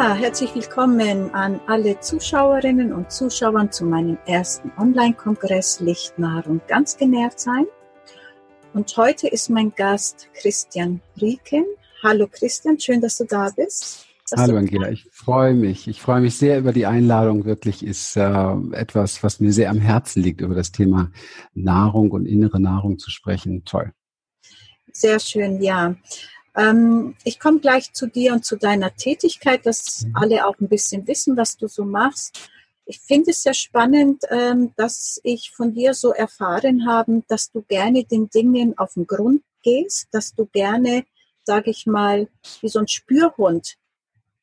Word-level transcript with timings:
Ja, 0.00 0.14
herzlich 0.14 0.54
willkommen 0.54 1.30
an 1.34 1.60
alle 1.66 2.00
Zuschauerinnen 2.00 2.90
und 2.90 3.12
Zuschauer 3.12 3.70
zu 3.70 3.84
meinem 3.84 4.16
ersten 4.24 4.72
Online-Kongress 4.78 5.80
Licht, 5.80 6.18
Nahrung, 6.18 6.62
ganz 6.68 6.96
genährt 6.96 7.38
sein. 7.38 7.66
Und 8.72 8.96
heute 8.96 9.28
ist 9.28 9.50
mein 9.50 9.74
Gast 9.74 10.30
Christian 10.32 11.02
Rieken. 11.20 11.66
Hallo 12.02 12.26
Christian, 12.32 12.80
schön, 12.80 13.02
dass 13.02 13.18
du 13.18 13.24
da 13.24 13.50
bist. 13.54 14.06
Hallo 14.34 14.56
Angela, 14.56 14.88
ich 14.88 15.06
freue 15.12 15.52
mich. 15.52 15.86
Ich 15.86 16.00
freue 16.00 16.22
mich 16.22 16.38
sehr 16.38 16.58
über 16.60 16.72
die 16.72 16.86
Einladung. 16.86 17.44
Wirklich 17.44 17.84
ist 17.84 18.16
äh, 18.16 18.54
etwas, 18.72 19.22
was 19.22 19.38
mir 19.38 19.52
sehr 19.52 19.68
am 19.68 19.80
Herzen 19.80 20.22
liegt, 20.22 20.40
über 20.40 20.54
das 20.54 20.72
Thema 20.72 21.10
Nahrung 21.52 22.10
und 22.12 22.24
innere 22.24 22.58
Nahrung 22.58 22.98
zu 22.98 23.10
sprechen. 23.10 23.66
Toll. 23.66 23.92
Sehr 24.94 25.20
schön, 25.20 25.60
ja. 25.60 25.94
Ähm, 26.56 27.16
ich 27.24 27.38
komme 27.38 27.60
gleich 27.60 27.92
zu 27.92 28.06
dir 28.06 28.32
und 28.32 28.44
zu 28.44 28.56
deiner 28.56 28.94
Tätigkeit, 28.94 29.64
dass 29.66 30.04
mhm. 30.04 30.16
alle 30.16 30.46
auch 30.46 30.58
ein 30.60 30.68
bisschen 30.68 31.06
wissen, 31.06 31.36
was 31.36 31.56
du 31.56 31.68
so 31.68 31.84
machst. 31.84 32.50
Ich 32.86 33.00
finde 33.00 33.30
es 33.30 33.42
sehr 33.42 33.54
spannend, 33.54 34.24
ähm, 34.30 34.72
dass 34.76 35.20
ich 35.22 35.52
von 35.52 35.74
dir 35.74 35.94
so 35.94 36.12
erfahren 36.12 36.86
habe, 36.86 37.22
dass 37.28 37.52
du 37.52 37.62
gerne 37.62 38.04
den 38.04 38.28
Dingen 38.30 38.76
auf 38.78 38.94
den 38.94 39.06
Grund 39.06 39.42
gehst, 39.62 40.08
dass 40.10 40.34
du 40.34 40.46
gerne, 40.46 41.04
sage 41.44 41.70
ich 41.70 41.86
mal, 41.86 42.28
wie 42.60 42.68
so 42.68 42.80
ein 42.80 42.88
Spürhund 42.88 43.76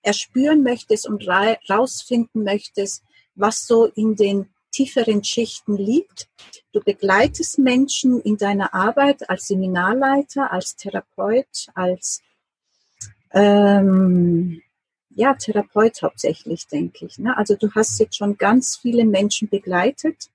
erspüren 0.02 0.64
möchtest 0.64 1.08
und 1.08 1.28
rausfinden 1.28 2.44
möchtest, 2.44 3.04
was 3.36 3.68
so 3.68 3.86
in 3.86 4.16
den 4.16 4.48
tieferen 4.78 5.24
Schichten 5.24 5.76
liegt. 5.76 6.30
Du 6.72 6.82
begleitest 6.82 7.58
Menschen 7.58 8.22
in 8.22 8.38
deiner 8.38 8.76
Arbeit 8.76 9.28
als 9.28 9.48
Seminarleiter, 9.48 10.52
als 10.52 10.76
Therapeut, 10.76 11.68
als 11.74 12.22
ähm, 13.32 14.62
ja, 15.10 15.34
Therapeut 15.34 16.04
hauptsächlich, 16.04 16.68
denke 16.68 17.08
ich. 17.08 17.18
Ne? 17.18 17.36
Also 17.36 17.56
du 17.56 17.72
hast 17.74 18.00
jetzt 18.00 18.18
schon 18.18 18.38
ganz 18.38 18.78
viele 18.78 19.04
Menschen 19.04 19.50
begleitet 19.50 20.30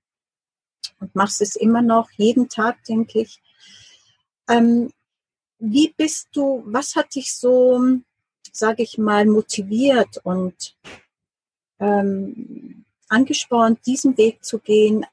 und 0.98 1.14
machst 1.14 1.40
es 1.40 1.54
immer 1.54 1.82
noch, 1.82 2.10
jeden 2.16 2.48
Tag, 2.48 2.82
denke 2.84 3.20
ich. 3.20 3.40
Ähm, 4.48 4.92
wie 5.60 5.94
bist 5.96 6.30
du, 6.32 6.64
was 6.66 6.96
hat 6.96 7.14
dich 7.14 7.32
so, 7.32 7.80
sage 8.50 8.82
ich 8.82 8.98
mal, 8.98 9.24
motiviert 9.24 10.18
und 10.24 10.76
ähm, 11.78 12.84
angespornt, 13.12 13.80
diesen 13.86 14.16
Weg 14.16 14.44
zu 14.44 14.58
gehen, 14.58 15.04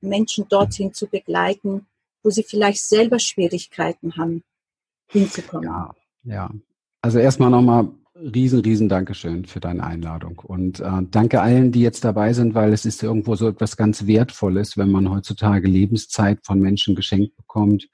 Menschen 0.00 0.46
dorthin 0.48 0.92
zu 0.92 1.06
begleiten, 1.06 1.86
wo 2.22 2.30
sie 2.30 2.42
vielleicht 2.42 2.84
selber 2.84 3.18
Schwierigkeiten 3.18 4.16
haben, 4.16 4.42
hinzukommen. 5.08 5.68
Ja, 5.68 5.94
ja. 6.24 6.50
Also 7.02 7.18
erstmal 7.18 7.50
nochmal 7.50 7.88
riesen, 8.14 8.60
riesen 8.60 8.88
Dankeschön 8.88 9.44
für 9.44 9.60
deine 9.60 9.84
Einladung. 9.84 10.38
Und 10.38 10.80
äh, 10.80 11.02
danke 11.10 11.40
allen, 11.40 11.72
die 11.72 11.80
jetzt 11.80 12.04
dabei 12.04 12.32
sind, 12.32 12.54
weil 12.54 12.72
es 12.72 12.84
ist 12.84 13.02
irgendwo 13.02 13.34
so 13.34 13.48
etwas 13.48 13.76
ganz 13.76 14.06
Wertvolles, 14.06 14.76
wenn 14.76 14.90
man 14.90 15.10
heutzutage 15.10 15.68
Lebenszeit 15.68 16.38
von 16.44 16.60
Menschen 16.60 16.94
geschenkt 16.94 17.36
bekommt, 17.36 17.88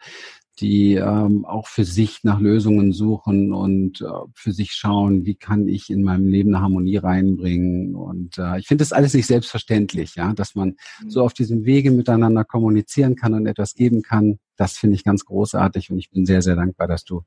die 0.61 0.95
ähm, 0.95 1.45
auch 1.45 1.69
für 1.69 1.85
sich 1.85 2.25
nach 2.25 2.41
Lösungen 2.41 2.93
suchen 2.93 3.53
und 3.53 4.01
äh, 4.01 4.07
für 4.35 4.53
sich 4.53 4.73
schauen, 4.73 5.25
wie 5.25 5.37
kann 5.37 5.69
ich 5.69 5.91
in 5.91 6.03
meinem 6.03 6.29
Leben 6.29 6.55
eine 6.55 6.63
Harmonie 6.63 6.97
reinbringen. 6.97 7.95
Und 7.95 8.39
äh, 8.39 8.59
ich 8.59 8.67
finde 8.67 8.83
das 8.83 8.93
alles 8.93 9.15
nicht 9.15 9.27
selbstverständlich, 9.27 10.17
ja, 10.17 10.33
dass 10.33 10.55
man 10.55 10.77
mhm. 11.03 11.11
so 11.11 11.23
auf 11.23 11.33
diesem 11.33 11.65
Wege 11.65 11.91
miteinander 11.91 12.45
kommunizieren 12.45 13.15
kann 13.15 13.35
und 13.35 13.47
etwas 13.47 13.75
geben 13.75 14.03
kann. 14.03 14.39
Das 14.57 14.77
finde 14.77 14.97
ich 14.97 15.05
ganz 15.05 15.25
großartig 15.25 15.91
und 15.91 15.99
ich 15.99 16.11
bin 16.11 16.27
sehr, 16.27 16.43
sehr 16.43 16.57
dankbar, 16.57 16.89
dass 16.89 17.05
du, 17.05 17.23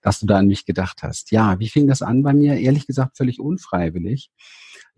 dass 0.00 0.20
du 0.20 0.26
da 0.26 0.38
an 0.38 0.46
mich 0.46 0.64
gedacht 0.64 1.02
hast. 1.02 1.32
Ja, 1.32 1.58
wie 1.58 1.68
fing 1.68 1.88
das 1.88 2.02
an 2.02 2.22
bei 2.22 2.32
mir? 2.32 2.58
Ehrlich 2.58 2.86
gesagt, 2.86 3.16
völlig 3.16 3.40
unfreiwillig. 3.40 4.30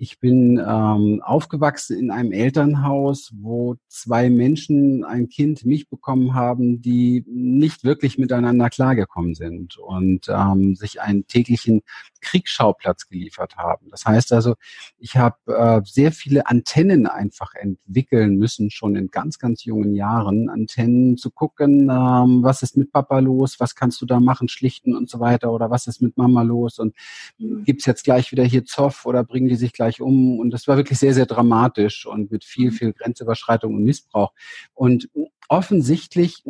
Ich 0.02 0.18
bin 0.18 0.56
ähm, 0.56 1.20
aufgewachsen 1.22 1.98
in 1.98 2.10
einem 2.10 2.32
Elternhaus, 2.32 3.32
wo 3.34 3.76
zwei 3.86 4.30
Menschen 4.30 5.04
ein 5.04 5.28
Kind 5.28 5.66
mich 5.66 5.90
bekommen 5.90 6.32
haben, 6.32 6.80
die 6.80 7.22
nicht 7.28 7.84
wirklich 7.84 8.16
miteinander 8.16 8.70
klargekommen 8.70 9.34
sind 9.34 9.76
und 9.76 10.26
ähm, 10.30 10.74
sich 10.74 11.02
einen 11.02 11.26
täglichen 11.26 11.82
Kriegsschauplatz 12.22 13.08
geliefert 13.08 13.58
haben. 13.58 13.88
Das 13.90 14.06
heißt 14.06 14.32
also, 14.32 14.54
ich 14.98 15.18
habe 15.18 15.36
äh, 15.48 15.82
sehr 15.84 16.12
viele 16.12 16.46
Antennen 16.46 17.06
einfach 17.06 17.52
entwickeln 17.54 18.36
müssen, 18.36 18.70
schon 18.70 18.96
in 18.96 19.08
ganz, 19.08 19.38
ganz 19.38 19.64
jungen 19.66 19.94
Jahren. 19.94 20.48
Antennen 20.48 21.18
zu 21.18 21.30
gucken, 21.30 21.90
ähm, 21.90 22.42
was 22.42 22.62
ist 22.62 22.74
mit 22.78 22.90
Papa 22.90 23.18
los, 23.18 23.60
was 23.60 23.74
kannst 23.74 24.00
du 24.00 24.06
da 24.06 24.18
machen, 24.18 24.48
schlichten 24.48 24.96
und 24.96 25.10
so 25.10 25.20
weiter 25.20 25.52
oder 25.52 25.70
was 25.70 25.86
ist 25.86 26.00
mit 26.00 26.16
Mama 26.16 26.40
los 26.40 26.78
und 26.78 26.94
mhm. 27.38 27.64
gibt's 27.64 27.84
jetzt 27.84 28.04
gleich 28.04 28.32
wieder 28.32 28.44
hier 28.44 28.64
Zoff 28.64 29.04
oder 29.04 29.24
bringen 29.24 29.48
die 29.48 29.56
sich 29.56 29.74
gleich 29.74 29.89
gleich 29.90 30.00
um. 30.00 30.38
Und 30.38 30.50
das 30.50 30.66
war 30.68 30.76
wirklich 30.76 30.98
sehr, 30.98 31.14
sehr 31.14 31.26
dramatisch 31.26 32.06
und 32.06 32.30
mit 32.30 32.44
viel, 32.44 32.70
mhm. 32.70 32.74
viel 32.74 32.92
Grenzüberschreitung 32.92 33.74
und 33.74 33.84
Missbrauch. 33.84 34.32
Und 34.74 35.08
offensichtlich 35.48 36.44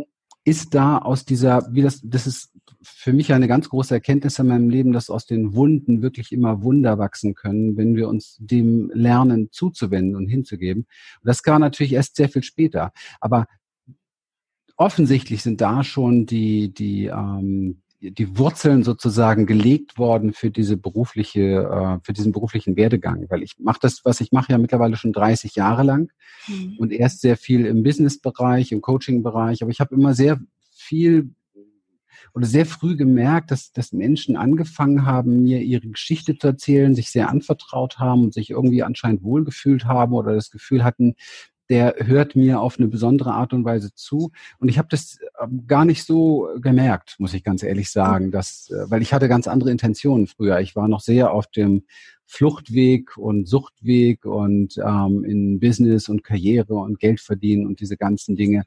ist 0.45 0.75
da 0.75 0.99
aus 0.99 1.25
dieser, 1.25 1.69
wie 1.71 1.83
das, 1.83 2.01
das 2.03 2.27
ist 2.27 2.53
für 2.83 3.13
mich 3.13 3.33
eine 3.33 3.47
ganz 3.47 3.69
große 3.69 3.93
Erkenntnis 3.93 4.39
in 4.39 4.47
meinem 4.47 4.71
Leben, 4.71 4.93
dass 4.93 5.11
aus 5.11 5.27
den 5.27 5.55
Wunden 5.55 6.01
wirklich 6.01 6.33
immer 6.33 6.63
Wunder 6.63 6.99
wachsen 6.99 7.35
können, 7.35 7.77
wenn 7.77 7.95
wir 7.95 8.09
uns 8.09 8.39
dem 8.41 8.91
lernen 8.95 9.51
zuzuwenden 9.53 10.17
und 10.17 10.29
hinzugeben. 10.29 10.85
Und 10.85 11.29
das 11.29 11.43
kam 11.43 11.61
natürlich 11.61 11.93
erst 11.93 12.17
sehr 12.17 12.31
viel 12.31 12.43
später. 12.43 12.93
Aber 13.21 13.47
offensichtlich 14.77 15.43
sind 15.43 15.61
da 15.61 15.85
schon 15.85 16.25
die, 16.25 16.73
die, 16.73 17.07
ähm, 17.07 17.83
die 18.01 18.39
Wurzeln 18.39 18.83
sozusagen 18.83 19.47
gelegt 19.47 19.99
worden 19.99 20.33
für 20.33 20.51
diese 20.51 20.77
berufliche, 20.77 21.41
äh, 21.41 22.05
für 22.05 22.13
diesen 22.13 22.33
beruflichen 22.33 22.77
Werdegang. 22.77 23.27
Weil 23.29 23.43
ich 23.43 23.59
mache 23.59 23.79
das, 23.83 24.05
was 24.05 24.21
ich 24.21 24.33
mache 24.33 24.53
ja 24.53 24.59
mittlerweile 24.59 24.97
schon 24.97 25.13
30 25.13 25.55
Jahre 25.55 25.83
lang 25.83 26.11
mhm. 26.49 26.77
und 26.79 26.93
erst 26.93 27.21
sehr 27.21 27.37
viel 27.37 27.67
im 27.67 27.83
Business-Bereich, 27.83 28.73
im 28.73 28.81
Coaching-Bereich. 28.81 29.63
Aber 29.63 29.71
ich 29.71 29.81
habe 29.81 29.95
immer 29.95 30.15
sehr 30.15 30.41
viel 30.71 31.35
oder 32.35 32.47
sehr 32.47 32.67
früh 32.67 32.97
gemerkt, 32.97 33.51
dass, 33.51 33.73
dass 33.73 33.93
Menschen 33.93 34.37
angefangen 34.37 35.05
haben, 35.05 35.43
mir 35.43 35.61
ihre 35.61 35.89
Geschichte 35.89 36.39
zu 36.39 36.49
erzählen, 36.49 36.95
sich 36.95 37.11
sehr 37.11 37.29
anvertraut 37.29 37.99
haben 37.99 38.25
und 38.25 38.35
sich 38.35 38.51
irgendwie 38.51 38.83
anscheinend 38.83 39.23
wohlgefühlt 39.23 39.85
haben 39.85 40.13
oder 40.13 40.35
das 40.35 40.51
Gefühl 40.51 40.85
hatten, 40.85 41.17
der 41.71 41.95
hört 41.99 42.37
mir 42.37 42.61
auf 42.61 42.79
eine 42.79 42.89
besondere 42.89 43.33
Art 43.33 43.53
und 43.53 43.65
Weise 43.65 43.95
zu. 43.95 44.33
Und 44.59 44.69
ich 44.69 44.77
habe 44.77 44.89
das 44.91 45.19
ähm, 45.41 45.67
gar 45.67 45.85
nicht 45.85 46.05
so 46.05 46.49
gemerkt, 46.61 47.15
muss 47.19 47.33
ich 47.33 47.45
ganz 47.45 47.63
ehrlich 47.63 47.91
sagen, 47.91 48.33
dass, 48.33 48.69
äh, 48.71 48.91
weil 48.91 49.03
ich 49.03 49.15
hatte 49.15 49.29
ganz 49.29 49.49
andere 49.49 49.71
Intentionen 49.71 50.27
früher. 50.27 50.61
Ich 50.61 50.75
war 50.77 50.89
noch 50.89 51.01
sehr 51.01 51.33
auf 51.33 51.47
dem 51.47 51.85
Fluchtweg 52.31 53.17
und 53.17 53.49
Suchtweg 53.49 54.25
und 54.25 54.79
ähm, 54.79 55.25
in 55.25 55.59
Business 55.59 56.09
und 56.09 56.23
Karriere 56.23 56.75
und 56.75 57.01
Geld 57.01 57.21
verdienen 57.21 57.67
und 57.67 57.81
diese 57.81 57.97
ganzen 57.97 58.37
Dinge 58.37 58.67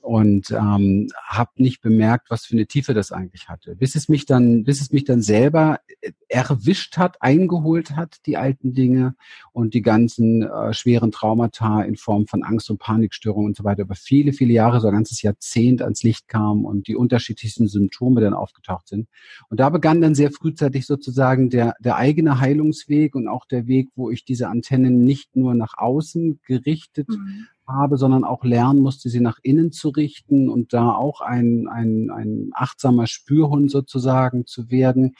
und 0.00 0.50
ähm, 0.50 1.08
habe 1.22 1.50
nicht 1.56 1.80
bemerkt, 1.80 2.30
was 2.30 2.46
für 2.46 2.54
eine 2.54 2.66
Tiefe 2.66 2.94
das 2.94 3.12
eigentlich 3.12 3.48
hatte, 3.48 3.76
bis 3.76 3.94
es 3.94 4.08
mich 4.08 4.26
dann, 4.26 4.64
bis 4.64 4.80
es 4.80 4.92
mich 4.92 5.04
dann 5.04 5.22
selber 5.22 5.80
äh, 6.00 6.12
erwischt 6.28 6.96
hat, 6.96 7.20
eingeholt 7.20 7.96
hat, 7.96 8.16
die 8.26 8.36
alten 8.36 8.74
Dinge 8.74 9.14
und 9.52 9.74
die 9.74 9.82
ganzen 9.82 10.42
äh, 10.42 10.72
schweren 10.72 11.12
Traumata 11.12 11.82
in 11.82 11.96
Form 11.96 12.26
von 12.26 12.42
Angst 12.42 12.70
und 12.70 12.78
Panikstörungen 12.78 13.48
und 13.48 13.56
so 13.56 13.64
weiter 13.64 13.82
über 13.82 13.94
viele, 13.94 14.32
viele 14.32 14.52
Jahre, 14.52 14.80
so 14.80 14.88
ein 14.88 14.94
ganzes 14.94 15.22
Jahrzehnt 15.22 15.82
ans 15.82 16.02
Licht 16.02 16.28
kam 16.28 16.64
und 16.64 16.88
die 16.88 16.96
unterschiedlichsten 16.96 17.68
Symptome 17.68 18.20
dann 18.20 18.34
aufgetaucht 18.34 18.88
sind. 18.88 19.08
Und 19.48 19.60
da 19.60 19.68
begann 19.68 20.00
dann 20.00 20.14
sehr 20.14 20.30
frühzeitig 20.30 20.86
sozusagen 20.86 21.50
der, 21.50 21.74
der 21.80 21.96
eigene 21.96 22.40
Heilungsweg 22.40 22.87
und 23.14 23.28
auch 23.28 23.44
der 23.44 23.66
Weg, 23.66 23.88
wo 23.94 24.10
ich 24.10 24.24
diese 24.24 24.48
Antennen 24.48 25.04
nicht 25.04 25.36
nur 25.36 25.54
nach 25.54 25.74
außen 25.76 26.40
gerichtet 26.44 27.08
mhm 27.08 27.46
habe, 27.68 27.98
sondern 27.98 28.24
auch 28.24 28.44
lernen 28.44 28.80
musste, 28.80 29.08
sie 29.08 29.20
nach 29.20 29.38
innen 29.42 29.72
zu 29.72 29.90
richten 29.90 30.48
und 30.48 30.72
da 30.72 30.92
auch 30.92 31.20
ein, 31.20 31.68
ein, 31.68 32.10
ein 32.10 32.50
achtsamer 32.54 33.06
Spürhund 33.06 33.70
sozusagen 33.70 34.46
zu 34.46 34.70
werden. 34.70 35.14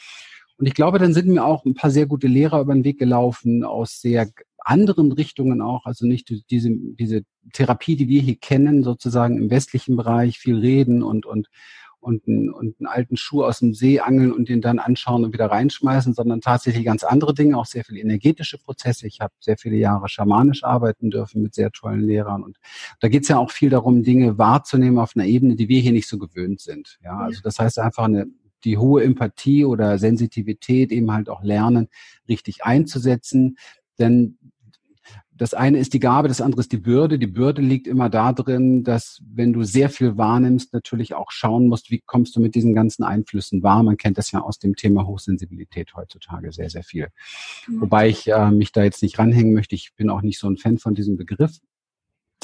Und 0.57 0.67
ich 0.67 0.75
glaube, 0.75 0.99
dann 0.99 1.13
sind 1.13 1.29
mir 1.29 1.45
auch 1.45 1.65
ein 1.65 1.75
paar 1.75 1.91
sehr 1.91 2.07
gute 2.07 2.27
Lehrer 2.27 2.61
über 2.61 2.75
den 2.75 2.85
Weg 2.85 2.99
gelaufen 2.99 3.65
aus 3.65 4.01
sehr 4.01 4.31
anderen 4.59 5.13
Richtungen 5.13 5.63
auch, 5.63 5.87
also 5.87 6.05
nicht 6.05 6.29
diese, 6.51 6.71
diese 6.71 7.23
Therapie, 7.53 7.97
die 7.97 8.09
wir 8.09 8.21
hier 8.21 8.37
kennen, 8.37 8.83
sozusagen 8.83 9.39
im 9.39 9.51
westlichen 9.51 9.97
Bereich, 9.97 10.39
viel 10.39 10.59
reden 10.59 11.03
und, 11.03 11.25
und 11.25 11.49
und, 12.01 12.27
einen, 12.27 12.51
und 12.51 12.77
einen 12.79 12.87
alten 12.87 13.17
Schuh 13.17 13.45
aus 13.45 13.59
dem 13.59 13.75
See 13.75 14.01
angeln 14.01 14.33
und 14.33 14.49
den 14.49 14.61
dann 14.61 14.79
anschauen 14.79 15.25
und 15.25 15.33
wieder 15.33 15.47
reinschmeißen, 15.47 16.15
sondern 16.15 16.41
tatsächlich 16.41 16.85
ganz 16.85 17.05
andere 17.05 17.35
Dinge, 17.35 17.57
auch 17.57 17.67
sehr 17.67 17.85
viele 17.85 18.01
energetische 18.01 18.59
Prozesse. 18.59 19.07
Ich 19.07 19.21
habe 19.21 19.33
sehr 19.41 19.59
viele 19.59 19.77
Jahre 19.77 20.09
schamanisch 20.09 20.65
arbeiten 20.65 21.11
dürfen 21.11 21.43
mit 21.43 21.55
sehr 21.55 21.71
tollen 21.71 22.01
Lehrern. 22.01 22.43
Und 22.43 22.59
da 23.01 23.09
geht 23.09 23.23
es 23.23 23.29
ja 23.29 23.39
auch 23.39 23.51
viel 23.51 23.71
darum, 23.71 24.03
Dinge 24.03 24.39
wahrzunehmen 24.39 24.99
auf 24.99 25.13
einer 25.17 25.27
Ebene, 25.27 25.57
die 25.57 25.69
wir 25.69 25.81
hier 25.81 25.93
nicht 25.93 26.09
so 26.09 26.19
gewöhnt 26.19 26.61
sind. 26.61 26.99
Ja, 27.03 27.19
also 27.19 27.41
das 27.43 27.59
heißt 27.59 27.79
einfach 27.79 28.05
eine 28.05 28.27
die 28.65 28.77
hohe 28.77 29.05
Empathie 29.05 29.65
oder 29.65 29.99
Sensitivität 29.99 30.91
eben 30.91 31.13
halt 31.13 31.29
auch 31.29 31.43
lernen, 31.43 31.89
richtig 32.29 32.65
einzusetzen. 32.65 33.57
Denn 33.99 34.39
das 35.39 35.55
eine 35.55 35.79
ist 35.79 35.95
die 35.95 36.01
Gabe, 36.01 36.29
das 36.29 36.41
andere 36.41 36.61
ist 36.61 36.73
die 36.73 36.79
Bürde. 36.79 37.19
Die 37.19 37.29
Bürde 37.29 37.63
liegt 37.63 37.87
immer 37.87 38.11
da 38.11 38.33
drin, 38.33 38.83
dass 38.83 39.23
wenn 39.25 39.53
du 39.53 39.63
sehr 39.63 39.89
viel 39.89 40.19
wahrnimmst, 40.19 40.73
natürlich 40.73 41.15
auch 41.15 41.31
schauen 41.31 41.69
musst, 41.69 41.91
wie 41.91 42.03
kommst 42.05 42.35
du 42.35 42.41
mit 42.41 42.57
diesen 42.57 42.75
ganzen 42.75 43.05
Einflüssen 43.05 43.63
wahr. 43.63 43.83
Man 43.85 43.97
kennt 43.97 44.19
das 44.19 44.33
ja 44.33 44.41
aus 44.41 44.59
dem 44.59 44.75
Thema 44.75 45.07
Hochsensibilität 45.07 45.95
heutzutage 45.95 46.53
sehr, 46.53 46.71
sehr 46.71 46.83
viel. 46.83 47.09
Mhm. 47.69 47.83
Wobei 47.83 48.09
ich 48.09 48.27
äh, 48.29 48.51
mich 48.51 48.73
da 48.73 48.83
jetzt 48.83 49.03
nicht 49.03 49.19
ranhängen 49.19 49.55
möchte. 49.55 49.77
Ich 49.77 49.95
bin 49.97 50.11
auch 50.11 50.23
nicht 50.23 50.39
so 50.39 50.49
ein 50.49 50.57
Fan 50.57 50.79
von 50.79 50.95
diesem 50.95 51.17
Begriff. 51.17 51.59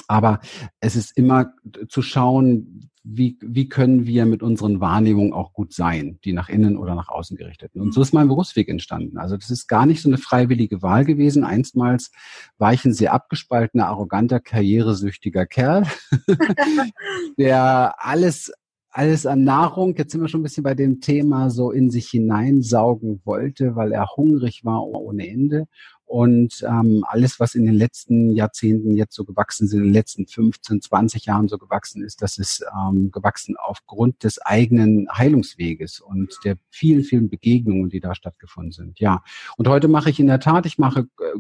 Aber 0.06 0.40
es 0.80 0.96
ist 0.96 1.16
immer 1.16 1.52
zu 1.88 2.00
schauen, 2.02 2.90
wie, 3.06 3.36
wie 3.42 3.68
können 3.68 4.06
wir 4.06 4.24
mit 4.24 4.42
unseren 4.42 4.80
Wahrnehmungen 4.80 5.34
auch 5.34 5.52
gut 5.52 5.74
sein, 5.74 6.18
die 6.24 6.32
nach 6.32 6.48
innen 6.48 6.78
oder 6.78 6.94
nach 6.94 7.08
außen 7.08 7.36
gerichteten. 7.36 7.80
Und 7.80 7.92
so 7.92 8.00
ist 8.00 8.14
mein 8.14 8.28
Berufsweg 8.28 8.68
entstanden. 8.70 9.18
Also 9.18 9.36
das 9.36 9.50
ist 9.50 9.68
gar 9.68 9.84
nicht 9.84 10.00
so 10.00 10.08
eine 10.08 10.16
freiwillige 10.16 10.80
Wahl 10.80 11.04
gewesen. 11.04 11.44
Einstmals 11.44 12.10
war 12.56 12.72
ich 12.72 12.84
ein 12.86 12.94
sehr 12.94 13.12
abgespaltener, 13.12 13.88
arroganter, 13.88 14.40
karrieresüchtiger 14.40 15.44
Kerl, 15.44 15.84
der 17.38 17.94
alles 17.98 18.50
alles 18.96 19.26
an 19.26 19.42
Nahrung, 19.42 19.96
jetzt 19.96 20.12
sind 20.12 20.20
wir 20.20 20.28
schon 20.28 20.38
ein 20.40 20.44
bisschen 20.44 20.62
bei 20.62 20.76
dem 20.76 21.00
Thema, 21.00 21.50
so 21.50 21.72
in 21.72 21.90
sich 21.90 22.10
hineinsaugen 22.10 23.20
wollte, 23.24 23.74
weil 23.74 23.90
er 23.90 24.06
hungrig 24.16 24.64
war 24.64 24.84
ohne 24.86 25.28
Ende 25.28 25.66
und 26.06 26.64
ähm, 26.68 27.04
alles, 27.08 27.40
was 27.40 27.54
in 27.54 27.64
den 27.64 27.74
letzten 27.74 28.30
Jahrzehnten 28.30 28.94
jetzt 28.94 29.14
so 29.14 29.24
gewachsen 29.24 29.66
sind, 29.66 29.80
in 29.80 29.84
den 29.86 29.94
letzten 29.94 30.26
15, 30.26 30.82
20 30.82 31.24
Jahren 31.24 31.48
so 31.48 31.58
gewachsen 31.58 32.04
ist, 32.04 32.20
das 32.20 32.38
ist 32.38 32.64
ähm, 32.76 33.10
gewachsen 33.10 33.56
aufgrund 33.56 34.22
des 34.22 34.40
eigenen 34.40 35.08
Heilungsweges 35.10 36.00
und 36.00 36.38
der 36.44 36.56
vielen, 36.70 37.04
vielen 37.04 37.28
Begegnungen, 37.30 37.88
die 37.88 38.00
da 38.00 38.14
stattgefunden 38.14 38.72
sind. 38.72 39.00
Ja, 39.00 39.22
und 39.56 39.66
heute 39.66 39.88
mache 39.88 40.10
ich 40.10 40.20
in 40.20 40.26
der 40.26 40.40
Tat, 40.40 40.66
ich 40.66 40.78
mache 40.78 41.08
äh, 41.20 41.38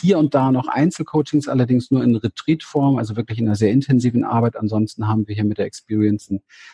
hier 0.00 0.18
und 0.18 0.34
da 0.34 0.50
noch 0.50 0.66
Einzelcoachings, 0.66 1.48
allerdings 1.48 1.90
nur 1.90 2.02
in 2.02 2.16
Retreat-Form, 2.16 2.98
also 2.98 3.16
wirklich 3.16 3.38
in 3.38 3.46
einer 3.46 3.56
sehr 3.56 3.70
intensiven 3.70 4.24
Arbeit. 4.24 4.56
Ansonsten 4.56 5.06
haben 5.06 5.28
wir 5.28 5.36
hier 5.36 5.44
mit 5.44 5.58
der 5.58 5.66
Experience 5.66 6.32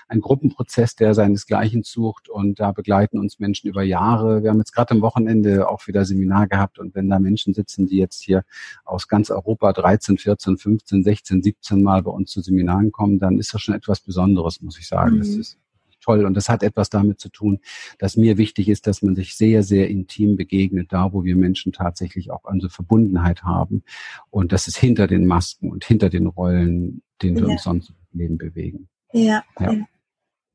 einen 0.09 0.21
Gruppenprozess, 0.21 0.97
der 0.97 1.15
seinesgleichen 1.15 1.83
sucht 1.83 2.29
und 2.31 2.61
da 2.61 2.73
begleiten 2.73 3.19
uns 3.19 3.39
Menschen 3.39 3.69
über 3.69 3.83
Jahre. 3.83 4.43
Wir 4.43 4.51
haben 4.51 4.59
jetzt 4.59 4.73
gerade 4.73 4.93
am 4.93 5.03
Wochenende 5.03 5.69
auch 5.69 5.87
wieder 5.87 6.05
Seminar 6.07 6.47
gehabt 6.47 6.79
und 6.79 6.95
wenn 6.95 7.10
da 7.11 7.19
Menschen 7.19 7.55
sitzen, 7.55 7.87
die 7.87 7.99
jetzt 7.99 8.23
hier 8.23 8.45
aus 8.85 9.09
ganz 9.09 9.31
Europa 9.31 9.73
13, 9.73 10.19
14, 10.19 10.57
15, 10.57 11.05
16, 11.05 11.43
17 11.43 11.83
Mal 11.83 12.03
bei 12.03 12.11
uns 12.11 12.31
zu 12.31 12.41
Seminaren 12.41 12.93
kommen, 12.93 13.19
dann 13.19 13.39
ist 13.39 13.53
das 13.55 13.61
schon 13.61 13.75
etwas 13.75 14.01
Besonderes, 14.01 14.63
muss 14.63 14.79
ich 14.79 14.89
sagen. 14.89 15.17
Mhm. 15.17 15.19
Das 15.19 15.29
ist 15.29 15.59
toll 16.01 16.25
und 16.25 16.35
das 16.35 16.49
hat 16.49 16.63
etwas 16.63 16.91
damit 16.91 17.21
zu 17.21 17.29
tun, 17.29 17.61
dass 17.99 18.17
mir 18.17 18.39
wichtig 18.39 18.69
ist, 18.69 18.87
dass 18.87 19.03
man 19.03 19.15
sich 19.15 19.37
sehr, 19.37 19.63
sehr 19.63 19.89
intim 19.89 20.37
begegnet, 20.37 20.93
da 20.93 21.13
wo 21.13 21.25
wir 21.25 21.37
Menschen 21.37 21.73
tatsächlich 21.73 22.31
auch 22.31 22.45
eine 22.45 22.71
Verbundenheit 22.71 23.43
haben 23.43 23.83
und 24.31 24.53
das 24.53 24.67
ist 24.67 24.77
hinter 24.77 25.07
den 25.07 25.27
Masken 25.27 25.71
und 25.71 25.85
hinter 25.85 26.09
den 26.09 26.27
Rollen, 26.27 27.03
denen 27.23 27.37
wir 27.37 27.47
ja. 27.47 27.53
uns 27.53 27.63
sonst 27.63 27.91
im 27.91 28.19
Leben 28.19 28.39
bewegen. 28.39 28.89
Ja. 29.13 29.45
ja. 29.59 29.75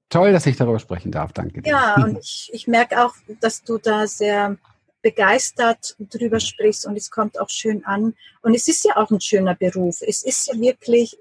Toll, 0.10 0.32
dass 0.32 0.46
ich 0.46 0.56
darüber 0.56 0.80
sprechen 0.80 1.12
darf. 1.12 1.34
Danke 1.34 1.62
dir. 1.62 1.72
Ja, 1.72 2.04
und 2.04 2.20
ich, 2.20 2.50
ich 2.54 2.68
merke 2.68 3.04
auch, 3.04 3.14
dass 3.42 3.64
du 3.64 3.78
da 3.78 4.08
sehr 4.08 4.58
begeistert 5.06 5.96
drüber 6.00 6.40
sprichst 6.40 6.88
und 6.88 6.98
es 6.98 7.12
kommt 7.12 7.40
auch 7.40 7.52
schön 7.52 7.86
an. 7.86 8.16
Und 8.42 8.56
es 8.56 8.68
ist 8.68 8.84
ja 8.86 8.98
auch 8.98 9.12
ein 9.12 9.22
schöner 9.22 9.54
Beruf. 9.54 10.02
Es 10.02 10.24
ist 10.24 10.48
ja 10.48 10.60
wirklich, 10.60 11.16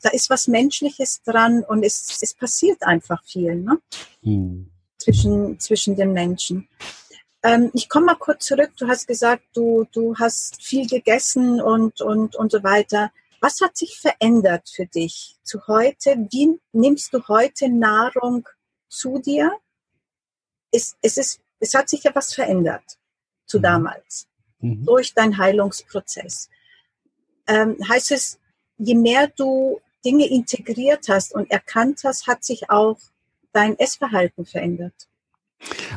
da 0.00 0.10
ist 0.10 0.30
was 0.30 0.46
Menschliches 0.46 1.24
dran 1.24 1.64
und 1.64 1.82
es, 1.82 2.18
es 2.22 2.34
passiert 2.34 2.84
einfach 2.84 3.24
viel 3.24 3.56
ne? 3.56 3.78
Hm. 4.22 4.70
zwischen, 4.98 5.58
zwischen 5.58 5.96
den 5.96 6.12
Menschen. 6.12 6.68
Ähm, 7.42 7.72
ich 7.74 7.88
komme 7.88 8.06
mal 8.06 8.14
kurz 8.14 8.46
zurück. 8.46 8.70
Du 8.78 8.86
hast 8.86 9.08
gesagt, 9.08 9.42
du, 9.54 9.88
du 9.90 10.14
hast 10.16 10.62
viel 10.62 10.86
gegessen 10.86 11.60
und, 11.60 12.00
und, 12.00 12.36
und 12.36 12.52
so 12.52 12.62
weiter. 12.62 13.10
Was 13.40 13.60
hat 13.60 13.76
sich 13.76 13.98
verändert 13.98 14.70
für 14.72 14.86
dich 14.86 15.36
zu 15.42 15.66
heute? 15.66 16.28
Wie 16.30 16.60
nimmst 16.70 17.12
du 17.12 17.26
heute 17.26 17.68
Nahrung 17.68 18.48
zu 18.88 19.18
dir? 19.18 19.50
Es, 20.70 20.94
es, 21.02 21.16
ist, 21.16 21.40
es 21.58 21.74
hat 21.74 21.88
sich 21.88 22.04
ja 22.04 22.14
was 22.14 22.32
verändert 22.32 22.84
zu 23.46 23.58
mhm. 23.58 23.62
damals, 23.62 24.28
mhm. 24.60 24.84
durch 24.84 25.14
deinen 25.14 25.38
Heilungsprozess. 25.38 26.50
Ähm, 27.46 27.76
heißt 27.88 28.12
es, 28.12 28.38
je 28.78 28.94
mehr 28.94 29.28
du 29.28 29.80
Dinge 30.04 30.28
integriert 30.28 31.08
hast 31.08 31.34
und 31.34 31.50
erkannt 31.50 32.00
hast, 32.04 32.26
hat 32.26 32.44
sich 32.44 32.70
auch 32.70 32.98
dein 33.52 33.78
Essverhalten 33.78 34.44
verändert. 34.44 35.08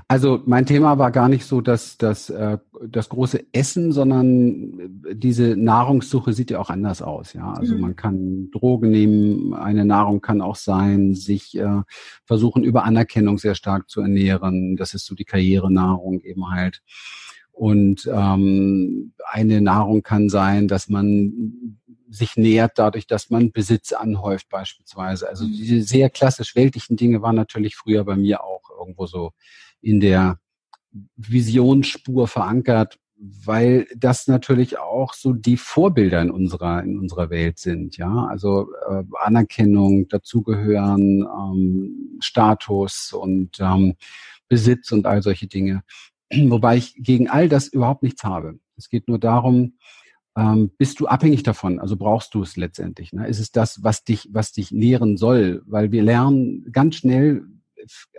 Also 0.07 0.41
mein 0.45 0.65
Thema 0.65 0.97
war 0.97 1.11
gar 1.11 1.27
nicht 1.27 1.45
so 1.45 1.59
dass 1.61 1.97
das, 1.97 2.29
äh, 2.29 2.57
das 2.81 3.09
große 3.09 3.45
Essen, 3.51 3.91
sondern 3.91 5.03
diese 5.11 5.55
Nahrungssuche 5.57 6.33
sieht 6.33 6.51
ja 6.51 6.59
auch 6.59 6.69
anders 6.69 7.01
aus. 7.01 7.33
Ja, 7.33 7.53
also 7.53 7.75
mhm. 7.75 7.81
man 7.81 7.95
kann 7.95 8.49
Drogen 8.51 8.89
nehmen. 8.89 9.53
Eine 9.53 9.85
Nahrung 9.85 10.21
kann 10.21 10.41
auch 10.41 10.55
sein, 10.55 11.13
sich 11.13 11.57
äh, 11.57 11.81
versuchen 12.23 12.63
über 12.63 12.85
Anerkennung 12.85 13.37
sehr 13.37 13.55
stark 13.55 13.89
zu 13.89 14.01
ernähren. 14.01 14.77
Das 14.77 14.93
ist 14.93 15.05
so 15.05 15.13
die 15.13 15.25
Karrierenahrung 15.25 16.21
eben 16.21 16.49
halt. 16.49 16.81
Und 17.59 18.09
ähm, 18.09 19.11
eine 19.29 19.59
Nahrung 19.59 20.01
kann 20.01 20.29
sein, 20.29 20.69
dass 20.69 20.87
man 20.87 21.77
sich 22.09 22.37
nähert 22.37 22.71
dadurch, 22.77 23.05
dass 23.05 23.29
man 23.31 23.51
Besitz 23.51 23.91
anhäuft 23.91 24.47
beispielsweise. 24.47 25.27
Also 25.27 25.43
mhm. 25.43 25.51
diese 25.51 25.81
sehr 25.81 26.09
klassisch 26.09 26.55
weltlichen 26.55 26.95
Dinge 26.95 27.21
waren 27.21 27.35
natürlich 27.35 27.75
früher 27.75 28.05
bei 28.05 28.15
mir 28.15 28.45
auch 28.45 28.61
irgendwo 28.79 29.07
so 29.07 29.33
in 29.81 29.99
der 29.99 30.39
Visionsspur 31.17 32.29
verankert, 32.29 32.97
weil 33.17 33.87
das 33.93 34.27
natürlich 34.27 34.79
auch 34.79 35.13
so 35.13 35.33
die 35.33 35.57
Vorbilder 35.57 36.21
in 36.21 36.31
unserer 36.31 36.81
in 36.81 36.97
unserer 36.97 37.29
Welt 37.29 37.59
sind, 37.59 37.97
ja. 37.97 38.27
Also 38.27 38.69
äh, 38.89 39.03
Anerkennung, 39.19 40.07
dazugehören, 40.07 41.27
ähm, 41.27 42.19
Status 42.21 43.11
und 43.11 43.59
ähm, 43.59 43.95
Besitz 44.47 44.93
und 44.93 45.05
all 45.05 45.21
solche 45.21 45.47
Dinge. 45.47 45.83
Wobei 46.49 46.77
ich 46.77 46.95
gegen 46.95 47.29
all 47.29 47.49
das 47.49 47.67
überhaupt 47.67 48.03
nichts 48.03 48.23
habe. 48.23 48.59
Es 48.77 48.89
geht 48.89 49.07
nur 49.07 49.19
darum, 49.19 49.73
ähm, 50.37 50.71
bist 50.77 50.99
du 50.99 51.07
abhängig 51.07 51.43
davon? 51.43 51.79
Also 51.79 51.97
brauchst 51.97 52.33
du 52.33 52.43
es 52.43 52.55
letztendlich? 52.55 53.13
Ne? 53.13 53.27
Ist 53.27 53.39
es 53.39 53.51
das, 53.51 53.83
was 53.83 54.03
dich, 54.03 54.29
was 54.31 54.51
dich 54.51 54.71
nähren 54.71 55.17
soll? 55.17 55.63
Weil 55.65 55.91
wir 55.91 56.03
lernen 56.03 56.71
ganz 56.71 56.95
schnell. 56.95 57.45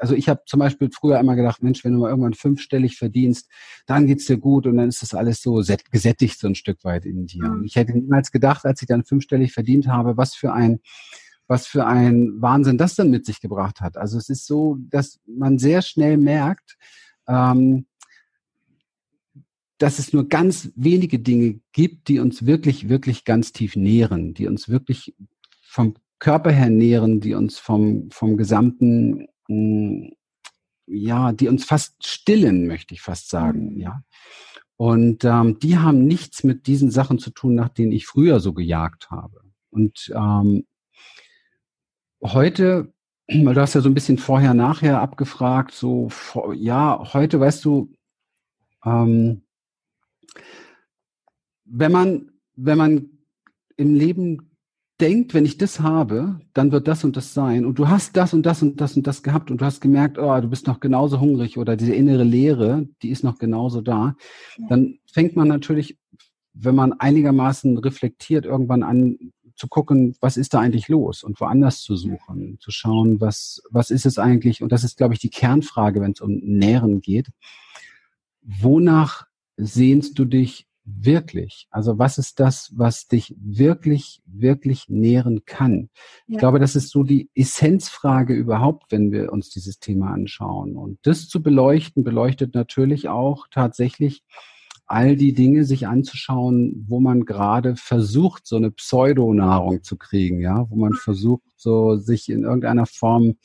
Also 0.01 0.15
ich 0.15 0.29
habe 0.29 0.43
zum 0.47 0.59
Beispiel 0.59 0.91
früher 0.93 1.19
immer 1.21 1.37
gedacht, 1.37 1.63
Mensch, 1.63 1.85
wenn 1.85 1.93
du 1.93 2.01
mal 2.01 2.11
irgendwann 2.11 2.35
fünfstellig 2.35 2.97
verdienst, 2.97 3.49
dann 3.87 4.07
geht's 4.07 4.27
dir 4.27 4.39
gut 4.39 4.67
und 4.67 4.79
dann 4.79 4.89
ist 4.89 5.03
das 5.03 5.15
alles 5.15 5.41
so 5.43 5.63
gesättigt 5.91 6.39
so 6.39 6.49
ein 6.49 6.55
Stück 6.55 6.83
weit 6.83 7.07
in 7.07 7.27
dir. 7.27 7.45
Und 7.45 7.65
ich 7.65 7.77
hätte 7.77 7.93
niemals 7.93 8.33
gedacht, 8.33 8.65
als 8.65 8.83
ich 8.83 8.89
dann 8.89 9.05
fünfstellig 9.05 9.53
verdient 9.53 9.87
habe, 9.87 10.17
was 10.17 10.35
für 10.35 10.53
ein 10.53 10.81
was 11.47 11.67
für 11.67 11.85
ein 11.85 12.41
Wahnsinn 12.41 12.79
das 12.79 12.95
dann 12.95 13.11
mit 13.11 13.27
sich 13.27 13.41
gebracht 13.41 13.81
hat. 13.81 13.97
Also 13.97 14.19
es 14.19 14.29
ist 14.29 14.47
so, 14.47 14.77
dass 14.89 15.19
man 15.27 15.59
sehr 15.59 15.83
schnell 15.83 16.17
merkt, 16.17 16.77
ähm, 17.27 17.87
dass 19.81 19.99
es 19.99 20.13
nur 20.13 20.29
ganz 20.29 20.71
wenige 20.77 21.19
Dinge 21.19 21.59
gibt, 21.73 22.09
die 22.09 22.19
uns 22.19 22.45
wirklich, 22.45 22.91
wirklich 22.91 23.25
ganz 23.25 23.53
tief 23.53 23.77
nähren, 23.77 24.35
die 24.35 24.47
uns 24.47 24.69
wirklich 24.69 25.15
vom 25.63 25.95
Körper 26.19 26.51
her 26.53 26.69
nähren, 26.69 27.21
die 27.21 27.33
uns 27.33 27.59
vom, 27.59 28.11
vom 28.11 28.37
gesamten, 28.37 29.27
mm, 29.49 30.11
ja, 30.87 31.33
die 31.33 31.49
uns 31.49 31.65
fast 31.65 32.07
stillen, 32.07 32.67
möchte 32.67 32.93
ich 32.93 33.01
fast 33.01 33.31
sagen, 33.31 33.73
mhm. 33.73 33.81
ja. 33.81 34.03
Und 34.77 35.25
ähm, 35.25 35.59
die 35.59 35.79
haben 35.79 36.07
nichts 36.07 36.45
mit 36.45 36.67
diesen 36.67 36.91
Sachen 36.91 37.19
zu 37.19 37.31
tun, 37.31 37.55
nach 37.55 37.71
denen 37.71 37.93
ich 37.93 38.07
früher 38.07 38.41
so 38.41 38.53
gejagt 38.53 39.11
habe. 39.11 39.41
Und 39.71 40.13
ähm, 40.15 40.67
heute, 42.23 42.93
weil 43.29 43.55
du 43.55 43.61
hast 43.63 43.75
ja 43.75 43.81
so 43.81 43.89
ein 43.89 43.95
bisschen 43.95 44.19
vorher, 44.19 44.53
nachher 44.53 45.01
abgefragt, 45.01 45.73
so, 45.73 46.11
ja, 46.55 47.03
heute, 47.15 47.41
weißt 47.41 47.65
du, 47.65 47.95
ähm, 48.85 49.43
wenn 51.65 51.93
man, 51.93 52.31
wenn 52.57 52.79
man 52.79 53.11
im 53.77 53.95
Leben 53.95 54.51
denkt, 55.01 55.33
wenn 55.33 55.47
ich 55.47 55.57
das 55.57 55.81
habe, 55.81 56.41
dann 56.53 56.73
wird 56.73 56.87
das 56.87 57.05
und 57.05 57.17
das 57.17 57.33
sein. 57.33 57.65
Und 57.65 57.79
du 57.79 57.89
hast 57.89 58.17
das 58.17 58.35
und 58.35 58.45
das 58.45 58.63
und 58.63 58.81
das 58.81 58.97
und 58.97 59.07
das 59.07 59.23
gehabt 59.23 59.51
und 59.51 59.61
du 59.61 59.65
hast 59.65 59.81
gemerkt, 59.81 60.19
oh, 60.19 60.41
du 60.41 60.49
bist 60.49 60.67
noch 60.67 60.81
genauso 60.81 61.21
hungrig 61.21 61.57
oder 61.57 61.77
diese 61.77 61.95
innere 61.95 62.25
Leere, 62.25 62.87
die 63.03 63.11
ist 63.11 63.25
noch 63.25 63.39
genauso 63.39 63.81
da. 63.81 64.15
Dann 64.69 64.99
fängt 65.11 65.37
man 65.37 65.49
natürlich, 65.49 65.99
wenn 66.53 66.75
man 66.75 66.93
einigermaßen 66.93 67.79
reflektiert, 67.79 68.45
irgendwann 68.45 68.83
an 68.83 69.33
zu 69.57 69.69
gucken, 69.69 70.17
was 70.21 70.37
ist 70.37 70.55
da 70.55 70.61
eigentlich 70.61 70.89
los 70.89 71.23
und 71.23 71.39
woanders 71.41 71.83
zu 71.83 71.95
suchen, 71.95 72.59
zu 72.61 72.71
schauen, 72.71 73.21
was, 73.21 73.63
was 73.71 73.91
ist 73.91 74.07
es 74.07 74.19
eigentlich? 74.19 74.63
Und 74.63 74.73
das 74.73 74.85
ist, 74.85 74.97
glaube 74.97 75.15
ich, 75.15 75.21
die 75.21 75.29
Kernfrage, 75.29 76.01
wenn 76.01 76.13
es 76.13 76.21
um 76.21 76.39
Nähren 76.39 77.01
geht. 77.01 77.29
Wonach 78.43 79.27
sehnst 79.61 80.19
du 80.19 80.25
dich 80.25 80.67
wirklich? 80.85 81.69
Also 81.71 81.99
was 81.99 82.19
ist 82.19 82.41
das, 82.41 82.73
was 82.75 83.07
dich 83.07 83.35
wirklich, 83.39 84.23
wirklich 84.27 84.89
nähren 84.89 85.45
kann? 85.45 85.91
Ich 86.27 86.39
glaube, 86.39 86.59
das 86.59 86.77
ist 86.77 86.91
so 86.91 87.03
die 87.03 87.31
Essenzfrage 87.35 88.35
überhaupt, 88.35 88.91
wenn 88.91 89.13
wir 89.13 89.33
uns 89.33 89.51
dieses 89.51 89.79
Thema 89.79 90.13
anschauen. 90.13 90.77
Und 90.77 90.99
das 91.03 91.29
zu 91.29 91.43
beleuchten, 91.43 92.03
beleuchtet 92.03 92.55
natürlich 92.55 93.09
auch 93.09 93.47
tatsächlich 93.51 94.25
all 94.91 95.15
die 95.15 95.35
Dinge 95.35 95.65
sich 95.65 95.87
anzuschauen, 95.87 96.85
wo 96.89 96.99
man 96.99 97.25
gerade 97.25 97.77
versucht, 97.77 98.45
so 98.45 98.57
eine 98.57 98.73
Pseudonahrung 98.73 99.85
zu 99.85 99.97
kriegen, 99.97 100.41
ja, 100.41 100.67
wo 100.69 100.75
man 100.75 100.95
versucht, 100.95 101.45
so 101.57 101.95
sich 101.97 102.29
in 102.29 102.43
irgendeiner 102.43 102.87
Form 102.87 103.37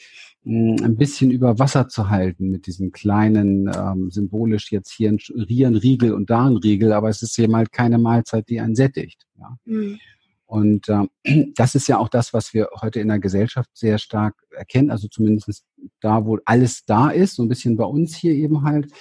mh, 0.44 0.80
hm, 0.80 0.84
ein 0.84 0.98
bisschen 0.98 1.30
über 1.30 1.60
Wasser 1.60 1.88
zu 1.88 2.10
halten 2.10 2.50
mit 2.50 2.66
diesem 2.66 2.92
kleinen, 2.92 3.70
ähm, 3.75 4.10
symbolisch 4.10 4.72
jetzt 4.72 4.92
hier 4.92 5.12
ein, 5.12 5.20
hier 5.48 5.68
ein 5.68 5.75
Riegel 5.75 6.14
und 6.14 6.32
da 6.32 6.48
ein 6.48 6.58
Riegel, 6.58 6.92
aber 6.94 7.10
es 7.10 7.22
ist 7.22 7.38
eben 7.38 7.56
halt 7.56 7.72
keine 7.72 8.00
Mahlzeit, 8.00 8.50
die 8.50 8.60
einen 8.60 8.75
sättigt. 8.75 9.28
Ja. 9.38 9.56
Mhm. 9.66 10.00
Und 10.48 10.90
äh, 10.90 11.06
das 11.56 11.75
ist 11.75 11.88
ja 11.88 12.00
auch 12.00 12.10
das, 12.10 12.34
was 12.34 12.56
wir 12.56 12.70
heute 12.82 13.00
in 13.00 13.08
der 13.08 13.20
Gesellschaft 13.20 13.70
sehr 13.74 14.00
stark 14.00 14.36
erkennen, 14.52 14.90
also 14.90 15.08
zumindest 15.08 15.64
da, 16.02 16.25
wo 16.25 16.40
alles 16.46 16.86
da 16.86 17.10
ist, 17.10 17.36
so 17.36 17.44
ein 17.44 17.50
bisschen 17.50 17.78
bei 17.78 17.86
uns 17.86 18.16
hier 18.16 18.34
eben 18.34 18.64
halt, 18.64 18.92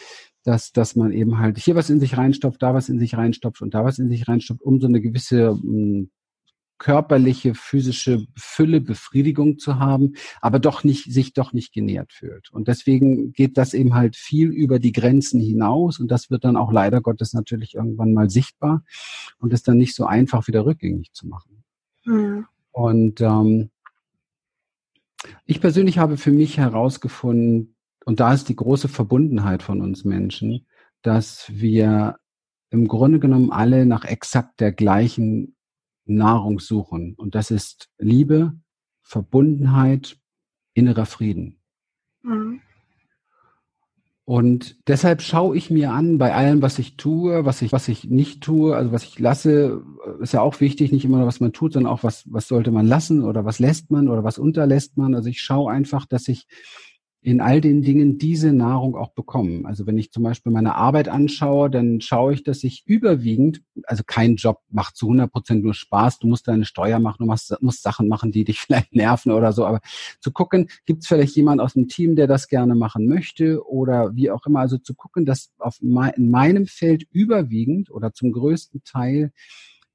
dass, 0.45 0.73
dass 0.73 0.95
man 0.95 1.13
eben 1.13 1.39
halt 1.39 1.59
hier 1.59 1.75
was 1.75 1.91
in 1.91 2.01
sich 2.01 2.17
reinstopft, 2.17 2.63
da 2.63 2.75
was 2.75 2.89
in 2.89 2.99
sich 2.99 3.17
reinstopft 3.17 3.63
und 3.63 3.75
da 3.75 3.85
was 3.85 3.99
in 3.99 4.09
sich 4.09 4.29
reinstopft, 4.29 4.63
um 4.63 4.81
so 4.81 4.87
eine 4.87 5.01
gewisse 5.01 5.55
mh, 5.55 5.61
hm, 5.63 6.11
körperliche, 6.79 7.55
physische 7.55 8.27
Fülle, 8.37 8.81
Befriedigung 8.81 9.59
zu 9.59 9.79
haben, 9.79 10.15
aber 10.41 10.59
doch 10.59 10.85
nicht, 10.85 11.11
sich 11.11 11.33
doch 11.33 11.53
nicht 11.53 11.73
genährt 11.73 12.13
fühlt. 12.13 12.51
Und 12.51 12.69
deswegen 12.69 13.33
geht 13.33 13.57
das 13.57 13.75
eben 13.75 13.95
halt 13.95 14.17
viel 14.17 14.51
über 14.51 14.79
die 14.79 14.93
Grenzen 14.93 15.41
hinaus 15.41 15.99
und 15.99 16.11
das 16.11 16.31
wird 16.31 16.45
dann 16.45 16.57
auch 16.57 16.73
leider 16.73 17.01
Gottes 17.01 17.33
natürlich 17.33 17.75
irgendwann 17.75 18.13
mal 18.13 18.29
sichtbar 18.29 18.85
und 19.39 19.53
ist 19.53 19.69
dann 19.69 19.79
nicht 19.79 19.95
so 19.95 20.05
einfach 20.05 20.47
wieder 20.47 20.67
rückgängig 20.67 21.13
zu 21.13 21.27
machen. 21.27 21.65
Mhm. 22.05 22.47
Und 22.73 23.21
ähm, 23.21 23.71
ich 25.47 25.61
persönlich 25.61 25.99
habe 25.99 26.17
für 26.17 26.33
mich 26.33 26.59
herausgefunden, 26.59 27.74
und 28.05 28.21
da 28.21 28.33
ist 28.33 28.49
die 28.49 28.57
große 28.57 28.89
Verbundenheit 28.89 29.63
von 29.63 29.81
uns 29.81 30.05
Menschen, 30.05 30.67
dass 31.03 31.47
wir 31.49 32.17
im 32.71 32.89
Grunde 32.89 33.19
genommen 33.21 33.51
alle 33.51 33.87
nach 33.87 34.05
exakt 34.05 34.61
der 34.61 34.73
gleichen 34.73 35.57
Nahrung 36.07 36.59
suchen. 36.61 37.15
Und 37.17 37.35
das 37.35 37.51
ist 37.51 37.89
Liebe, 37.99 38.55
Verbundenheit, 39.03 40.19
innerer 40.75 41.07
Frieden. 41.07 41.61
Mhm. 42.23 42.61
Und 44.27 44.89
deshalb 44.89 45.21
schaue 45.21 45.55
ich 45.55 45.71
mir 45.71 45.93
an, 45.93 46.17
bei 46.17 46.35
allem, 46.35 46.63
was 46.63 46.79
ich 46.79 46.97
tue, 46.97 47.45
was 47.45 47.61
ich, 47.61 47.73
was 47.73 47.89
ich 47.89 48.05
nicht 48.05 48.43
tue, 48.43 48.75
also 48.75 48.91
was 48.91 49.05
ich 49.05 49.19
lasse, 49.19 49.83
ist 50.21 50.33
ja 50.33 50.41
auch 50.41 50.61
wichtig, 50.61 50.93
nicht 50.93 51.05
immer 51.05 51.19
nur, 51.19 51.27
was 51.27 51.41
man 51.41 51.53
tut, 51.53 51.75
sondern 51.75 51.93
auch, 51.93 52.03
was, 52.03 52.25
was 52.33 52.49
sollte 52.49 52.71
man 52.71 52.87
lassen 52.87 53.23
oder 53.23 53.45
was 53.45 53.59
lässt 53.59 53.91
man 53.91 54.09
oder 54.09 54.25
was 54.25 54.39
unterlässt 54.39 54.97
man. 54.97 55.15
Also 55.15 55.29
ich 55.29 55.43
schaue 55.43 55.71
einfach, 55.71 56.07
dass 56.07 56.29
ich 56.29 56.47
in 57.25 57.41
all 57.41 57.63
den 57.63 57.81
Dingen 57.81 58.19
diese 58.19 58.53
Nahrung 58.53 58.97
auch 58.97 59.15
bekommen. 59.15 59.65
Also 59.65 59.87
wenn 59.87 59.97
ich 59.97 60.13
zum 60.13 60.23
Beispiel 60.23 60.53
meine 60.53 60.75
Arbeit 60.75 61.09
anschaue, 61.09 61.71
dann 61.71 62.03
schaue 62.03 62.35
ich, 62.35 62.43
dass 62.43 62.63
ich 62.63 62.83
überwiegend, 62.85 63.63
also 63.85 64.03
kein 64.07 64.37
Job 64.37 64.61
macht 64.69 64.95
zu 64.95 65.07
100 65.07 65.33
Prozent 65.33 65.65
nur 65.65 65.73
Spaß, 65.73 66.19
du 66.19 66.27
musst 66.27 66.47
deine 66.49 66.67
Steuer 66.67 66.99
machen, 66.99 67.17
du 67.21 67.25
musst, 67.25 67.57
musst 67.63 67.83
Sachen 67.83 68.09
machen, 68.09 68.31
die 68.31 68.45
dich 68.45 68.61
vielleicht 68.61 68.95
nerven 68.95 69.33
oder 69.33 69.53
so, 69.53 69.65
aber 69.65 69.81
zu 70.21 70.33
gucken, 70.33 70.69
gibt 70.85 71.03
es 71.03 71.09
vielleicht 71.09 71.35
jemand 71.35 71.63
aus 71.63 71.73
dem 71.73 71.89
Team, 71.89 72.15
der 72.15 72.27
das 72.27 72.47
gerne 72.47 72.75
machen 72.75 73.07
möchte 73.09 73.67
oder 73.67 74.15
wie 74.15 74.31
auch 74.31 74.45
immer, 74.45 74.61
also 74.61 74.77
zu 74.77 74.95
gucken, 74.95 75.25
dass 75.25 75.51
auf 75.59 75.79
in 75.81 76.31
meinem 76.31 76.67
Feld 76.67 77.07
überwiegend 77.11 77.91
oder 77.91 78.13
zum 78.13 78.33
größten 78.33 78.83
Teil 78.85 79.33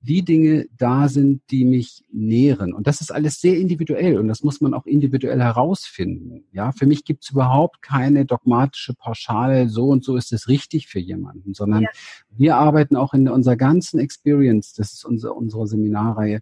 die 0.02 0.24
Dinge 0.24 0.68
da 0.78 1.10
sind, 1.10 1.42
die 1.52 1.66
mich 1.66 2.04
nähren. 2.12 2.74
Und 2.74 2.88
das 2.88 3.02
ist 3.02 3.12
alles 3.12 3.42
sehr 3.42 3.58
individuell 3.58 4.18
und 4.18 4.28
das 4.30 4.44
muss 4.44 4.62
man 4.62 4.74
auch 4.74 4.86
individuell 4.86 5.42
herausfinden. 5.42 6.46
Ja, 6.52 6.72
für 6.72 6.86
mich 6.86 7.04
gibt 7.04 7.24
es 7.24 7.32
überhaupt 7.32 7.82
keine 7.82 8.26
dogmatische 8.26 8.94
Pauschale, 8.94 9.68
so 9.68 9.88
und 9.90 10.04
so 10.04 10.16
ist 10.16 10.32
es 10.32 10.48
richtig 10.48 10.88
für 10.88 11.00
jemanden, 11.00 11.54
sondern 11.54 11.84
ja. 11.84 11.90
wir 12.32 12.56
arbeiten 12.56 12.96
auch 12.96 13.14
in 13.14 13.28
unserer 13.28 13.58
ganzen 13.58 14.00
Experience, 14.00 14.74
das 14.74 14.94
ist 14.94 15.04
unsere, 15.04 15.34
unsere 15.34 15.68
Seminarreihe, 15.68 16.40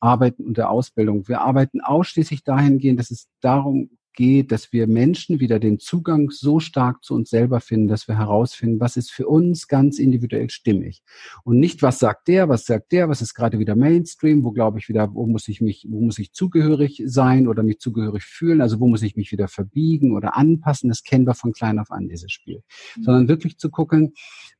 Arbeiten 0.00 0.44
und 0.44 0.58
der 0.58 0.70
Ausbildung. 0.70 1.26
Wir 1.28 1.40
arbeiten 1.40 1.80
ausschließlich 1.80 2.44
dahingehend, 2.44 3.00
dass 3.00 3.10
es 3.10 3.28
darum 3.40 3.90
geht, 4.18 4.50
dass 4.50 4.72
wir 4.72 4.88
Menschen 4.88 5.38
wieder 5.38 5.60
den 5.60 5.78
Zugang 5.78 6.30
so 6.32 6.58
stark 6.58 7.04
zu 7.04 7.14
uns 7.14 7.30
selber 7.30 7.60
finden, 7.60 7.86
dass 7.86 8.08
wir 8.08 8.18
herausfinden, 8.18 8.80
was 8.80 8.96
ist 8.96 9.12
für 9.12 9.28
uns 9.28 9.68
ganz 9.68 10.00
individuell 10.00 10.50
stimmig. 10.50 11.04
Und 11.44 11.60
nicht, 11.60 11.82
was 11.82 12.00
sagt 12.00 12.26
der, 12.26 12.48
was 12.48 12.66
sagt 12.66 12.90
der, 12.90 13.08
was 13.08 13.22
ist 13.22 13.34
gerade 13.34 13.60
wieder 13.60 13.76
Mainstream, 13.76 14.42
wo 14.42 14.50
glaube 14.50 14.80
ich 14.80 14.88
wieder, 14.88 15.14
wo 15.14 15.28
muss 15.28 15.46
ich 15.46 15.60
mich, 15.60 15.86
wo 15.88 16.00
muss 16.00 16.18
ich 16.18 16.32
zugehörig 16.32 17.00
sein 17.06 17.46
oder 17.46 17.62
mich 17.62 17.78
zugehörig 17.78 18.24
fühlen, 18.24 18.60
also 18.60 18.80
wo 18.80 18.88
muss 18.88 19.02
ich 19.02 19.14
mich 19.14 19.30
wieder 19.30 19.46
verbiegen 19.46 20.16
oder 20.16 20.36
anpassen, 20.36 20.88
das 20.88 21.04
kennen 21.04 21.24
wir 21.24 21.34
von 21.34 21.52
klein 21.52 21.78
auf 21.78 21.92
an, 21.92 22.08
dieses 22.08 22.32
Spiel. 22.32 22.64
Mhm. 22.96 23.02
Sondern 23.04 23.28
wirklich 23.28 23.56
zu 23.58 23.70
gucken, 23.70 24.14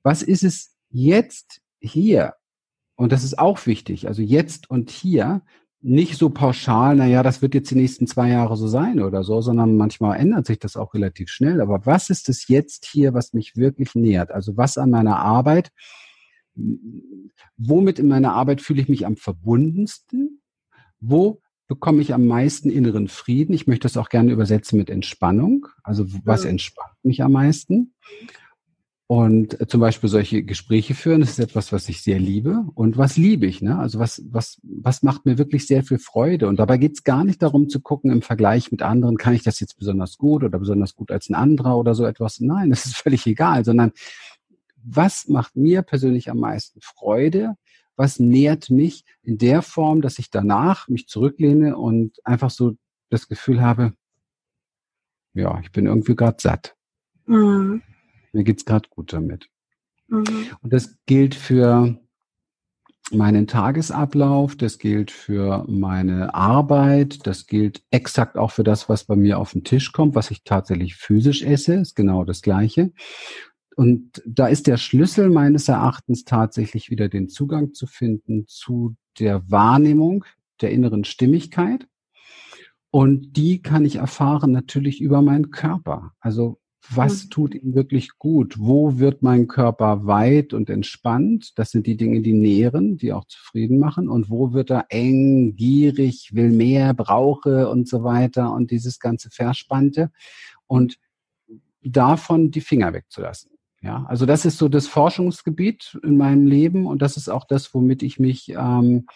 was 0.05 0.23
ist 0.23 0.45
es 0.45 0.77
jetzt 0.89 1.61
hier? 1.81 2.35
Und 2.95 3.11
das 3.11 3.25
ist 3.25 3.41
auch 3.41 3.67
wichtig, 3.67 4.07
also 4.07 4.23
jetzt 4.23 4.71
und 4.71 4.91
hier, 4.91 5.43
nicht 5.81 6.17
so 6.17 6.31
pauschal, 6.31 6.97
naja, 6.97 7.23
das 7.23 7.41
wird 7.41 7.55
jetzt 7.55 7.71
die 7.71 7.77
nächsten 7.77 8.07
zwei 8.07 8.31
Jahre 8.31 8.57
so 8.57 8.67
sein 8.67 9.01
oder 9.01 9.23
so, 9.23 9.41
sondern 9.41 9.77
manchmal 9.77 10.19
ändert 10.19 10.47
sich 10.47 10.59
das 10.59 10.77
auch 10.77 10.93
relativ 10.95 11.31
schnell. 11.31 11.61
Aber 11.61 11.87
was 11.87 12.11
ist 12.11 12.29
es 12.29 12.49
jetzt 12.49 12.87
hier, 12.87 13.15
was 13.15 13.33
mich 13.33 13.57
wirklich 13.57 13.95
nähert? 13.95 14.33
Also 14.33 14.57
was 14.57 14.77
an 14.77 14.91
meiner 14.91 15.19
Arbeit, 15.19 15.71
womit 17.57 17.99
in 18.01 18.09
meiner 18.09 18.33
Arbeit 18.33 18.61
fühle 18.61 18.83
ich 18.83 18.89
mich 18.89 19.07
am 19.07 19.17
verbundensten? 19.17 20.41
Wo 21.01 21.41
bekomme 21.69 22.03
ich 22.03 22.13
am 22.13 22.27
meisten 22.27 22.71
inneren 22.71 23.07
Frieden? 23.07 23.53
Ich 23.53 23.69
möchte 23.69 23.85
das 23.85 23.97
auch 23.97 24.09
gerne 24.09 24.33
übersetzen 24.33 24.79
mit 24.79 24.91
Entspannung. 24.91 25.69
Also 25.85 26.07
was 26.25 26.45
entspannt 26.45 26.97
mich 27.05 27.23
am 27.23 27.33
meisten? 27.33 27.95
Und 29.11 29.57
zum 29.71 29.81
Beispiel 29.81 30.11
solche 30.11 30.43
Gespräche 30.43 30.95
führen, 30.95 31.23
das 31.23 31.31
ist 31.31 31.39
etwas, 31.39 31.73
was 31.73 31.89
ich 31.89 32.03
sehr 32.03 32.19
liebe. 32.19 32.67
Und 32.75 32.99
was 32.99 33.17
liebe 33.17 33.47
ich? 33.47 33.63
Ne? 33.63 33.79
Also 33.79 33.99
was, 33.99 34.23
was, 34.29 34.61
was 34.63 35.03
macht 35.03 35.25
mir 35.25 35.39
wirklich 35.39 35.67
sehr 35.67 35.83
viel 35.83 35.99
Freude? 35.99 36.47
Und 36.47 36.59
dabei 36.59 36.77
geht 36.77 36.93
es 36.93 37.05
gar 37.05 37.25
nicht 37.25 37.41
darum 37.41 37.71
zu 37.71 37.81
gucken, 37.81 38.11
im 38.11 38.21
Vergleich 38.21 38.71
mit 38.71 38.83
anderen, 38.83 39.17
kann 39.17 39.33
ich 39.33 39.43
das 39.43 39.61
jetzt 39.61 39.79
besonders 39.79 40.19
gut 40.19 40.45
oder 40.45 40.59
besonders 40.59 40.95
gut 40.95 41.11
als 41.11 41.31
ein 41.31 41.35
anderer 41.35 41.79
oder 41.79 41.95
so 41.95 42.05
etwas? 42.05 42.41
Nein, 42.41 42.69
das 42.71 42.85
ist 42.85 42.97
völlig 42.99 43.27
egal, 43.27 43.65
sondern 43.65 43.93
was 44.77 45.27
macht 45.27 45.57
mir 45.57 45.81
persönlich 45.81 46.31
am 46.31 46.41
meisten 46.41 46.83
Freude? 46.83 47.55
Was 47.97 48.19
nährt 48.19 48.69
mich 48.69 49.07
in 49.23 49.39
der 49.39 49.63
Form, 49.63 50.03
dass 50.03 50.19
ich 50.19 50.31
danach 50.31 50.87
mich 50.89 51.09
zurücklehne 51.09 51.79
und 51.79 52.19
einfach 52.27 52.51
so 52.51 52.77
das 53.09 53.27
Gefühl 53.27 53.63
habe, 53.63 53.95
ja, 55.33 55.59
ich 55.61 55.73
bin 55.73 55.87
irgendwie 55.87 56.15
gerade 56.15 56.37
satt. 56.39 56.77
Mhm. 57.25 57.81
Mir 58.33 58.45
geht's 58.45 58.65
gerade 58.65 58.89
gut 58.89 59.13
damit. 59.13 59.49
Mhm. 60.09 60.47
Und 60.63 60.73
das 60.73 60.97
gilt 61.07 61.35
für 61.35 61.99
meinen 63.11 63.47
Tagesablauf, 63.47 64.57
das 64.57 64.79
gilt 64.79 65.11
für 65.11 65.65
meine 65.67 66.35
Arbeit, 66.35 67.27
das 67.27 67.47
gilt 67.47 67.83
exakt 67.91 68.37
auch 68.37 68.51
für 68.51 68.65
das, 68.65 68.89
was 68.89 69.05
bei 69.05 69.17
mir 69.17 69.39
auf 69.39 69.53
den 69.53 69.65
Tisch 69.65 69.93
kommt, 69.93 70.15
was 70.15 70.31
ich 70.31 70.45
tatsächlich 70.45 70.97
physisch 70.97 71.43
esse, 71.43 71.75
ist 71.75 71.95
genau 71.95 72.25
das 72.25 72.43
Gleiche. 72.43 72.93
Und 73.77 74.23
da 74.27 74.49
ist 74.49 74.67
der 74.67 74.77
Schlüssel 74.77 75.31
meines 75.31 75.69
Erachtens 75.69 76.25
tatsächlich 76.25 76.91
wieder 76.91 77.09
den 77.09 77.29
Zugang 77.29 77.75
zu 77.75 77.87
finden 77.87 78.45
zu 78.49 78.97
der 79.19 79.49
Wahrnehmung 79.51 80.25
der 80.61 80.73
inneren 80.73 81.05
Stimmigkeit. 81.05 81.87
Und 82.91 83.37
die 83.37 83.63
kann 83.63 83.85
ich 83.85 83.97
erfahren 83.97 84.51
natürlich 84.51 85.01
über 85.01 85.23
meinen 85.23 85.51
Körper. 85.51 86.13
Also 86.21 86.59
was 86.91 87.25
mhm. 87.25 87.31
tut 87.31 87.55
ihm 87.55 87.75
wirklich 87.75 88.19
gut? 88.19 88.57
Wo 88.59 88.99
wird 88.99 89.23
mein 89.23 89.47
Körper 89.47 90.07
weit 90.07 90.55
und 90.55 90.71
entspannt? 90.71 91.59
Das 91.59 91.71
sind 91.71 91.87
die 91.87 91.97
Dinge, 91.97 92.23
die 92.23 92.33
nähren, 92.33 92.97
die 92.97 93.13
auch 93.13 93.27
zufrieden 93.27 93.79
machen. 93.79 94.09
Und 94.09 94.31
wo 94.31 94.53
wird 94.53 94.71
er 94.71 94.87
eng, 94.89 95.55
gierig, 95.57 96.31
will 96.35 96.51
mehr, 96.51 96.95
brauche 96.95 97.69
und 97.69 97.89
so 97.89 98.05
weiter 98.05 98.53
und 98.53 98.71
dieses 98.71 99.01
ganze 99.01 99.31
Verspannte. 99.31 100.11
Und 100.67 100.99
davon 101.83 102.51
die 102.51 102.61
Finger 102.61 102.93
wegzulassen. 102.93 103.51
Ja, 103.81 104.05
also 104.09 104.27
das 104.27 104.45
ist 104.45 104.59
so 104.59 104.69
das 104.69 104.89
Forschungsgebiet 104.89 105.99
in 106.03 106.17
meinem 106.17 106.47
Leben 106.47 106.87
und 106.87 107.01
das 107.01 107.17
ist 107.17 107.29
auch 107.29 107.45
das, 107.45 107.73
womit 107.75 108.03
ich 108.03 108.19
mich 108.19 108.49
ähm, 108.49 109.07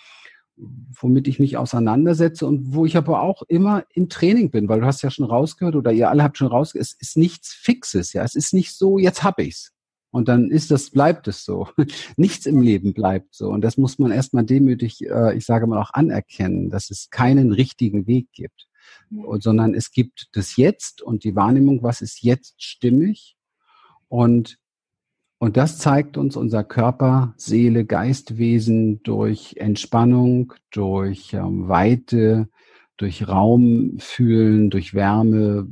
womit 0.56 1.28
ich 1.28 1.38
mich 1.38 1.56
auseinandersetze 1.56 2.46
und 2.46 2.74
wo 2.74 2.84
ich 2.84 2.96
aber 2.96 3.22
auch 3.22 3.42
immer 3.48 3.84
im 3.94 4.08
Training 4.08 4.50
bin, 4.50 4.68
weil 4.68 4.80
du 4.80 4.86
hast 4.86 5.02
ja 5.02 5.10
schon 5.10 5.24
rausgehört 5.24 5.76
oder 5.76 5.92
ihr 5.92 6.10
alle 6.10 6.22
habt 6.22 6.38
schon 6.38 6.48
rausgehört, 6.48 6.86
es 6.86 6.92
ist 6.92 7.16
nichts 7.16 7.52
Fixes, 7.52 8.12
ja, 8.12 8.22
es 8.22 8.34
ist 8.34 8.52
nicht 8.52 8.72
so, 8.72 8.98
jetzt 8.98 9.22
hab 9.22 9.38
ich's. 9.38 9.72
Und 10.12 10.28
dann 10.28 10.50
ist 10.50 10.70
das, 10.70 10.90
bleibt 10.90 11.26
es 11.26 11.42
so. 11.42 11.68
Nichts 12.18 12.44
im 12.44 12.60
Leben 12.60 12.92
bleibt 12.92 13.34
so. 13.34 13.48
Und 13.48 13.62
das 13.62 13.78
muss 13.78 13.98
man 13.98 14.12
erstmal 14.12 14.44
demütig, 14.44 15.00
äh, 15.08 15.34
ich 15.34 15.46
sage 15.46 15.66
mal 15.66 15.80
auch 15.80 15.94
anerkennen, 15.94 16.68
dass 16.68 16.90
es 16.90 17.08
keinen 17.08 17.50
richtigen 17.50 18.06
Weg 18.06 18.30
gibt. 18.32 18.68
Und, 19.10 19.42
sondern 19.42 19.74
es 19.74 19.90
gibt 19.90 20.28
das 20.32 20.56
Jetzt 20.56 21.00
und 21.00 21.24
die 21.24 21.34
Wahrnehmung, 21.34 21.82
was 21.82 22.02
ist 22.02 22.22
jetzt 22.22 22.62
stimmig. 22.62 23.36
Und 24.08 24.58
und 25.42 25.56
das 25.56 25.78
zeigt 25.78 26.16
uns 26.16 26.36
unser 26.36 26.62
Körper, 26.62 27.34
Seele, 27.36 27.84
Geistwesen 27.84 29.02
durch 29.02 29.56
Entspannung, 29.56 30.52
durch 30.70 31.34
ähm, 31.34 31.66
Weite, 31.66 32.48
durch 32.96 33.26
Raum 33.26 33.96
fühlen, 33.98 34.70
durch 34.70 34.94
Wärme. 34.94 35.66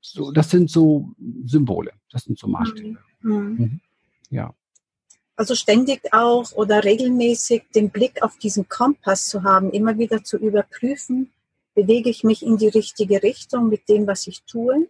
So, 0.00 0.30
das 0.30 0.50
sind 0.50 0.70
so 0.70 1.16
Symbole, 1.44 1.90
das 2.12 2.22
sind 2.22 2.38
so 2.38 2.46
Maßstäbe. 2.46 2.96
Mhm. 3.22 3.32
Mhm. 3.32 3.80
Ja. 4.30 4.54
Also 5.34 5.56
ständig 5.56 6.02
auch 6.12 6.52
oder 6.52 6.84
regelmäßig 6.84 7.64
den 7.74 7.90
Blick 7.90 8.22
auf 8.22 8.38
diesen 8.38 8.68
Kompass 8.68 9.26
zu 9.26 9.42
haben, 9.42 9.72
immer 9.72 9.98
wieder 9.98 10.22
zu 10.22 10.36
überprüfen, 10.36 11.32
bewege 11.74 12.08
ich 12.08 12.22
mich 12.22 12.46
in 12.46 12.56
die 12.56 12.68
richtige 12.68 13.20
Richtung 13.24 13.68
mit 13.68 13.88
dem, 13.88 14.06
was 14.06 14.28
ich 14.28 14.44
tue. 14.44 14.86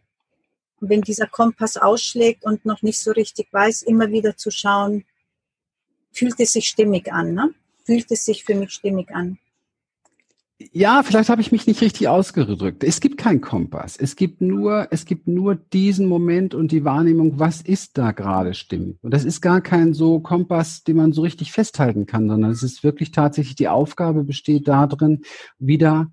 Wenn 0.89 1.03
dieser 1.03 1.27
Kompass 1.27 1.77
ausschlägt 1.77 2.45
und 2.45 2.65
noch 2.65 2.83
nicht 2.83 3.01
so 3.01 3.12
richtig 3.12 3.53
weiß, 3.53 3.83
immer 3.83 4.11
wieder 4.11 4.37
zu 4.37 4.51
schauen, 4.51 5.05
fühlt 6.12 6.39
es 6.39 6.53
sich 6.53 6.69
stimmig 6.69 7.12
an, 7.12 7.35
ne? 7.35 7.55
Fühlt 7.85 8.11
es 8.11 8.25
sich 8.25 8.45
für 8.45 8.55
mich 8.55 8.73
stimmig 8.73 9.11
an? 9.15 9.39
Ja, 10.71 11.03
vielleicht 11.03 11.29
habe 11.29 11.41
ich 11.41 11.51
mich 11.51 11.67
nicht 11.67 11.81
richtig 11.81 12.09
ausgedrückt. 12.09 12.85
Es 12.85 13.01
gibt 13.01 13.19
keinen 13.19 13.41
Kompass. 13.41 13.97
Es 13.97 14.15
gibt 14.15 14.41
nur, 14.41 14.89
es 14.91 15.05
gibt 15.05 15.27
nur 15.27 15.57
diesen 15.57 16.07
Moment 16.07 16.55
und 16.55 16.71
die 16.71 16.85
Wahrnehmung, 16.85 17.39
was 17.39 17.62
ist 17.62 17.99
da 17.99 18.12
gerade 18.12 18.55
stimmig. 18.55 18.99
Und 19.03 19.12
das 19.12 19.25
ist 19.25 19.41
gar 19.41 19.61
kein 19.61 19.95
so 19.95 20.21
Kompass, 20.21 20.85
den 20.85 20.97
man 20.97 21.12
so 21.12 21.23
richtig 21.23 21.53
festhalten 21.53 22.07
kann, 22.07 22.29
sondern 22.29 22.51
es 22.51 22.62
ist 22.62 22.85
wirklich 22.85 23.11
tatsächlich 23.11 23.57
die 23.57 23.69
Aufgabe 23.69 24.23
besteht 24.23 24.69
darin, 24.69 25.23
wieder 25.59 26.12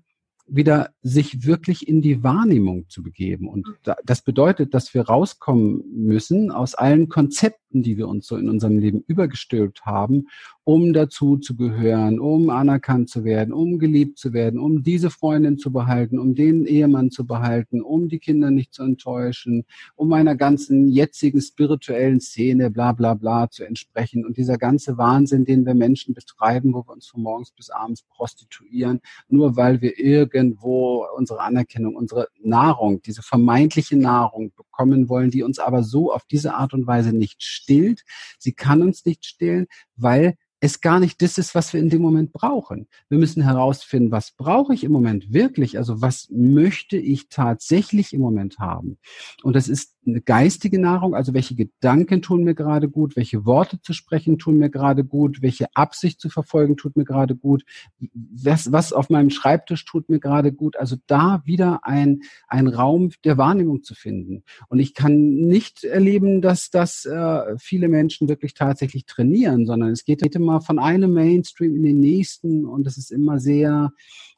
wieder 0.50 0.90
sich 1.02 1.44
wirklich 1.46 1.86
in 1.88 2.02
die 2.02 2.22
Wahrnehmung 2.22 2.88
zu 2.88 3.02
begeben. 3.02 3.48
Und 3.48 3.66
das 4.04 4.22
bedeutet, 4.22 4.74
dass 4.74 4.92
wir 4.94 5.02
rauskommen 5.02 5.82
müssen 5.94 6.50
aus 6.50 6.74
allen 6.74 7.08
Konzepten, 7.08 7.59
die 7.72 7.96
wir 7.96 8.08
uns 8.08 8.26
so 8.26 8.36
in 8.36 8.48
unserem 8.48 8.78
Leben 8.78 9.04
übergestülpt 9.06 9.86
haben 9.86 10.26
um 10.70 10.92
dazu 10.92 11.36
zu 11.36 11.56
gehören, 11.56 12.20
um 12.20 12.48
anerkannt 12.48 13.10
zu 13.10 13.24
werden, 13.24 13.52
um 13.52 13.80
geliebt 13.80 14.18
zu 14.18 14.32
werden, 14.32 14.60
um 14.60 14.84
diese 14.84 15.10
Freundin 15.10 15.58
zu 15.58 15.72
behalten, 15.72 16.16
um 16.16 16.36
den 16.36 16.64
Ehemann 16.64 17.10
zu 17.10 17.26
behalten, 17.26 17.82
um 17.82 18.08
die 18.08 18.20
Kinder 18.20 18.52
nicht 18.52 18.72
zu 18.72 18.84
enttäuschen, 18.84 19.64
um 19.96 20.12
einer 20.12 20.36
ganzen 20.36 20.86
jetzigen 20.86 21.40
spirituellen 21.40 22.20
Szene, 22.20 22.70
bla 22.70 22.92
bla 22.92 23.14
bla 23.14 23.50
zu 23.50 23.64
entsprechen. 23.64 24.24
Und 24.24 24.36
dieser 24.36 24.58
ganze 24.58 24.96
Wahnsinn, 24.96 25.44
den 25.44 25.66
wir 25.66 25.74
Menschen 25.74 26.14
betreiben, 26.14 26.72
wo 26.72 26.86
wir 26.86 26.92
uns 26.92 27.08
von 27.08 27.22
morgens 27.22 27.50
bis 27.50 27.70
abends 27.70 28.02
prostituieren, 28.02 29.00
nur 29.28 29.56
weil 29.56 29.80
wir 29.80 29.98
irgendwo 29.98 31.04
unsere 31.16 31.40
Anerkennung, 31.40 31.96
unsere 31.96 32.28
Nahrung, 32.44 33.02
diese 33.02 33.22
vermeintliche 33.22 33.96
Nahrung 33.96 34.52
bekommen 34.56 35.08
wollen, 35.08 35.32
die 35.32 35.42
uns 35.42 35.58
aber 35.58 35.82
so 35.82 36.12
auf 36.12 36.26
diese 36.26 36.54
Art 36.54 36.74
und 36.74 36.86
Weise 36.86 37.12
nicht 37.12 37.42
stillt. 37.62 38.02
Sie 38.38 38.52
kann 38.52 38.82
uns 38.82 39.04
nicht 39.04 39.24
stillen, 39.24 39.66
weil 39.96 40.36
es 40.60 40.80
gar 40.80 41.00
nicht 41.00 41.22
das 41.22 41.38
ist, 41.38 41.54
was 41.54 41.72
wir 41.72 41.80
in 41.80 41.88
dem 41.88 42.02
Moment 42.02 42.32
brauchen. 42.32 42.86
Wir 43.08 43.18
müssen 43.18 43.42
herausfinden, 43.42 44.12
was 44.12 44.32
brauche 44.32 44.74
ich 44.74 44.84
im 44.84 44.92
Moment 44.92 45.32
wirklich? 45.32 45.78
Also 45.78 46.02
was 46.02 46.28
möchte 46.30 46.98
ich 46.98 47.30
tatsächlich 47.30 48.12
im 48.12 48.20
Moment 48.20 48.58
haben? 48.58 48.98
Und 49.42 49.56
das 49.56 49.68
ist 49.68 49.96
eine 50.06 50.20
geistige 50.20 50.80
Nahrung, 50.80 51.14
also 51.14 51.34
welche 51.34 51.54
Gedanken 51.54 52.22
tun 52.22 52.42
mir 52.42 52.54
gerade 52.54 52.88
gut, 52.88 53.16
welche 53.16 53.44
Worte 53.44 53.80
zu 53.82 53.92
sprechen 53.92 54.38
tun 54.38 54.56
mir 54.56 54.70
gerade 54.70 55.04
gut, 55.04 55.42
welche 55.42 55.66
Absicht 55.74 56.20
zu 56.20 56.30
verfolgen 56.30 56.76
tut 56.76 56.96
mir 56.96 57.04
gerade 57.04 57.36
gut, 57.36 57.64
was, 58.12 58.72
was 58.72 58.92
auf 58.92 59.10
meinem 59.10 59.30
Schreibtisch 59.30 59.84
tut 59.84 60.08
mir 60.08 60.18
gerade 60.18 60.52
gut. 60.52 60.76
Also 60.76 60.96
da 61.06 61.42
wieder 61.44 61.80
ein, 61.82 62.22
ein 62.48 62.66
Raum 62.66 63.10
der 63.24 63.36
Wahrnehmung 63.36 63.82
zu 63.82 63.94
finden. 63.94 64.42
Und 64.68 64.78
ich 64.78 64.94
kann 64.94 65.34
nicht 65.34 65.84
erleben, 65.84 66.40
dass 66.40 66.70
das 66.70 67.04
äh, 67.04 67.56
viele 67.58 67.88
Menschen 67.88 68.28
wirklich 68.28 68.54
tatsächlich 68.54 69.04
trainieren, 69.04 69.66
sondern 69.66 69.90
es 69.90 70.04
geht 70.04 70.22
immer 70.34 70.60
von 70.60 70.78
einem 70.78 71.12
Mainstream 71.12 71.76
in 71.76 71.82
den 71.82 72.00
nächsten 72.00 72.64
und 72.64 72.86
es 72.86 72.96
ist 72.96 73.10
immer 73.10 73.38
sehr 73.38 73.92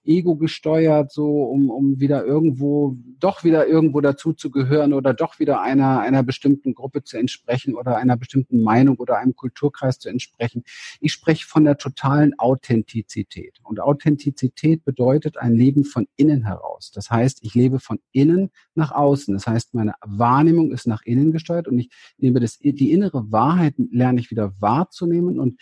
Ego 0.05 0.37
gesteuert, 0.37 1.13
so 1.13 1.45
um, 1.45 1.71
um 1.71 2.01
wieder 2.01 2.25
irgendwo, 2.25 2.97
doch 3.19 3.45
wieder 3.45 3.67
irgendwo 3.67 4.01
dazu 4.01 4.33
zu 4.33 4.51
gehören 4.51 4.93
oder 4.93 5.15
doch 5.15 5.39
wieder 5.39 5.61
einer, 5.61 6.01
einer 6.01 6.23
bestimmten 6.23 6.75
Gruppe 6.75 7.05
zu 7.05 7.19
entsprechen 7.19 7.75
oder 7.75 7.97
einer 7.97 8.17
bestimmten 8.17 8.63
Meinung 8.63 8.97
oder 8.97 9.19
einem 9.19 9.37
Kulturkreis 9.37 9.99
zu 9.99 10.09
entsprechen. 10.09 10.65
Ich 11.01 11.13
spreche 11.13 11.47
von 11.47 11.65
der 11.65 11.79
totalen 11.79 12.39
Authentizität. 12.39 13.59
Und 13.63 13.81
Authentizität 13.81 14.85
bedeutet 14.85 15.37
ein 15.39 15.55
Leben 15.55 15.85
von 15.85 16.07
innen 16.17 16.45
heraus. 16.45 16.91
Das 16.93 17.11
heißt, 17.11 17.41
ich 17.43 17.55
lebe 17.55 17.79
von 17.79 17.99
innen 18.13 18.51
nach 18.75 18.93
außen. 18.93 19.35
Das 19.35 19.47
heißt, 19.47 19.75
meine 19.75 19.95
Wahrnehmung 20.05 20.73
ist 20.73 20.87
nach 20.87 21.03
innen 21.03 21.33
gesteuert 21.33 21.69
und 21.69 21.79
ich 21.79 21.91
nehme 22.19 22.41
das, 22.41 22.59
die 22.59 22.93
innere 22.93 23.31
Wahrheit 23.31 23.75
lerne 23.91 24.21
ich 24.21 24.31
wieder 24.31 24.53
wahrzunehmen 24.61 25.39
und 25.39 25.61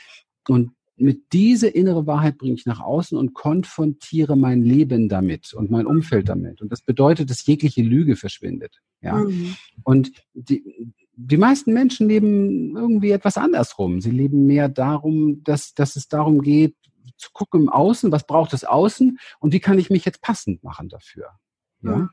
und 0.48 0.72
mit 1.00 1.32
diese 1.32 1.68
innere 1.68 2.06
Wahrheit 2.06 2.38
bringe 2.38 2.54
ich 2.54 2.66
nach 2.66 2.80
außen 2.80 3.16
und 3.16 3.34
konfrontiere 3.34 4.36
mein 4.36 4.62
Leben 4.62 5.08
damit 5.08 5.54
und 5.54 5.70
mein 5.70 5.86
Umfeld 5.86 6.28
damit. 6.28 6.60
Und 6.60 6.70
das 6.70 6.82
bedeutet, 6.82 7.30
dass 7.30 7.46
jegliche 7.46 7.82
Lüge 7.82 8.16
verschwindet. 8.16 8.80
Ja. 9.00 9.16
Mhm. 9.16 9.56
Und 9.82 10.12
die, 10.34 10.92
die 11.16 11.36
meisten 11.36 11.72
Menschen 11.72 12.08
leben 12.08 12.76
irgendwie 12.76 13.10
etwas 13.10 13.36
andersrum. 13.36 14.00
Sie 14.00 14.10
leben 14.10 14.46
mehr 14.46 14.68
darum, 14.68 15.42
dass, 15.42 15.74
dass 15.74 15.96
es 15.96 16.08
darum 16.08 16.42
geht, 16.42 16.76
zu 17.16 17.30
gucken 17.32 17.62
im 17.62 17.68
Außen, 17.68 18.12
was 18.12 18.26
braucht 18.26 18.52
es 18.54 18.64
außen 18.64 19.18
und 19.40 19.52
wie 19.52 19.60
kann 19.60 19.78
ich 19.78 19.90
mich 19.90 20.04
jetzt 20.04 20.22
passend 20.22 20.62
machen 20.62 20.88
dafür. 20.88 21.28
Ja. 21.82 21.96
Mhm. 21.96 22.10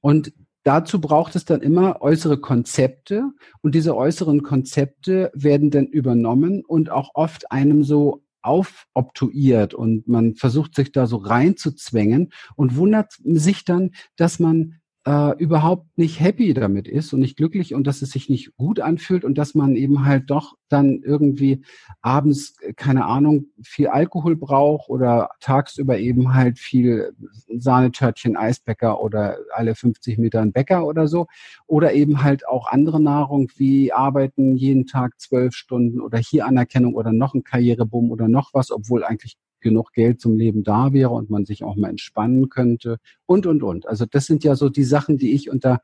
Und 0.00 0.32
dazu 0.62 1.00
braucht 1.00 1.36
es 1.36 1.44
dann 1.44 1.60
immer 1.60 2.00
äußere 2.00 2.38
Konzepte 2.38 3.30
und 3.60 3.74
diese 3.74 3.96
äußeren 3.96 4.42
Konzepte 4.42 5.30
werden 5.34 5.70
dann 5.70 5.86
übernommen 5.86 6.64
und 6.64 6.90
auch 6.90 7.10
oft 7.14 7.50
einem 7.50 7.84
so 7.84 8.22
aufobtuiert 8.42 9.72
und 9.72 10.08
man 10.08 10.34
versucht 10.34 10.74
sich 10.74 10.92
da 10.92 11.06
so 11.06 11.16
reinzuzwängen 11.16 12.32
und 12.56 12.76
wundert 12.76 13.12
sich 13.22 13.64
dann, 13.64 13.92
dass 14.16 14.38
man 14.38 14.80
äh, 15.04 15.36
überhaupt 15.38 15.98
nicht 15.98 16.20
happy 16.20 16.54
damit 16.54 16.86
ist 16.86 17.12
und 17.12 17.20
nicht 17.20 17.36
glücklich 17.36 17.74
und 17.74 17.86
dass 17.86 18.02
es 18.02 18.10
sich 18.10 18.28
nicht 18.28 18.56
gut 18.56 18.78
anfühlt 18.78 19.24
und 19.24 19.36
dass 19.36 19.54
man 19.54 19.74
eben 19.74 20.04
halt 20.04 20.30
doch 20.30 20.54
dann 20.68 21.02
irgendwie 21.02 21.64
abends, 22.02 22.54
äh, 22.60 22.72
keine 22.72 23.06
Ahnung, 23.06 23.46
viel 23.62 23.88
Alkohol 23.88 24.36
braucht 24.36 24.88
oder 24.88 25.30
tagsüber 25.40 25.98
eben 25.98 26.34
halt 26.34 26.58
viel 26.58 27.14
Sahnetörtchen, 27.48 28.36
Eisbäcker 28.36 29.02
oder 29.02 29.38
alle 29.52 29.74
50 29.74 30.18
Meter 30.18 30.40
ein 30.40 30.52
Bäcker 30.52 30.86
oder 30.86 31.08
so. 31.08 31.26
Oder 31.66 31.94
eben 31.94 32.22
halt 32.22 32.46
auch 32.46 32.68
andere 32.68 33.00
Nahrung 33.00 33.50
wie 33.56 33.92
arbeiten 33.92 34.56
jeden 34.56 34.86
Tag 34.86 35.20
zwölf 35.20 35.54
Stunden 35.54 36.00
oder 36.00 36.18
hier 36.18 36.46
Anerkennung 36.46 36.94
oder 36.94 37.12
noch 37.12 37.34
ein 37.34 37.42
Karriereboom 37.42 38.10
oder 38.12 38.28
noch 38.28 38.54
was, 38.54 38.70
obwohl 38.70 39.04
eigentlich 39.04 39.36
genug 39.62 39.92
Geld 39.92 40.20
zum 40.20 40.36
Leben 40.36 40.62
da 40.62 40.92
wäre 40.92 41.10
und 41.10 41.30
man 41.30 41.46
sich 41.46 41.64
auch 41.64 41.76
mal 41.76 41.90
entspannen 41.90 42.48
könnte 42.48 42.98
und, 43.26 43.46
und, 43.46 43.62
und. 43.62 43.86
Also 43.86 44.06
das 44.06 44.26
sind 44.26 44.44
ja 44.44 44.56
so 44.56 44.68
die 44.68 44.84
Sachen, 44.84 45.18
die 45.18 45.32
ich 45.32 45.50
unter, 45.50 45.80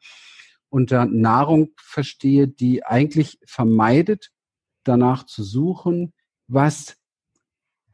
unter 0.69 1.07
Nahrung 1.07 1.71
verstehe, 1.77 2.49
die 2.49 2.85
eigentlich 2.85 3.39
vermeidet, 3.45 4.31
danach 4.85 5.25
zu 5.25 5.43
suchen, 5.43 6.13
was 6.47 6.97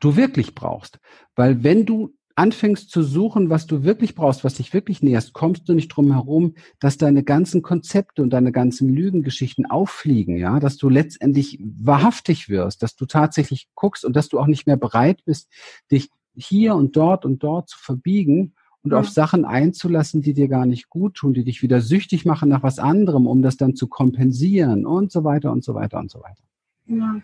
du 0.00 0.16
wirklich 0.16 0.54
brauchst. 0.54 0.98
Weil 1.34 1.62
wenn 1.64 1.86
du 1.86 2.14
anfängst 2.36 2.90
zu 2.90 3.02
suchen, 3.02 3.48
was 3.48 3.66
du 3.66 3.84
wirklich 3.84 4.14
brauchst, 4.14 4.42
was 4.42 4.54
dich 4.54 4.72
wirklich 4.72 5.02
näherst, 5.02 5.32
kommst 5.32 5.68
du 5.68 5.74
nicht 5.74 5.88
drum 5.88 6.12
herum, 6.12 6.54
dass 6.80 6.98
deine 6.98 7.22
ganzen 7.22 7.62
Konzepte 7.62 8.22
und 8.22 8.30
deine 8.30 8.50
ganzen 8.50 8.88
Lügengeschichten 8.88 9.66
auffliegen, 9.66 10.36
ja, 10.36 10.58
dass 10.58 10.76
du 10.76 10.88
letztendlich 10.88 11.60
wahrhaftig 11.62 12.48
wirst, 12.48 12.82
dass 12.82 12.96
du 12.96 13.06
tatsächlich 13.06 13.68
guckst 13.74 14.04
und 14.04 14.16
dass 14.16 14.28
du 14.28 14.38
auch 14.40 14.46
nicht 14.46 14.66
mehr 14.66 14.76
bereit 14.76 15.24
bist, 15.24 15.48
dich 15.90 16.10
hier 16.34 16.74
und 16.74 16.96
dort 16.96 17.24
und 17.24 17.42
dort 17.42 17.68
zu 17.68 17.78
verbiegen 17.78 18.54
und 18.82 18.90
ja. 18.90 18.98
auf 18.98 19.08
Sachen 19.08 19.44
einzulassen, 19.44 20.20
die 20.20 20.34
dir 20.34 20.48
gar 20.48 20.66
nicht 20.66 20.90
gut 20.90 21.14
tun, 21.14 21.34
die 21.34 21.44
dich 21.44 21.62
wieder 21.62 21.80
süchtig 21.80 22.24
machen 22.24 22.48
nach 22.48 22.64
was 22.64 22.80
anderem, 22.80 23.28
um 23.28 23.42
das 23.42 23.56
dann 23.56 23.76
zu 23.76 23.86
kompensieren 23.86 24.86
und 24.86 25.12
so 25.12 25.22
weiter 25.22 25.52
und 25.52 25.62
so 25.62 25.74
weiter 25.74 25.98
und 25.98 26.10
so 26.10 26.20
weiter. 26.20 26.42
Ja. 26.86 27.20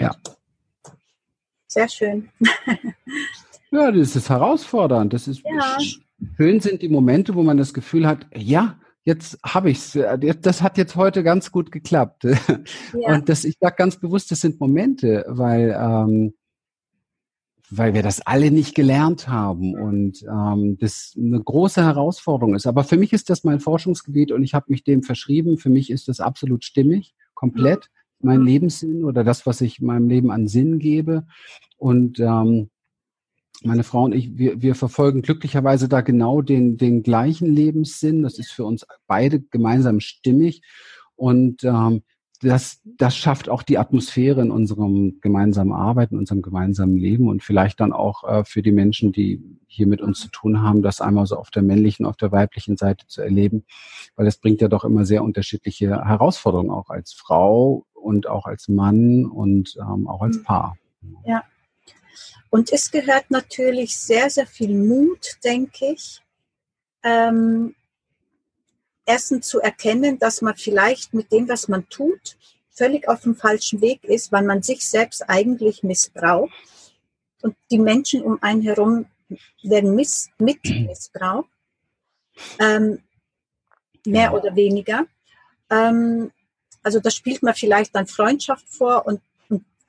Ja. 0.00 0.16
Sehr 1.68 1.88
schön. 1.88 2.28
Ja, 3.70 3.92
das 3.92 4.16
ist 4.16 4.28
herausfordernd. 4.28 5.12
Das 5.12 5.28
ist 5.28 5.42
ja. 5.44 5.78
schön 6.36 6.60
sind 6.60 6.82
die 6.82 6.88
Momente, 6.88 7.34
wo 7.34 7.42
man 7.42 7.56
das 7.56 7.72
Gefühl 7.72 8.06
hat, 8.06 8.26
ja, 8.34 8.78
jetzt 9.04 9.38
habe 9.44 9.70
ich's. 9.70 9.98
Das 10.42 10.62
hat 10.62 10.76
jetzt 10.76 10.96
heute 10.96 11.22
ganz 11.22 11.52
gut 11.52 11.70
geklappt. 11.70 12.24
Ja. 12.92 13.14
Und 13.14 13.28
das, 13.28 13.44
ich 13.44 13.56
sage 13.60 13.76
ganz 13.76 13.98
bewusst, 13.98 14.30
das 14.32 14.40
sind 14.40 14.60
Momente, 14.60 15.24
weil 15.28 15.76
ähm, 15.78 16.34
weil 17.70 17.94
wir 17.94 18.02
das 18.02 18.20
alle 18.26 18.50
nicht 18.50 18.74
gelernt 18.74 19.28
haben 19.28 19.74
und 19.74 20.22
ähm, 20.24 20.76
das 20.80 21.14
eine 21.16 21.40
große 21.40 21.82
Herausforderung 21.82 22.54
ist. 22.56 22.66
Aber 22.66 22.82
für 22.82 22.96
mich 22.96 23.12
ist 23.12 23.30
das 23.30 23.44
mein 23.44 23.60
Forschungsgebiet 23.60 24.32
und 24.32 24.42
ich 24.42 24.54
habe 24.54 24.66
mich 24.68 24.82
dem 24.82 25.04
verschrieben. 25.04 25.56
Für 25.56 25.70
mich 25.70 25.90
ist 25.90 26.08
das 26.08 26.18
absolut 26.18 26.64
stimmig, 26.64 27.14
komplett 27.34 27.88
mein 28.18 28.42
Lebenssinn 28.42 29.04
oder 29.04 29.22
das, 29.22 29.46
was 29.46 29.60
ich 29.60 29.80
meinem 29.80 30.08
Leben 30.08 30.30
an 30.32 30.48
Sinn 30.48 30.78
gebe. 30.80 31.26
Und 31.78 32.18
ähm, 32.18 32.70
meine 33.64 33.84
Frau 33.84 34.04
und 34.04 34.14
ich, 34.14 34.38
wir, 34.38 34.62
wir 34.62 34.74
verfolgen 34.74 35.22
glücklicherweise 35.22 35.88
da 35.88 36.00
genau 36.00 36.42
den, 36.42 36.76
den 36.76 37.02
gleichen 37.02 37.54
Lebenssinn. 37.54 38.22
Das 38.22 38.38
ist 38.38 38.52
für 38.52 38.64
uns 38.64 38.86
beide 39.06 39.40
gemeinsam 39.40 40.00
stimmig. 40.00 40.62
Und 41.16 41.64
ähm, 41.64 42.02
das, 42.42 42.80
das 42.84 43.16
schafft 43.16 43.50
auch 43.50 43.62
die 43.62 43.76
Atmosphäre 43.76 44.40
in 44.40 44.50
unserem 44.50 45.18
gemeinsamen 45.20 45.72
Arbeiten, 45.72 46.14
in 46.14 46.20
unserem 46.20 46.40
gemeinsamen 46.40 46.96
Leben 46.96 47.28
und 47.28 47.42
vielleicht 47.42 47.80
dann 47.80 47.92
auch 47.92 48.24
äh, 48.24 48.44
für 48.44 48.62
die 48.62 48.72
Menschen, 48.72 49.12
die 49.12 49.42
hier 49.66 49.86
mit 49.86 50.00
uns 50.00 50.20
zu 50.20 50.28
tun 50.30 50.62
haben, 50.62 50.80
das 50.80 51.02
einmal 51.02 51.26
so 51.26 51.36
auf 51.36 51.50
der 51.50 51.62
männlichen, 51.62 52.06
auf 52.06 52.16
der 52.16 52.32
weiblichen 52.32 52.78
Seite 52.78 53.06
zu 53.06 53.20
erleben, 53.20 53.64
weil 54.16 54.26
es 54.26 54.38
bringt 54.38 54.62
ja 54.62 54.68
doch 54.68 54.84
immer 54.84 55.04
sehr 55.04 55.22
unterschiedliche 55.22 56.02
Herausforderungen 56.02 56.70
auch 56.70 56.88
als 56.88 57.12
Frau 57.12 57.84
und 57.92 58.26
auch 58.26 58.46
als 58.46 58.68
Mann 58.68 59.26
und 59.26 59.76
ähm, 59.78 60.08
auch 60.08 60.22
als 60.22 60.38
mhm. 60.38 60.44
Paar. 60.44 60.76
Ja. 61.26 61.42
Und 62.50 62.72
es 62.72 62.90
gehört 62.90 63.30
natürlich 63.30 63.96
sehr, 63.96 64.30
sehr 64.30 64.46
viel 64.46 64.74
Mut, 64.74 65.38
denke 65.44 65.92
ich. 65.92 66.20
Ähm, 67.02 67.74
erstens 69.06 69.48
zu 69.48 69.60
erkennen, 69.60 70.18
dass 70.18 70.42
man 70.42 70.56
vielleicht 70.56 71.14
mit 71.14 71.32
dem, 71.32 71.48
was 71.48 71.68
man 71.68 71.88
tut, 71.88 72.36
völlig 72.70 73.08
auf 73.08 73.22
dem 73.22 73.36
falschen 73.36 73.80
Weg 73.80 74.04
ist, 74.04 74.32
weil 74.32 74.44
man 74.44 74.62
sich 74.62 74.88
selbst 74.88 75.28
eigentlich 75.28 75.82
missbraucht 75.82 76.52
und 77.42 77.56
die 77.70 77.78
Menschen 77.78 78.22
um 78.22 78.42
einen 78.42 78.62
herum 78.62 79.06
werden 79.62 79.94
miss 79.94 80.28
mit 80.38 80.64
missbraucht, 80.64 81.48
ähm, 82.58 83.02
mehr 84.06 84.32
oder 84.32 84.54
weniger. 84.56 85.06
Ähm, 85.70 86.32
also 86.82 87.00
da 87.00 87.10
spielt 87.10 87.42
man 87.42 87.54
vielleicht 87.54 87.94
dann 87.94 88.06
Freundschaft 88.06 88.66
vor 88.68 89.06
und, 89.06 89.20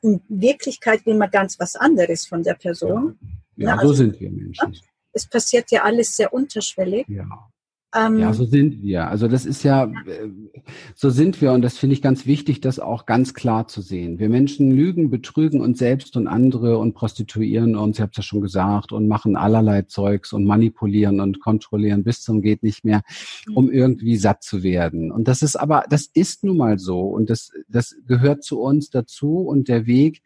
in 0.01 0.21
Wirklichkeit 0.27 1.05
will 1.05 1.15
man 1.15 1.29
ganz 1.29 1.59
was 1.59 1.75
anderes 1.75 2.25
von 2.25 2.43
der 2.43 2.55
Person. 2.55 3.17
Ja, 3.55 3.65
ja, 3.65 3.69
ja 3.69 3.75
so 3.75 3.81
also, 3.81 3.93
sind 3.93 4.19
wir 4.19 4.31
Menschen. 4.31 4.77
Es 5.13 5.27
passiert 5.27 5.71
ja 5.71 5.83
alles 5.83 6.15
sehr 6.15 6.33
unterschwellig. 6.33 7.07
Ja. 7.07 7.50
Ähm, 7.93 8.19
ja, 8.19 8.31
so 8.33 8.45
sind 8.45 8.81
wir. 8.81 9.09
Also 9.09 9.27
das 9.27 9.45
ist 9.45 9.63
ja, 9.63 9.83
äh, 9.83 10.29
so 10.95 11.09
sind 11.09 11.41
wir 11.41 11.51
und 11.51 11.61
das 11.61 11.77
finde 11.77 11.93
ich 11.93 12.01
ganz 12.01 12.25
wichtig, 12.25 12.61
das 12.61 12.79
auch 12.79 13.05
ganz 13.05 13.33
klar 13.33 13.67
zu 13.67 13.81
sehen. 13.81 14.17
Wir 14.17 14.29
Menschen 14.29 14.71
lügen, 14.71 15.09
betrügen 15.09 15.59
uns 15.59 15.79
selbst 15.79 16.15
und 16.15 16.27
andere 16.27 16.77
und 16.77 16.93
prostituieren 16.93 17.75
uns, 17.75 17.97
ich 17.97 18.01
habe 18.01 18.11
es 18.11 18.17
ja 18.17 18.23
schon 18.23 18.39
gesagt, 18.39 18.93
und 18.93 19.09
machen 19.09 19.35
allerlei 19.35 19.81
Zeugs 19.81 20.31
und 20.31 20.45
manipulieren 20.45 21.19
und 21.19 21.41
kontrollieren 21.41 22.03
bis 22.03 22.21
zum 22.21 22.41
geht 22.41 22.63
nicht 22.63 22.85
mehr, 22.85 23.01
um 23.53 23.69
irgendwie 23.69 24.15
satt 24.15 24.41
zu 24.41 24.63
werden. 24.63 25.11
Und 25.11 25.27
das 25.27 25.41
ist 25.41 25.57
aber, 25.57 25.83
das 25.89 26.09
ist 26.13 26.45
nun 26.45 26.57
mal 26.57 26.79
so 26.79 27.01
und 27.01 27.29
das, 27.29 27.51
das 27.67 27.95
gehört 28.07 28.45
zu 28.45 28.61
uns 28.61 28.89
dazu 28.89 29.39
und 29.39 29.67
der 29.67 29.85
Weg, 29.85 30.21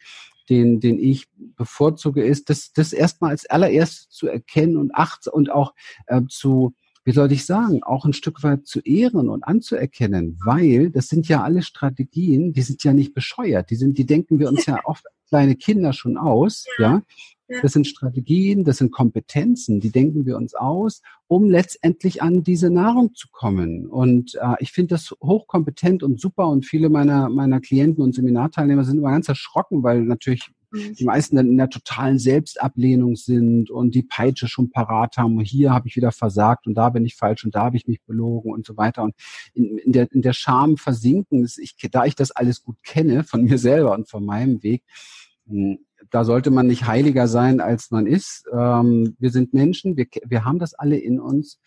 den, 0.49 0.79
den 0.79 0.99
ich 0.99 1.27
bevorzuge, 1.57 2.23
ist, 2.23 2.51
das, 2.51 2.71
das 2.73 2.93
erstmal 2.93 3.31
als 3.31 3.47
allererstes 3.47 4.09
zu 4.09 4.27
erkennen 4.27 4.77
und 4.77 4.93
acht 4.93 5.27
und 5.27 5.51
auch 5.51 5.73
äh, 6.05 6.21
zu 6.29 6.75
wie 7.05 7.11
soll 7.11 7.31
ich 7.31 7.45
sagen, 7.45 7.83
auch 7.83 8.03
ein 8.03 8.13
Stück 8.13 8.43
weit 8.43 8.65
zu 8.65 8.81
ehren 8.81 9.29
und 9.29 9.43
anzuerkennen, 9.43 10.39
weil 10.43 10.89
das 10.89 11.07
sind 11.07 11.27
ja 11.27 11.43
alle 11.43 11.61
Strategien, 11.61 12.51
die 12.51 12.63
sind 12.63 12.83
ja 12.83 12.93
nicht 12.93 13.13
bescheuert, 13.13 13.69
die 13.69 13.75
sind, 13.75 13.97
die 13.97 14.07
denken 14.07 14.39
wir 14.39 14.49
uns 14.49 14.65
ja 14.65 14.79
oft 14.85 15.05
kleine 15.29 15.55
Kinder 15.55 15.93
schon 15.93 16.17
aus, 16.17 16.65
ja. 16.79 17.03
ja. 17.47 17.61
Das 17.61 17.73
sind 17.73 17.85
Strategien, 17.85 18.63
das 18.63 18.77
sind 18.77 18.91
Kompetenzen, 18.91 19.79
die 19.79 19.91
denken 19.91 20.25
wir 20.25 20.35
uns 20.35 20.55
aus, 20.55 21.03
um 21.27 21.47
letztendlich 21.47 22.23
an 22.23 22.43
diese 22.43 22.71
Nahrung 22.71 23.13
zu 23.13 23.27
kommen. 23.31 23.85
Und 23.85 24.33
äh, 24.41 24.55
ich 24.59 24.71
finde 24.71 24.95
das 24.95 25.13
hochkompetent 25.21 26.01
und 26.01 26.19
super. 26.19 26.47
Und 26.47 26.65
viele 26.65 26.89
meiner 26.89 27.29
meiner 27.29 27.59
Klienten 27.61 28.03
und 28.03 28.15
Seminarteilnehmer 28.15 28.83
sind 28.83 28.97
immer 28.97 29.11
ganz 29.11 29.29
erschrocken, 29.29 29.83
weil 29.83 30.01
natürlich. 30.01 30.49
Die 30.75 31.05
meisten 31.05 31.35
dann 31.35 31.49
in 31.49 31.57
der 31.57 31.69
totalen 31.69 32.19
Selbstablehnung 32.19 33.15
sind 33.15 33.69
und 33.69 33.95
die 33.95 34.03
Peitsche 34.03 34.47
schon 34.47 34.69
parat 34.69 35.17
haben. 35.17 35.37
Und 35.37 35.45
hier 35.45 35.71
habe 35.73 35.87
ich 35.87 35.95
wieder 35.95 36.11
versagt 36.11 36.67
und 36.67 36.75
da 36.75 36.89
bin 36.89 37.05
ich 37.05 37.15
falsch 37.15 37.45
und 37.45 37.55
da 37.55 37.63
habe 37.63 37.77
ich 37.77 37.87
mich 37.87 38.01
belogen 38.03 38.51
und 38.51 38.65
so 38.65 38.77
weiter. 38.77 39.03
Und 39.03 39.15
in, 39.53 39.77
in, 39.77 39.91
der, 39.91 40.11
in 40.11 40.21
der 40.21 40.33
Scham 40.33 40.77
versinken, 40.77 41.47
ich, 41.57 41.75
da 41.91 42.05
ich 42.05 42.15
das 42.15 42.31
alles 42.31 42.63
gut 42.63 42.77
kenne 42.83 43.23
von 43.23 43.43
mir 43.43 43.57
selber 43.57 43.93
und 43.93 44.09
von 44.09 44.25
meinem 44.25 44.63
Weg, 44.63 44.83
hm, 45.47 45.79
da 46.11 46.23
sollte 46.23 46.51
man 46.51 46.67
nicht 46.67 46.87
heiliger 46.87 47.27
sein, 47.27 47.59
als 47.59 47.91
man 47.91 48.07
ist. 48.07 48.45
Ähm, 48.53 49.15
wir 49.19 49.31
sind 49.31 49.53
Menschen, 49.53 49.97
wir, 49.97 50.07
wir 50.25 50.45
haben 50.45 50.59
das 50.59 50.73
alle 50.73 50.97
in 50.97 51.19
uns. 51.19 51.59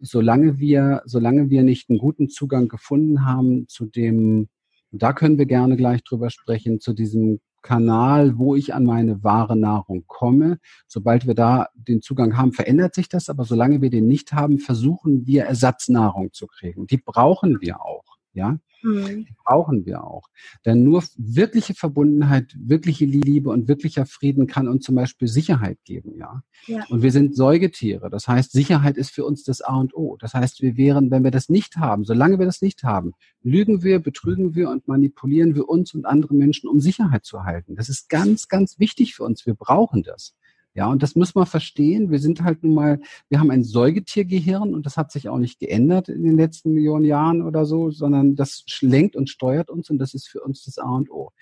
Solange 0.00 0.58
wir, 0.58 1.02
solange 1.04 1.50
wir 1.50 1.62
nicht 1.62 1.88
einen 1.88 1.98
guten 1.98 2.28
Zugang 2.28 2.68
gefunden 2.68 3.24
haben 3.24 3.68
zu 3.68 3.86
dem, 3.86 4.48
da 4.92 5.12
können 5.12 5.38
wir 5.38 5.46
gerne 5.46 5.76
gleich 5.76 6.02
drüber 6.04 6.30
sprechen, 6.30 6.80
zu 6.80 6.92
diesem 6.92 7.40
Kanal, 7.62 8.38
wo 8.38 8.56
ich 8.56 8.74
an 8.74 8.84
meine 8.84 9.22
wahre 9.22 9.56
Nahrung 9.56 10.04
komme. 10.06 10.58
Sobald 10.88 11.26
wir 11.26 11.34
da 11.34 11.68
den 11.74 12.02
Zugang 12.02 12.36
haben, 12.36 12.52
verändert 12.52 12.94
sich 12.94 13.08
das. 13.08 13.28
Aber 13.28 13.44
solange 13.44 13.80
wir 13.80 13.90
den 13.90 14.06
nicht 14.06 14.32
haben, 14.32 14.58
versuchen 14.58 15.26
wir 15.26 15.44
Ersatznahrung 15.44 16.32
zu 16.32 16.46
kriegen. 16.46 16.86
Die 16.86 16.98
brauchen 16.98 17.60
wir 17.60 17.80
auch. 17.80 18.11
Ja, 18.34 18.58
mhm. 18.82 19.26
brauchen 19.44 19.84
wir 19.84 20.04
auch. 20.04 20.28
Denn 20.64 20.84
nur 20.84 21.02
wirkliche 21.16 21.74
Verbundenheit, 21.74 22.54
wirkliche 22.58 23.04
Liebe 23.04 23.50
und 23.50 23.68
wirklicher 23.68 24.06
Frieden 24.06 24.46
kann 24.46 24.68
uns 24.68 24.84
zum 24.84 24.94
Beispiel 24.94 25.28
Sicherheit 25.28 25.78
geben, 25.84 26.16
ja? 26.16 26.42
ja. 26.66 26.84
Und 26.88 27.02
wir 27.02 27.12
sind 27.12 27.36
Säugetiere. 27.36 28.08
Das 28.08 28.28
heißt, 28.28 28.52
Sicherheit 28.52 28.96
ist 28.96 29.10
für 29.10 29.24
uns 29.24 29.44
das 29.44 29.60
A 29.60 29.76
und 29.76 29.94
O. 29.94 30.16
Das 30.18 30.32
heißt, 30.32 30.62
wir 30.62 30.76
wären, 30.76 31.10
wenn 31.10 31.24
wir 31.24 31.30
das 31.30 31.48
nicht 31.48 31.76
haben, 31.76 32.04
solange 32.04 32.38
wir 32.38 32.46
das 32.46 32.62
nicht 32.62 32.84
haben, 32.84 33.12
lügen 33.42 33.82
wir, 33.82 33.98
betrügen 33.98 34.54
wir 34.54 34.70
und 34.70 34.88
manipulieren 34.88 35.54
wir 35.54 35.68
uns 35.68 35.92
und 35.94 36.06
andere 36.06 36.34
Menschen, 36.34 36.68
um 36.68 36.80
Sicherheit 36.80 37.24
zu 37.24 37.44
halten. 37.44 37.76
Das 37.76 37.88
ist 37.88 38.08
ganz, 38.08 38.48
ganz 38.48 38.78
wichtig 38.78 39.14
für 39.14 39.24
uns. 39.24 39.44
Wir 39.44 39.54
brauchen 39.54 40.02
das. 40.02 40.34
Ja, 40.74 40.86
und 40.86 41.02
das 41.02 41.14
muss 41.14 41.34
man 41.34 41.44
verstehen. 41.44 42.10
Wir 42.10 42.18
sind 42.18 42.42
halt 42.42 42.62
nun 42.62 42.74
mal, 42.74 43.00
wir 43.28 43.40
haben 43.40 43.50
ein 43.50 43.62
Säugetiergehirn 43.62 44.74
und 44.74 44.86
das 44.86 44.96
hat 44.96 45.12
sich 45.12 45.28
auch 45.28 45.36
nicht 45.38 45.58
geändert 45.58 46.08
in 46.08 46.22
den 46.22 46.36
letzten 46.36 46.72
Millionen 46.72 47.04
Jahren 47.04 47.42
oder 47.42 47.66
so, 47.66 47.90
sondern 47.90 48.36
das 48.36 48.64
lenkt 48.80 49.14
und 49.14 49.28
steuert 49.28 49.68
uns 49.68 49.90
und 49.90 49.98
das 49.98 50.14
ist 50.14 50.28
für 50.28 50.40
uns 50.40 50.64
das 50.64 50.78
A 50.78 50.88
und 50.88 51.10
O. 51.10 51.32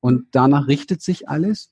Und 0.00 0.26
danach 0.32 0.68
richtet 0.68 1.00
sich 1.00 1.28
alles. 1.28 1.70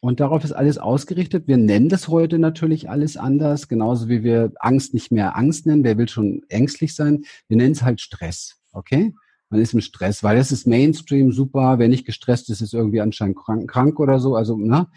Und 0.00 0.20
darauf 0.20 0.44
ist 0.44 0.52
alles 0.52 0.78
ausgerichtet. 0.78 1.46
Wir 1.46 1.56
nennen 1.58 1.88
das 1.88 2.08
heute 2.08 2.38
natürlich 2.38 2.88
alles 2.90 3.16
anders, 3.16 3.68
genauso 3.68 4.08
wie 4.08 4.22
wir 4.22 4.52
Angst 4.58 4.94
nicht 4.94 5.12
mehr 5.12 5.36
Angst 5.36 5.66
nennen. 5.66 5.84
Wer 5.84 5.98
will 5.98 6.08
schon 6.08 6.42
ängstlich 6.48 6.94
sein? 6.94 7.24
Wir 7.48 7.58
nennen 7.58 7.72
es 7.72 7.82
halt 7.82 8.00
Stress. 8.00 8.56
Okay? 8.72 9.12
man 9.54 9.60
ist 9.60 9.72
im 9.72 9.80
Stress, 9.80 10.24
weil 10.24 10.36
es 10.36 10.50
ist 10.50 10.66
Mainstream 10.66 11.30
super, 11.30 11.78
wer 11.78 11.88
nicht 11.88 12.04
gestresst 12.04 12.50
ist, 12.50 12.60
ist 12.60 12.74
irgendwie 12.74 13.00
anscheinend 13.00 13.36
krank, 13.36 13.70
krank 13.70 14.00
oder 14.00 14.18
so, 14.18 14.34
also 14.34 14.56
ne, 14.56 14.88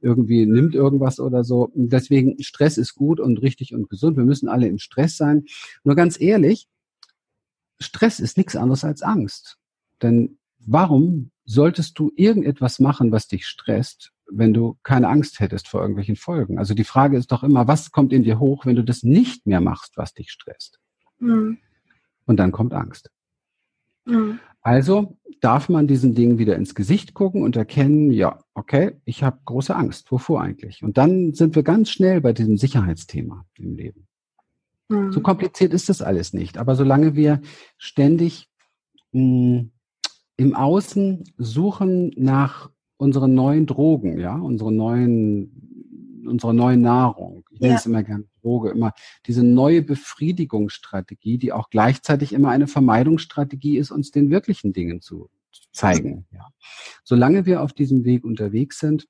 irgendwie 0.00 0.46
nimmt 0.46 0.74
irgendwas 0.74 1.20
oder 1.20 1.44
so. 1.44 1.70
Deswegen 1.74 2.40
Stress 2.42 2.78
ist 2.78 2.94
gut 2.94 3.20
und 3.20 3.42
richtig 3.42 3.74
und 3.74 3.88
gesund. 3.88 4.16
Wir 4.16 4.24
müssen 4.24 4.48
alle 4.48 4.68
im 4.68 4.78
Stress 4.78 5.16
sein. 5.16 5.44
Nur 5.84 5.96
ganz 5.96 6.20
ehrlich, 6.20 6.68
Stress 7.80 8.20
ist 8.20 8.36
nichts 8.36 8.56
anderes 8.56 8.84
als 8.84 9.02
Angst. 9.02 9.58
Denn 10.02 10.38
warum 10.58 11.30
solltest 11.44 11.98
du 11.98 12.12
irgendetwas 12.16 12.78
machen, 12.78 13.12
was 13.12 13.28
dich 13.28 13.46
stresst, 13.46 14.12
wenn 14.30 14.52
du 14.52 14.76
keine 14.82 15.08
Angst 15.08 15.40
hättest 15.40 15.68
vor 15.68 15.80
irgendwelchen 15.80 16.16
Folgen? 16.16 16.58
Also 16.58 16.74
die 16.74 16.84
Frage 16.84 17.16
ist 17.16 17.32
doch 17.32 17.42
immer, 17.42 17.66
was 17.66 17.90
kommt 17.90 18.12
in 18.12 18.22
dir 18.22 18.38
hoch, 18.38 18.66
wenn 18.66 18.76
du 18.76 18.84
das 18.84 19.02
nicht 19.02 19.46
mehr 19.46 19.60
machst, 19.60 19.96
was 19.96 20.14
dich 20.14 20.30
stresst? 20.30 20.78
Mhm. 21.18 21.58
Und 22.26 22.36
dann 22.36 22.52
kommt 22.52 22.74
Angst. 22.74 23.10
Mhm. 24.04 24.38
Also 24.68 25.16
darf 25.40 25.70
man 25.70 25.86
diesen 25.86 26.14
Dingen 26.14 26.36
wieder 26.36 26.54
ins 26.54 26.74
Gesicht 26.74 27.14
gucken 27.14 27.42
und 27.42 27.56
erkennen, 27.56 28.10
ja, 28.10 28.38
okay, 28.52 29.00
ich 29.06 29.22
habe 29.22 29.38
große 29.46 29.74
Angst. 29.74 30.12
Wovor 30.12 30.42
eigentlich? 30.42 30.82
Und 30.82 30.98
dann 30.98 31.32
sind 31.32 31.56
wir 31.56 31.62
ganz 31.62 31.88
schnell 31.88 32.20
bei 32.20 32.34
diesem 32.34 32.58
Sicherheitsthema 32.58 33.46
im 33.56 33.76
Leben. 33.76 34.06
Mhm. 34.90 35.10
So 35.10 35.22
kompliziert 35.22 35.72
ist 35.72 35.88
das 35.88 36.02
alles 36.02 36.34
nicht. 36.34 36.58
Aber 36.58 36.76
solange 36.76 37.16
wir 37.16 37.40
ständig 37.78 38.50
mh, 39.12 39.60
hm, 39.60 39.70
im 40.36 40.54
Außen 40.54 41.24
suchen 41.38 42.12
nach 42.16 42.70
unseren 42.98 43.32
neuen 43.32 43.64
Drogen, 43.64 44.18
ja, 44.18 44.36
unsere 44.36 44.70
neuen, 44.70 46.24
unsere 46.26 46.52
neue 46.52 46.76
Nahrung, 46.76 47.37
ich 47.58 47.62
nenne 47.62 47.74
ja. 47.74 47.78
es 47.78 47.86
immer 47.86 48.02
gerne 48.04 48.24
Droge, 48.40 48.70
immer 48.70 48.92
diese 49.26 49.42
neue 49.42 49.82
Befriedigungsstrategie, 49.82 51.38
die 51.38 51.52
auch 51.52 51.70
gleichzeitig 51.70 52.32
immer 52.32 52.50
eine 52.50 52.68
Vermeidungsstrategie 52.68 53.78
ist, 53.78 53.90
uns 53.90 54.12
den 54.12 54.30
wirklichen 54.30 54.72
Dingen 54.72 55.00
zu, 55.00 55.28
zeigen. 55.72 56.26
Ja. 56.32 56.48
Solange 57.04 57.46
wir 57.46 57.62
auf 57.62 57.72
diesem 57.72 58.04
Weg 58.04 58.24
unterwegs 58.24 58.78
sind, 58.78 59.06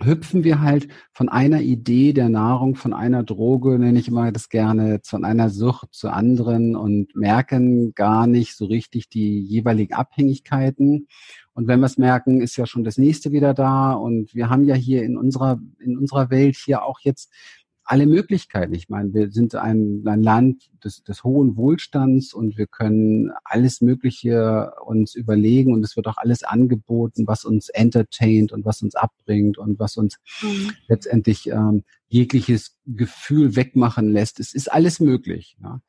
hüpfen 0.00 0.44
wir 0.44 0.60
halt 0.60 0.88
von 1.12 1.28
einer 1.28 1.60
Idee 1.60 2.12
der 2.12 2.28
Nahrung, 2.28 2.76
von 2.76 2.92
einer 2.92 3.24
Droge, 3.24 3.78
nenne 3.78 3.98
ich 3.98 4.08
immer 4.08 4.30
das 4.30 4.48
gerne, 4.48 5.00
von 5.02 5.24
einer 5.24 5.50
Sucht 5.50 5.92
zu 5.92 6.08
anderen 6.08 6.76
und 6.76 7.16
merken 7.16 7.94
gar 7.94 8.26
nicht 8.26 8.56
so 8.56 8.66
richtig 8.66 9.08
die 9.08 9.40
jeweiligen 9.40 9.94
Abhängigkeiten. 9.94 11.08
Und 11.52 11.66
wenn 11.66 11.80
wir 11.80 11.86
es 11.86 11.98
merken, 11.98 12.40
ist 12.40 12.56
ja 12.56 12.66
schon 12.66 12.84
das 12.84 12.98
nächste 12.98 13.32
wieder 13.32 13.54
da. 13.54 13.92
Und 13.92 14.34
wir 14.34 14.50
haben 14.50 14.64
ja 14.64 14.76
hier 14.76 15.02
in 15.02 15.16
unserer, 15.16 15.58
in 15.80 15.98
unserer 15.98 16.30
Welt 16.30 16.56
hier 16.56 16.84
auch 16.84 17.00
jetzt 17.00 17.32
alle 17.88 18.06
Möglichkeiten. 18.06 18.74
Ich 18.74 18.90
meine, 18.90 19.14
wir 19.14 19.30
sind 19.30 19.54
ein, 19.54 20.02
ein 20.06 20.22
Land 20.22 20.70
des, 20.84 21.02
des 21.04 21.24
hohen 21.24 21.56
Wohlstands 21.56 22.34
und 22.34 22.58
wir 22.58 22.66
können 22.66 23.32
alles 23.44 23.80
Mögliche 23.80 24.72
uns 24.84 25.14
überlegen 25.14 25.72
und 25.72 25.82
es 25.82 25.96
wird 25.96 26.06
auch 26.06 26.18
alles 26.18 26.42
angeboten, 26.42 27.26
was 27.26 27.46
uns 27.46 27.70
entertaint 27.70 28.52
und 28.52 28.66
was 28.66 28.82
uns 28.82 28.94
abbringt 28.94 29.56
und 29.56 29.78
was 29.78 29.96
uns 29.96 30.18
mhm. 30.42 30.72
letztendlich 30.86 31.48
ähm, 31.48 31.82
jegliches 32.08 32.76
Gefühl 32.84 33.56
wegmachen 33.56 34.10
lässt. 34.10 34.38
Es 34.38 34.52
ist 34.52 34.70
alles 34.70 35.00
möglich. 35.00 35.56
Ja. 35.62 35.80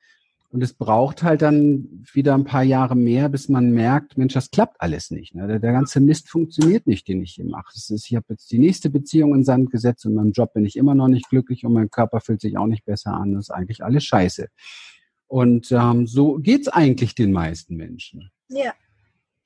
Und 0.52 0.64
es 0.64 0.74
braucht 0.74 1.22
halt 1.22 1.44
dann 1.44 2.04
wieder 2.12 2.34
ein 2.34 2.44
paar 2.44 2.64
Jahre 2.64 2.96
mehr, 2.96 3.30
bis 3.30 3.50
man 3.50 3.72
merkt, 3.72 4.18
Mensch, 4.18 4.34
das 4.34 4.50
klappt 4.50 4.82
alles 4.82 5.12
nicht. 5.12 5.36
Ne? 5.36 5.48
Der, 5.48 5.60
der, 5.60 5.72
ganze 5.74 6.00
Mist 6.00 6.28
funktioniert 6.28 6.88
nicht, 6.88 7.08
den 7.08 7.22
ich 7.22 7.34
hier 7.34 7.46
mache. 7.46 7.72
Das 7.76 7.92
ist, 7.92 8.10
ich 8.10 8.16
habe 8.16 8.26
jetzt 8.30 8.52
die 8.52 8.58
nächste 8.58 8.90
Beziehung 8.90 9.36
in 9.36 9.44
Sand 9.44 9.70
gesetzt 9.70 10.08
und 10.08 10.16
meinem 10.16 10.32
Job 10.32 10.54
bin 10.54 10.66
ich 10.66 10.76
immer 10.76 10.96
noch 10.96 11.08
nicht 11.08 11.30
glücklich 11.30 11.66
und 11.66 11.74
mein 11.74 11.92
Körper 11.92 12.20
fühlt 12.20 12.42
sich 12.42 12.58
auch 12.58 12.66
nicht 12.66 12.84
besser 12.84 13.14
an. 13.14 13.34
Das 13.34 13.46
ist 13.46 13.52
eigentlich 13.52 13.84
alles 13.84 14.04
scheiße. 14.06 14.48
Und 15.28 15.72
ähm, 15.72 16.08
so 16.08 16.40
geht's 16.40 16.68
eigentlich 16.68 17.14
den 17.14 17.32
meisten 17.32 17.76
Menschen. 17.76 18.32
Ja. 18.48 18.74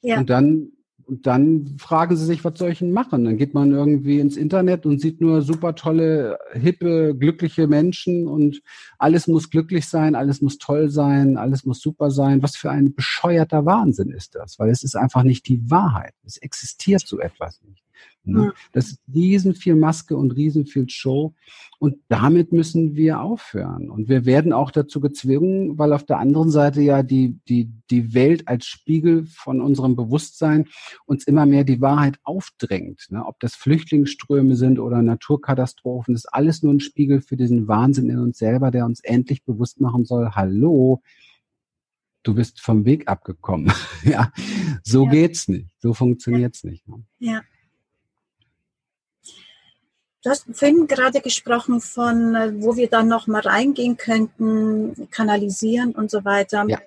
Ja. 0.02 0.20
Und 0.20 0.30
dann 0.30 0.72
und 1.06 1.28
dann 1.28 1.76
fragen 1.78 2.16
sie 2.16 2.26
sich, 2.26 2.44
was 2.44 2.58
soll 2.58 2.72
ich 2.72 2.80
denn 2.80 2.92
machen? 2.92 3.26
Dann 3.26 3.38
geht 3.38 3.54
man 3.54 3.72
irgendwie 3.72 4.20
ins 4.20 4.38
Internet 4.38 4.86
und 4.86 5.00
sieht 5.00 5.22
nur 5.22 5.42
super 5.42 5.76
tolle, 5.76 6.40
hippe, 6.54 7.16
glückliche 7.16 7.68
Menschen 7.68 8.28
und 8.28 8.62
alles 8.98 9.28
muss 9.28 9.50
glücklich 9.50 9.88
sein, 9.88 10.16
alles 10.16 10.42
muss 10.42 10.58
toll 10.58 10.90
sein, 10.90 11.38
alles 11.38 11.66
muss 11.66 11.82
super 11.82 12.12
sein. 12.12 12.42
Was 12.42 12.56
für 12.56 12.72
ein 12.72 12.94
bescheuerter 12.94 13.66
Wahnsinn 13.66 14.12
ist 14.12 14.36
das? 14.36 14.60
Weil 14.60 14.70
es 14.70 14.84
ist 14.84 14.96
einfach 14.96 15.24
nicht 15.24 15.48
die 15.48 15.70
Wahrheit. 15.70 16.14
Es 16.26 16.38
existiert 16.38 17.06
so 17.06 17.20
etwas 17.20 17.62
nicht. 17.64 17.83
Ne? 18.26 18.54
Das 18.72 18.88
ist 18.88 19.00
riesen 19.14 19.54
viel 19.54 19.76
Maske 19.76 20.16
und 20.16 20.32
riesen 20.32 20.66
viel 20.66 20.90
Show. 20.90 21.34
Und 21.80 21.98
damit 22.08 22.54
müssen 22.54 22.96
wir 22.96 23.20
aufhören. 23.20 23.90
Und 23.90 24.08
wir 24.08 24.26
werden 24.26 24.54
auch 24.54 24.72
dazu 24.72 25.02
gezwungen, 25.02 25.78
weil 25.78 25.92
auf 25.92 26.06
der 26.06 26.20
anderen 26.20 26.50
Seite 26.50 26.82
ja 26.82 27.04
die, 27.04 27.40
die, 27.50 27.70
die 27.90 28.14
Welt 28.14 28.48
als 28.48 28.66
Spiegel 28.66 29.26
von 29.26 29.60
unserem 29.60 29.98
Bewusstsein 29.98 30.68
uns 31.06 31.26
immer 31.26 31.46
mehr 31.46 31.66
die 31.66 31.82
Wahrheit 31.82 32.20
aufdrängt. 32.24 33.08
Ne? 33.10 33.26
Ob 33.26 33.40
das 33.42 33.56
Flüchtlingsströme 33.56 34.56
sind 34.56 34.80
oder 34.80 35.02
Naturkatastrophen, 35.02 36.16
ist 36.16 36.34
alles 36.34 36.64
nur 36.64 36.74
ein 36.74 36.80
Spiegel 36.80 37.20
für 37.20 37.36
diesen 37.36 37.68
Wahnsinn 37.68 38.10
in 38.10 38.20
uns 38.20 38.38
selber, 38.38 38.72
der 38.72 38.86
uns 38.86 39.02
endlich 39.02 39.44
bewusst 39.44 39.82
machen 39.82 40.06
soll, 40.06 40.30
hallo, 40.32 41.02
du 42.24 42.34
bist 42.34 42.62
vom 42.62 42.86
Weg 42.86 43.08
abgekommen. 43.10 43.72
ja, 44.04 44.32
so 44.84 45.06
ja. 45.06 45.12
geht's 45.12 45.48
nicht. 45.48 45.68
So 45.80 45.94
funktioniert's 45.94 46.64
nicht. 46.64 46.88
Ne? 46.88 47.04
Ja. 47.20 47.42
Du 50.24 50.30
hast 50.30 50.46
vorhin 50.54 50.88
gerade 50.88 51.20
gesprochen 51.20 51.82
von, 51.82 52.34
äh, 52.34 52.54
wo 52.56 52.78
wir 52.78 52.90
dann 52.90 53.10
noch 53.10 53.28
mal 53.28 53.42
reingehen 53.42 53.98
könnten, 53.98 55.10
kanalisieren 55.12 55.94
und 55.94 56.10
so 56.10 56.24
weiter. 56.24 56.66
Ja. 56.70 56.80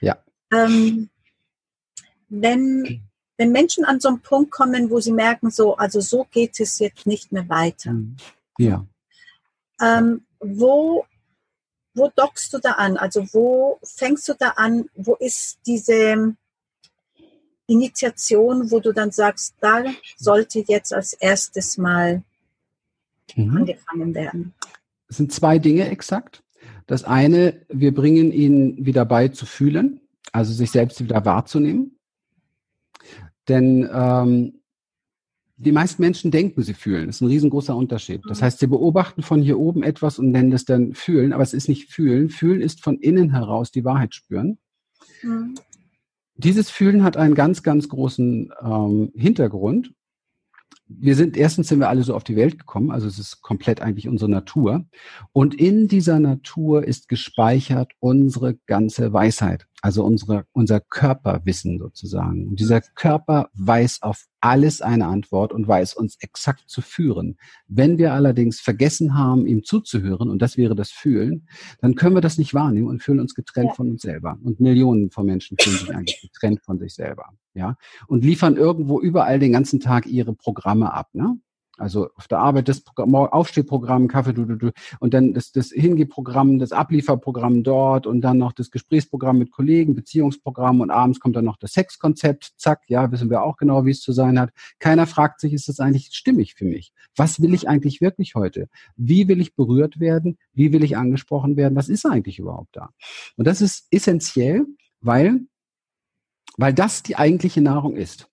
ja. 0.00 0.16
Ähm, 0.50 1.10
wenn, 2.30 3.02
wenn 3.36 3.52
Menschen 3.52 3.84
an 3.84 4.00
so 4.00 4.08
einen 4.08 4.20
Punkt 4.20 4.50
kommen, 4.50 4.90
wo 4.90 5.00
sie 5.00 5.12
merken, 5.12 5.50
so, 5.50 5.76
also 5.76 6.00
so 6.00 6.26
geht 6.30 6.58
es 6.60 6.78
jetzt 6.78 7.06
nicht 7.06 7.30
mehr 7.30 7.46
weiter. 7.50 7.92
Mhm. 7.92 8.16
Ja. 8.58 8.86
Ähm, 9.82 10.24
wo, 10.40 11.04
wo 11.92 12.10
dockst 12.16 12.54
du 12.54 12.58
da 12.58 12.72
an? 12.72 12.96
Also 12.96 13.26
wo 13.34 13.78
fängst 13.84 14.26
du 14.28 14.34
da 14.34 14.50
an? 14.56 14.88
Wo 14.94 15.14
ist 15.16 15.58
diese 15.66 16.34
Initiation, 17.66 18.70
wo 18.70 18.80
du 18.80 18.92
dann 18.92 19.10
sagst, 19.10 19.56
da 19.60 19.84
sollte 20.16 20.64
jetzt 20.66 20.94
als 20.94 21.12
erstes 21.12 21.76
mal 21.76 22.22
mhm. 23.36 23.56
angefangen 23.56 24.14
werden. 24.14 24.54
Es 25.08 25.16
sind 25.16 25.32
zwei 25.32 25.58
Dinge 25.58 25.88
exakt. 25.88 26.42
Das 26.86 27.04
eine, 27.04 27.60
wir 27.68 27.94
bringen 27.94 28.32
ihnen 28.32 28.84
wieder 28.84 29.04
bei 29.04 29.28
zu 29.28 29.46
fühlen, 29.46 30.00
also 30.32 30.52
sich 30.52 30.70
selbst 30.70 31.02
wieder 31.02 31.24
wahrzunehmen. 31.24 31.98
Denn 33.48 33.88
ähm, 33.92 34.60
die 35.56 35.72
meisten 35.72 36.00
Menschen 36.00 36.30
denken, 36.30 36.62
sie 36.62 36.74
fühlen. 36.74 37.06
Das 37.06 37.16
ist 37.16 37.20
ein 37.20 37.28
riesengroßer 37.28 37.74
Unterschied. 37.74 38.22
Das 38.28 38.40
mhm. 38.40 38.44
heißt, 38.44 38.58
sie 38.60 38.66
beobachten 38.68 39.22
von 39.22 39.42
hier 39.42 39.58
oben 39.58 39.82
etwas 39.82 40.18
und 40.18 40.30
nennen 40.30 40.50
das 40.50 40.64
dann 40.64 40.94
fühlen, 40.94 41.32
aber 41.32 41.42
es 41.42 41.52
ist 41.52 41.68
nicht 41.68 41.90
fühlen. 41.90 42.30
Fühlen 42.30 42.60
ist 42.60 42.82
von 42.82 42.98
innen 42.98 43.32
heraus 43.32 43.70
die 43.70 43.84
Wahrheit 43.84 44.14
spüren. 44.14 44.58
Mhm. 45.22 45.54
Dieses 46.36 46.70
Fühlen 46.70 47.02
hat 47.02 47.16
einen 47.16 47.34
ganz, 47.34 47.64
ganz 47.64 47.88
großen 47.88 48.52
ähm, 48.62 49.12
Hintergrund 49.16 49.92
wir 50.88 51.14
sind, 51.14 51.36
erstens 51.36 51.68
sind 51.68 51.80
wir 51.80 51.88
alle 51.88 52.02
so 52.02 52.14
auf 52.14 52.24
die 52.24 52.36
Welt 52.36 52.58
gekommen, 52.58 52.90
also 52.90 53.06
es 53.06 53.18
ist 53.18 53.42
komplett 53.42 53.80
eigentlich 53.80 54.08
unsere 54.08 54.30
Natur. 54.30 54.86
Und 55.32 55.54
in 55.54 55.86
dieser 55.86 56.18
Natur 56.18 56.84
ist 56.84 57.08
gespeichert 57.08 57.92
unsere 58.00 58.54
ganze 58.66 59.12
Weisheit, 59.12 59.66
also 59.80 60.04
unsere, 60.04 60.44
unser 60.52 60.80
Körperwissen 60.80 61.78
sozusagen. 61.78 62.48
Und 62.48 62.60
dieser 62.60 62.80
Körper 62.80 63.48
weiß 63.54 64.02
auf 64.02 64.26
alles 64.40 64.82
eine 64.82 65.06
Antwort 65.06 65.52
und 65.52 65.66
weiß 65.66 65.94
uns 65.94 66.16
exakt 66.20 66.68
zu 66.68 66.80
führen. 66.80 67.36
Wenn 67.66 67.98
wir 67.98 68.12
allerdings 68.12 68.60
vergessen 68.60 69.16
haben, 69.16 69.46
ihm 69.46 69.64
zuzuhören, 69.64 70.30
und 70.30 70.42
das 70.42 70.56
wäre 70.56 70.74
das 70.74 70.90
Fühlen, 70.90 71.48
dann 71.80 71.94
können 71.94 72.16
wir 72.16 72.20
das 72.20 72.38
nicht 72.38 72.54
wahrnehmen 72.54 72.88
und 72.88 73.02
fühlen 73.02 73.20
uns 73.20 73.34
getrennt 73.34 73.70
ja. 73.70 73.74
von 73.74 73.90
uns 73.90 74.02
selber. 74.02 74.38
Und 74.42 74.60
Millionen 74.60 75.10
von 75.10 75.26
Menschen 75.26 75.56
fühlen 75.60 75.78
sich 75.78 75.94
eigentlich 75.94 76.20
getrennt 76.20 76.60
von 76.62 76.78
sich 76.78 76.94
selber. 76.94 77.26
Ja, 77.54 77.76
und 78.06 78.24
liefern 78.24 78.56
irgendwo 78.56 79.00
überall 79.00 79.38
den 79.40 79.52
ganzen 79.52 79.80
Tag 79.80 80.06
ihre 80.06 80.32
Programme 80.32 80.92
ab. 80.92 81.08
Ne? 81.12 81.38
Also 81.78 82.10
auf 82.16 82.26
der 82.26 82.38
Arbeit 82.38 82.68
das 82.68 82.80
Programm, 82.80 83.14
Aufstehprogramm, 83.14 84.08
Kaffee, 84.08 84.34
du, 84.34 84.44
du, 84.44 84.56
du, 84.56 84.72
und 84.98 85.14
dann 85.14 85.32
das, 85.32 85.52
das 85.52 85.70
Hingehprogramm, 85.70 86.58
das 86.58 86.72
Ablieferprogramm 86.72 87.62
dort 87.62 88.06
und 88.06 88.20
dann 88.20 88.36
noch 88.36 88.52
das 88.52 88.70
Gesprächsprogramm 88.70 89.38
mit 89.38 89.52
Kollegen, 89.52 89.94
Beziehungsprogramm 89.94 90.80
und 90.80 90.90
abends 90.90 91.20
kommt 91.20 91.36
dann 91.36 91.44
noch 91.44 91.56
das 91.56 91.72
Sexkonzept, 91.72 92.54
zack, 92.56 92.82
ja, 92.88 93.10
wissen 93.12 93.30
wir 93.30 93.42
auch 93.42 93.56
genau, 93.56 93.86
wie 93.86 93.92
es 93.92 94.00
zu 94.00 94.12
sein 94.12 94.40
hat. 94.40 94.50
Keiner 94.80 95.06
fragt 95.06 95.40
sich, 95.40 95.52
ist 95.52 95.68
das 95.68 95.78
eigentlich 95.78 96.10
stimmig 96.12 96.54
für 96.54 96.64
mich? 96.64 96.92
Was 97.16 97.40
will 97.40 97.54
ich 97.54 97.68
eigentlich 97.68 98.00
wirklich 98.00 98.34
heute? 98.34 98.68
Wie 98.96 99.28
will 99.28 99.40
ich 99.40 99.54
berührt 99.54 100.00
werden? 100.00 100.36
Wie 100.52 100.72
will 100.72 100.82
ich 100.82 100.96
angesprochen 100.96 101.56
werden? 101.56 101.76
Was 101.76 101.88
ist 101.88 102.04
eigentlich 102.04 102.40
überhaupt 102.40 102.76
da? 102.76 102.90
Und 103.36 103.46
das 103.46 103.60
ist 103.60 103.86
essentiell, 103.92 104.66
weil, 105.00 105.42
weil 106.56 106.74
das 106.74 107.04
die 107.04 107.16
eigentliche 107.16 107.60
Nahrung 107.60 107.94
ist. 107.96 108.28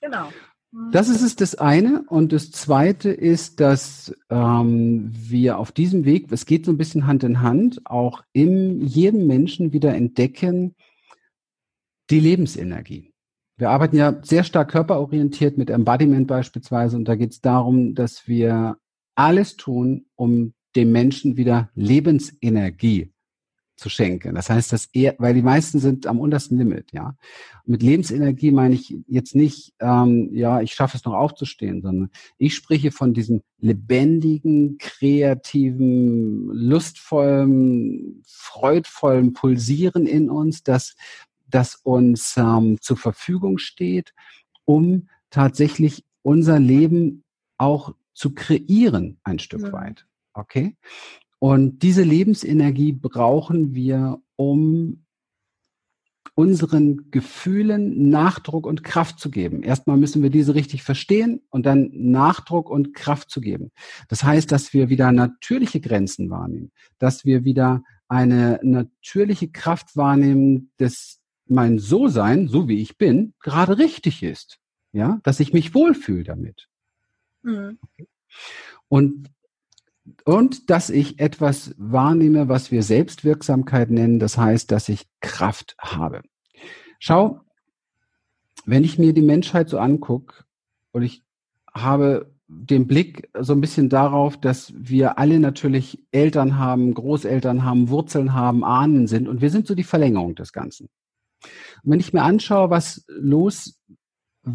Genau. 0.00 0.28
Das 0.70 1.08
ist 1.08 1.22
es 1.22 1.34
das 1.34 1.54
eine. 1.54 2.02
Und 2.08 2.32
das 2.32 2.50
zweite 2.50 3.10
ist, 3.10 3.60
dass 3.60 4.14
ähm, 4.28 5.10
wir 5.12 5.58
auf 5.58 5.72
diesem 5.72 6.04
Weg, 6.04 6.30
es 6.30 6.44
geht 6.44 6.66
so 6.66 6.72
ein 6.72 6.76
bisschen 6.76 7.06
Hand 7.06 7.24
in 7.24 7.40
Hand, 7.40 7.80
auch 7.86 8.22
in 8.32 8.82
jedem 8.82 9.26
Menschen 9.26 9.72
wieder 9.72 9.94
entdecken, 9.94 10.74
die 12.10 12.20
Lebensenergie. 12.20 13.12
Wir 13.56 13.70
arbeiten 13.70 13.96
ja 13.96 14.20
sehr 14.22 14.44
stark 14.44 14.70
körperorientiert 14.70 15.58
mit 15.58 15.70
Embodiment 15.70 16.26
beispielsweise 16.26 16.96
und 16.96 17.06
da 17.06 17.16
geht 17.16 17.32
es 17.32 17.40
darum, 17.40 17.94
dass 17.94 18.28
wir 18.28 18.76
alles 19.14 19.56
tun, 19.56 20.06
um 20.14 20.52
dem 20.76 20.92
Menschen 20.92 21.36
wieder 21.36 21.70
Lebensenergie 21.74 23.10
zu 23.78 23.88
schenken. 23.88 24.34
Das 24.34 24.50
heißt, 24.50 24.72
dass 24.72 24.88
er, 24.92 25.14
weil 25.18 25.34
die 25.34 25.42
meisten 25.42 25.78
sind 25.78 26.06
am 26.06 26.18
untersten 26.18 26.58
Limit, 26.58 26.92
ja. 26.92 27.16
Mit 27.64 27.82
Lebensenergie 27.82 28.50
meine 28.50 28.74
ich 28.74 28.96
jetzt 29.06 29.34
nicht, 29.34 29.72
ähm, 29.78 30.30
ja, 30.32 30.60
ich 30.60 30.74
schaffe 30.74 30.96
es 30.96 31.04
noch 31.04 31.14
aufzustehen, 31.14 31.80
sondern 31.80 32.10
ich 32.38 32.54
spreche 32.54 32.90
von 32.90 33.14
diesem 33.14 33.42
lebendigen, 33.58 34.78
kreativen, 34.78 36.46
lustvollen, 36.48 38.22
freudvollen 38.26 39.32
Pulsieren 39.32 40.06
in 40.06 40.28
uns, 40.28 40.64
das, 40.64 40.96
das 41.46 41.76
uns 41.76 42.36
ähm, 42.36 42.78
zur 42.80 42.96
Verfügung 42.96 43.58
steht, 43.58 44.12
um 44.64 45.08
tatsächlich 45.30 46.04
unser 46.22 46.58
Leben 46.58 47.22
auch 47.58 47.94
zu 48.12 48.34
kreieren, 48.34 49.18
ein 49.22 49.38
Stück 49.38 49.62
ja. 49.62 49.72
weit. 49.72 50.06
Okay? 50.32 50.76
Und 51.38 51.82
diese 51.82 52.02
Lebensenergie 52.02 52.92
brauchen 52.92 53.74
wir, 53.74 54.20
um 54.36 55.04
unseren 56.34 57.10
Gefühlen 57.10 58.10
Nachdruck 58.10 58.64
und 58.64 58.84
Kraft 58.84 59.18
zu 59.18 59.28
geben. 59.28 59.64
Erstmal 59.64 59.96
müssen 59.96 60.22
wir 60.22 60.30
diese 60.30 60.54
richtig 60.54 60.84
verstehen 60.84 61.42
und 61.50 61.66
dann 61.66 61.90
Nachdruck 61.92 62.70
und 62.70 62.94
Kraft 62.94 63.28
zu 63.28 63.40
geben. 63.40 63.72
Das 64.08 64.22
heißt, 64.22 64.52
dass 64.52 64.72
wir 64.72 64.88
wieder 64.88 65.10
natürliche 65.10 65.80
Grenzen 65.80 66.30
wahrnehmen, 66.30 66.70
dass 66.98 67.24
wir 67.24 67.44
wieder 67.44 67.82
eine 68.06 68.60
natürliche 68.62 69.48
Kraft 69.50 69.96
wahrnehmen, 69.96 70.70
dass 70.76 71.18
mein 71.46 71.80
So-Sein, 71.80 72.46
so 72.46 72.68
wie 72.68 72.80
ich 72.82 72.98
bin, 72.98 73.34
gerade 73.40 73.78
richtig 73.78 74.22
ist. 74.22 74.58
Ja, 74.92 75.18
dass 75.24 75.40
ich 75.40 75.52
mich 75.52 75.74
wohlfühle 75.74 76.22
damit. 76.22 76.68
Mhm. 77.42 77.78
Und 78.88 79.28
und 80.24 80.70
dass 80.70 80.90
ich 80.90 81.18
etwas 81.18 81.74
wahrnehme, 81.78 82.48
was 82.48 82.70
wir 82.70 82.82
Selbstwirksamkeit 82.82 83.90
nennen, 83.90 84.18
das 84.18 84.38
heißt, 84.38 84.70
dass 84.70 84.88
ich 84.88 85.08
Kraft 85.20 85.76
habe. 85.78 86.22
Schau, 86.98 87.40
wenn 88.66 88.84
ich 88.84 88.98
mir 88.98 89.12
die 89.12 89.22
Menschheit 89.22 89.68
so 89.68 89.78
angucke 89.78 90.44
und 90.92 91.02
ich 91.02 91.24
habe 91.72 92.34
den 92.48 92.86
Blick 92.86 93.28
so 93.38 93.52
ein 93.52 93.60
bisschen 93.60 93.88
darauf, 93.88 94.38
dass 94.38 94.72
wir 94.74 95.18
alle 95.18 95.38
natürlich 95.38 96.02
Eltern 96.10 96.58
haben, 96.58 96.94
Großeltern 96.94 97.64
haben, 97.64 97.90
Wurzeln 97.90 98.32
haben, 98.32 98.64
Ahnen 98.64 99.06
sind 99.06 99.28
und 99.28 99.42
wir 99.42 99.50
sind 99.50 99.66
so 99.66 99.74
die 99.74 99.84
Verlängerung 99.84 100.34
des 100.34 100.52
Ganzen. 100.52 100.88
Und 101.82 101.92
wenn 101.92 102.00
ich 102.00 102.12
mir 102.12 102.22
anschaue, 102.22 102.70
was 102.70 103.04
los 103.08 103.77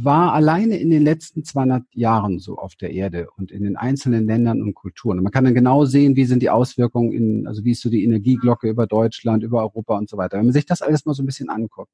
war 0.01 0.33
alleine 0.33 0.77
in 0.77 0.89
den 0.89 1.03
letzten 1.03 1.43
200 1.43 1.83
Jahren 1.93 2.39
so 2.39 2.57
auf 2.57 2.75
der 2.75 2.91
Erde 2.91 3.27
und 3.37 3.51
in 3.51 3.63
den 3.63 3.75
einzelnen 3.75 4.25
Ländern 4.25 4.61
und 4.61 4.73
Kulturen. 4.73 5.17
Und 5.17 5.23
man 5.23 5.31
kann 5.31 5.43
dann 5.43 5.53
genau 5.53 5.85
sehen, 5.85 6.15
wie 6.15 6.25
sind 6.25 6.41
die 6.41 6.49
Auswirkungen 6.49 7.11
in, 7.11 7.47
also 7.47 7.63
wie 7.63 7.71
ist 7.71 7.81
so 7.81 7.89
die 7.89 8.03
Energieglocke 8.03 8.69
über 8.69 8.87
Deutschland, 8.87 9.43
über 9.43 9.61
Europa 9.61 9.97
und 9.97 10.09
so 10.09 10.17
weiter. 10.17 10.37
Wenn 10.37 10.45
man 10.45 10.53
sich 10.53 10.65
das 10.65 10.81
alles 10.81 11.05
mal 11.05 11.13
so 11.13 11.23
ein 11.23 11.25
bisschen 11.25 11.49
anguckt, 11.49 11.91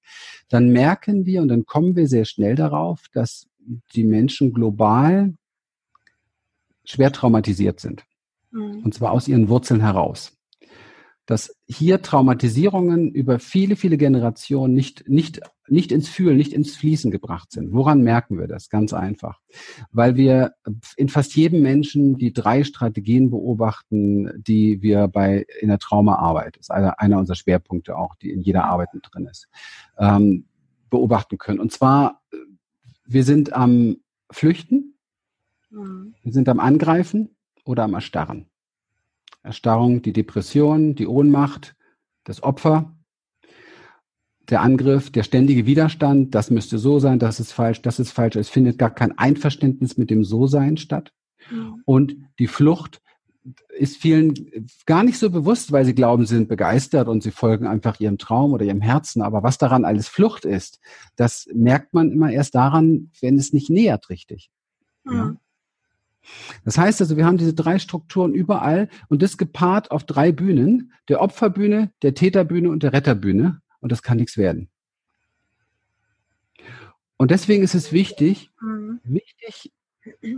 dann 0.50 0.70
merken 0.70 1.26
wir 1.26 1.42
und 1.42 1.50
dann 1.50 1.66
kommen 1.66 1.96
wir 1.96 2.08
sehr 2.08 2.26
schnell 2.26 2.56
darauf, 2.56 3.06
dass 3.14 3.48
die 3.94 4.04
Menschen 4.04 4.54
global 4.54 5.34
schwer 6.86 7.12
traumatisiert 7.12 7.80
sind. 7.80 8.04
Mhm. 8.52 8.84
Und 8.84 8.94
zwar 8.94 9.12
aus 9.12 9.28
ihren 9.28 9.50
Wurzeln 9.50 9.82
heraus. 9.82 10.39
Dass 11.30 11.56
hier 11.68 12.02
Traumatisierungen 12.02 13.12
über 13.12 13.38
viele, 13.38 13.76
viele 13.76 13.98
Generationen 13.98 14.74
nicht, 14.74 15.08
nicht, 15.08 15.40
nicht 15.68 15.92
ins 15.92 16.10
Fühlen, 16.10 16.38
nicht 16.38 16.54
ins 16.54 16.76
Fließen 16.76 17.12
gebracht 17.12 17.52
sind. 17.52 17.72
Woran 17.72 18.02
merken 18.02 18.40
wir 18.40 18.48
das? 18.48 18.70
Ganz 18.72 18.94
einfach. 18.94 19.40
Weil 19.92 20.16
wir 20.16 20.56
in 20.98 21.08
fast 21.08 21.36
jedem 21.36 21.62
Menschen 21.62 22.18
die 22.18 22.34
drei 22.34 22.64
Strategien 22.64 23.30
beobachten, 23.30 24.42
die 24.42 24.82
wir 24.82 25.08
bei 25.08 25.46
in 25.62 25.68
der 25.68 25.78
Traumaarbeit, 25.78 26.56
das 26.56 26.62
ist 26.62 26.72
einer, 26.72 27.00
einer 27.00 27.20
unserer 27.20 27.36
Schwerpunkte 27.36 27.96
auch, 27.96 28.16
die 28.16 28.32
in 28.32 28.42
jeder 28.42 28.64
Arbeit 28.64 28.96
mit 28.96 29.06
drin 29.12 29.28
ist, 29.28 29.50
ähm, 30.00 30.46
beobachten 30.90 31.38
können. 31.38 31.60
Und 31.60 31.72
zwar, 31.72 32.24
wir 33.06 33.24
sind 33.24 33.54
am 33.54 33.98
Flüchten, 34.32 34.96
mhm. 35.70 36.16
wir 36.24 36.34
sind 36.34 36.50
am 36.50 36.60
Angreifen 36.60 37.36
oder 37.66 37.84
am 37.84 37.94
Erstarren. 37.94 38.49
Erstarrung, 39.44 40.02
die 40.02 40.14
Depression, 40.14 40.96
die 40.96 41.08
Ohnmacht, 41.08 41.76
das 42.24 42.44
Opfer, 42.44 42.96
der 44.50 44.62
Angriff, 44.62 45.12
der 45.12 45.24
ständige 45.24 45.66
Widerstand, 45.66 46.34
das 46.36 46.50
müsste 46.50 46.78
so 46.78 47.00
sein, 47.00 47.20
das 47.20 47.40
ist 47.40 47.52
falsch, 47.52 47.82
das 47.82 48.00
ist 48.00 48.12
falsch. 48.12 48.36
Es 48.36 48.50
findet 48.50 48.78
gar 48.78 48.90
kein 48.90 49.18
Einverständnis 49.18 49.98
mit 49.98 50.10
dem 50.10 50.24
So-Sein 50.24 50.78
statt. 50.78 51.14
Mhm. 51.52 51.82
Und 51.86 52.16
die 52.40 52.48
Flucht 52.48 53.02
ist 53.78 53.98
vielen 53.98 54.34
gar 54.86 55.04
nicht 55.04 55.18
so 55.18 55.30
bewusst, 55.30 55.72
weil 55.72 55.86
sie 55.86 55.96
glauben, 55.96 56.26
sie 56.26 56.36
sind 56.36 56.50
begeistert 56.50 57.08
und 57.08 57.24
sie 57.24 57.32
folgen 57.32 57.68
einfach 57.68 58.00
ihrem 58.00 58.18
Traum 58.18 58.54
oder 58.54 58.66
ihrem 58.66 58.82
Herzen. 58.82 59.22
Aber 59.22 59.44
was 59.44 59.58
daran 59.58 59.86
alles 59.86 60.08
Flucht 60.08 60.46
ist, 60.46 60.80
das 61.16 61.48
merkt 61.54 61.94
man 61.94 62.12
immer 62.12 62.32
erst 62.32 62.56
daran, 62.56 63.12
wenn 63.22 63.38
es 63.38 63.54
nicht 63.54 63.70
nähert 63.70 64.10
richtig. 64.10 64.50
Mhm. 65.04 65.14
Ja. 65.14 65.36
Das 66.66 66.78
heißt 66.78 67.02
also, 67.02 67.18
wir 67.18 67.26
haben 67.26 67.38
diese 67.38 67.54
drei 67.54 67.80
Strukturen 67.80 68.34
überall 68.34 68.90
und 69.08 69.22
das 69.22 69.38
gepaart 69.38 69.92
auf 69.92 70.04
drei 70.04 70.32
Bühnen, 70.32 70.94
der 71.08 71.22
Opferbühne, 71.22 71.92
der 72.02 72.14
Täterbühne 72.14 72.70
und 72.70 72.84
der 72.84 72.94
Retterbühne 72.94 73.62
und 73.80 73.92
das 73.92 74.04
kann 74.04 74.18
nichts 74.18 74.38
werden. 74.38 74.70
Und 77.18 77.32
deswegen 77.32 77.64
ist 77.64 77.76
es 77.76 77.92
wichtig, 77.92 78.50
mhm. 78.62 79.00
wichtig 79.04 79.74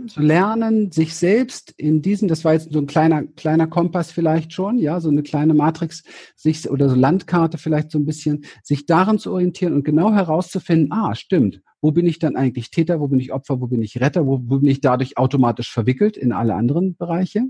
zu 0.08 0.20
lernen, 0.20 0.90
sich 0.90 1.14
selbst 1.14 1.72
in 1.76 2.02
diesen, 2.02 2.28
das 2.28 2.44
war 2.44 2.52
jetzt 2.52 2.72
so 2.72 2.78
ein 2.78 2.86
kleiner, 2.86 3.24
kleiner 3.24 3.66
Kompass 3.66 4.10
vielleicht 4.10 4.52
schon, 4.52 4.78
ja, 4.78 5.00
so 5.00 5.08
eine 5.08 5.22
kleine 5.22 5.54
Matrix, 5.54 6.02
sich 6.36 6.68
oder 6.68 6.88
so 6.88 6.96
Landkarte 6.96 7.58
vielleicht 7.58 7.90
so 7.90 7.98
ein 7.98 8.04
bisschen, 8.04 8.44
sich 8.62 8.86
daran 8.86 9.18
zu 9.18 9.32
orientieren 9.32 9.72
und 9.72 9.84
genau 9.84 10.12
herauszufinden, 10.12 10.92
ah, 10.92 11.14
stimmt, 11.14 11.62
wo 11.80 11.92
bin 11.92 12.06
ich 12.06 12.18
dann 12.18 12.36
eigentlich 12.36 12.70
Täter, 12.70 13.00
wo 13.00 13.08
bin 13.08 13.20
ich 13.20 13.32
Opfer, 13.32 13.60
wo 13.60 13.66
bin 13.66 13.82
ich 13.82 14.00
Retter, 14.00 14.26
wo, 14.26 14.40
wo 14.44 14.58
bin 14.58 14.70
ich 14.70 14.80
dadurch 14.80 15.16
automatisch 15.16 15.72
verwickelt 15.72 16.16
in 16.16 16.32
alle 16.32 16.54
anderen 16.54 16.96
Bereiche? 16.96 17.44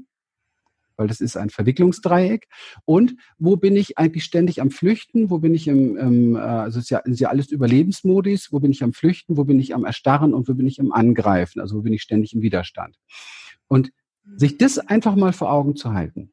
Weil 0.97 1.09
das 1.09 1.21
ist 1.21 1.37
ein 1.37 1.51
Verwicklungsdreieck. 1.51 2.49
Und 2.85 3.17
wo 3.39 3.57
bin 3.57 3.77
ich 3.77 3.99
eigentlich 3.99 4.25
ständig 4.25 4.61
am 4.61 4.71
Flüchten? 4.71 5.31
Wo 5.31 5.39
bin 5.39 5.55
ich 5.55 5.69
im, 5.69 5.97
im 5.97 6.37
äh, 6.37 6.39
also 6.39 6.79
es 6.79 6.85
ist 6.85 6.91
ja, 6.91 6.99
ist 6.99 7.21
ja 7.21 7.29
alles 7.29 7.51
Überlebensmodis, 7.51 8.53
wo 8.53 8.61
bin 8.61 8.73
ich 8.73 8.83
am 8.83 8.93
Flüchten, 8.93 9.37
wo 9.37 9.45
bin 9.45 9.59
ich 9.61 9.75
am 9.75 9.85
Erstarren 9.85 10.35
und 10.35 10.49
wo 10.49 10.55
bin 10.55 10.67
ich 10.67 10.81
am 10.81 10.93
Angreifen? 10.93 11.61
Also 11.61 11.77
wo 11.77 11.83
bin 11.83 11.93
ich 11.93 12.03
ständig 12.03 12.35
im 12.35 12.43
Widerstand? 12.43 12.97
Und 13.69 13.91
sich 14.37 14.59
das 14.59 14.79
einfach 14.79 15.17
mal 15.17 15.33
vor 15.33 15.53
Augen 15.53 15.77
zu 15.77 15.93
halten, 15.93 16.33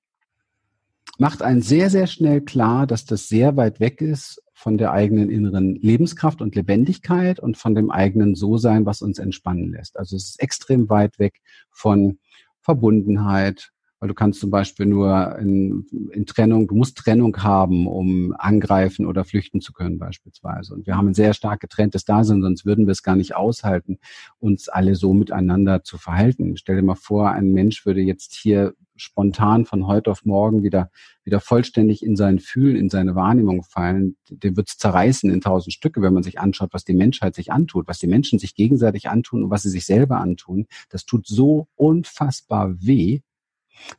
macht 1.17 1.41
einen 1.41 1.61
sehr, 1.61 1.89
sehr 1.89 2.07
schnell 2.07 2.41
klar, 2.41 2.87
dass 2.87 3.05
das 3.05 3.27
sehr 3.27 3.57
weit 3.57 3.79
weg 3.79 4.01
ist 4.01 4.41
von 4.53 4.77
der 4.77 4.91
eigenen 4.91 5.29
inneren 5.29 5.75
Lebenskraft 5.75 6.41
und 6.41 6.55
Lebendigkeit 6.55 7.39
und 7.39 7.57
von 7.57 7.75
dem 7.75 7.91
eigenen 7.91 8.35
So-Sein, 8.35 8.85
was 8.85 9.01
uns 9.01 9.19
entspannen 9.19 9.71
lässt. 9.71 9.97
Also 9.97 10.15
es 10.15 10.29
ist 10.29 10.41
extrem 10.41 10.89
weit 10.89 11.19
weg 11.19 11.41
von 11.71 12.19
Verbundenheit, 12.61 13.71
weil 13.99 14.07
du 14.07 14.13
kannst 14.13 14.39
zum 14.39 14.49
Beispiel 14.49 14.85
nur 14.85 15.37
in, 15.39 15.85
in 16.11 16.25
Trennung, 16.25 16.67
du 16.67 16.75
musst 16.75 16.97
Trennung 16.97 17.35
haben, 17.43 17.85
um 17.87 18.33
angreifen 18.37 19.05
oder 19.05 19.25
flüchten 19.25 19.59
zu 19.59 19.73
können 19.73 19.99
beispielsweise. 19.99 20.73
Und 20.73 20.87
wir 20.87 20.95
haben 20.95 21.09
ein 21.09 21.13
sehr 21.13 21.33
stark 21.33 21.59
getrenntes 21.59 22.05
Dasein, 22.05 22.41
sonst 22.41 22.65
würden 22.65 22.87
wir 22.87 22.93
es 22.93 23.03
gar 23.03 23.15
nicht 23.15 23.35
aushalten, 23.35 23.99
uns 24.39 24.69
alle 24.69 24.95
so 24.95 25.13
miteinander 25.13 25.83
zu 25.83 25.97
verhalten. 25.97 26.55
Stell 26.55 26.77
dir 26.77 26.81
mal 26.81 26.95
vor, 26.95 27.31
ein 27.31 27.51
Mensch 27.51 27.85
würde 27.85 28.01
jetzt 28.01 28.35
hier 28.35 28.73
spontan 28.95 29.65
von 29.65 29.87
heute 29.87 30.11
auf 30.11 30.25
morgen 30.25 30.63
wieder, 30.63 30.91
wieder 31.23 31.39
vollständig 31.39 32.03
in 32.03 32.15
sein 32.15 32.39
Fühlen, 32.39 32.75
in 32.75 32.89
seine 32.89 33.15
Wahrnehmung 33.15 33.63
fallen, 33.63 34.17
dem 34.29 34.57
wird 34.57 34.69
es 34.69 34.77
zerreißen 34.77 35.29
in 35.29 35.41
tausend 35.41 35.73
Stücke, 35.73 36.01
wenn 36.01 36.13
man 36.13 36.23
sich 36.23 36.39
anschaut, 36.39 36.69
was 36.73 36.83
die 36.83 36.93
Menschheit 36.93 37.35
sich 37.35 37.51
antut, 37.51 37.87
was 37.87 37.99
die 37.99 38.07
Menschen 38.07 38.39
sich 38.39 38.55
gegenseitig 38.55 39.09
antun 39.09 39.43
und 39.43 39.49
was 39.49 39.63
sie 39.63 39.69
sich 39.69 39.85
selber 39.85 40.19
antun. 40.19 40.67
Das 40.89 41.05
tut 41.05 41.27
so 41.27 41.67
unfassbar 41.75 42.75
weh, 42.81 43.21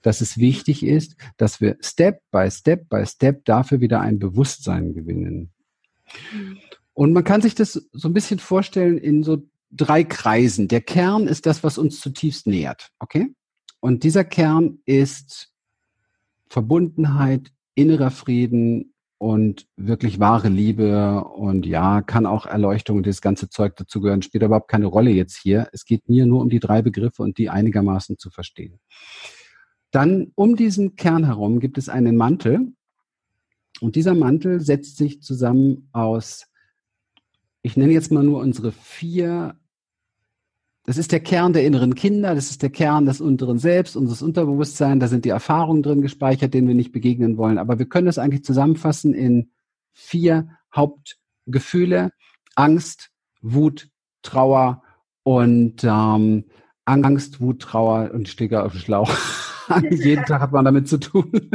dass 0.02 0.20
es 0.20 0.38
wichtig 0.38 0.84
ist, 0.84 1.16
dass 1.36 1.60
wir 1.60 1.76
Step 1.80 2.22
by 2.30 2.50
Step 2.50 2.88
by 2.88 3.04
Step 3.06 3.44
dafür 3.44 3.80
wieder 3.80 4.00
ein 4.00 4.18
Bewusstsein 4.18 4.94
gewinnen. 4.94 5.52
Und 6.92 7.12
man 7.12 7.24
kann 7.24 7.42
sich 7.42 7.54
das 7.54 7.88
so 7.92 8.08
ein 8.08 8.14
bisschen 8.14 8.38
vorstellen 8.38 8.98
in 8.98 9.22
so 9.22 9.42
drei 9.70 10.04
Kreisen. 10.04 10.68
Der 10.68 10.80
Kern 10.80 11.26
ist 11.26 11.46
das, 11.46 11.62
was 11.62 11.78
uns 11.78 12.00
zutiefst 12.00 12.46
nähert. 12.46 12.90
Okay? 12.98 13.34
Und 13.80 14.02
dieser 14.04 14.24
Kern 14.24 14.78
ist 14.84 15.52
Verbundenheit, 16.48 17.52
innerer 17.74 18.10
Frieden 18.10 18.92
und 19.18 19.66
wirklich 19.76 20.18
wahre 20.18 20.48
Liebe 20.48 21.24
und 21.24 21.66
ja, 21.66 22.02
kann 22.02 22.26
auch 22.26 22.46
Erleuchtung 22.46 22.98
und 22.98 23.06
das 23.06 23.20
ganze 23.20 23.48
Zeug 23.48 23.76
dazugehören, 23.76 24.22
spielt 24.22 24.42
überhaupt 24.42 24.68
keine 24.68 24.86
Rolle 24.86 25.10
jetzt 25.10 25.36
hier. 25.36 25.68
Es 25.72 25.84
geht 25.84 26.08
mir 26.08 26.26
nur 26.26 26.40
um 26.40 26.48
die 26.48 26.58
drei 26.58 26.82
Begriffe 26.82 27.22
und 27.22 27.38
die 27.38 27.50
einigermaßen 27.50 28.18
zu 28.18 28.30
verstehen. 28.30 28.80
Dann 29.90 30.32
um 30.34 30.56
diesen 30.56 30.96
Kern 30.96 31.24
herum 31.24 31.60
gibt 31.60 31.78
es 31.78 31.88
einen 31.88 32.16
Mantel. 32.16 32.72
Und 33.80 33.96
dieser 33.96 34.14
Mantel 34.14 34.60
setzt 34.60 34.96
sich 34.96 35.22
zusammen 35.22 35.88
aus, 35.92 36.46
ich 37.62 37.76
nenne 37.76 37.92
jetzt 37.92 38.10
mal 38.12 38.22
nur 38.22 38.40
unsere 38.40 38.72
vier, 38.72 39.56
das 40.84 40.96
ist 40.96 41.12
der 41.12 41.20
Kern 41.20 41.52
der 41.52 41.64
inneren 41.64 41.94
Kinder, 41.94 42.34
das 42.34 42.50
ist 42.50 42.62
der 42.62 42.70
Kern 42.70 43.06
des 43.06 43.20
unteren 43.20 43.58
Selbst, 43.58 43.96
unseres 43.96 44.22
Unterbewusstseins, 44.22 45.00
da 45.00 45.08
sind 45.08 45.24
die 45.24 45.30
Erfahrungen 45.30 45.82
drin 45.82 46.02
gespeichert, 46.02 46.54
denen 46.54 46.68
wir 46.68 46.74
nicht 46.74 46.92
begegnen 46.92 47.36
wollen. 47.36 47.58
Aber 47.58 47.78
wir 47.78 47.86
können 47.86 48.06
das 48.06 48.18
eigentlich 48.18 48.44
zusammenfassen 48.44 49.14
in 49.14 49.50
vier 49.92 50.48
Hauptgefühle. 50.74 52.12
Angst, 52.56 53.10
Wut, 53.42 53.88
Trauer 54.22 54.82
und 55.22 55.84
ähm, 55.84 56.44
Angst, 56.84 57.40
Wut, 57.40 57.62
Trauer 57.62 58.10
und 58.12 58.28
Sticker 58.28 58.64
auf 58.64 58.72
den 58.72 58.80
Schlauch. 58.80 59.10
Jeden 59.90 60.24
Tag 60.24 60.40
hat 60.40 60.52
man 60.52 60.64
damit 60.64 60.88
zu 60.88 60.98
tun. 60.98 61.30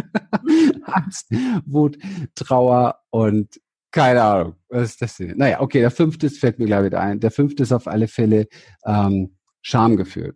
Angst, 0.84 1.28
Wut, 1.66 1.98
Trauer 2.36 3.00
und 3.10 3.60
keine 3.92 4.24
Ahnung. 4.24 4.56
Was 4.70 4.90
ist 4.90 5.02
das 5.02 5.18
denn? 5.18 5.38
Naja, 5.38 5.62
okay, 5.62 5.80
der 5.80 5.92
fünfte 5.92 6.30
fällt 6.30 6.60
mir 6.60 6.66
gleich 6.66 6.86
wieder 6.86 7.00
ein. 7.00 7.20
Der 7.20 7.32
fünfte 7.32 7.64
ist 7.64 7.72
auf 7.72 7.88
alle 7.88 8.08
Fälle 8.08 8.48
ähm, 8.86 9.38
Schamgefühl. 9.62 10.36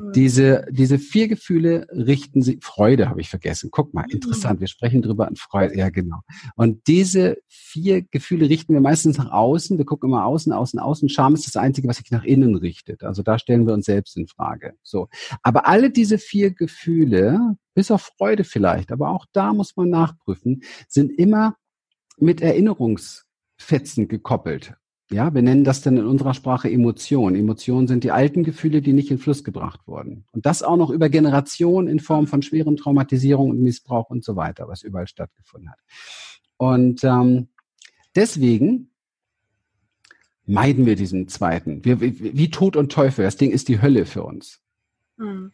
Mhm. 0.00 0.12
Diese, 0.12 0.66
diese 0.70 0.98
vier 0.98 1.28
Gefühle 1.28 1.86
richten 1.90 2.42
sie, 2.42 2.58
Freude 2.62 3.08
habe 3.08 3.20
ich 3.20 3.28
vergessen. 3.28 3.70
Guck 3.72 3.94
mal, 3.94 4.04
interessant. 4.10 4.60
Wir 4.60 4.68
sprechen 4.68 5.02
drüber 5.02 5.26
an 5.28 5.36
Freude. 5.36 5.76
Ja, 5.76 5.90
genau. 5.90 6.20
Und 6.56 6.86
diese 6.86 7.38
vier 7.48 8.02
Gefühle 8.02 8.48
richten 8.48 8.74
wir 8.74 8.80
meistens 8.80 9.18
nach 9.18 9.30
außen. 9.30 9.78
Wir 9.78 9.84
gucken 9.84 10.10
immer 10.10 10.24
außen, 10.26 10.52
außen, 10.52 10.78
außen. 10.78 11.08
Scham 11.08 11.34
ist 11.34 11.46
das 11.46 11.56
Einzige, 11.56 11.88
was 11.88 11.98
sich 11.98 12.10
nach 12.10 12.24
innen 12.24 12.56
richtet. 12.56 13.02
Also 13.02 13.22
da 13.22 13.38
stellen 13.38 13.66
wir 13.66 13.74
uns 13.74 13.86
selbst 13.86 14.16
in 14.16 14.26
Frage. 14.26 14.74
So. 14.82 15.08
Aber 15.42 15.66
alle 15.66 15.90
diese 15.90 16.18
vier 16.18 16.52
Gefühle, 16.52 17.56
bis 17.74 17.90
auf 17.90 18.10
Freude 18.16 18.44
vielleicht, 18.44 18.92
aber 18.92 19.10
auch 19.10 19.26
da 19.32 19.52
muss 19.52 19.76
man 19.76 19.88
nachprüfen, 19.88 20.62
sind 20.88 21.10
immer 21.18 21.56
mit 22.18 22.40
Erinnerungsfetzen 22.40 24.08
gekoppelt. 24.08 24.74
Ja, 25.12 25.34
wir 25.34 25.42
nennen 25.42 25.64
das 25.64 25.82
dann 25.82 25.96
in 25.96 26.06
unserer 26.06 26.34
Sprache 26.34 26.70
Emotionen. 26.70 27.36
Emotionen 27.36 27.86
sind 27.86 28.02
die 28.02 28.10
alten 28.10 28.44
Gefühle, 28.44 28.80
die 28.80 28.92
nicht 28.92 29.10
in 29.10 29.18
Fluss 29.18 29.44
gebracht 29.44 29.80
wurden. 29.86 30.24
Und 30.32 30.46
das 30.46 30.62
auch 30.62 30.76
noch 30.76 30.90
über 30.90 31.08
Generationen 31.08 31.88
in 31.88 32.00
Form 32.00 32.26
von 32.26 32.42
schweren 32.42 32.76
Traumatisierungen 32.76 33.56
und 33.56 33.62
Missbrauch 33.62 34.08
und 34.10 34.24
so 34.24 34.36
weiter, 34.36 34.68
was 34.68 34.82
überall 34.82 35.06
stattgefunden 35.06 35.70
hat. 35.70 35.78
Und 36.56 37.04
ähm, 37.04 37.48
deswegen 38.16 38.90
meiden 40.46 40.86
wir 40.86 40.96
diesen 40.96 41.28
zweiten. 41.28 41.84
Wir, 41.84 42.00
wie, 42.00 42.36
wie 42.36 42.50
Tod 42.50 42.76
und 42.76 42.90
Teufel. 42.90 43.24
Das 43.24 43.36
Ding 43.36 43.50
ist 43.50 43.68
die 43.68 43.82
Hölle 43.82 44.06
für 44.06 44.22
uns. 44.22 44.60
Mhm. 45.18 45.52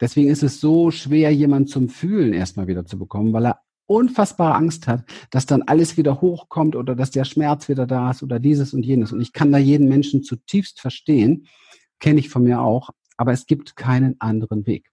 Deswegen 0.00 0.28
ist 0.28 0.42
es 0.42 0.60
so 0.60 0.90
schwer, 0.90 1.32
jemanden 1.32 1.68
zum 1.68 1.88
Fühlen 1.88 2.32
erstmal 2.32 2.66
wieder 2.66 2.84
zu 2.84 2.98
bekommen, 2.98 3.32
weil 3.32 3.46
er 3.46 3.60
unfassbare 3.86 4.54
Angst 4.54 4.86
hat, 4.86 5.04
dass 5.30 5.46
dann 5.46 5.62
alles 5.62 5.96
wieder 5.96 6.20
hochkommt 6.20 6.76
oder 6.76 6.94
dass 6.94 7.10
der 7.10 7.24
Schmerz 7.24 7.68
wieder 7.68 7.86
da 7.86 8.10
ist 8.10 8.22
oder 8.22 8.38
dieses 8.38 8.72
und 8.74 8.84
jenes. 8.84 9.12
Und 9.12 9.20
ich 9.20 9.32
kann 9.32 9.52
da 9.52 9.58
jeden 9.58 9.88
Menschen 9.88 10.22
zutiefst 10.22 10.80
verstehen, 10.80 11.46
kenne 12.00 12.20
ich 12.20 12.28
von 12.28 12.44
mir 12.44 12.60
auch, 12.60 12.90
aber 13.16 13.32
es 13.32 13.46
gibt 13.46 13.76
keinen 13.76 14.20
anderen 14.20 14.66
Weg. 14.66 14.90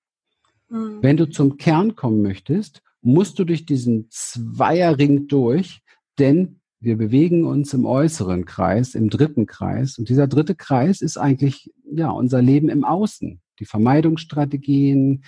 Mhm. 0.69 0.99
Wenn 1.01 1.17
du 1.17 1.29
zum 1.29 1.57
Kern 1.57 1.95
kommen 1.95 2.21
möchtest, 2.21 2.81
musst 3.01 3.39
du 3.39 3.45
durch 3.45 3.65
diesen 3.65 4.07
Zweierring 4.09 5.27
durch, 5.27 5.81
denn 6.19 6.61
wir 6.79 6.97
bewegen 6.97 7.45
uns 7.45 7.73
im 7.73 7.85
äußeren 7.85 8.45
Kreis, 8.45 8.95
im 8.95 9.09
dritten 9.09 9.45
Kreis. 9.45 9.97
Und 9.99 10.09
dieser 10.09 10.27
dritte 10.27 10.55
Kreis 10.55 11.01
ist 11.01 11.17
eigentlich, 11.17 11.71
ja, 11.91 12.09
unser 12.09 12.41
Leben 12.41 12.69
im 12.69 12.83
Außen. 12.83 13.39
Die 13.59 13.65
Vermeidungsstrategien, 13.65 15.23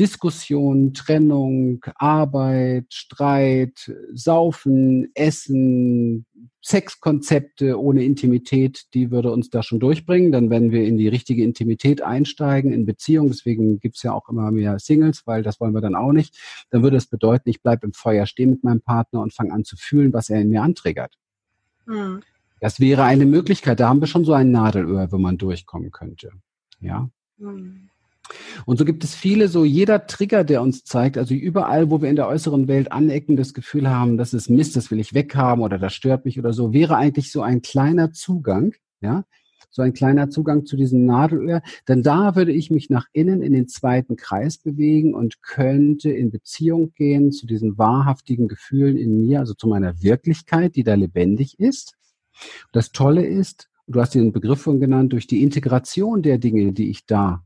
Diskussion, 0.00 0.94
Trennung, 0.94 1.84
Arbeit, 1.96 2.86
Streit, 2.88 3.92
Saufen, 4.14 5.10
Essen, 5.14 6.24
Sexkonzepte 6.62 7.78
ohne 7.78 8.02
Intimität, 8.02 8.86
die 8.94 9.10
würde 9.10 9.30
uns 9.30 9.50
da 9.50 9.62
schon 9.62 9.78
durchbringen. 9.78 10.32
Dann 10.32 10.48
werden 10.48 10.70
wir 10.70 10.84
in 10.84 10.96
die 10.96 11.08
richtige 11.08 11.44
Intimität 11.44 12.00
einsteigen, 12.00 12.72
in 12.72 12.86
Beziehung. 12.86 13.28
Deswegen 13.28 13.78
gibt's 13.78 14.02
ja 14.02 14.14
auch 14.14 14.30
immer 14.30 14.50
mehr 14.50 14.78
Singles, 14.78 15.26
weil 15.26 15.42
das 15.42 15.60
wollen 15.60 15.74
wir 15.74 15.82
dann 15.82 15.94
auch 15.94 16.12
nicht. 16.12 16.34
Dann 16.70 16.82
würde 16.82 16.96
es 16.96 17.04
bedeuten, 17.04 17.50
ich 17.50 17.60
bleibe 17.60 17.86
im 17.86 17.92
Feuer 17.92 18.24
stehen 18.24 18.48
mit 18.48 18.64
meinem 18.64 18.80
Partner 18.80 19.20
und 19.20 19.34
fange 19.34 19.52
an 19.52 19.64
zu 19.64 19.76
fühlen, 19.76 20.14
was 20.14 20.30
er 20.30 20.40
in 20.40 20.48
mir 20.48 20.62
antriggert. 20.62 21.18
Hm. 21.84 22.22
Das 22.58 22.80
wäre 22.80 23.04
eine 23.04 23.26
Möglichkeit. 23.26 23.80
Da 23.80 23.90
haben 23.90 24.00
wir 24.00 24.06
schon 24.06 24.24
so 24.24 24.32
ein 24.32 24.50
Nadelöhr, 24.50 25.12
wo 25.12 25.18
man 25.18 25.36
durchkommen 25.36 25.90
könnte. 25.90 26.30
Ja. 26.80 27.10
Hm. 27.38 27.89
Und 28.66 28.78
so 28.78 28.84
gibt 28.84 29.04
es 29.04 29.14
viele, 29.14 29.48
so 29.48 29.64
jeder 29.64 30.06
Trigger, 30.06 30.44
der 30.44 30.62
uns 30.62 30.84
zeigt, 30.84 31.18
also 31.18 31.34
überall, 31.34 31.90
wo 31.90 32.00
wir 32.02 32.08
in 32.08 32.16
der 32.16 32.28
äußeren 32.28 32.68
Welt 32.68 32.92
anecken, 32.92 33.36
das 33.36 33.54
Gefühl 33.54 33.88
haben, 33.88 34.16
das 34.16 34.34
ist 34.34 34.50
Mist, 34.50 34.76
das 34.76 34.90
will 34.90 35.00
ich 35.00 35.14
weghaben 35.14 35.62
oder 35.62 35.78
das 35.78 35.94
stört 35.94 36.24
mich 36.24 36.38
oder 36.38 36.52
so, 36.52 36.72
wäre 36.72 36.96
eigentlich 36.96 37.32
so 37.32 37.42
ein 37.42 37.62
kleiner 37.62 38.12
Zugang, 38.12 38.74
ja, 39.00 39.24
so 39.70 39.82
ein 39.82 39.92
kleiner 39.92 40.30
Zugang 40.30 40.66
zu 40.66 40.76
diesem 40.76 41.04
Nadelöhr, 41.06 41.62
denn 41.86 42.02
da 42.02 42.34
würde 42.34 42.52
ich 42.52 42.70
mich 42.70 42.90
nach 42.90 43.06
innen 43.12 43.40
in 43.40 43.52
den 43.52 43.68
zweiten 43.68 44.16
Kreis 44.16 44.58
bewegen 44.58 45.14
und 45.14 45.42
könnte 45.42 46.10
in 46.10 46.30
Beziehung 46.30 46.92
gehen 46.94 47.30
zu 47.30 47.46
diesen 47.46 47.78
wahrhaftigen 47.78 48.48
Gefühlen 48.48 48.96
in 48.96 49.16
mir, 49.16 49.38
also 49.38 49.54
zu 49.54 49.68
meiner 49.68 50.02
Wirklichkeit, 50.02 50.74
die 50.74 50.82
da 50.82 50.94
lebendig 50.94 51.58
ist. 51.60 51.94
das 52.72 52.92
Tolle 52.92 53.26
ist, 53.26 53.68
du 53.86 54.00
hast 54.00 54.14
den 54.14 54.32
Begriff 54.32 54.62
von 54.62 54.80
genannt, 54.80 55.12
durch 55.12 55.26
die 55.26 55.42
Integration 55.42 56.22
der 56.22 56.38
Dinge, 56.38 56.72
die 56.72 56.90
ich 56.90 57.06
da 57.06 57.44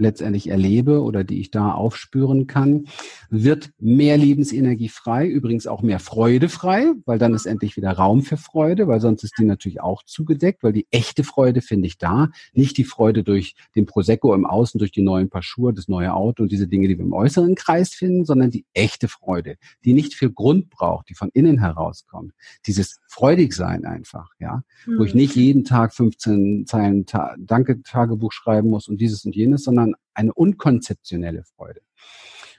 letztendlich 0.00 0.48
erlebe 0.48 1.02
oder 1.02 1.22
die 1.24 1.40
ich 1.40 1.50
da 1.50 1.72
aufspüren 1.72 2.46
kann, 2.46 2.86
wird 3.28 3.70
mehr 3.78 4.16
Lebensenergie 4.16 4.88
frei, 4.88 5.26
übrigens 5.26 5.66
auch 5.66 5.82
mehr 5.82 6.00
Freude 6.00 6.48
frei, 6.48 6.92
weil 7.04 7.18
dann 7.18 7.34
ist 7.34 7.46
endlich 7.46 7.76
wieder 7.76 7.92
Raum 7.92 8.22
für 8.22 8.36
Freude, 8.36 8.88
weil 8.88 9.00
sonst 9.00 9.22
ist 9.22 9.34
die 9.38 9.44
natürlich 9.44 9.80
auch 9.80 10.02
zugedeckt, 10.02 10.62
weil 10.62 10.72
die 10.72 10.86
echte 10.90 11.22
Freude 11.22 11.60
finde 11.60 11.86
ich 11.86 11.98
da, 11.98 12.30
nicht 12.52 12.76
die 12.78 12.84
Freude 12.84 13.22
durch 13.22 13.54
den 13.76 13.86
Prosecco 13.86 14.34
im 14.34 14.46
Außen, 14.46 14.78
durch 14.78 14.92
die 14.92 15.02
neuen 15.02 15.28
Paar 15.28 15.42
Schuhe, 15.42 15.72
das 15.72 15.88
neue 15.88 16.14
Auto 16.14 16.42
und 16.42 16.50
diese 16.50 16.66
Dinge, 16.66 16.88
die 16.88 16.98
wir 16.98 17.04
im 17.04 17.12
äußeren 17.12 17.54
Kreis 17.54 17.94
finden, 17.94 18.24
sondern 18.24 18.50
die 18.50 18.64
echte 18.72 19.08
Freude, 19.08 19.56
die 19.84 19.92
nicht 19.92 20.14
viel 20.14 20.30
Grund 20.30 20.70
braucht, 20.70 21.08
die 21.08 21.14
von 21.14 21.30
innen 21.32 21.58
herauskommt. 21.58 22.32
Dieses 22.66 23.00
Freudigsein 23.06 23.84
einfach, 23.84 24.30
ja, 24.38 24.62
mhm. 24.86 24.98
wo 24.98 25.04
ich 25.04 25.12
hm. 25.12 25.20
nicht 25.20 25.36
jeden 25.36 25.64
Tag 25.64 25.94
15 25.94 26.66
Zeilen 26.66 27.06
Ta 27.06 27.34
Danke-Tagebuch 27.38 28.32
schreiben 28.32 28.70
muss 28.70 28.88
und 28.88 29.00
dieses 29.00 29.24
und 29.24 29.34
jenes, 29.34 29.64
sondern 29.64 29.89
eine 30.14 30.32
unkonzeptionelle 30.32 31.44
Freude. 31.44 31.80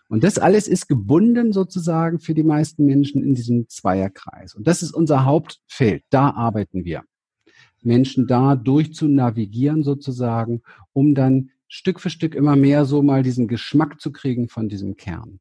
Und 0.09 0.23
das 0.23 0.37
alles 0.37 0.67
ist 0.67 0.87
gebunden 0.87 1.53
sozusagen 1.53 2.19
für 2.19 2.33
die 2.33 2.43
meisten 2.43 2.85
Menschen 2.85 3.23
in 3.23 3.33
diesem 3.33 3.69
Zweierkreis. 3.69 4.55
Und 4.55 4.67
das 4.67 4.83
ist 4.83 4.91
unser 4.91 5.23
Hauptfeld. 5.23 6.03
Da 6.09 6.31
arbeiten 6.31 6.83
wir. 6.83 7.03
Menschen 7.81 8.27
da 8.27 8.55
durch 8.55 8.93
zu 8.93 9.07
navigieren 9.07 9.83
sozusagen, 9.83 10.61
um 10.93 11.15
dann 11.15 11.51
Stück 11.67 12.01
für 12.01 12.09
Stück 12.09 12.35
immer 12.35 12.57
mehr 12.57 12.83
so 12.83 13.01
mal 13.01 13.23
diesen 13.23 13.47
Geschmack 13.47 14.01
zu 14.01 14.11
kriegen 14.11 14.49
von 14.49 14.67
diesem 14.67 14.97
Kern. 14.97 15.39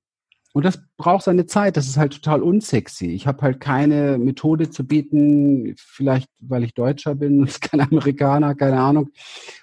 Und 0.53 0.65
das 0.65 0.83
braucht 0.97 1.25
seine 1.25 1.47
Zeit. 1.47 1.77
Das 1.77 1.87
ist 1.87 1.97
halt 1.97 2.13
total 2.13 2.43
unsexy. 2.43 3.07
Ich 3.07 3.27
habe 3.27 3.43
halt 3.43 3.61
keine 3.61 4.19
Methode 4.19 4.71
zu 4.71 4.85
bieten, 4.87 5.75
vielleicht 5.79 6.29
weil 6.41 6.65
ich 6.65 6.75
Deutscher 6.75 7.15
bin, 7.15 7.47
kein 7.61 7.81
Amerikaner, 7.81 8.55
keine 8.55 8.81
Ahnung, 8.81 9.11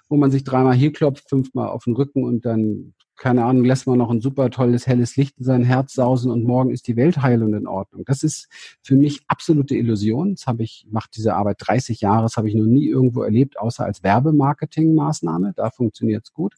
wo 0.07 0.15
man 0.17 0.31
sich 0.31 0.43
dreimal 0.43 0.75
hier 0.75 0.93
klopft, 0.93 1.29
fünfmal 1.29 1.69
auf 1.69 1.83
den 1.83 1.95
Rücken 1.95 2.23
und 2.23 2.45
dann 2.45 2.93
keine 3.18 3.45
Ahnung, 3.45 3.65
lässt 3.65 3.88
man 3.88 3.97
noch 3.97 4.11
ein 4.11 4.22
super 4.22 4.49
tolles 4.49 4.88
helles 4.88 5.15
Licht 5.18 5.38
in 5.39 5.43
sein 5.43 5.63
Herz 5.63 5.93
sausen 5.93 6.32
und 6.32 6.43
morgen 6.43 6.70
ist 6.70 6.88
die 6.88 6.95
Welt 6.95 7.22
heil 7.22 7.43
und 7.43 7.53
in 7.53 7.68
Ordnung. 7.68 8.03
Das 8.05 8.24
ist 8.24 8.47
für 8.84 8.95
mich 8.95 9.22
absolute 9.28 9.76
Illusion. 9.76 10.36
Das 10.36 10.47
habe 10.47 10.63
ich, 10.63 10.88
mache 10.89 11.09
diese 11.15 11.34
Arbeit 11.34 11.57
30 11.59 12.01
Jahre, 12.01 12.24
das 12.24 12.38
habe 12.38 12.47
ich 12.47 12.55
noch 12.55 12.65
nie 12.65 12.88
irgendwo 12.88 13.24
erlebt, 13.24 13.59
außer 13.59 13.84
als 13.84 14.03
Werbemarketingmaßnahme. 14.03 15.53
Da 15.55 15.72
funktioniert 15.72 16.26
es 16.26 16.34
gut. 16.34 16.55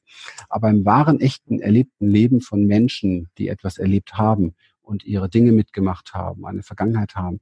Aber 0.49 0.69
im 0.69 0.85
wahren, 0.85 1.19
echten, 1.19 1.59
erlebten 1.59 2.07
Leben 2.07 2.41
von 2.41 2.65
Menschen, 2.65 3.29
die 3.37 3.47
etwas 3.47 3.77
erlebt 3.77 4.15
haben 4.17 4.53
und 4.81 5.05
ihre 5.05 5.29
Dinge 5.29 5.51
mitgemacht 5.51 6.13
haben, 6.13 6.45
eine 6.45 6.63
Vergangenheit 6.63 7.15
haben, 7.15 7.39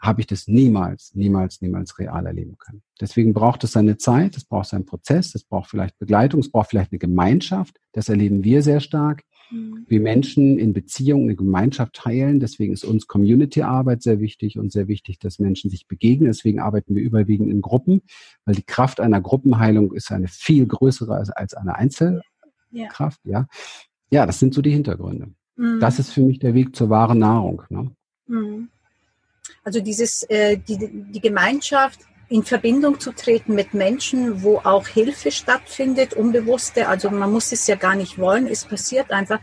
habe 0.00 0.20
ich 0.20 0.26
das 0.26 0.48
niemals, 0.48 1.14
niemals, 1.14 1.60
niemals 1.60 1.98
real 1.98 2.26
erleben 2.26 2.56
können. 2.58 2.82
Deswegen 3.00 3.34
braucht 3.34 3.64
es 3.64 3.72
seine 3.72 3.98
Zeit, 3.98 4.36
es 4.36 4.44
braucht 4.44 4.68
seinen 4.68 4.86
Prozess, 4.86 5.34
es 5.34 5.44
braucht 5.44 5.70
vielleicht 5.70 5.98
Begleitung, 5.98 6.40
es 6.40 6.50
braucht 6.50 6.70
vielleicht 6.70 6.92
eine 6.92 6.98
Gemeinschaft. 6.98 7.76
Das 7.92 8.08
erleben 8.08 8.42
wir 8.42 8.62
sehr 8.62 8.80
stark. 8.80 9.24
Mhm. 9.50 9.84
Wie 9.88 9.98
Menschen 9.98 10.58
in 10.58 10.72
Beziehungen 10.72 11.24
eine 11.24 11.36
Gemeinschaft 11.36 11.94
teilen. 11.94 12.40
Deswegen 12.40 12.72
ist 12.72 12.84
uns 12.84 13.06
Community-Arbeit 13.06 14.02
sehr 14.02 14.20
wichtig 14.20 14.58
und 14.58 14.72
sehr 14.72 14.88
wichtig, 14.88 15.18
dass 15.18 15.38
Menschen 15.38 15.70
sich 15.70 15.86
begegnen. 15.86 16.28
Deswegen 16.28 16.60
arbeiten 16.60 16.94
wir 16.94 17.02
überwiegend 17.02 17.50
in 17.50 17.60
Gruppen, 17.60 18.00
weil 18.44 18.54
die 18.54 18.62
Kraft 18.62 19.00
einer 19.00 19.20
Gruppenheilung 19.20 19.92
ist 19.92 20.10
eine 20.12 20.28
viel 20.28 20.66
größere 20.66 21.14
als, 21.14 21.30
als 21.30 21.54
eine 21.54 21.74
Einzelkraft. 21.74 23.20
Ja. 23.24 23.40
ja. 23.40 23.46
ja, 24.10 24.26
das 24.26 24.38
sind 24.38 24.54
so 24.54 24.62
die 24.62 24.70
Hintergründe. 24.70 25.34
Mhm. 25.56 25.80
Das 25.80 25.98
ist 25.98 26.10
für 26.10 26.22
mich 26.22 26.38
der 26.38 26.54
Weg 26.54 26.74
zur 26.74 26.88
wahren 26.88 27.18
Nahrung. 27.18 27.62
Ne? 27.68 27.90
Mhm. 28.28 28.68
Also 29.64 29.80
dieses, 29.80 30.22
äh, 30.24 30.56
die, 30.56 30.78
die 30.78 31.20
Gemeinschaft 31.20 32.00
in 32.30 32.44
Verbindung 32.44 33.00
zu 33.00 33.12
treten 33.12 33.54
mit 33.54 33.74
Menschen, 33.74 34.44
wo 34.44 34.58
auch 34.58 34.86
Hilfe 34.86 35.32
stattfindet, 35.32 36.14
unbewusste, 36.14 36.86
also 36.86 37.10
man 37.10 37.32
muss 37.32 37.50
es 37.50 37.66
ja 37.66 37.74
gar 37.74 37.96
nicht 37.96 38.18
wollen, 38.18 38.46
es 38.46 38.64
passiert 38.64 39.10
einfach, 39.10 39.40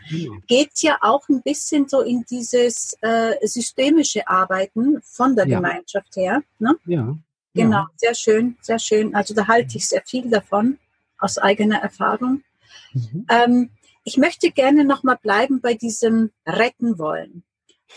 geht 0.47 0.71
ja 0.81 0.97
auch 1.01 1.27
ein 1.27 1.41
bisschen 1.41 1.89
so 1.89 2.01
in 2.01 2.23
dieses 2.29 2.97
äh, 3.01 3.45
systemische 3.45 4.25
Arbeiten 4.27 5.01
von 5.03 5.35
der 5.35 5.47
ja. 5.47 5.57
Gemeinschaft 5.57 6.15
her. 6.15 6.41
Ne? 6.59 6.77
Ja. 6.85 7.17
Genau, 7.53 7.77
ja. 7.77 7.89
sehr 7.97 8.15
schön, 8.15 8.55
sehr 8.61 8.79
schön. 8.79 9.13
Also 9.13 9.33
da 9.33 9.47
halte 9.47 9.77
ich 9.77 9.89
sehr 9.89 10.03
viel 10.05 10.29
davon 10.29 10.77
aus 11.19 11.37
eigener 11.37 11.79
Erfahrung. 11.79 12.43
Mhm. 12.93 13.25
Ähm, 13.29 13.69
ich 14.05 14.15
möchte 14.15 14.51
gerne 14.51 14.85
nochmal 14.85 15.17
bleiben 15.21 15.59
bei 15.59 15.73
diesem 15.73 16.31
Retten 16.45 16.97
wollen. 16.97 17.43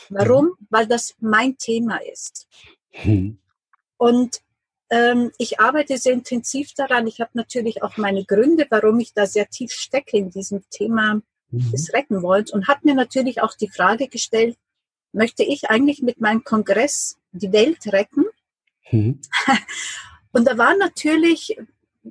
Warum? 0.09 0.47
Mhm. 0.47 0.67
Weil 0.71 0.87
das 0.87 1.15
mein 1.21 1.57
Thema 1.59 1.99
ist. 1.99 2.49
Mhm. 3.05 3.39
Und 3.97 4.41
ähm, 4.91 5.31
ich 5.39 5.61
arbeite 5.61 5.99
sehr 5.99 6.13
intensiv 6.13 6.75
daran. 6.75 7.07
Ich 7.07 7.21
habe 7.21 7.31
natürlich 7.35 7.83
auch 7.83 7.97
meine 7.97 8.25
Gründe, 8.25 8.67
warum 8.71 8.99
ich 9.01 9.15
da 9.15 9.27
sehr 9.27 9.49
tief 9.49 9.73
stecke 9.73 10.17
in 10.17 10.31
diesem 10.31 10.65
Thema 10.71 11.21
mhm. 11.51 11.71
des 11.71 11.93
Rettenwollens 11.93 12.53
und 12.53 12.69
habe 12.69 12.81
mir 12.85 12.95
natürlich 12.95 13.41
auch 13.41 13.55
die 13.55 13.69
Frage 13.69 14.09
gestellt, 14.09 14.57
möchte 15.13 15.43
ich 15.43 15.71
eigentlich 15.71 16.03
mit 16.03 16.21
meinem 16.21 16.45
Kongress 16.45 17.19
die 17.33 17.53
Welt 17.53 17.87
retten? 17.93 18.25
Mhm. 18.91 19.21
Und 20.33 20.47
da 20.47 20.57
war 20.57 20.77
natürlich, 20.77 21.57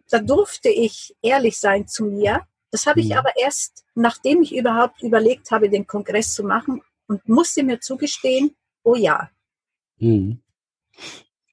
da 0.09 0.19
durfte 0.19 0.69
ich 0.69 1.15
ehrlich 1.21 1.57
sein 1.57 1.87
zu 1.87 2.05
mir. 2.05 2.41
Das 2.71 2.85
habe 2.85 2.99
ich 2.99 3.09
mhm. 3.09 3.13
aber 3.13 3.31
erst, 3.37 3.85
nachdem 3.95 4.41
ich 4.41 4.55
überhaupt 4.55 5.01
überlegt 5.01 5.51
habe, 5.51 5.69
den 5.69 5.87
Kongress 5.87 6.33
zu 6.33 6.43
machen, 6.43 6.81
und 7.09 7.27
musste 7.27 7.63
mir 7.63 7.81
zugestehen, 7.81 8.55
oh 8.83 8.95
ja. 8.95 9.29
Mhm. 9.97 10.41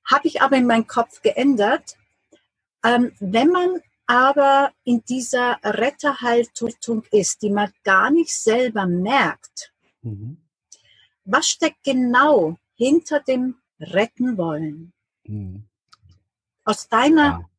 Habe 0.05 0.29
ich 0.29 0.41
aber 0.43 0.57
in 0.57 0.67
meinem 0.67 0.87
Kopf 0.87 1.23
geändert. 1.23 1.97
Ähm, 2.85 3.13
wenn 3.19 3.49
man 3.49 3.81
aber 4.07 4.71
in 4.85 5.03
dieser 5.09 5.59
Retterhaltung 5.65 7.03
ist, 7.11 7.43
die 7.43 7.51
man 7.51 7.73
gar 7.83 8.11
nicht 8.11 8.31
selber 8.31 8.87
merkt, 8.87 9.73
mhm. 10.03 10.37
was 11.25 11.49
steckt 11.49 11.83
genau 11.83 12.57
hinter 12.77 13.21
dem 13.21 13.57
Retten 13.81 14.37
wollen? 14.37 14.93
Mhm. 15.25 15.65
Aus 16.65 16.89
deiner 16.89 17.23
ja. 17.25 17.51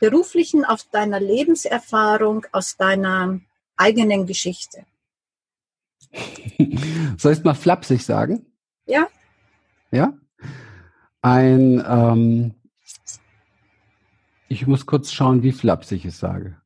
beruflichen, 0.00 0.64
aus 0.64 0.90
deiner 0.90 1.20
Lebenserfahrung, 1.20 2.44
aus 2.52 2.76
deiner 2.76 3.40
eigenen 3.76 4.26
Geschichte. 4.26 4.84
Soll 7.18 7.32
ich 7.32 7.38
es 7.38 7.44
mal 7.44 7.54
flapsig 7.54 8.04
sagen? 8.04 8.46
Ja. 8.86 9.08
Ja? 9.90 10.14
Ein, 11.22 11.82
ähm, 11.86 12.54
ich 14.48 14.66
muss 14.66 14.86
kurz 14.86 15.12
schauen, 15.12 15.42
wie 15.42 15.52
flapsig 15.52 16.00
ich 16.00 16.06
es 16.06 16.18
sage. 16.18 16.56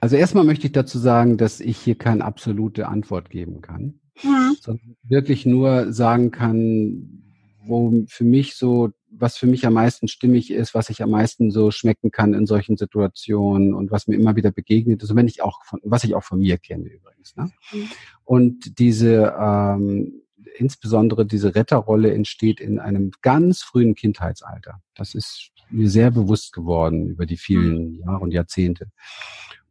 Also 0.00 0.16
erstmal 0.16 0.44
möchte 0.44 0.66
ich 0.66 0.72
dazu 0.72 0.98
sagen, 0.98 1.38
dass 1.38 1.60
ich 1.60 1.78
hier 1.78 1.96
keine 1.96 2.24
absolute 2.24 2.88
Antwort 2.88 3.30
geben 3.30 3.62
kann, 3.62 4.00
mhm. 4.22 4.56
sondern 4.60 4.96
wirklich 5.02 5.46
nur 5.46 5.92
sagen 5.92 6.30
kann, 6.30 7.22
wo 7.64 8.04
für 8.08 8.24
mich 8.24 8.56
so, 8.56 8.90
was 9.18 9.36
für 9.36 9.46
mich 9.46 9.66
am 9.66 9.74
meisten 9.74 10.08
stimmig 10.08 10.50
ist, 10.50 10.74
was 10.74 10.90
ich 10.90 11.02
am 11.02 11.10
meisten 11.10 11.50
so 11.50 11.70
schmecken 11.70 12.10
kann 12.10 12.34
in 12.34 12.46
solchen 12.46 12.76
Situationen 12.76 13.74
und 13.74 13.90
was 13.90 14.06
mir 14.06 14.16
immer 14.16 14.36
wieder 14.36 14.50
begegnet 14.50 15.02
ist, 15.02 15.10
und 15.10 15.16
wenn 15.16 15.28
ich 15.28 15.42
auch 15.42 15.64
von, 15.64 15.80
was 15.84 16.04
ich 16.04 16.14
auch 16.14 16.24
von 16.24 16.38
mir 16.38 16.58
kenne 16.58 16.88
übrigens. 16.88 17.36
Ne? 17.36 17.50
Mhm. 17.72 17.88
Und 18.24 18.78
diese, 18.78 19.34
ähm, 19.38 20.22
insbesondere 20.56 21.26
diese 21.26 21.54
Retterrolle 21.54 22.12
entsteht 22.12 22.60
in 22.60 22.78
einem 22.78 23.12
ganz 23.22 23.62
frühen 23.62 23.94
Kindheitsalter. 23.94 24.80
Das 24.94 25.14
ist 25.14 25.50
mir 25.70 25.88
sehr 25.88 26.10
bewusst 26.10 26.52
geworden 26.52 27.06
über 27.06 27.26
die 27.26 27.36
vielen 27.36 27.92
mhm. 27.92 28.00
Jahre 28.00 28.20
und 28.20 28.32
Jahrzehnte. 28.32 28.88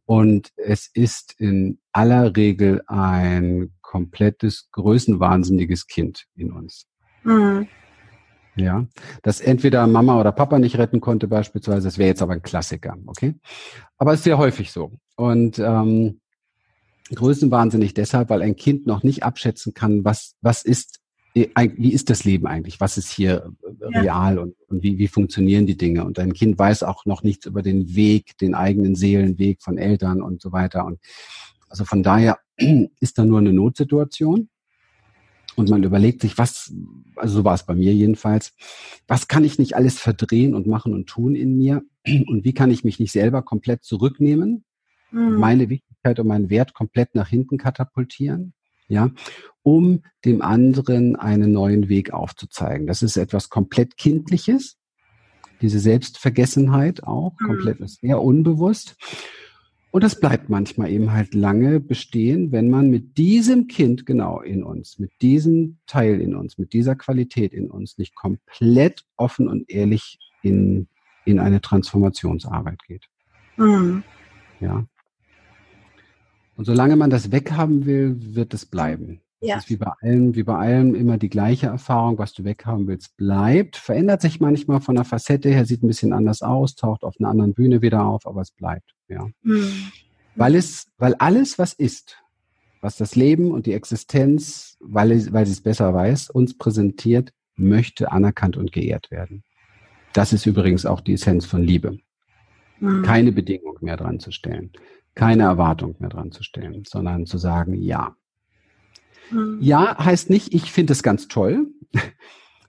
Und 0.06 0.52
es 0.56 0.90
ist 0.92 1.34
in 1.38 1.78
aller 1.92 2.36
Regel 2.36 2.82
ein 2.86 3.72
komplettes, 3.80 4.68
größenwahnsinniges 4.72 5.86
Kind 5.86 6.26
in 6.34 6.52
uns. 6.52 6.86
Mhm. 7.22 7.68
Ja, 8.56 8.86
das 9.22 9.40
entweder 9.40 9.86
Mama 9.86 10.20
oder 10.20 10.30
Papa 10.30 10.58
nicht 10.58 10.78
retten 10.78 11.00
konnte 11.00 11.26
beispielsweise, 11.26 11.88
das 11.88 11.98
wäre 11.98 12.08
jetzt 12.08 12.22
aber 12.22 12.34
ein 12.34 12.42
Klassiker, 12.42 12.96
okay? 13.06 13.34
Aber 13.98 14.12
es 14.12 14.20
ist 14.20 14.24
sehr 14.24 14.38
häufig 14.38 14.70
so. 14.70 14.92
Und 15.16 15.58
ähm, 15.58 16.20
größenwahnsinnig 17.12 17.94
deshalb, 17.94 18.30
weil 18.30 18.42
ein 18.42 18.56
Kind 18.56 18.86
noch 18.86 19.02
nicht 19.02 19.24
abschätzen 19.24 19.74
kann, 19.74 20.04
was, 20.04 20.36
was 20.40 20.62
ist, 20.62 21.00
äh, 21.34 21.48
wie 21.76 21.92
ist 21.92 22.10
das 22.10 22.24
Leben 22.24 22.46
eigentlich? 22.46 22.80
Was 22.80 22.96
ist 22.96 23.10
hier 23.10 23.52
äh, 23.62 23.92
ja. 23.92 24.00
real 24.00 24.38
und, 24.38 24.54
und 24.68 24.82
wie, 24.82 24.98
wie 24.98 25.08
funktionieren 25.08 25.66
die 25.66 25.76
Dinge? 25.76 26.04
Und 26.04 26.18
ein 26.18 26.32
Kind 26.32 26.58
weiß 26.58 26.82
auch 26.84 27.06
noch 27.06 27.22
nichts 27.22 27.46
über 27.46 27.62
den 27.62 27.94
Weg, 27.94 28.38
den 28.38 28.54
eigenen 28.54 28.94
Seelenweg 28.94 29.62
von 29.62 29.78
Eltern 29.78 30.22
und 30.22 30.40
so 30.40 30.52
weiter. 30.52 30.84
Und 30.86 31.00
also 31.68 31.84
von 31.84 32.02
daher 32.02 32.38
ist 33.00 33.18
da 33.18 33.24
nur 33.24 33.40
eine 33.40 33.52
Notsituation. 33.52 34.48
Und 35.56 35.70
man 35.70 35.82
überlegt 35.82 36.22
sich, 36.22 36.36
was, 36.36 36.74
also 37.16 37.38
so 37.38 37.44
war 37.44 37.54
es 37.54 37.64
bei 37.64 37.74
mir 37.74 37.94
jedenfalls, 37.94 38.54
was 39.06 39.28
kann 39.28 39.44
ich 39.44 39.58
nicht 39.58 39.76
alles 39.76 39.98
verdrehen 39.98 40.54
und 40.54 40.66
machen 40.66 40.92
und 40.92 41.06
tun 41.06 41.34
in 41.34 41.56
mir? 41.56 41.82
Und 42.06 42.44
wie 42.44 42.54
kann 42.54 42.70
ich 42.70 42.84
mich 42.84 42.98
nicht 42.98 43.12
selber 43.12 43.42
komplett 43.42 43.84
zurücknehmen 43.84 44.64
mhm. 45.14 45.38
meine 45.38 45.68
Wichtigkeit 45.70 46.18
und 46.18 46.26
meinen 46.26 46.50
Wert 46.50 46.74
komplett 46.74 47.14
nach 47.14 47.28
hinten 47.28 47.56
katapultieren, 47.56 48.52
ja, 48.88 49.10
um 49.62 50.02
dem 50.24 50.42
anderen 50.42 51.16
einen 51.16 51.52
neuen 51.52 51.88
Weg 51.88 52.12
aufzuzeigen. 52.12 52.86
Das 52.86 53.02
ist 53.02 53.16
etwas 53.16 53.48
komplett 53.48 53.96
Kindliches, 53.96 54.76
diese 55.62 55.78
Selbstvergessenheit 55.78 57.04
auch, 57.04 57.32
mhm. 57.40 57.46
komplett 57.46 57.88
sehr 57.88 58.20
unbewusst. 58.20 58.96
Und 59.94 60.02
das 60.02 60.18
bleibt 60.18 60.48
manchmal 60.48 60.90
eben 60.90 61.12
halt 61.12 61.34
lange 61.34 61.78
bestehen, 61.78 62.50
wenn 62.50 62.68
man 62.68 62.90
mit 62.90 63.16
diesem 63.16 63.68
Kind 63.68 64.06
genau 64.06 64.40
in 64.40 64.64
uns, 64.64 64.98
mit 64.98 65.12
diesem 65.22 65.78
Teil 65.86 66.20
in 66.20 66.34
uns, 66.34 66.58
mit 66.58 66.72
dieser 66.72 66.96
Qualität 66.96 67.52
in 67.52 67.70
uns 67.70 67.96
nicht 67.96 68.16
komplett 68.16 69.04
offen 69.16 69.46
und 69.46 69.70
ehrlich 69.70 70.18
in, 70.42 70.88
in 71.24 71.38
eine 71.38 71.60
Transformationsarbeit 71.60 72.82
geht. 72.88 73.04
Mhm. 73.56 74.02
Ja. 74.58 74.84
Und 76.56 76.64
solange 76.64 76.96
man 76.96 77.10
das 77.10 77.30
weghaben 77.30 77.86
will, 77.86 78.16
wird 78.34 78.52
es 78.52 78.66
bleiben. 78.66 79.20
Ja. 79.44 79.56
Das 79.56 79.64
ist 79.64 79.70
wie 79.70 79.76
bei 79.76 79.92
allem, 80.00 80.34
wie 80.34 80.42
bei 80.42 80.56
allem 80.56 80.94
immer 80.94 81.18
die 81.18 81.28
gleiche 81.28 81.66
Erfahrung, 81.66 82.18
was 82.18 82.32
du 82.32 82.44
weghaben 82.44 82.86
willst, 82.86 83.16
bleibt. 83.16 83.76
Verändert 83.76 84.22
sich 84.22 84.40
manchmal 84.40 84.80
von 84.80 84.94
der 84.94 85.04
Facette 85.04 85.50
her, 85.50 85.64
sieht 85.64 85.82
ein 85.82 85.88
bisschen 85.88 86.12
anders 86.12 86.42
aus, 86.42 86.74
taucht 86.74 87.04
auf 87.04 87.14
einer 87.18 87.28
anderen 87.28 87.54
Bühne 87.54 87.82
wieder 87.82 88.04
auf, 88.04 88.26
aber 88.26 88.40
es 88.40 88.50
bleibt, 88.50 88.94
ja. 89.08 89.26
Mhm. 89.42 89.92
Weil 90.36 90.54
es, 90.56 90.90
weil 90.98 91.14
alles, 91.14 91.58
was 91.58 91.72
ist, 91.72 92.18
was 92.80 92.96
das 92.96 93.14
Leben 93.14 93.50
und 93.52 93.66
die 93.66 93.72
Existenz, 93.72 94.76
weil, 94.80 95.12
es, 95.12 95.32
weil 95.32 95.46
sie 95.46 95.52
es 95.52 95.62
besser 95.62 95.94
weiß, 95.94 96.30
uns 96.30 96.56
präsentiert, 96.58 97.32
möchte 97.56 98.10
anerkannt 98.10 98.56
und 98.56 98.72
geehrt 98.72 99.10
werden. 99.10 99.44
Das 100.12 100.32
ist 100.32 100.46
übrigens 100.46 100.86
auch 100.86 101.00
die 101.00 101.14
Essenz 101.14 101.46
von 101.46 101.62
Liebe. 101.62 101.98
Mhm. 102.80 103.02
Keine 103.02 103.32
Bedingung 103.32 103.78
mehr 103.80 103.96
dran 103.96 104.18
zu 104.18 104.32
stellen 104.32 104.72
keine 105.14 105.44
Erwartung 105.44 105.94
mehr 105.98 106.10
dran 106.10 106.32
zu 106.32 106.42
stellen, 106.42 106.84
sondern 106.86 107.26
zu 107.26 107.38
sagen, 107.38 107.74
ja. 107.74 108.16
Mhm. 109.30 109.58
Ja 109.60 109.96
heißt 109.98 110.30
nicht, 110.30 110.54
ich 110.54 110.72
finde 110.72 110.92
es 110.92 111.02
ganz 111.02 111.28
toll. 111.28 111.68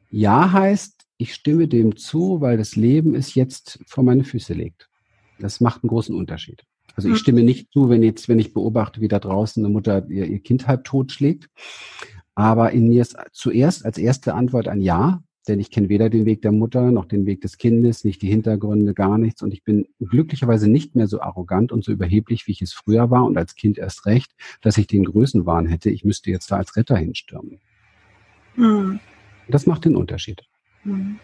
Ja 0.10 0.52
heißt, 0.52 1.06
ich 1.18 1.34
stimme 1.34 1.68
dem 1.68 1.98
zu, 1.98 2.40
weil 2.42 2.58
das 2.58 2.76
Leben 2.76 3.16
es 3.16 3.36
jetzt 3.36 3.80
vor 3.86 4.04
meine 4.04 4.24
Füße 4.24 4.54
legt. 4.54 4.90
Das 5.40 5.60
macht 5.60 5.84
einen 5.84 5.90
großen 5.90 6.16
Unterschied. 6.16 6.64
Also 6.96 7.10
ich 7.10 7.16
hm. 7.16 7.20
stimme 7.20 7.44
nicht 7.44 7.72
zu, 7.74 7.90
wenn 7.90 8.04
jetzt, 8.04 8.30
wenn 8.30 8.40
ich 8.40 8.54
beobachte, 8.54 9.02
wie 9.02 9.08
da 9.08 9.20
draußen 9.20 9.64
eine 9.64 9.74
Mutter 9.74 10.08
ihr, 10.10 10.26
ihr 10.26 10.40
Kind 10.40 10.68
halb 10.68 10.86
tot 10.86 11.12
schlägt. 11.12 11.50
Aber 12.36 12.72
in 12.72 12.88
mir 12.88 13.02
ist 13.02 13.18
zuerst 13.32 13.86
als 13.86 13.98
erste 13.98 14.34
Antwort 14.34 14.68
ein 14.68 14.82
Ja, 14.82 15.24
denn 15.48 15.60
ich 15.60 15.72
kenne 15.72 15.90
weder 15.90 16.10
den 16.10 16.26
Weg 16.26 16.42
der 16.42 16.52
Mutter 16.52 16.92
noch 16.92 17.06
den 17.06 17.26
Weg 17.26 17.42
des 17.42 17.58
Kindes, 17.58 18.04
nicht 18.04 18.22
die 18.22 18.30
Hintergründe, 18.30 18.94
gar 18.94 19.18
nichts. 19.18 19.42
Und 19.42 19.54
ich 19.54 19.64
bin 19.64 19.88
glücklicherweise 20.00 20.70
nicht 20.70 20.96
mehr 20.96 21.08
so 21.08 21.22
arrogant 21.22 21.72
und 21.72 21.84
so 21.84 21.92
überheblich, 21.92 22.48
wie 22.48 22.52
ich 22.52 22.62
es 22.62 22.74
früher 22.74 23.10
war 23.10 23.26
und 23.26 23.38
als 23.38 23.56
Kind 23.56 23.78
erst 23.78 24.06
recht, 24.06 24.32
dass 24.62 24.78
ich 24.78 24.88
den 24.88 25.06
Größenwahn 25.06 25.68
hätte, 25.68 25.90
ich 25.90 26.04
müsste 26.04 26.32
jetzt 26.32 26.52
da 26.52 26.58
als 26.58 26.76
Retter 26.76 26.98
hinstürmen. 26.98 27.60
Mhm. 28.56 29.00
Das 29.48 29.66
macht 29.66 29.86
den 29.86 29.96
Unterschied. 29.96 30.44
Mhm. 30.84 31.20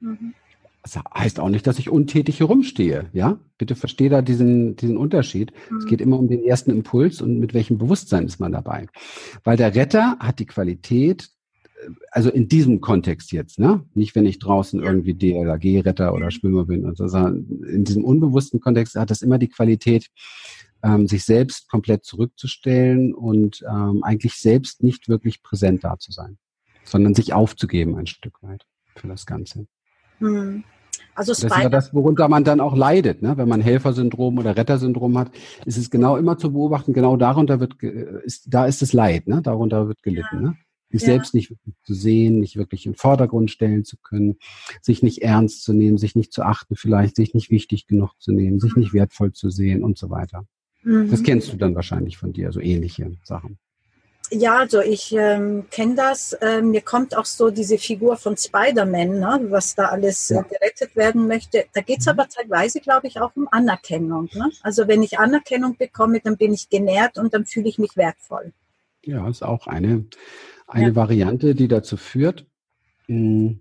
Mhm. 0.00 0.34
Das 0.82 1.02
heißt 1.14 1.40
auch 1.40 1.50
nicht, 1.50 1.66
dass 1.66 1.78
ich 1.78 1.90
untätig 1.90 2.40
herumstehe, 2.40 3.10
ja? 3.12 3.38
Bitte 3.58 3.74
verstehe 3.74 4.08
da 4.08 4.22
diesen, 4.22 4.76
diesen 4.76 4.96
Unterschied. 4.96 5.52
Es 5.76 5.84
geht 5.84 6.00
immer 6.00 6.18
um 6.18 6.28
den 6.28 6.42
ersten 6.42 6.70
Impuls 6.70 7.20
und 7.20 7.38
mit 7.38 7.52
welchem 7.52 7.76
Bewusstsein 7.78 8.24
ist 8.24 8.40
man 8.40 8.52
dabei. 8.52 8.86
Weil 9.44 9.56
der 9.56 9.74
Retter 9.74 10.16
hat 10.20 10.38
die 10.38 10.46
Qualität, 10.46 11.30
also 12.10 12.30
in 12.30 12.48
diesem 12.48 12.80
Kontext 12.80 13.32
jetzt, 13.32 13.58
ne? 13.58 13.84
Nicht, 13.94 14.14
wenn 14.14 14.26
ich 14.26 14.38
draußen 14.38 14.80
irgendwie 14.80 15.14
DLAG-Retter 15.14 16.12
oder 16.12 16.30
Schwimmer 16.30 16.64
bin 16.64 16.84
und 16.84 16.96
so, 16.96 17.08
sondern 17.08 17.46
in 17.68 17.84
diesem 17.84 18.04
unbewussten 18.04 18.60
Kontext 18.60 18.96
hat 18.96 19.10
das 19.10 19.22
immer 19.22 19.38
die 19.38 19.48
Qualität, 19.48 20.08
ähm, 20.82 21.06
sich 21.06 21.24
selbst 21.24 21.68
komplett 21.68 22.04
zurückzustellen 22.04 23.14
und 23.14 23.64
ähm, 23.68 24.02
eigentlich 24.02 24.34
selbst 24.34 24.82
nicht 24.82 25.08
wirklich 25.08 25.42
präsent 25.42 25.84
da 25.84 25.98
zu 25.98 26.12
sein, 26.12 26.38
sondern 26.84 27.14
sich 27.14 27.32
aufzugeben 27.32 27.96
ein 27.96 28.06
Stück 28.06 28.42
weit 28.42 28.64
für 28.94 29.08
das 29.08 29.26
Ganze. 29.26 29.66
Hm. 30.18 30.64
Also 31.14 31.32
das 31.32 31.42
ist 31.42 31.56
ja 31.56 31.68
das, 31.68 31.92
worunter 31.92 32.28
man 32.28 32.44
dann 32.44 32.60
auch 32.60 32.76
leidet. 32.76 33.22
Ne? 33.22 33.36
Wenn 33.36 33.48
man 33.48 33.60
Helfersyndrom 33.60 34.38
oder 34.38 34.56
Rettersyndrom 34.56 35.18
hat, 35.18 35.32
ist 35.64 35.76
es 35.76 35.90
genau 35.90 36.16
immer 36.16 36.38
zu 36.38 36.52
beobachten, 36.52 36.92
genau 36.92 37.16
darunter 37.16 37.58
wird, 37.58 37.82
ist, 37.82 38.46
da 38.46 38.66
ist 38.66 38.82
es 38.82 38.92
Leid, 38.92 39.26
ne? 39.26 39.42
darunter 39.42 39.88
wird 39.88 40.02
gelitten. 40.02 40.36
Ja. 40.36 40.40
Ne? 40.40 40.56
Sich 40.90 41.02
ja. 41.02 41.06
selbst 41.06 41.34
nicht 41.34 41.50
wirklich 41.50 41.74
zu 41.84 41.94
sehen, 41.94 42.40
nicht 42.40 42.56
wirklich 42.56 42.86
im 42.86 42.94
Vordergrund 42.94 43.50
stellen 43.50 43.84
zu 43.84 43.96
können, 44.02 44.38
sich 44.80 45.02
nicht 45.02 45.22
ernst 45.22 45.62
zu 45.62 45.72
nehmen, 45.72 45.98
sich 45.98 46.14
nicht 46.14 46.32
zu 46.32 46.42
achten, 46.42 46.76
vielleicht 46.76 47.16
sich 47.16 47.34
nicht 47.34 47.50
wichtig 47.50 47.86
genug 47.86 48.12
zu 48.18 48.32
nehmen, 48.32 48.60
sich 48.60 48.74
nicht 48.76 48.92
wertvoll 48.92 49.32
zu 49.32 49.50
sehen 49.50 49.84
und 49.84 49.98
so 49.98 50.10
weiter. 50.10 50.46
Mhm. 50.82 51.10
Das 51.10 51.22
kennst 51.22 51.52
du 51.52 51.56
dann 51.56 51.74
wahrscheinlich 51.74 52.16
von 52.16 52.32
dir, 52.32 52.52
so 52.52 52.60
ähnliche 52.60 53.12
Sachen. 53.24 53.58
Ja, 54.30 54.58
also 54.58 54.80
ich 54.80 55.14
ähm, 55.16 55.66
kenne 55.70 55.94
das. 55.94 56.36
Ähm, 56.42 56.70
mir 56.70 56.82
kommt 56.82 57.16
auch 57.16 57.24
so 57.24 57.50
diese 57.50 57.78
Figur 57.78 58.16
von 58.16 58.36
Spider-Man, 58.36 59.20
ne, 59.20 59.46
was 59.48 59.74
da 59.74 59.86
alles 59.86 60.28
ja. 60.28 60.40
äh, 60.40 60.44
gerettet 60.44 60.96
werden 60.96 61.26
möchte. 61.28 61.64
Da 61.72 61.80
geht 61.80 62.00
es 62.00 62.06
mhm. 62.06 62.10
aber 62.10 62.28
teilweise, 62.28 62.80
glaube 62.80 63.06
ich, 63.06 63.20
auch 63.20 63.34
um 63.36 63.48
Anerkennung. 63.50 64.28
Ne? 64.34 64.50
Also 64.62 64.86
wenn 64.86 65.02
ich 65.02 65.18
Anerkennung 65.18 65.76
bekomme, 65.78 66.20
dann 66.20 66.36
bin 66.36 66.52
ich 66.52 66.68
genährt 66.68 67.16
und 67.16 67.32
dann 67.32 67.46
fühle 67.46 67.68
ich 67.68 67.78
mich 67.78 67.96
wertvoll. 67.96 68.52
Ja, 69.02 69.26
ist 69.28 69.42
auch 69.42 69.66
eine 69.66 70.04
eine 70.68 70.88
ja. 70.88 70.96
Variante, 70.96 71.54
die 71.54 71.68
dazu 71.68 71.96
führt. 71.96 72.46
Hm, 73.06 73.60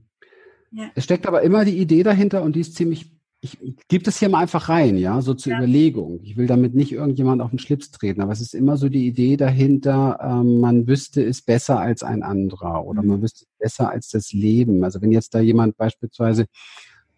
ja. 0.72 0.91
Es 0.95 1.05
steckt 1.05 1.26
aber 1.26 1.41
immer 1.41 1.66
die 1.66 1.78
Idee 1.78 2.03
dahinter 2.03 2.43
und 2.43 2.55
die 2.55 2.60
ist 2.60 2.76
ziemlich, 2.76 3.12
ich, 3.39 3.60
ich 3.62 3.76
gebe 3.88 4.03
das 4.03 4.20
hier 4.20 4.30
mal 4.30 4.41
einfach 4.41 4.68
rein, 4.68 4.97
ja, 4.97 5.22
so 5.22 5.34
zur 5.34 5.53
ja. 5.53 5.58
Überlegung. 5.58 6.20
Ich 6.22 6.36
will 6.36 6.47
damit 6.47 6.76
nicht 6.76 6.91
irgendjemand 6.91 7.41
auf 7.41 7.49
den 7.49 7.60
Schlips 7.60 7.91
treten, 7.91 8.22
aber 8.22 8.34
es 8.34 8.41
ist 8.41 8.53
immer 8.53 8.78
so 8.78 8.89
die 8.89 9.08
Idee 9.08 9.38
dahinter, 9.38 10.20
ähm, 10.22 10.60
man 10.60 10.88
wüsste 10.88 11.24
es 11.24 11.41
besser 11.41 11.80
als 11.80 12.03
ein 12.03 12.24
anderer 12.24 12.86
oder 12.86 13.01
mhm. 13.01 13.08
man 13.08 13.22
wüsste 13.22 13.45
es 13.45 13.58
besser 13.58 13.89
als 13.89 14.10
das 14.10 14.34
Leben. 14.34 14.84
Also 14.84 15.01
wenn 15.01 15.12
jetzt 15.12 15.34
da 15.34 15.39
jemand 15.39 15.78
beispielsweise 15.78 16.47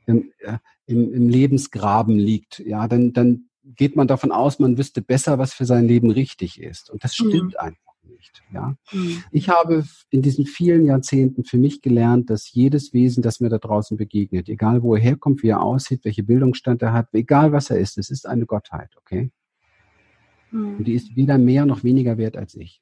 im, 0.06 0.32
äh, 0.40 0.58
im, 0.86 1.12
im 1.12 1.30
Lebensgraben 1.30 2.18
liegt, 2.18 2.60
ja, 2.60 2.88
dann, 2.88 3.14
dann 3.14 3.46
geht 3.64 3.96
man 3.96 4.08
davon 4.08 4.32
aus, 4.32 4.60
man 4.60 4.78
wüsste 4.78 5.02
besser, 5.02 5.40
was 5.40 5.54
für 5.54 5.66
sein 5.66 5.88
Leben 5.88 6.12
richtig 6.12 6.62
ist. 6.62 6.90
Und 6.90 7.04
das 7.04 7.16
stimmt 7.16 7.54
mhm. 7.54 7.60
einfach 7.60 7.89
nicht. 8.10 8.44
Ja? 8.54 8.76
Mhm. 8.92 9.24
Ich 9.32 9.50
habe 9.50 9.86
in 10.10 10.22
diesen 10.22 10.46
vielen 10.46 10.86
Jahrzehnten 10.86 11.44
für 11.44 11.58
mich 11.58 11.82
gelernt, 11.82 12.30
dass 12.30 12.52
jedes 12.52 12.94
Wesen, 12.94 13.24
das 13.24 13.40
mir 13.40 13.50
da 13.50 13.58
draußen 13.58 13.98
begegnet, 13.98 14.50
egal 14.50 14.84
wo 14.84 14.96
er 14.96 15.02
herkommt, 15.02 15.44
wie 15.44 15.50
er 15.50 15.62
aussieht, 15.62 16.04
welche 16.04 16.24
Bildungsstand 16.24 16.82
er 16.82 16.94
hat, 16.94 17.08
egal 17.14 17.52
was 17.52 17.70
er 17.70 17.80
ist, 17.80 17.98
es 17.98 18.10
ist 18.10 18.28
eine 18.28 18.46
Gottheit, 18.46 18.92
okay? 18.98 19.32
Mhm. 20.52 20.78
Und 20.78 20.88
die 20.88 20.94
ist 20.94 21.16
weder 21.16 21.38
mehr 21.38 21.66
noch 21.66 21.84
weniger 21.84 22.18
wert 22.18 22.38
als 22.38 22.56
ich. 22.56 22.82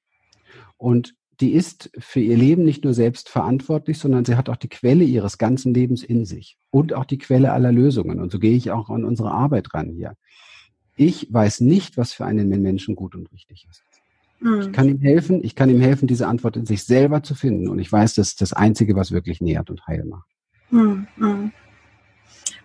Und 0.78 1.16
die 1.40 1.52
ist 1.54 1.92
für 1.98 2.20
ihr 2.20 2.38
Leben 2.38 2.64
nicht 2.64 2.84
nur 2.84 2.94
selbst 2.94 3.30
verantwortlich, 3.30 4.00
sondern 4.00 4.26
sie 4.26 4.36
hat 4.36 4.50
auch 4.50 4.56
die 4.56 4.70
Quelle 4.70 5.04
ihres 5.04 5.38
ganzen 5.38 5.74
Lebens 5.74 6.04
in 6.04 6.26
sich 6.26 6.58
und 6.72 6.94
auch 6.94 7.06
die 7.06 7.20
Quelle 7.20 7.52
aller 7.52 7.72
Lösungen. 7.72 8.20
Und 8.20 8.32
so 8.32 8.40
gehe 8.40 8.56
ich 8.56 8.72
auch 8.72 8.90
an 8.90 9.04
unsere 9.04 9.32
Arbeit 9.32 9.74
ran 9.74 9.92
hier. 9.92 10.16
Ich 10.96 11.32
weiß 11.32 11.62
nicht, 11.62 11.96
was 11.96 12.14
für 12.14 12.26
einen 12.26 12.50
Menschen 12.50 12.96
gut 12.96 13.14
und 13.14 13.32
richtig 13.32 13.68
ist. 13.70 13.84
Mhm. 14.40 14.62
Ich 14.62 14.72
kann 14.72 14.88
ihm 14.88 15.00
helfen, 15.00 15.44
ich 15.44 15.56
kann 15.56 15.70
ihm 15.70 15.82
helfen, 15.82 16.08
diese 16.08 16.28
Antwort 16.28 16.58
in 16.58 16.66
sich 16.66 16.84
selber 16.84 17.24
zu 17.24 17.36
finden. 17.36 17.68
Und 17.68 17.80
ich 17.80 17.92
weiß, 17.92 18.16
das 18.16 18.30
ist 18.30 18.42
das 18.42 18.54
Einzige, 18.54 18.96
was 18.96 19.12
wirklich 19.12 19.42
nährt 19.42 19.70
und 19.70 19.86
heil 19.88 20.06
macht. 20.06 20.30
Mhm. 20.70 21.52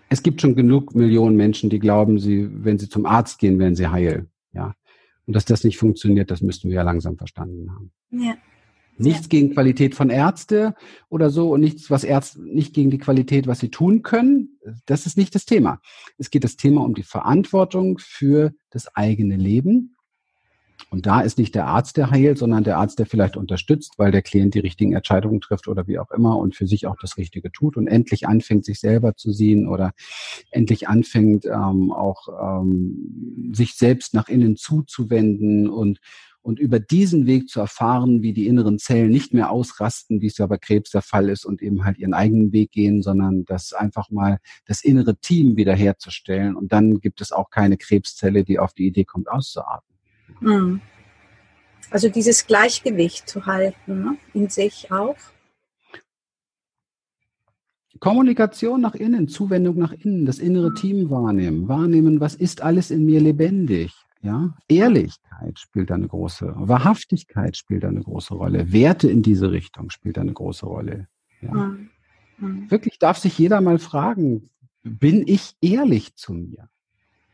Es 0.08 0.22
gibt 0.22 0.40
schon 0.40 0.54
genug 0.54 0.94
Millionen 0.94 1.36
Menschen, 1.36 1.70
die 1.70 1.78
glauben, 1.78 2.18
sie, 2.18 2.48
wenn 2.52 2.78
sie 2.78 2.88
zum 2.88 3.06
Arzt 3.06 3.38
gehen, 3.38 3.58
werden 3.58 3.76
sie 3.76 3.88
heil. 3.88 4.28
Ja. 4.52 4.74
Und 5.26 5.34
dass 5.34 5.44
das 5.44 5.64
nicht 5.64 5.78
funktioniert, 5.78 6.30
das 6.30 6.42
müssten 6.42 6.68
wir 6.68 6.76
ja 6.76 6.82
langsam 6.82 7.16
verstanden 7.16 7.70
haben. 7.72 7.92
Ja. 8.10 8.34
Nichts 8.98 9.30
gegen 9.30 9.54
Qualität 9.54 9.94
von 9.94 10.10
Ärzte 10.10 10.74
oder 11.08 11.30
so 11.30 11.50
und 11.52 11.60
nichts, 11.60 11.90
was 11.90 12.04
Ärzte, 12.04 12.42
nicht 12.42 12.74
gegen 12.74 12.90
die 12.90 12.98
Qualität, 12.98 13.46
was 13.46 13.60
sie 13.60 13.70
tun 13.70 14.02
können. 14.02 14.58
Das 14.84 15.06
ist 15.06 15.16
nicht 15.16 15.34
das 15.34 15.46
Thema. 15.46 15.80
Es 16.18 16.30
geht 16.30 16.44
das 16.44 16.56
Thema 16.56 16.82
um 16.82 16.94
die 16.94 17.02
Verantwortung 17.02 17.98
für 17.98 18.52
das 18.70 18.94
eigene 18.94 19.36
Leben. 19.36 19.91
Und 20.91 21.07
da 21.07 21.20
ist 21.20 21.39
nicht 21.39 21.55
der 21.55 21.66
Arzt, 21.66 21.97
der 21.97 22.11
heilt, 22.11 22.39
sondern 22.39 22.64
der 22.64 22.78
Arzt, 22.78 22.99
der 22.99 23.07
vielleicht 23.07 23.37
unterstützt, 23.37 23.95
weil 23.99 24.11
der 24.11 24.22
Klient 24.22 24.55
die 24.55 24.61
richtigen 24.61 24.93
Entscheidungen 24.93 25.41
trifft 25.41 25.68
oder 25.68 25.87
wie 25.87 25.99
auch 25.99 26.11
immer 26.11 26.37
und 26.39 26.55
für 26.55 26.66
sich 26.66 26.87
auch 26.87 26.97
das 27.01 27.16
Richtige 27.16 27.51
tut 27.51 27.76
und 27.76 27.87
endlich 27.87 28.26
anfängt, 28.26 28.64
sich 28.64 28.80
selber 28.80 29.16
zu 29.16 29.33
sehen 29.33 29.68
oder 29.68 29.93
endlich 30.51 30.89
anfängt, 30.89 31.47
ähm, 31.47 31.93
auch 31.93 32.62
ähm, 32.62 33.53
sich 33.55 33.74
selbst 33.74 34.14
nach 34.14 34.28
innen 34.28 34.57
zuzuwenden 34.57 35.68
und 35.68 35.99
und 36.43 36.59
über 36.59 36.80
diesen 36.80 37.26
Weg 37.26 37.49
zu 37.49 37.61
erfahren, 37.61 38.22
wie 38.22 38.33
die 38.33 38.49
inneren 38.49 38.78
Zellen 38.78 39.11
nicht 39.11 39.33
mehr 39.33 39.51
ausrasten, 39.51 40.20
wie 40.20 40.26
es 40.26 40.39
ja 40.39 40.47
bei 40.47 40.59
Krebs 40.59 40.91
der 40.91 41.03
Fall 41.03 41.28
ist 41.28 41.45
und 41.45 41.62
eben 41.62 41.85
halt 41.85 41.99
ihren 41.99 42.14
eigenen 42.14 42.53
Weg 42.53 42.72
gehen, 42.72 43.01
sondern 43.01 43.45
das 43.45 43.72
einfach 43.72 44.11
mal 44.11 44.39
das 44.66 44.83
innere 44.83 45.16
Team 45.16 45.57
wiederherzustellen. 45.57 46.57
Und 46.57 46.72
dann 46.72 47.01
gibt 47.01 47.20
es 47.20 47.30
auch 47.30 47.51
keine 47.51 47.76
Krebszelle, 47.76 48.45
die 48.45 48.59
auf 48.59 48.74
die 48.74 48.87
Idee 48.87 49.05
kommt, 49.05 49.30
auszuatmen. 49.30 49.91
Hm. 50.43 50.80
Also 51.90 52.09
dieses 52.09 52.47
Gleichgewicht 52.47 53.28
zu 53.28 53.47
halten 53.47 54.03
ne? 54.03 54.16
in 54.34 54.49
sich 54.49 54.90
auch. 54.90 55.16
Kommunikation 58.01 58.80
nach 58.80 58.95
innen, 58.95 59.28
Zuwendung 59.28 59.78
nach 59.78 59.93
innen, 59.93 60.26
das 60.26 60.38
innere 60.38 60.68
hm. 60.68 60.74
Team 60.74 61.11
wahrnehmen, 61.11 61.68
wahrnehmen, 61.68 62.20
was 62.20 62.34
ist 62.34 62.62
alles 62.62 62.90
in 62.90 63.05
mir 63.05 63.20
lebendig. 63.20 63.93
Ja, 64.22 64.55
Ehrlichkeit 64.68 65.59
spielt 65.59 65.90
eine 65.90 66.07
große, 66.07 66.55
Wahrhaftigkeit 66.57 67.57
spielt 67.57 67.84
eine 67.84 68.01
große 68.01 68.34
Rolle, 68.34 68.72
Werte 68.72 69.11
in 69.11 69.22
diese 69.22 69.51
Richtung 69.51 69.90
spielt 69.90 70.16
eine 70.16 70.32
große 70.32 70.64
Rolle. 70.64 71.09
Ja. 71.40 71.53
Mhm. 71.53 71.90
Mhm. 72.38 72.70
Wirklich 72.70 72.99
darf 72.99 73.18
sich 73.18 73.36
jeder 73.36 73.61
mal 73.61 73.80
fragen, 73.80 74.49
bin 74.84 75.24
ich 75.26 75.55
ehrlich 75.61 76.14
zu 76.14 76.34
mir 76.34 76.68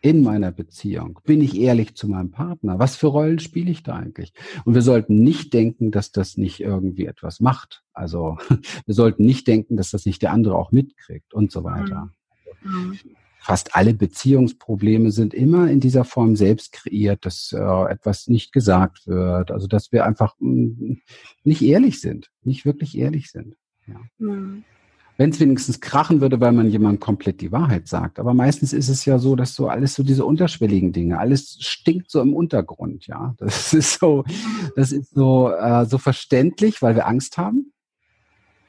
in 0.00 0.22
meiner 0.22 0.52
Beziehung? 0.52 1.20
Bin 1.24 1.40
ich 1.40 1.58
ehrlich 1.58 1.94
zu 1.94 2.08
meinem 2.08 2.30
Partner? 2.30 2.78
Was 2.78 2.96
für 2.96 3.08
Rollen 3.08 3.38
spiele 3.38 3.70
ich 3.70 3.82
da 3.82 3.96
eigentlich? 3.96 4.32
Und 4.64 4.74
wir 4.74 4.82
sollten 4.82 5.16
nicht 5.16 5.52
denken, 5.54 5.90
dass 5.90 6.12
das 6.12 6.36
nicht 6.36 6.60
irgendwie 6.60 7.06
etwas 7.06 7.40
macht. 7.40 7.82
Also 7.92 8.38
wir 8.86 8.94
sollten 8.94 9.24
nicht 9.24 9.46
denken, 9.46 9.76
dass 9.76 9.90
das 9.90 10.06
nicht 10.06 10.22
der 10.22 10.32
andere 10.32 10.56
auch 10.56 10.72
mitkriegt 10.72 11.34
und 11.34 11.50
so 11.50 11.64
weiter. 11.64 12.10
Mhm 12.62 12.98
fast 13.48 13.74
alle 13.74 13.94
Beziehungsprobleme 13.94 15.10
sind 15.10 15.32
immer 15.32 15.70
in 15.70 15.80
dieser 15.80 16.04
Form 16.04 16.36
selbst 16.36 16.70
kreiert, 16.72 17.24
dass 17.24 17.50
äh, 17.52 17.90
etwas 17.90 18.28
nicht 18.28 18.52
gesagt 18.52 19.06
wird, 19.06 19.50
also 19.50 19.66
dass 19.66 19.90
wir 19.90 20.04
einfach 20.04 20.34
mh, 20.38 20.74
mm, 20.74 21.00
nicht 21.44 21.62
ehrlich 21.62 21.98
sind, 22.02 22.30
nicht 22.42 22.66
wirklich 22.66 22.98
ehrlich 22.98 23.30
sind. 23.30 23.56
Ja. 23.86 24.00
Mhm. 24.18 24.64
Wenn 25.18 25.30
es 25.30 25.40
wenigstens 25.40 25.80
krachen 25.80 26.20
würde, 26.20 26.40
weil 26.40 26.52
man 26.52 26.70
jemandem 26.70 27.00
komplett 27.00 27.40
die 27.40 27.50
Wahrheit 27.50 27.88
sagt. 27.88 28.20
Aber 28.20 28.34
meistens 28.34 28.72
ist 28.72 28.88
es 28.88 29.04
ja 29.04 29.18
so, 29.18 29.34
dass 29.34 29.54
so 29.54 29.68
alles 29.68 29.94
so 29.94 30.04
diese 30.04 30.24
unterschwelligen 30.24 30.92
Dinge, 30.92 31.18
alles 31.18 31.58
stinkt 31.60 32.10
so 32.10 32.20
im 32.22 32.32
Untergrund, 32.32 33.08
ja. 33.08 33.34
Das 33.36 33.72
ist 33.74 33.98
so, 33.98 34.24
das 34.76 34.92
ist 34.92 35.14
so, 35.14 35.50
äh, 35.50 35.84
so 35.86 35.98
verständlich, 35.98 36.80
weil 36.82 36.94
wir 36.94 37.08
Angst 37.08 37.36
haben. 37.36 37.72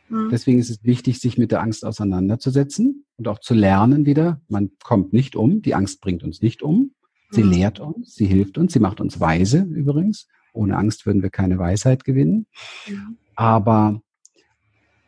Mhm. 0.09 0.29
Deswegen 0.31 0.59
ist 0.59 0.71
es 0.71 0.83
wichtig, 0.83 1.19
sich 1.19 1.37
mit 1.37 1.51
der 1.51 1.61
Angst 1.61 1.85
auseinanderzusetzen 1.85 3.05
und 3.17 3.27
auch 3.27 3.39
zu 3.39 3.53
lernen 3.53 4.05
wieder. 4.07 4.41
Man 4.47 4.71
kommt 4.83 5.13
nicht 5.13 5.35
um. 5.35 5.61
Die 5.61 5.75
Angst 5.75 6.01
bringt 6.01 6.23
uns 6.23 6.41
nicht 6.41 6.63
um. 6.63 6.91
Sie 7.29 7.43
mhm. 7.43 7.51
lehrt 7.51 7.79
uns, 7.79 8.15
sie 8.15 8.25
hilft 8.25 8.57
uns, 8.57 8.73
sie 8.73 8.79
macht 8.79 8.99
uns 9.01 9.19
weise 9.19 9.59
übrigens. 9.69 10.27
Ohne 10.51 10.77
Angst 10.77 11.05
würden 11.05 11.21
wir 11.21 11.29
keine 11.29 11.59
Weisheit 11.59 12.03
gewinnen. 12.03 12.47
Mhm. 12.87 13.17
Aber 13.35 14.01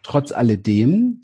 trotz 0.03 0.31
alledem 0.31 1.23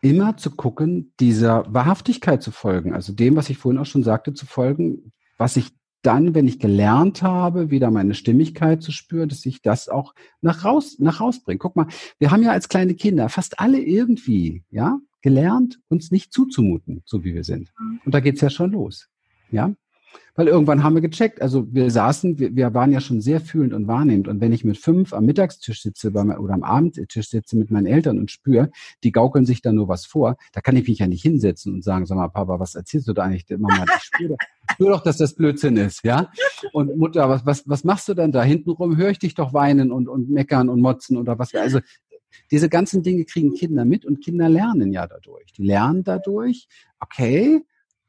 immer 0.00 0.36
zu 0.36 0.50
gucken, 0.50 1.12
dieser 1.20 1.64
Wahrhaftigkeit 1.72 2.42
zu 2.42 2.50
folgen, 2.50 2.94
also 2.94 3.12
dem, 3.12 3.36
was 3.36 3.50
ich 3.50 3.58
vorhin 3.58 3.80
auch 3.80 3.86
schon 3.86 4.02
sagte, 4.02 4.32
zu 4.32 4.46
folgen, 4.46 5.12
was 5.36 5.56
ich 5.56 5.70
dann, 6.02 6.34
wenn 6.34 6.46
ich 6.46 6.58
gelernt 6.58 7.22
habe, 7.22 7.70
wieder 7.70 7.90
meine 7.90 8.14
Stimmigkeit 8.14 8.82
zu 8.82 8.90
spüren, 8.90 9.28
dass 9.28 9.44
ich 9.44 9.60
das 9.60 9.88
auch 9.88 10.14
nach 10.40 10.64
raus, 10.64 10.96
nach 10.98 11.20
raus 11.20 11.42
bringe. 11.42 11.58
Guck 11.58 11.76
mal, 11.76 11.88
wir 12.18 12.30
haben 12.30 12.42
ja 12.42 12.52
als 12.52 12.68
kleine 12.68 12.94
Kinder 12.94 13.28
fast 13.28 13.60
alle 13.60 13.80
irgendwie, 13.80 14.64
ja, 14.70 14.98
gelernt, 15.22 15.80
uns 15.88 16.10
nicht 16.10 16.32
zuzumuten, 16.32 17.02
so 17.04 17.22
wie 17.24 17.34
wir 17.34 17.44
sind. 17.44 17.70
Mhm. 17.78 18.00
Und 18.06 18.14
da 18.14 18.20
geht's 18.20 18.40
ja 18.40 18.48
schon 18.48 18.72
los. 18.72 19.08
Ja, 19.50 19.74
weil 20.34 20.48
irgendwann 20.48 20.82
haben 20.82 20.94
wir 20.94 21.02
gecheckt, 21.02 21.42
also 21.42 21.66
wir 21.70 21.90
saßen, 21.90 22.38
wir, 22.38 22.56
wir 22.56 22.72
waren 22.72 22.92
ja 22.92 23.00
schon 23.00 23.20
sehr 23.20 23.40
fühlend 23.40 23.74
und 23.74 23.88
wahrnehmend. 23.88 24.28
Und 24.28 24.40
wenn 24.40 24.52
ich 24.52 24.64
mit 24.64 24.78
fünf 24.78 25.12
am 25.12 25.26
Mittagstisch 25.26 25.82
sitze 25.82 26.12
bei, 26.12 26.22
oder 26.38 26.54
am 26.54 26.62
Abendtisch 26.62 27.28
sitze 27.28 27.58
mit 27.58 27.70
meinen 27.70 27.86
Eltern 27.86 28.18
und 28.18 28.30
spüre, 28.30 28.70
die 29.04 29.12
gaukeln 29.12 29.44
sich 29.44 29.60
da 29.60 29.72
nur 29.72 29.88
was 29.88 30.06
vor, 30.06 30.36
da 30.52 30.60
kann 30.60 30.76
ich 30.76 30.88
mich 30.88 30.98
ja 30.98 31.06
nicht 31.06 31.22
hinsetzen 31.22 31.74
und 31.74 31.84
sagen, 31.84 32.06
sag 32.06 32.16
mal, 32.16 32.28
Papa, 32.28 32.58
was 32.58 32.74
erzählst 32.74 33.08
du 33.08 33.12
da 33.12 33.24
eigentlich? 33.24 33.46
Mama, 33.50 33.84
ich 33.84 34.02
spüre, 34.02 34.36
spür 34.72 34.90
doch, 34.90 35.02
dass 35.02 35.18
das 35.18 35.34
Blödsinn 35.34 35.76
ist, 35.76 36.04
ja? 36.04 36.30
Und 36.72 36.96
Mutter, 36.96 37.28
was, 37.28 37.44
was, 37.44 37.68
was 37.68 37.84
machst 37.84 38.08
du 38.08 38.14
denn 38.14 38.32
da? 38.32 38.42
Hintenrum 38.42 38.96
höre 38.96 39.10
ich 39.10 39.18
dich 39.18 39.34
doch 39.34 39.52
weinen 39.52 39.92
und, 39.92 40.08
und 40.08 40.30
meckern 40.30 40.68
und 40.68 40.80
motzen 40.80 41.16
oder 41.16 41.38
was. 41.38 41.54
Also 41.54 41.80
diese 42.50 42.68
ganzen 42.68 43.02
Dinge 43.02 43.24
kriegen 43.24 43.54
Kinder 43.54 43.84
mit 43.84 44.04
und 44.04 44.22
Kinder 44.22 44.48
lernen 44.48 44.92
ja 44.92 45.06
dadurch. 45.06 45.52
Die 45.52 45.64
lernen 45.64 46.04
dadurch, 46.04 46.68
okay, 47.00 47.62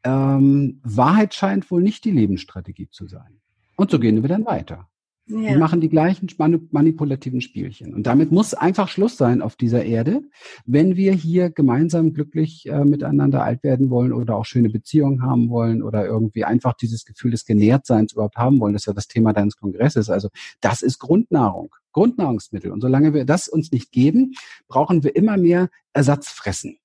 ähm, 0.03 0.79
Wahrheit 0.83 1.33
scheint 1.33 1.69
wohl 1.71 1.81
nicht 1.81 2.05
die 2.05 2.11
Lebensstrategie 2.11 2.89
zu 2.89 3.07
sein. 3.07 3.41
Und 3.75 3.91
so 3.91 3.99
gehen 3.99 4.21
wir 4.21 4.29
dann 4.29 4.45
weiter. 4.45 4.87
Ja. 5.27 5.53
Und 5.53 5.59
machen 5.59 5.79
die 5.79 5.87
gleichen 5.89 6.27
manipulativen 6.71 7.41
Spielchen. 7.41 7.93
Und 7.93 8.05
damit 8.05 8.31
muss 8.31 8.53
einfach 8.53 8.89
Schluss 8.89 9.15
sein 9.17 9.41
auf 9.41 9.55
dieser 9.55 9.85
Erde, 9.85 10.23
wenn 10.65 10.97
wir 10.97 11.13
hier 11.13 11.51
gemeinsam 11.51 12.13
glücklich 12.13 12.67
äh, 12.67 12.83
miteinander 12.83 13.43
alt 13.43 13.63
werden 13.63 13.89
wollen 13.89 14.11
oder 14.11 14.35
auch 14.35 14.45
schöne 14.45 14.69
Beziehungen 14.69 15.21
haben 15.21 15.49
wollen 15.49 15.83
oder 15.83 16.05
irgendwie 16.05 16.43
einfach 16.43 16.73
dieses 16.73 17.05
Gefühl 17.05 17.31
des 17.31 17.45
Genährtseins 17.45 18.13
überhaupt 18.13 18.35
haben 18.35 18.59
wollen. 18.59 18.73
Das 18.73 18.81
ist 18.81 18.87
ja 18.87 18.93
das 18.93 19.07
Thema 19.07 19.31
deines 19.31 19.55
Kongresses. 19.55 20.09
Also 20.09 20.29
das 20.59 20.81
ist 20.81 20.99
Grundnahrung, 20.99 21.73
Grundnahrungsmittel. 21.93 22.71
Und 22.71 22.81
solange 22.81 23.13
wir 23.13 23.23
das 23.23 23.47
uns 23.47 23.71
nicht 23.71 23.91
geben, 23.91 24.33
brauchen 24.67 25.03
wir 25.03 25.15
immer 25.15 25.37
mehr 25.37 25.69
Ersatzfressen. 25.93 26.77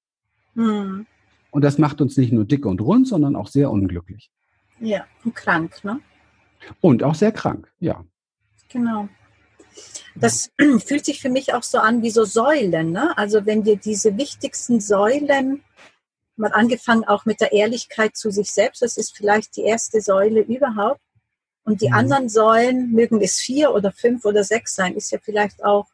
Hm. 0.55 1.07
Und 1.57 1.63
das 1.63 1.79
macht 1.79 2.03
uns 2.03 2.19
nicht 2.19 2.35
nur 2.35 2.45
dick 2.45 2.67
und 2.67 2.83
rund, 2.83 3.09
sondern 3.09 3.35
auch 3.35 3.49
sehr 3.49 3.71
unglücklich. 3.71 4.31
Ja, 4.79 5.07
und 5.25 5.35
krank, 5.35 5.83
ne? 5.85 6.01
Und 6.83 7.03
auch 7.03 7.15
sehr 7.15 7.33
krank, 7.33 7.73
ja. 7.79 8.05
Genau. 8.69 9.09
Das 10.15 10.51
fühlt 10.85 11.07
sich 11.07 11.23
für 11.23 11.31
mich 11.31 11.55
auch 11.55 11.63
so 11.63 11.79
an 11.79 12.03
wie 12.03 12.11
so 12.11 12.25
Säulen. 12.25 12.93
Ne? 12.93 13.17
Also 13.17 13.47
wenn 13.47 13.65
wir 13.65 13.77
diese 13.77 14.19
wichtigsten 14.19 14.81
Säulen, 14.81 15.63
mal 16.37 16.53
angefangen 16.53 17.05
auch 17.05 17.25
mit 17.25 17.41
der 17.41 17.53
Ehrlichkeit 17.53 18.19
zu 18.19 18.31
sich 18.31 18.51
selbst, 18.51 18.83
das 18.83 18.99
ist 18.99 19.17
vielleicht 19.17 19.57
die 19.57 19.63
erste 19.63 20.03
Säule 20.03 20.43
überhaupt. 20.43 21.01
Und 21.65 21.81
die 21.81 21.89
mhm. 21.89 21.95
anderen 21.95 22.29
Säulen, 22.29 22.93
mögen 22.93 23.23
es 23.23 23.41
vier 23.41 23.73
oder 23.73 23.93
fünf 23.93 24.27
oder 24.27 24.45
sechs 24.45 24.75
sein, 24.75 24.95
ist 24.95 25.11
ja 25.11 25.19
vielleicht 25.23 25.65
auch 25.65 25.87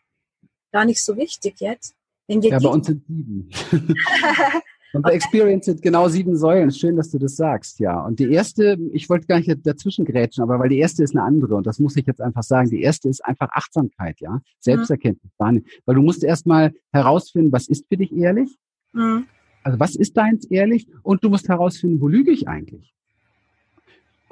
gar 0.73 0.87
nicht 0.87 1.05
so 1.05 1.17
wichtig 1.17 1.61
jetzt. 1.61 1.95
Wenn 2.27 2.43
wir 2.43 2.51
ja, 2.51 2.59
bei 2.59 2.69
uns 2.69 2.89
sind 2.89 3.07
sieben. 3.07 3.49
Und 4.93 5.03
bei 5.03 5.12
Experience 5.12 5.66
sind 5.66 5.82
genau 5.82 6.09
sieben 6.09 6.36
Säulen. 6.36 6.70
Schön, 6.70 6.97
dass 6.97 7.11
du 7.11 7.18
das 7.18 7.36
sagst, 7.36 7.80
ja. 7.80 8.05
Und 8.05 8.18
die 8.18 8.30
erste, 8.30 8.76
ich 8.93 9.09
wollte 9.09 9.26
gar 9.26 9.38
nicht 9.38 9.66
dazwischen 9.66 10.05
grätschen, 10.05 10.43
aber 10.43 10.59
weil 10.59 10.68
die 10.68 10.78
erste 10.78 11.03
ist 11.03 11.16
eine 11.16 11.24
andere 11.24 11.55
und 11.55 11.66
das 11.66 11.78
muss 11.78 11.97
ich 11.97 12.07
jetzt 12.07 12.20
einfach 12.20 12.43
sagen. 12.43 12.70
Die 12.70 12.82
erste 12.82 13.09
ist 13.09 13.24
einfach 13.24 13.49
Achtsamkeit, 13.53 14.20
ja. 14.20 14.40
Selbsterkenntnis. 14.61 15.32
Mhm. 15.38 15.64
Weil 15.86 15.95
du 15.95 16.03
musst 16.03 16.24
erstmal 16.24 16.72
herausfinden, 16.93 17.53
was 17.53 17.68
ist 17.68 17.86
für 17.88 17.97
dich 17.97 18.12
ehrlich? 18.12 18.57
Mhm. 18.93 19.26
Also 19.62 19.78
was 19.80 19.97
ist 19.97 20.16
deins 20.16 20.45
ehrlich? 20.47 20.88
Und 21.03 21.24
du 21.24 21.30
musst 21.30 21.49
herausfinden, 21.49 22.01
wo 22.01 22.09
lüge 22.09 22.30
ich 22.30 22.49
eigentlich? 22.49 22.93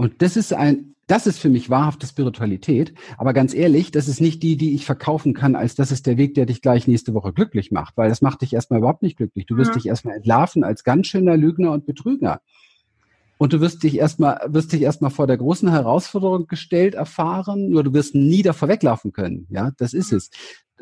Und 0.00 0.22
das 0.22 0.38
ist 0.38 0.54
ein, 0.54 0.94
das 1.08 1.26
ist 1.26 1.38
für 1.38 1.50
mich 1.50 1.68
wahrhafte 1.68 2.06
Spiritualität. 2.06 2.94
Aber 3.18 3.34
ganz 3.34 3.52
ehrlich, 3.52 3.90
das 3.90 4.08
ist 4.08 4.18
nicht 4.18 4.42
die, 4.42 4.56
die 4.56 4.74
ich 4.74 4.86
verkaufen 4.86 5.34
kann, 5.34 5.54
als 5.54 5.74
das 5.74 5.92
ist 5.92 6.06
der 6.06 6.16
Weg, 6.16 6.32
der 6.32 6.46
dich 6.46 6.62
gleich 6.62 6.88
nächste 6.88 7.12
Woche 7.12 7.34
glücklich 7.34 7.70
macht, 7.70 7.98
weil 7.98 8.08
das 8.08 8.22
macht 8.22 8.40
dich 8.40 8.54
erstmal 8.54 8.78
überhaupt 8.78 9.02
nicht 9.02 9.18
glücklich. 9.18 9.44
Du 9.44 9.58
wirst 9.58 9.72
ja. 9.72 9.74
dich 9.74 9.86
erstmal 9.88 10.16
entlarven 10.16 10.64
als 10.64 10.84
ganz 10.84 11.08
schöner 11.08 11.36
Lügner 11.36 11.72
und 11.72 11.84
Betrüger. 11.84 12.40
Und 13.36 13.52
du 13.52 13.60
wirst 13.60 13.82
dich 13.82 13.98
erstmal, 13.98 14.40
wirst 14.46 14.72
dich 14.72 14.80
erstmal 14.80 15.10
vor 15.10 15.26
der 15.26 15.36
großen 15.36 15.68
Herausforderung 15.68 16.46
gestellt 16.46 16.94
erfahren, 16.94 17.68
nur 17.68 17.84
du 17.84 17.92
wirst 17.92 18.14
nie 18.14 18.40
davor 18.40 18.68
weglaufen 18.68 19.12
können. 19.12 19.46
Ja, 19.50 19.72
das 19.76 19.92
ist 19.92 20.14
es. 20.14 20.30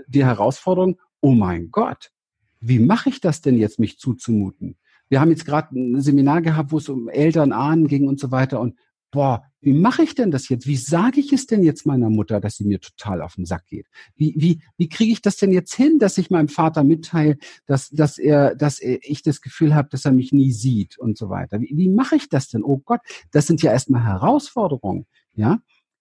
Die 0.06 0.24
Herausforderung, 0.24 1.00
oh 1.20 1.32
mein 1.32 1.72
Gott, 1.72 2.12
wie 2.60 2.78
mache 2.78 3.08
ich 3.08 3.20
das 3.20 3.40
denn 3.40 3.58
jetzt, 3.58 3.80
mich 3.80 3.98
zuzumuten? 3.98 4.76
Wir 5.08 5.20
haben 5.20 5.30
jetzt 5.30 5.44
gerade 5.44 5.76
ein 5.76 6.00
Seminar 6.00 6.40
gehabt, 6.40 6.70
wo 6.70 6.78
es 6.78 6.88
um 6.88 7.08
Eltern, 7.08 7.50
Ahnen 7.50 7.88
ging 7.88 8.06
und 8.06 8.20
so 8.20 8.30
weiter. 8.30 8.60
Und 8.60 8.76
boah, 9.10 9.42
wie 9.60 9.72
mache 9.72 10.02
ich 10.02 10.14
denn 10.14 10.30
das 10.30 10.48
jetzt? 10.48 10.66
Wie 10.66 10.76
sage 10.76 11.20
ich 11.20 11.32
es 11.32 11.46
denn 11.46 11.64
jetzt 11.64 11.84
meiner 11.84 12.10
Mutter, 12.10 12.40
dass 12.40 12.56
sie 12.56 12.64
mir 12.64 12.80
total 12.80 13.22
auf 13.22 13.34
den 13.34 13.44
Sack 13.44 13.66
geht? 13.66 13.86
Wie, 14.14 14.34
wie, 14.36 14.62
wie 14.76 14.88
kriege 14.88 15.12
ich 15.12 15.20
das 15.20 15.36
denn 15.36 15.52
jetzt 15.52 15.74
hin, 15.74 15.98
dass 15.98 16.18
ich 16.18 16.30
meinem 16.30 16.48
Vater 16.48 16.84
mitteile, 16.84 17.38
dass, 17.66 17.90
dass 17.90 18.18
er, 18.18 18.54
dass 18.54 18.78
er, 18.78 18.98
ich 19.02 19.22
das 19.22 19.40
Gefühl 19.40 19.74
habe, 19.74 19.88
dass 19.90 20.04
er 20.04 20.12
mich 20.12 20.32
nie 20.32 20.52
sieht 20.52 20.98
und 20.98 21.18
so 21.18 21.28
weiter? 21.28 21.60
Wie, 21.60 21.72
wie 21.74 21.88
mache 21.88 22.16
ich 22.16 22.28
das 22.28 22.48
denn? 22.48 22.62
Oh 22.62 22.78
Gott, 22.78 23.00
das 23.32 23.46
sind 23.46 23.62
ja 23.62 23.72
erstmal 23.72 24.04
Herausforderungen, 24.04 25.06
ja? 25.34 25.58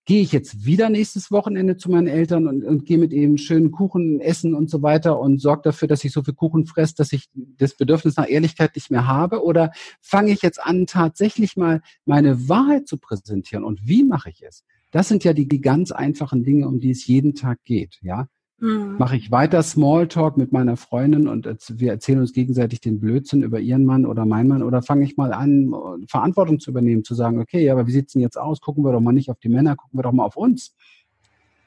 Gehe 0.08 0.22
ich 0.22 0.32
jetzt 0.32 0.66
wieder 0.66 0.90
nächstes 0.90 1.32
Wochenende 1.32 1.76
zu 1.76 1.92
meinen 1.92 2.08
Eltern 2.08 2.48
und, 2.48 2.64
und 2.64 2.86
gehe 2.86 2.98
mit 2.98 3.12
ihnen 3.12 3.38
schönen 3.38 3.72
Kuchen 3.72 4.22
essen 4.22 4.56
und 4.56 4.70
so 4.70 4.82
weiter 4.82 5.20
und 5.20 5.42
sorge 5.42 5.64
dafür, 5.64 5.90
dass 5.90 6.04
ich 6.06 6.14
so 6.14 6.24
viel 6.24 6.34
Kuchen 6.34 6.66
fresse, 6.66 6.96
dass 6.96 7.12
ich 7.12 7.30
das 7.36 7.76
Bedürfnis 7.76 8.16
nach 8.16 8.30
Ehrlichkeit 8.30 8.74
nicht 8.76 8.90
mehr 8.90 9.06
habe? 9.06 9.44
Oder 9.44 9.74
fange 10.02 10.32
ich 10.32 10.42
jetzt 10.42 10.64
an, 10.64 10.88
tatsächlich 10.88 11.58
mal 11.58 11.82
meine 12.06 12.48
Wahrheit 12.48 12.88
zu 12.88 12.98
präsentieren? 12.98 13.66
Und 13.66 13.86
wie 13.86 14.06
mache 14.06 14.30
ich 14.30 14.42
es? 14.44 14.64
Das 14.92 15.10
sind 15.10 15.26
ja 15.26 15.34
die, 15.34 15.46
die 15.48 15.60
ganz 15.60 15.92
einfachen 15.92 16.46
Dinge, 16.46 16.70
um 16.70 16.80
die 16.80 16.92
es 16.92 17.06
jeden 17.06 17.36
Tag 17.36 17.66
geht, 17.66 18.00
ja. 18.02 18.30
Mhm. 18.60 18.96
Mache 18.98 19.16
ich 19.18 19.30
weiter 19.30 19.62
Smalltalk 19.62 20.36
mit 20.36 20.52
meiner 20.52 20.78
Freundin 20.78 21.28
und 21.28 21.48
wir 21.70 21.92
erzählen 21.92 22.20
uns 22.20 22.34
gegenseitig 22.34 22.82
den 22.82 23.00
Blödsinn 23.00 23.44
über 23.44 23.60
ihren 23.60 23.86
Mann 23.86 24.06
oder 24.06 24.26
meinen 24.26 24.48
Mann 24.48 24.64
oder 24.64 24.82
fange 24.82 25.04
ich 25.04 25.16
mal 25.16 25.32
an, 25.32 25.74
Verantwortung 26.08 26.60
zu 26.60 26.72
übernehmen, 26.72 27.04
zu 27.04 27.14
sagen, 27.14 27.40
okay, 27.40 27.64
ja, 27.64 27.74
aber 27.74 27.86
wie 27.86 27.92
sieht's 27.92 28.14
denn 28.14 28.22
jetzt 28.22 28.38
aus? 28.38 28.60
Gucken 28.60 28.84
wir 28.84 28.92
doch 28.92 29.00
mal 29.00 29.12
nicht 29.12 29.30
auf 29.30 29.40
die 29.40 29.50
Männer, 29.50 29.76
gucken 29.76 30.00
wir 30.00 30.04
doch 30.04 30.12
mal 30.12 30.26
auf 30.26 30.38
uns. 30.38 30.76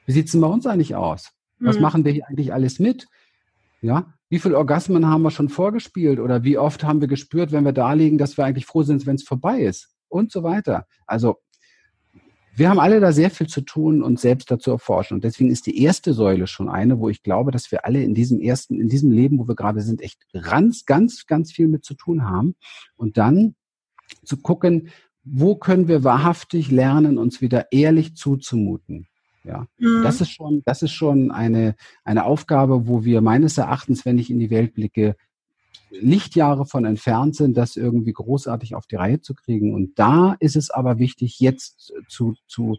Wie 0.05 0.11
sieht's 0.11 0.33
denn 0.33 0.41
bei 0.41 0.47
uns 0.47 0.67
eigentlich 0.67 0.95
aus? 0.95 1.31
Was 1.59 1.77
mhm. 1.77 1.81
machen 1.81 2.05
wir 2.05 2.11
hier 2.11 2.27
eigentlich 2.27 2.51
alles 2.53 2.79
mit? 2.79 3.07
Ja, 3.81 4.13
wie 4.29 4.39
viele 4.39 4.57
Orgasmen 4.57 5.07
haben 5.07 5.23
wir 5.23 5.31
schon 5.31 5.49
vorgespielt 5.49 6.19
oder 6.19 6.43
wie 6.43 6.57
oft 6.57 6.83
haben 6.83 7.01
wir 7.01 7.07
gespürt, 7.07 7.51
wenn 7.51 7.65
wir 7.65 7.73
da 7.73 7.93
liegen, 7.93 8.17
dass 8.17 8.37
wir 8.37 8.45
eigentlich 8.45 8.65
froh 8.65 8.83
sind, 8.83 9.05
wenn 9.05 9.15
es 9.15 9.23
vorbei 9.23 9.61
ist 9.61 9.95
und 10.09 10.31
so 10.31 10.43
weiter. 10.43 10.85
Also 11.07 11.37
wir 12.55 12.69
haben 12.69 12.79
alle 12.79 12.99
da 12.99 13.11
sehr 13.11 13.29
viel 13.29 13.47
zu 13.47 13.61
tun 13.61 14.03
und 14.03 14.19
selbst 14.19 14.51
dazu 14.51 14.71
erforschen. 14.71 15.15
Und 15.15 15.23
deswegen 15.23 15.51
ist 15.51 15.65
die 15.65 15.81
erste 15.81 16.13
Säule 16.13 16.47
schon 16.47 16.69
eine, 16.69 16.99
wo 16.99 17.09
ich 17.09 17.23
glaube, 17.23 17.51
dass 17.51 17.71
wir 17.71 17.85
alle 17.85 18.03
in 18.03 18.13
diesem 18.13 18.39
ersten, 18.41 18.79
in 18.79 18.89
diesem 18.89 19.11
Leben, 19.11 19.39
wo 19.39 19.47
wir 19.47 19.55
gerade 19.55 19.81
sind, 19.81 20.01
echt 20.01 20.21
ganz, 20.33 20.85
ganz, 20.85 21.25
ganz 21.27 21.51
viel 21.51 21.67
mit 21.67 21.85
zu 21.85 21.93
tun 21.93 22.29
haben. 22.29 22.55
Und 22.95 23.17
dann 23.17 23.55
zu 24.23 24.37
gucken, 24.37 24.89
wo 25.23 25.55
können 25.55 25.87
wir 25.87 26.03
wahrhaftig 26.03 26.71
lernen, 26.71 27.17
uns 27.17 27.41
wieder 27.41 27.71
ehrlich 27.71 28.15
zuzumuten. 28.15 29.07
Ja, 29.43 29.67
mhm. 29.77 30.03
das 30.03 30.21
ist 30.21 30.29
schon, 30.29 30.61
das 30.65 30.83
ist 30.83 30.91
schon 30.91 31.31
eine, 31.31 31.75
eine 32.03 32.25
Aufgabe, 32.25 32.87
wo 32.87 33.03
wir 33.03 33.21
meines 33.21 33.57
Erachtens, 33.57 34.05
wenn 34.05 34.17
ich 34.17 34.29
in 34.29 34.39
die 34.39 34.51
Welt 34.51 34.73
blicke, 34.73 35.15
Lichtjahre 35.91 36.65
von 36.65 36.85
entfernt 36.85 37.35
sind, 37.35 37.57
das 37.57 37.75
irgendwie 37.75 38.13
großartig 38.13 38.75
auf 38.75 38.87
die 38.87 38.95
Reihe 38.95 39.21
zu 39.21 39.33
kriegen. 39.33 39.73
Und 39.73 39.99
da 39.99 40.35
ist 40.39 40.55
es 40.55 40.69
aber 40.69 40.99
wichtig, 40.99 41.39
jetzt 41.39 41.93
zu, 42.07 42.33
zu 42.47 42.77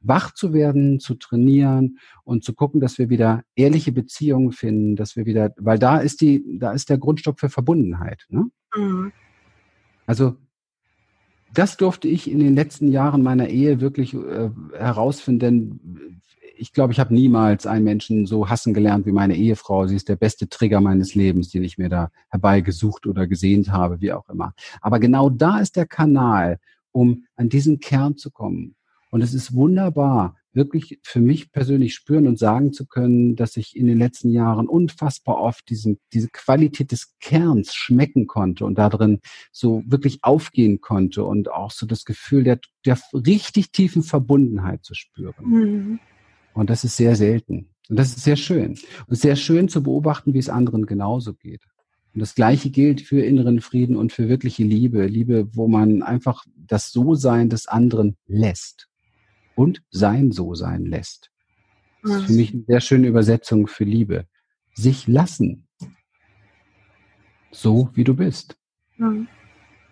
wach 0.00 0.32
zu 0.32 0.52
werden, 0.52 1.00
zu 1.00 1.14
trainieren 1.14 1.98
und 2.24 2.44
zu 2.44 2.54
gucken, 2.54 2.80
dass 2.80 2.98
wir 2.98 3.10
wieder 3.10 3.42
ehrliche 3.54 3.92
Beziehungen 3.92 4.52
finden, 4.52 4.96
dass 4.96 5.16
wir 5.16 5.26
wieder, 5.26 5.52
weil 5.56 5.78
da 5.78 5.98
ist 5.98 6.20
die, 6.20 6.58
da 6.58 6.72
ist 6.72 6.88
der 6.88 6.98
Grundstock 6.98 7.38
für 7.38 7.50
Verbundenheit. 7.50 8.24
Ne? 8.28 8.50
Mhm. 8.74 9.12
Also 10.06 10.36
das 11.54 11.76
durfte 11.76 12.08
ich 12.08 12.30
in 12.30 12.40
den 12.40 12.54
letzten 12.54 12.88
Jahren 12.88 13.22
meiner 13.22 13.48
Ehe 13.48 13.80
wirklich 13.80 14.14
äh, 14.14 14.50
herausfinden, 14.76 16.20
ich 16.56 16.72
glaube, 16.72 16.92
ich 16.92 17.00
habe 17.00 17.14
niemals 17.14 17.66
einen 17.66 17.84
Menschen 17.84 18.26
so 18.26 18.48
hassen 18.48 18.74
gelernt 18.74 19.06
wie 19.06 19.12
meine 19.12 19.36
Ehefrau. 19.36 19.86
Sie 19.86 19.96
ist 19.96 20.08
der 20.08 20.16
beste 20.16 20.48
Trigger 20.48 20.80
meines 20.80 21.14
Lebens, 21.14 21.50
den 21.50 21.64
ich 21.64 21.78
mir 21.78 21.88
da 21.88 22.10
herbeigesucht 22.28 23.06
oder 23.06 23.26
gesehnt 23.26 23.72
habe, 23.72 24.00
wie 24.00 24.12
auch 24.12 24.28
immer. 24.28 24.54
Aber 24.80 25.00
genau 25.00 25.30
da 25.30 25.58
ist 25.58 25.76
der 25.76 25.86
Kanal, 25.86 26.58
um 26.92 27.24
an 27.36 27.48
diesen 27.48 27.80
Kern 27.80 28.16
zu 28.16 28.30
kommen. 28.30 28.76
Und 29.10 29.22
es 29.22 29.34
ist 29.34 29.54
wunderbar, 29.54 30.36
wirklich 30.54 31.00
für 31.02 31.20
mich 31.20 31.52
persönlich 31.52 31.94
spüren 31.94 32.26
und 32.26 32.38
sagen 32.38 32.72
zu 32.72 32.86
können, 32.86 33.36
dass 33.36 33.56
ich 33.56 33.76
in 33.76 33.86
den 33.86 33.98
letzten 33.98 34.30
Jahren 34.30 34.68
unfassbar 34.68 35.38
oft 35.38 35.68
diesen, 35.68 35.98
diese 36.12 36.28
Qualität 36.28 36.92
des 36.92 37.14
Kerns 37.20 37.74
schmecken 37.74 38.26
konnte 38.26 38.64
und 38.64 38.78
darin 38.78 39.20
so 39.52 39.82
wirklich 39.86 40.20
aufgehen 40.22 40.80
konnte 40.80 41.24
und 41.24 41.50
auch 41.50 41.70
so 41.70 41.86
das 41.86 42.04
Gefühl 42.04 42.44
der, 42.44 42.60
der 42.86 42.98
richtig 43.12 43.72
tiefen 43.72 44.02
Verbundenheit 44.02 44.84
zu 44.84 44.94
spüren. 44.94 45.44
Mhm. 45.44 46.00
Und 46.54 46.70
das 46.70 46.84
ist 46.84 46.96
sehr 46.96 47.16
selten. 47.16 47.70
Und 47.88 47.98
das 47.98 48.08
ist 48.16 48.24
sehr 48.24 48.36
schön. 48.36 48.78
Und 49.06 49.16
sehr 49.16 49.36
schön 49.36 49.68
zu 49.68 49.82
beobachten, 49.82 50.34
wie 50.34 50.38
es 50.38 50.48
anderen 50.48 50.86
genauso 50.86 51.34
geht. 51.34 51.62
Und 52.14 52.20
das 52.20 52.36
Gleiche 52.36 52.70
gilt 52.70 53.00
für 53.00 53.20
inneren 53.20 53.60
Frieden 53.60 53.96
und 53.96 54.12
für 54.12 54.28
wirkliche 54.28 54.62
Liebe. 54.62 55.06
Liebe, 55.06 55.48
wo 55.52 55.66
man 55.66 56.02
einfach 56.02 56.44
das 56.56 56.92
So-Sein 56.92 57.50
des 57.50 57.66
anderen 57.66 58.16
lässt 58.26 58.88
und 59.54 59.82
sein 59.90 60.32
So-Sein 60.32 60.84
lässt. 60.86 61.30
Das 62.02 62.16
ist 62.16 62.26
für 62.26 62.32
mich 62.32 62.52
eine 62.52 62.64
sehr 62.66 62.80
schöne 62.80 63.06
Übersetzung 63.06 63.66
für 63.66 63.84
Liebe. 63.84 64.26
Sich 64.74 65.06
lassen. 65.06 65.66
So 67.50 67.88
wie 67.94 68.04
du 68.04 68.14
bist. 68.14 68.56
Mhm. 68.96 69.28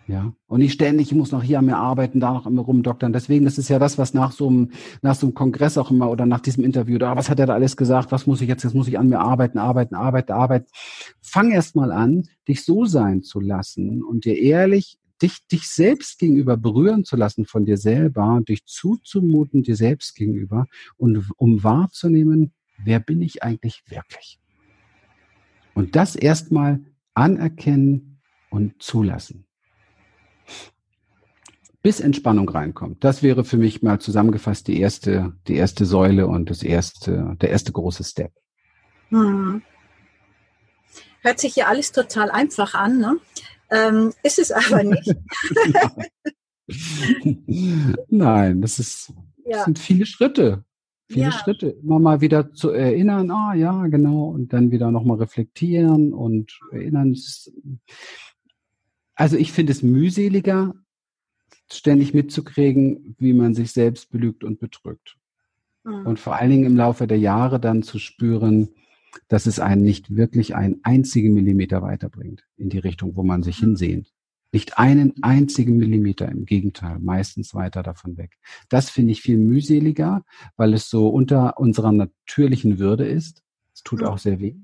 Ja. 0.07 0.33
Und 0.47 0.59
nicht 0.59 0.73
ständig, 0.73 1.11
ich 1.11 1.17
muss 1.17 1.31
noch 1.31 1.43
hier 1.43 1.59
an 1.59 1.65
mir 1.65 1.77
arbeiten, 1.77 2.19
da 2.19 2.33
noch 2.33 2.45
immer 2.45 2.63
rumdoktern. 2.63 3.13
Deswegen, 3.13 3.45
das 3.45 3.57
ist 3.57 3.69
ja 3.69 3.79
das, 3.79 3.97
was 3.97 4.13
nach 4.13 4.33
so 4.33 4.49
einem, 4.49 4.71
nach 5.01 5.15
so 5.15 5.27
einem 5.27 5.33
Kongress 5.33 5.77
auch 5.77 5.91
immer 5.91 6.11
oder 6.11 6.25
nach 6.25 6.41
diesem 6.41 6.63
Interview, 6.65 6.97
da, 6.97 7.15
was 7.15 7.29
hat 7.29 7.39
er 7.39 7.45
da 7.45 7.53
alles 7.53 7.77
gesagt? 7.77 8.11
Was 8.11 8.27
muss 8.27 8.41
ich 8.41 8.49
jetzt? 8.49 8.63
Jetzt 8.63 8.73
muss 8.73 8.89
ich 8.89 8.99
an 8.99 9.07
mir 9.07 9.19
arbeiten, 9.19 9.57
arbeiten, 9.57 9.95
arbeiten, 9.95 10.33
arbeiten. 10.33 10.67
Fang 11.21 11.51
erst 11.51 11.75
mal 11.75 11.91
an, 11.93 12.23
dich 12.47 12.65
so 12.65 12.83
sein 12.85 13.23
zu 13.23 13.39
lassen 13.39 14.03
und 14.03 14.25
dir 14.25 14.37
ehrlich 14.37 14.99
dich, 15.21 15.47
dich 15.47 15.67
selbst 15.67 16.19
gegenüber 16.19 16.57
berühren 16.57 17.05
zu 17.05 17.15
lassen 17.15 17.45
von 17.45 17.65
dir 17.65 17.77
selber, 17.77 18.41
dich 18.47 18.65
zuzumuten 18.65 19.63
dir 19.63 19.75
selbst 19.75 20.15
gegenüber 20.15 20.67
und 20.97 21.29
um 21.37 21.63
wahrzunehmen, 21.63 22.53
wer 22.77 22.99
bin 22.99 23.21
ich 23.21 23.43
eigentlich 23.43 23.83
wirklich? 23.87 24.39
Und 25.73 25.95
das 25.95 26.15
erstmal 26.15 26.81
anerkennen 27.13 28.21
und 28.49 28.81
zulassen 28.81 29.45
bis 31.83 31.99
Entspannung 31.99 32.47
reinkommt. 32.47 33.03
Das 33.03 33.21
wäre 33.21 33.43
für 33.43 33.57
mich 33.57 33.83
mal 33.83 33.99
zusammengefasst 33.99 34.67
die 34.67 34.79
erste, 34.79 35.33
die 35.47 35.55
erste 35.55 35.85
Säule 35.85 36.27
und 36.27 36.49
das 36.49 36.63
erste, 36.63 37.35
der 37.41 37.49
erste 37.49 37.73
große 37.73 38.05
Step. 38.05 38.31
Hm. 39.09 39.61
Hört 41.21 41.39
sich 41.39 41.57
ja 41.57 41.67
alles 41.67 41.91
total 41.91 42.31
einfach 42.31 42.73
an, 42.73 42.99
ne? 42.99 43.17
Ähm, 43.73 44.13
ist 44.21 44.39
es 44.39 44.51
aber 44.51 44.83
nicht. 44.83 45.15
Nein, 48.09 48.61
das, 48.61 48.79
ist, 48.79 49.09
das 49.09 49.45
ja. 49.45 49.63
sind 49.65 49.79
viele 49.79 50.05
Schritte. 50.05 50.63
Viele 51.09 51.25
ja. 51.25 51.31
Schritte. 51.31 51.69
Immer 51.69 51.99
mal 51.99 52.21
wieder 52.21 52.53
zu 52.53 52.69
erinnern, 52.69 53.31
ah 53.31 53.53
ja, 53.55 53.87
genau, 53.87 54.25
und 54.25 54.53
dann 54.53 54.71
wieder 54.71 54.91
nochmal 54.91 55.17
reflektieren 55.17 56.13
und 56.13 56.59
erinnern. 56.71 57.17
Also 59.15 59.37
ich 59.37 59.51
finde 59.51 59.71
es 59.71 59.83
mühseliger, 59.83 60.75
ständig 61.71 62.13
mitzukriegen, 62.13 63.15
wie 63.17 63.33
man 63.33 63.53
sich 63.53 63.71
selbst 63.71 64.11
belügt 64.11 64.43
und 64.43 64.59
betrügt. 64.59 65.17
Mhm. 65.83 66.05
Und 66.05 66.19
vor 66.19 66.35
allen 66.35 66.51
Dingen 66.51 66.65
im 66.65 66.77
Laufe 66.77 67.07
der 67.07 67.19
Jahre 67.19 67.59
dann 67.59 67.83
zu 67.83 67.99
spüren, 67.99 68.69
dass 69.27 69.45
es 69.45 69.59
einen 69.59 69.83
nicht 69.83 70.15
wirklich 70.15 70.55
einen 70.55 70.79
einzigen 70.83 71.33
Millimeter 71.33 71.81
weiterbringt 71.81 72.43
in 72.57 72.69
die 72.69 72.79
Richtung, 72.79 73.15
wo 73.15 73.23
man 73.23 73.43
sich 73.43 73.61
mhm. 73.61 73.67
hinsehnt. 73.67 74.13
Nicht 74.51 74.77
einen 74.77 75.13
einzigen 75.23 75.77
Millimeter, 75.77 76.29
im 76.29 76.45
Gegenteil, 76.45 76.99
meistens 76.99 77.55
weiter 77.55 77.81
davon 77.81 78.17
weg. 78.17 78.37
Das 78.69 78.91
finde 78.91 79.11
ich 79.11 79.21
viel 79.21 79.37
mühseliger, 79.37 80.23
weil 80.57 80.75
es 80.75 80.89
so 80.89 81.09
unter 81.09 81.57
unserer 81.57 81.91
natürlichen 81.91 82.77
Würde 82.77 83.07
ist. 83.07 83.41
Es 83.73 83.81
tut 83.81 84.03
auch 84.03 84.19
sehr 84.19 84.39
weh. 84.39 84.55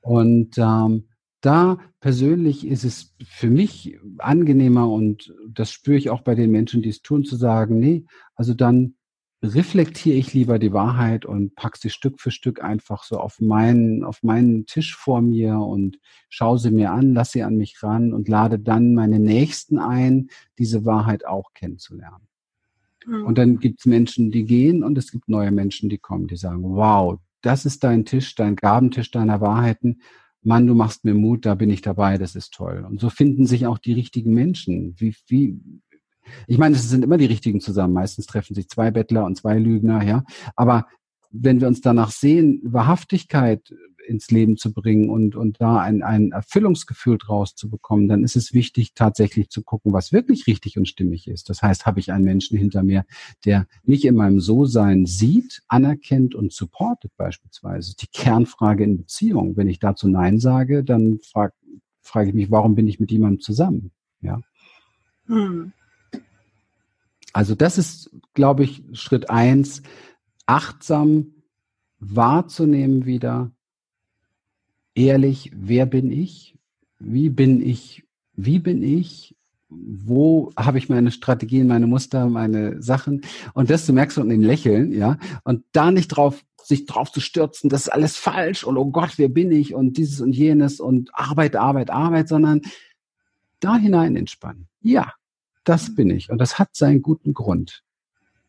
Und 0.00 0.58
ähm, 0.58 1.08
da 1.40 1.78
persönlich 2.00 2.66
ist 2.66 2.84
es 2.84 3.14
für 3.24 3.48
mich 3.48 3.98
angenehmer 4.18 4.90
und 4.90 5.34
das 5.48 5.70
spüre 5.70 5.96
ich 5.96 6.10
auch 6.10 6.22
bei 6.22 6.34
den 6.34 6.50
Menschen, 6.50 6.82
die 6.82 6.90
es 6.90 7.02
tun, 7.02 7.24
zu 7.24 7.36
sagen, 7.36 7.78
nee, 7.78 8.04
also 8.34 8.54
dann 8.54 8.94
reflektiere 9.42 10.16
ich 10.16 10.34
lieber 10.34 10.58
die 10.58 10.72
Wahrheit 10.72 11.24
und 11.24 11.54
pack 11.54 11.76
sie 11.76 11.88
Stück 11.88 12.20
für 12.20 12.30
Stück 12.30 12.62
einfach 12.62 13.04
so 13.04 13.18
auf 13.18 13.40
meinen, 13.40 14.04
auf 14.04 14.22
meinen 14.22 14.66
Tisch 14.66 14.94
vor 14.94 15.22
mir 15.22 15.58
und 15.58 15.98
schaue 16.28 16.58
sie 16.58 16.70
mir 16.70 16.92
an, 16.92 17.14
lasse 17.14 17.32
sie 17.32 17.42
an 17.42 17.56
mich 17.56 17.82
ran 17.82 18.12
und 18.12 18.28
lade 18.28 18.58
dann 18.58 18.94
meine 18.94 19.18
Nächsten 19.18 19.78
ein, 19.78 20.28
diese 20.58 20.84
Wahrheit 20.84 21.24
auch 21.24 21.54
kennenzulernen. 21.54 22.28
Mhm. 23.06 23.24
Und 23.24 23.38
dann 23.38 23.58
gibt 23.58 23.80
es 23.80 23.86
Menschen, 23.86 24.30
die 24.30 24.44
gehen 24.44 24.84
und 24.84 24.98
es 24.98 25.10
gibt 25.10 25.28
neue 25.28 25.50
Menschen, 25.50 25.88
die 25.88 25.98
kommen, 25.98 26.26
die 26.26 26.36
sagen, 26.36 26.62
wow, 26.62 27.18
das 27.40 27.64
ist 27.64 27.82
dein 27.82 28.04
Tisch, 28.04 28.34
dein 28.34 28.56
Gabentisch 28.56 29.10
deiner 29.10 29.40
Wahrheiten. 29.40 30.02
Mann, 30.42 30.66
du 30.66 30.74
machst 30.74 31.04
mir 31.04 31.14
Mut, 31.14 31.46
da 31.46 31.54
bin 31.54 31.70
ich 31.70 31.80
dabei, 31.80 32.18
das 32.18 32.34
ist 32.34 32.52
toll. 32.52 32.84
Und 32.88 33.00
so 33.00 33.08
finden 33.08 33.46
sich 33.46 33.66
auch 33.66 33.78
die 33.78 33.92
richtigen 33.94 34.34
Menschen. 34.34 34.94
Wie, 34.98 35.14
wie, 35.26 35.58
ich 36.46 36.58
meine, 36.58 36.76
es 36.76 36.88
sind 36.88 37.04
immer 37.04 37.18
die 37.18 37.26
richtigen 37.26 37.60
zusammen. 37.60 37.94
Meistens 37.94 38.26
treffen 38.26 38.54
sich 38.54 38.68
zwei 38.68 38.90
Bettler 38.90 39.24
und 39.24 39.36
zwei 39.36 39.58
Lügner, 39.58 40.02
ja. 40.02 40.24
Aber 40.56 40.86
wenn 41.30 41.60
wir 41.60 41.68
uns 41.68 41.80
danach 41.80 42.10
sehen, 42.10 42.60
Wahrhaftigkeit 42.64 43.72
ins 44.10 44.30
Leben 44.30 44.56
zu 44.56 44.72
bringen 44.72 45.08
und, 45.08 45.36
und 45.36 45.60
da 45.60 45.78
ein, 45.78 46.02
ein 46.02 46.32
Erfüllungsgefühl 46.32 47.16
draus 47.16 47.54
zu 47.54 47.70
bekommen, 47.70 48.08
dann 48.08 48.24
ist 48.24 48.34
es 48.34 48.52
wichtig, 48.52 48.94
tatsächlich 48.94 49.50
zu 49.50 49.62
gucken, 49.62 49.92
was 49.92 50.12
wirklich 50.12 50.46
richtig 50.48 50.76
und 50.76 50.88
stimmig 50.88 51.28
ist. 51.28 51.48
Das 51.48 51.62
heißt, 51.62 51.86
habe 51.86 52.00
ich 52.00 52.12
einen 52.12 52.24
Menschen 52.24 52.58
hinter 52.58 52.82
mir, 52.82 53.04
der 53.44 53.66
mich 53.84 54.04
in 54.04 54.16
meinem 54.16 54.40
So-Sein 54.40 55.06
sieht, 55.06 55.62
anerkennt 55.68 56.34
und 56.34 56.52
supportet 56.52 57.12
beispielsweise. 57.16 57.94
Die 57.96 58.08
Kernfrage 58.08 58.84
in 58.84 58.98
Beziehung. 58.98 59.56
Wenn 59.56 59.68
ich 59.68 59.78
dazu 59.78 60.08
Nein 60.08 60.40
sage, 60.40 60.82
dann 60.82 61.20
frage 61.20 61.54
frag 62.02 62.26
ich 62.26 62.34
mich, 62.34 62.50
warum 62.50 62.74
bin 62.74 62.88
ich 62.88 62.98
mit 62.98 63.12
jemandem 63.12 63.40
zusammen? 63.40 63.92
Ja. 64.20 64.40
Hm. 65.26 65.72
Also 67.32 67.54
das 67.54 67.78
ist, 67.78 68.10
glaube 68.34 68.64
ich, 68.64 68.82
Schritt 68.92 69.30
eins, 69.30 69.82
achtsam 70.46 71.34
wahrzunehmen 71.98 73.06
wieder, 73.06 73.52
ehrlich, 74.94 75.50
wer 75.54 75.86
bin 75.86 76.10
ich? 76.10 76.58
Wie 76.98 77.30
bin 77.30 77.60
ich? 77.66 78.04
Wie 78.34 78.58
bin 78.58 78.82
ich? 78.82 79.36
Wo 79.68 80.52
habe 80.56 80.78
ich 80.78 80.88
meine 80.88 81.12
Strategien, 81.12 81.68
meine 81.68 81.86
Muster, 81.86 82.28
meine 82.28 82.82
Sachen? 82.82 83.22
Und 83.54 83.70
das 83.70 83.86
du 83.86 83.92
merkst 83.92 84.18
in 84.18 84.28
dem 84.28 84.42
Lächeln, 84.42 84.92
ja. 84.92 85.18
Und 85.44 85.64
da 85.72 85.92
nicht 85.92 86.08
drauf, 86.08 86.42
sich 86.62 86.86
drauf 86.86 87.12
zu 87.12 87.20
stürzen, 87.20 87.70
das 87.70 87.82
ist 87.82 87.88
alles 87.88 88.16
falsch 88.16 88.64
und 88.64 88.76
oh 88.76 88.90
Gott, 88.90 89.12
wer 89.16 89.28
bin 89.28 89.52
ich? 89.52 89.74
Und 89.74 89.96
dieses 89.96 90.20
und 90.20 90.32
jenes 90.32 90.80
und 90.80 91.10
Arbeit, 91.14 91.54
Arbeit, 91.56 91.90
Arbeit, 91.90 92.28
sondern 92.28 92.62
da 93.60 93.76
hinein 93.76 94.16
entspannen. 94.16 94.68
Ja, 94.80 95.12
das 95.70 95.94
bin 95.94 96.10
ich. 96.10 96.30
Und 96.30 96.38
das 96.38 96.58
hat 96.58 96.74
seinen 96.74 97.00
guten 97.00 97.32
Grund. 97.32 97.84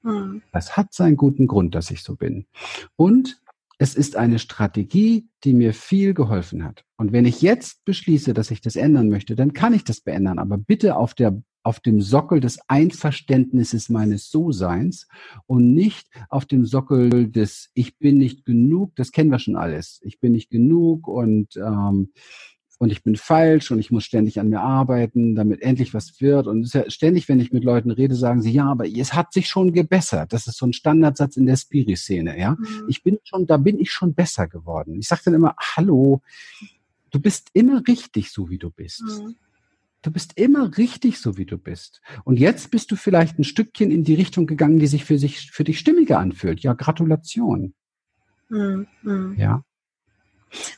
Hm. 0.01 0.41
Das 0.51 0.76
hat 0.76 0.91
seinen 0.91 1.15
guten 1.15 1.45
Grund, 1.45 1.76
dass 1.76 1.91
ich 1.91 2.01
so 2.01 2.15
bin. 2.15 2.47
Und 2.95 3.39
es 3.78 3.95
ist 3.95 4.15
eine 4.15 4.39
Strategie, 4.39 5.28
die 5.43 5.53
mir 5.53 5.76
viel 5.76 6.15
geholfen 6.15 6.63
hat. 6.63 6.84
Und 6.97 7.11
wenn 7.11 7.26
ich 7.26 7.41
jetzt 7.43 7.86
beschließe, 7.86 8.34
dass 8.34 8.49
ich 8.49 8.61
das 8.61 8.76
ändern 8.76 9.09
möchte, 9.09 9.36
dann 9.36 9.53
kann 9.53 9.74
ich 9.74 9.84
das 9.84 10.01
beändern. 10.01 10.39
Aber 10.39 10.57
bitte 10.57 10.95
auf 10.95 11.13
der 11.13 11.41
auf 11.63 11.80
dem 11.80 12.01
Sockel 12.01 12.39
des 12.39 12.59
Einverständnisses 12.67 13.89
meines 13.89 14.32
So-Seins 14.32 15.07
und 15.45 15.74
nicht 15.74 16.07
auf 16.30 16.45
dem 16.45 16.65
Sockel 16.65 17.30
des 17.30 17.69
Ich 17.76 17.99
bin 17.99 18.17
nicht 18.17 18.45
genug, 18.45 18.95
das 18.95 19.11
kennen 19.11 19.30
wir 19.30 19.38
schon 19.38 19.55
alles. 19.55 19.99
Ich 20.03 20.19
bin 20.19 20.32
nicht 20.32 20.49
genug 20.49 21.07
und 21.07 21.55
ähm, 21.57 22.13
und 22.82 22.91
ich 22.91 23.03
bin 23.03 23.15
falsch 23.15 23.69
und 23.69 23.77
ich 23.77 23.91
muss 23.91 24.05
ständig 24.05 24.39
an 24.39 24.49
mir 24.49 24.61
arbeiten, 24.61 25.36
damit 25.36 25.61
endlich 25.61 25.93
was 25.93 26.19
wird. 26.19 26.47
Und 26.47 26.73
ja 26.73 26.89
ständig, 26.89 27.29
wenn 27.29 27.39
ich 27.39 27.51
mit 27.51 27.63
Leuten 27.63 27.91
rede, 27.91 28.15
sagen 28.15 28.41
sie, 28.41 28.49
ja, 28.49 28.65
aber 28.65 28.88
es 28.88 29.13
hat 29.13 29.34
sich 29.34 29.47
schon 29.47 29.71
gebessert. 29.71 30.34
Das 30.34 30.47
ist 30.47 30.57
so 30.57 30.65
ein 30.65 30.73
Standardsatz 30.73 31.38
in 31.38 31.45
der 31.45 31.57
Spiri-Szene, 31.57 32.39
ja. 32.39 32.53
Mhm. 32.53 32.86
Ich 32.88 33.03
bin 33.03 33.19
schon, 33.23 33.45
da 33.45 33.57
bin 33.57 33.79
ich 33.79 33.91
schon 33.91 34.15
besser 34.15 34.47
geworden. 34.47 34.97
Ich 34.97 35.07
sage 35.07 35.21
dann 35.25 35.36
immer, 35.36 35.53
hallo, 35.59 36.23
du 37.11 37.19
bist 37.19 37.49
immer 37.53 37.84
richtig, 37.88 38.32
so 38.32 38.49
wie 38.49 38.57
du 38.57 38.71
bist. 38.71 39.03
Mhm. 39.03 39.36
Du 40.01 40.09
bist 40.09 40.36
immer 40.36 40.75
richtig, 40.75 41.19
so 41.19 41.38
wie 41.38 41.45
du 41.45 41.59
bist. 41.59 42.01
Und 42.23 42.39
jetzt 42.39 42.71
bist 42.71 42.89
du 42.89 42.95
vielleicht 42.95 43.38
ein 43.38 43.43
Stückchen 43.43 43.91
in 43.91 44.03
die 44.03 44.15
Richtung 44.15 44.47
gegangen, 44.47 44.79
die 44.79 44.88
sich 44.88 45.05
für 45.05 45.19
sich, 45.19 45.51
für 45.51 45.63
dich 45.63 45.77
stimmiger 45.77 46.17
anfühlt. 46.17 46.61
Ja, 46.61 46.73
Gratulation. 46.73 47.75
Mhm. 48.49 48.88
mhm. 49.03 49.36
Ja. 49.38 49.63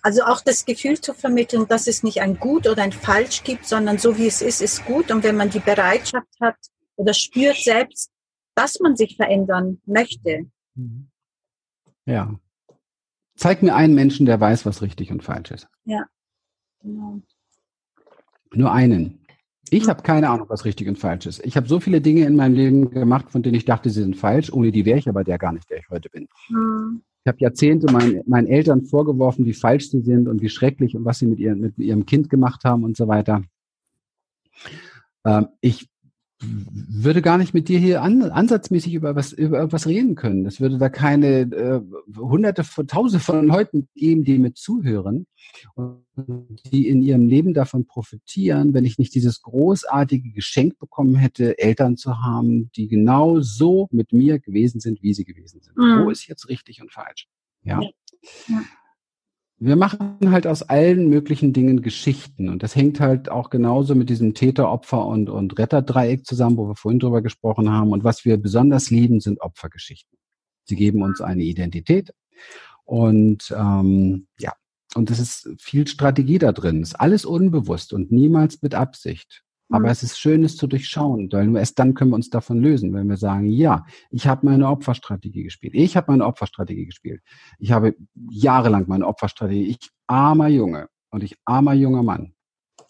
Also 0.01 0.23
auch 0.23 0.41
das 0.41 0.65
Gefühl 0.65 0.99
zu 0.99 1.13
vermitteln, 1.13 1.67
dass 1.67 1.87
es 1.87 2.03
nicht 2.03 2.21
ein 2.21 2.39
Gut 2.39 2.67
oder 2.67 2.83
ein 2.83 2.91
Falsch 2.91 3.43
gibt, 3.43 3.65
sondern 3.65 3.97
so 3.97 4.17
wie 4.17 4.27
es 4.27 4.41
ist, 4.41 4.61
ist 4.61 4.85
gut. 4.85 5.11
Und 5.11 5.23
wenn 5.23 5.35
man 5.35 5.49
die 5.49 5.59
Bereitschaft 5.59 6.27
hat 6.39 6.57
oder 6.95 7.13
spürt 7.13 7.57
selbst, 7.57 8.11
dass 8.55 8.79
man 8.79 8.95
sich 8.95 9.15
verändern 9.15 9.81
möchte. 9.85 10.45
Mhm. 10.75 11.09
Ja. 12.05 12.39
Zeig 13.35 13.63
mir 13.63 13.75
einen 13.75 13.95
Menschen, 13.95 14.25
der 14.25 14.39
weiß, 14.39 14.65
was 14.65 14.81
richtig 14.81 15.11
und 15.11 15.23
falsch 15.23 15.51
ist. 15.51 15.67
Ja, 15.85 16.05
genau. 16.81 17.21
Nur 18.53 18.71
einen. 18.71 19.25
Ich 19.69 19.87
habe 19.89 20.03
keine 20.03 20.29
Ahnung, 20.29 20.47
was 20.49 20.65
richtig 20.65 20.87
und 20.87 20.99
falsch 20.99 21.25
ist. 21.25 21.43
Ich 21.43 21.57
habe 21.57 21.67
so 21.67 21.79
viele 21.79 21.99
Dinge 21.99 22.25
in 22.25 22.35
meinem 22.35 22.53
Leben 22.53 22.91
gemacht, 22.91 23.31
von 23.31 23.41
denen 23.41 23.55
ich 23.55 23.65
dachte, 23.65 23.89
sie 23.89 24.03
sind 24.03 24.15
falsch. 24.15 24.53
Ohne 24.53 24.71
die 24.71 24.85
wäre 24.85 24.99
ich 24.99 25.09
aber 25.09 25.23
der 25.23 25.39
gar 25.39 25.51
nicht, 25.51 25.67
der 25.69 25.79
ich 25.79 25.89
heute 25.89 26.09
bin. 26.09 26.27
Mhm. 26.49 27.03
Ich 27.23 27.27
habe 27.27 27.37
Jahrzehnte 27.39 27.91
meinen, 27.91 28.21
meinen 28.25 28.47
Eltern 28.47 28.83
vorgeworfen, 28.83 29.45
wie 29.45 29.53
falsch 29.53 29.89
sie 29.89 30.01
sind 30.01 30.27
und 30.27 30.41
wie 30.41 30.49
schrecklich 30.49 30.95
und 30.95 31.05
was 31.05 31.19
sie 31.19 31.27
mit, 31.27 31.39
ihren, 31.39 31.61
mit 31.61 31.77
ihrem 31.77 32.05
Kind 32.05 32.29
gemacht 32.29 32.65
haben 32.65 32.83
und 32.83 32.97
so 32.97 33.07
weiter. 33.07 33.43
Ähm, 35.25 35.47
ich 35.61 35.87
würde 36.43 37.21
gar 37.21 37.37
nicht 37.37 37.53
mit 37.53 37.67
dir 37.69 37.79
hier 37.79 38.01
an, 38.01 38.21
ansatzmäßig 38.23 38.93
über 38.93 39.15
was 39.15 39.31
über 39.31 39.57
irgendwas 39.57 39.87
reden 39.87 40.15
können. 40.15 40.45
Es 40.45 40.59
würde 40.59 40.77
da 40.77 40.89
keine 40.89 41.41
äh, 41.41 41.81
hunderte 42.17 42.63
von 42.63 42.87
tausende 42.87 43.23
von 43.23 43.45
Leuten 43.45 43.87
geben, 43.95 44.23
die 44.23 44.37
mir 44.37 44.53
zuhören 44.53 45.25
und 45.75 46.61
die 46.71 46.87
in 46.87 47.01
ihrem 47.01 47.27
Leben 47.27 47.53
davon 47.53 47.85
profitieren, 47.85 48.73
wenn 48.73 48.85
ich 48.85 48.97
nicht 48.97 49.15
dieses 49.15 49.41
großartige 49.41 50.31
Geschenk 50.31 50.77
bekommen 50.79 51.15
hätte, 51.15 51.57
Eltern 51.57 51.97
zu 51.97 52.21
haben, 52.21 52.71
die 52.75 52.87
genau 52.87 53.39
so 53.39 53.87
mit 53.91 54.13
mir 54.13 54.39
gewesen 54.39 54.79
sind, 54.79 55.01
wie 55.01 55.13
sie 55.13 55.25
gewesen 55.25 55.61
sind. 55.61 55.77
Mhm. 55.77 56.05
Wo 56.05 56.09
ist 56.09 56.27
jetzt 56.27 56.49
richtig 56.49 56.81
und 56.81 56.91
falsch? 56.91 57.27
Ja. 57.63 57.81
ja 58.47 58.61
wir 59.65 59.75
machen 59.75 60.17
halt 60.31 60.45
aus 60.45 60.63
allen 60.63 61.09
möglichen 61.09 61.53
Dingen 61.53 61.81
Geschichten. 61.81 62.49
Und 62.49 62.63
das 62.63 62.75
hängt 62.75 62.99
halt 62.99 63.29
auch 63.29 63.49
genauso 63.49 63.95
mit 63.95 64.09
diesem 64.09 64.33
Täter, 64.33 64.69
Opfer 64.69 65.05
und, 65.05 65.29
und 65.29 65.57
Retterdreieck 65.57 66.25
zusammen, 66.25 66.57
wo 66.57 66.67
wir 66.67 66.75
vorhin 66.75 66.99
drüber 66.99 67.21
gesprochen 67.21 67.69
haben. 67.71 67.91
Und 67.91 68.03
was 68.03 68.25
wir 68.25 68.37
besonders 68.37 68.89
lieben, 68.89 69.21
sind 69.21 69.41
Opfergeschichten. 69.41 70.17
Sie 70.65 70.75
geben 70.75 71.01
uns 71.01 71.21
eine 71.21 71.43
Identität. 71.43 72.13
Und 72.83 73.53
ähm, 73.57 74.27
ja, 74.37 74.53
und 74.95 75.09
es 75.09 75.19
ist 75.19 75.49
viel 75.59 75.87
Strategie 75.87 76.39
da 76.39 76.51
drin. 76.51 76.81
Es 76.81 76.89
ist 76.89 76.99
alles 76.99 77.23
unbewusst 77.23 77.93
und 77.93 78.11
niemals 78.11 78.61
mit 78.61 78.75
Absicht. 78.75 79.43
Aber 79.73 79.85
mhm. 79.85 79.91
es 79.91 80.03
ist 80.03 80.19
schön, 80.19 80.43
es 80.43 80.55
zu 80.55 80.67
durchschauen, 80.67 81.31
weil 81.31 81.47
nur 81.47 81.59
erst 81.59 81.79
dann 81.79 81.95
können 81.95 82.11
wir 82.11 82.15
uns 82.15 82.29
davon 82.29 82.59
lösen, 82.59 82.93
wenn 82.93 83.07
wir 83.07 83.17
sagen, 83.17 83.47
ja, 83.47 83.85
ich 84.11 84.27
habe 84.27 84.45
meine 84.45 84.67
Opferstrategie 84.67 85.41
gespielt. 85.41 85.73
Ich 85.73 85.97
habe 85.97 86.11
meine 86.11 86.27
Opferstrategie 86.27 86.85
gespielt. 86.85 87.23
Ich 87.57 87.71
habe 87.71 87.95
jahrelang 88.29 88.85
meine 88.87 89.07
Opferstrategie. 89.07 89.69
Ich 89.71 89.79
armer 90.05 90.47
Junge 90.47 90.89
und 91.09 91.23
ich 91.23 91.35
armer 91.45 91.73
junger 91.73 92.03
Mann. 92.03 92.33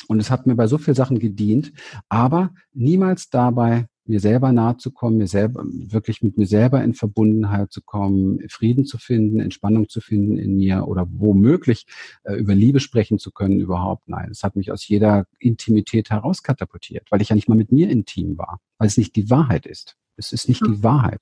Und 0.10 0.20
es 0.20 0.30
hat 0.30 0.46
mir 0.46 0.56
bei 0.56 0.68
so 0.68 0.78
vielen 0.78 0.96
Sachen 0.96 1.20
gedient, 1.20 1.72
aber 2.10 2.54
niemals 2.74 3.30
dabei 3.30 3.88
mir 4.06 4.20
selber 4.20 4.52
nahe 4.52 4.78
zu 4.78 4.92
kommen, 4.92 5.18
mir 5.18 5.28
selber, 5.28 5.64
wirklich 5.66 6.22
mit 6.22 6.38
mir 6.38 6.46
selber 6.46 6.84
in 6.84 6.94
Verbundenheit 6.94 7.72
zu 7.72 7.82
kommen, 7.82 8.40
Frieden 8.50 8.86
zu 8.86 8.98
finden, 8.98 9.40
Entspannung 9.40 9.90
zu 9.90 10.02
finden 10.02 10.38
in 10.38 10.58
mir 10.58 10.88
oder 10.88 11.08
womöglich 11.10 11.86
äh, 12.24 12.36
über 12.36 12.54
Liebe 12.54 12.80
sprechen 12.80 13.20
zu 13.20 13.32
können 13.32 13.60
überhaupt. 13.60 14.08
Nein, 14.10 14.30
es 14.32 14.44
hat 14.44 14.56
mich 14.56 14.72
aus 14.72 14.88
jeder 14.88 15.26
Intimität 15.40 16.10
herauskatapultiert, 16.10 17.12
weil 17.12 17.22
ich 17.22 17.30
ja 17.30 17.36
nicht 17.36 17.50
mal 17.50 17.56
mit 17.56 17.72
mir 17.72 17.90
intim 17.90 18.38
war, 18.38 18.60
weil 18.78 18.88
es 18.88 18.98
nicht 18.98 19.16
die 19.16 19.30
Wahrheit 19.30 19.66
ist. 19.66 19.96
Es 20.18 20.32
ist 20.32 20.48
nicht 20.48 20.66
die 20.66 20.84
Wahrheit. 20.84 21.22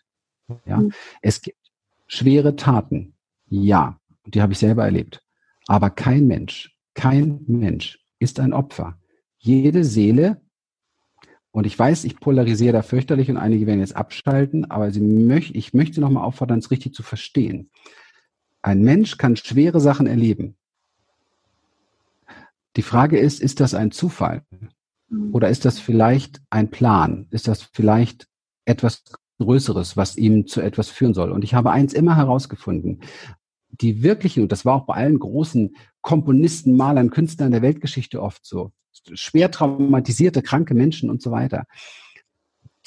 Ja, 0.65 0.83
es 1.21 1.41
gibt 1.41 1.71
schwere 2.07 2.57
Taten. 2.57 3.13
Ja, 3.47 3.99
die 4.25 4.41
habe 4.41 4.53
ich 4.53 4.59
selber 4.59 4.83
erlebt. 4.83 5.23
Aber 5.67 5.89
kein 5.89 6.27
Mensch, 6.27 6.75
kein 6.93 7.41
Mensch 7.47 7.99
ist 8.19 8.39
ein 8.39 8.51
Opfer. 8.53 8.99
Jede 9.37 9.83
Seele 9.83 10.41
und 11.51 11.67
ich 11.67 11.77
weiß, 11.77 12.05
ich 12.05 12.19
polarisiere 12.19 12.73
da 12.73 12.81
fürchterlich 12.81 13.29
und 13.29 13.37
einige 13.37 13.67
werden 13.67 13.81
jetzt 13.81 13.95
abschalten, 13.95 14.71
aber 14.71 14.91
sie 14.91 15.01
möch, 15.01 15.53
ich 15.53 15.73
möchte 15.73 15.99
nochmal 15.99 16.23
auffordern, 16.23 16.59
es 16.59 16.71
richtig 16.71 16.93
zu 16.93 17.03
verstehen. 17.03 17.69
Ein 18.61 18.81
Mensch 18.81 19.17
kann 19.17 19.35
schwere 19.35 19.81
Sachen 19.81 20.07
erleben. 20.07 20.55
Die 22.77 22.83
Frage 22.83 23.19
ist, 23.19 23.41
ist 23.41 23.59
das 23.59 23.73
ein 23.73 23.91
Zufall? 23.91 24.43
Mhm. 25.09 25.33
Oder 25.33 25.49
ist 25.49 25.65
das 25.65 25.79
vielleicht 25.79 26.41
ein 26.49 26.69
Plan? 26.69 27.27
Ist 27.31 27.49
das 27.49 27.63
vielleicht 27.63 28.27
etwas 28.63 29.03
Größeres, 29.39 29.97
was 29.97 30.15
ihm 30.15 30.47
zu 30.47 30.61
etwas 30.61 30.89
führen 30.89 31.13
soll? 31.13 31.31
Und 31.31 31.43
ich 31.43 31.53
habe 31.53 31.71
eins 31.71 31.93
immer 31.93 32.15
herausgefunden. 32.15 33.01
Die 33.69 34.03
wirklichen, 34.03 34.43
und 34.43 34.53
das 34.53 34.63
war 34.63 34.75
auch 34.75 34.85
bei 34.85 34.93
allen 34.93 35.19
großen 35.19 35.75
Komponisten, 36.01 36.77
Malern, 36.77 37.09
Künstlern 37.09 37.51
der 37.51 37.61
Weltgeschichte 37.61 38.21
oft 38.21 38.45
so, 38.45 38.71
schwer 39.13 39.51
traumatisierte, 39.51 40.41
kranke 40.41 40.73
Menschen 40.73 41.09
und 41.09 41.21
so 41.21 41.31
weiter. 41.31 41.65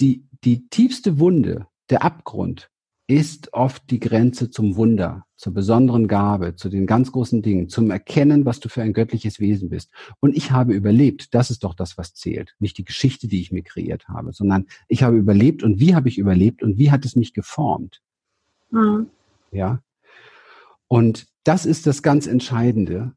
Die, 0.00 0.26
die 0.44 0.68
tiefste 0.68 1.18
Wunde, 1.18 1.66
der 1.90 2.02
Abgrund, 2.02 2.70
ist 3.06 3.52
oft 3.52 3.90
die 3.90 4.00
Grenze 4.00 4.50
zum 4.50 4.76
Wunder, 4.76 5.26
zur 5.36 5.52
besonderen 5.52 6.08
Gabe, 6.08 6.56
zu 6.56 6.70
den 6.70 6.86
ganz 6.86 7.12
großen 7.12 7.42
Dingen, 7.42 7.68
zum 7.68 7.90
Erkennen, 7.90 8.46
was 8.46 8.60
du 8.60 8.70
für 8.70 8.82
ein 8.82 8.94
göttliches 8.94 9.40
Wesen 9.40 9.68
bist. 9.68 9.90
Und 10.20 10.34
ich 10.34 10.52
habe 10.52 10.72
überlebt. 10.72 11.34
Das 11.34 11.50
ist 11.50 11.64
doch 11.64 11.74
das, 11.74 11.98
was 11.98 12.14
zählt. 12.14 12.54
Nicht 12.60 12.78
die 12.78 12.84
Geschichte, 12.84 13.28
die 13.28 13.40
ich 13.40 13.52
mir 13.52 13.62
kreiert 13.62 14.08
habe, 14.08 14.32
sondern 14.32 14.66
ich 14.88 15.02
habe 15.02 15.18
überlebt 15.18 15.62
und 15.62 15.80
wie 15.80 15.94
habe 15.94 16.08
ich 16.08 16.16
überlebt 16.16 16.62
und 16.62 16.78
wie 16.78 16.90
hat 16.90 17.04
es 17.04 17.14
mich 17.14 17.34
geformt? 17.34 18.00
Mhm. 18.70 19.08
Ja. 19.50 19.82
Und 20.88 21.26
das 21.44 21.66
ist 21.66 21.86
das 21.86 22.02
ganz 22.02 22.26
Entscheidende, 22.26 23.12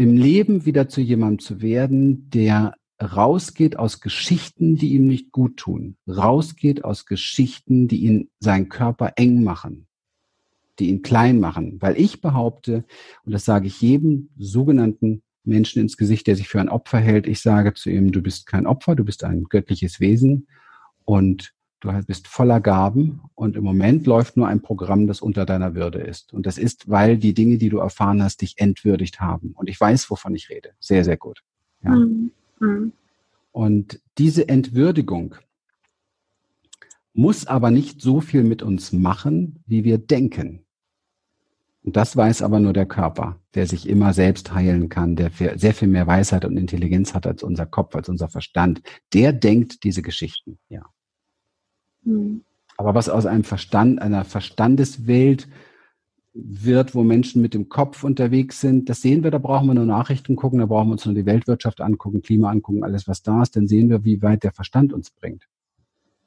im 0.00 0.16
Leben 0.16 0.64
wieder 0.64 0.88
zu 0.88 1.02
jemandem 1.02 1.40
zu 1.40 1.60
werden, 1.60 2.30
der 2.30 2.74
rausgeht 3.02 3.78
aus 3.78 4.00
Geschichten, 4.00 4.76
die 4.76 4.94
ihm 4.94 5.06
nicht 5.06 5.30
gut 5.30 5.58
tun, 5.58 5.98
rausgeht 6.08 6.84
aus 6.84 7.04
Geschichten, 7.04 7.86
die 7.86 8.04
ihn 8.06 8.30
seinen 8.38 8.70
Körper 8.70 9.12
eng 9.16 9.44
machen, 9.44 9.88
die 10.78 10.88
ihn 10.88 11.02
klein 11.02 11.38
machen. 11.38 11.82
Weil 11.82 12.00
ich 12.00 12.22
behaupte, 12.22 12.86
und 13.24 13.32
das 13.32 13.44
sage 13.44 13.66
ich 13.66 13.82
jedem 13.82 14.30
sogenannten 14.38 15.20
Menschen 15.44 15.82
ins 15.82 15.98
Gesicht, 15.98 16.26
der 16.28 16.36
sich 16.36 16.48
für 16.48 16.60
ein 16.62 16.70
Opfer 16.70 16.98
hält, 16.98 17.26
ich 17.26 17.40
sage 17.40 17.74
zu 17.74 17.90
ihm, 17.90 18.10
du 18.10 18.22
bist 18.22 18.46
kein 18.46 18.66
Opfer, 18.66 18.96
du 18.96 19.04
bist 19.04 19.22
ein 19.22 19.44
göttliches 19.50 20.00
Wesen 20.00 20.46
und 21.04 21.52
Du 21.80 21.90
bist 22.06 22.28
voller 22.28 22.60
Gaben 22.60 23.22
und 23.34 23.56
im 23.56 23.64
Moment 23.64 24.06
läuft 24.06 24.36
nur 24.36 24.46
ein 24.46 24.60
Programm, 24.60 25.06
das 25.06 25.20
unter 25.20 25.46
deiner 25.46 25.74
Würde 25.74 25.98
ist. 25.98 26.32
Und 26.34 26.44
das 26.44 26.58
ist, 26.58 26.90
weil 26.90 27.16
die 27.16 27.32
Dinge, 27.32 27.56
die 27.56 27.70
du 27.70 27.78
erfahren 27.78 28.22
hast, 28.22 28.42
dich 28.42 28.58
entwürdigt 28.58 29.20
haben. 29.20 29.52
Und 29.54 29.68
ich 29.70 29.80
weiß, 29.80 30.10
wovon 30.10 30.34
ich 30.34 30.50
rede. 30.50 30.70
Sehr, 30.78 31.04
sehr 31.04 31.16
gut. 31.16 31.42
Ja. 31.82 31.90
Mhm. 31.90 32.32
mhm. 32.60 32.92
Und 33.52 34.00
diese 34.16 34.48
Entwürdigung, 34.48 35.34
muss 37.12 37.46
aber 37.46 37.70
nicht 37.70 38.00
so 38.00 38.20
viel 38.20 38.42
mit 38.42 38.62
uns 38.62 38.92
machen, 38.92 39.62
wie 39.66 39.84
wir 39.84 39.98
denken. 39.98 40.64
Und 41.82 41.96
das 41.96 42.16
weiß 42.16 42.42
aber 42.42 42.60
nur 42.60 42.72
der 42.72 42.86
Körper, 42.86 43.40
der 43.54 43.66
sich 43.66 43.88
immer 43.88 44.12
selbst 44.12 44.54
heilen 44.54 44.88
kann, 44.88 45.16
der 45.16 45.30
sehr 45.56 45.74
viel 45.74 45.88
mehr 45.88 46.06
Weisheit 46.06 46.44
und 46.44 46.56
Intelligenz 46.56 47.14
hat 47.14 47.26
als 47.26 47.42
unser 47.42 47.66
Kopf, 47.66 47.94
als 47.94 48.08
unser 48.08 48.28
Verstand. 48.28 48.82
Der 49.14 49.32
denkt 49.32 49.82
diese 49.84 50.02
Geschichten, 50.02 50.58
ja. 50.68 50.84
Mhm. 52.02 52.44
Aber 52.76 52.94
was 52.94 53.08
aus 53.08 53.26
einem 53.26 53.44
Verstand, 53.44 54.00
einer 54.00 54.24
Verstandeswelt 54.24 55.48
wird, 56.32 56.94
wo 56.94 57.02
Menschen 57.02 57.42
mit 57.42 57.54
dem 57.54 57.68
Kopf 57.68 58.04
unterwegs 58.04 58.60
sind, 58.60 58.88
das 58.88 59.02
sehen 59.02 59.24
wir, 59.24 59.30
da 59.30 59.38
brauchen 59.38 59.66
wir 59.66 59.74
nur 59.74 59.84
Nachrichten 59.84 60.36
gucken, 60.36 60.60
da 60.60 60.66
brauchen 60.66 60.88
wir 60.88 60.92
uns 60.92 61.04
nur 61.04 61.14
die 61.14 61.26
Weltwirtschaft 61.26 61.80
angucken, 61.80 62.22
Klima 62.22 62.50
angucken, 62.50 62.84
alles 62.84 63.08
was 63.08 63.22
da 63.22 63.42
ist, 63.42 63.56
dann 63.56 63.66
sehen 63.68 63.90
wir, 63.90 64.04
wie 64.04 64.22
weit 64.22 64.44
der 64.44 64.52
Verstand 64.52 64.92
uns 64.92 65.10
bringt. 65.10 65.48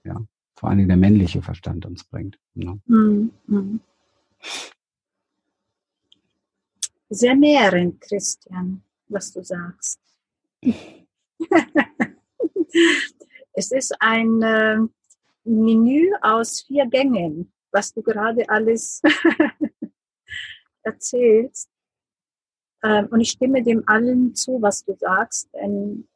Ja, 0.04 0.22
vor 0.56 0.70
allen 0.70 0.78
Dingen 0.80 0.90
der 0.90 0.98
männliche 0.98 1.42
Verstand 1.42 1.86
uns 1.86 2.04
bringt. 2.04 2.38
Ja. 2.56 2.78
Mhm. 2.86 3.32
mhm. 3.48 3.80
Sehr 7.10 7.36
nährend, 7.36 8.02
Christian, 8.02 8.82
was 9.08 9.32
du 9.32 9.44
sagst. 9.44 10.00
es 13.54 13.72
ist 13.72 13.96
ein 14.00 14.42
äh, 14.42 14.80
Menü 15.44 16.12
aus 16.22 16.62
vier 16.62 16.86
Gängen, 16.88 17.52
was 17.72 17.94
du 17.94 18.02
gerade 18.02 18.48
alles 18.50 19.02
erzählst. 20.84 21.70
Ähm, 22.84 23.08
und 23.12 23.22
ich 23.22 23.32
stimme 23.32 23.64
dem 23.64 23.84
allen 23.88 24.36
zu, 24.36 24.62
was 24.62 24.84
du 24.84 24.96
sagst, 24.96 25.50
denn 25.54 26.08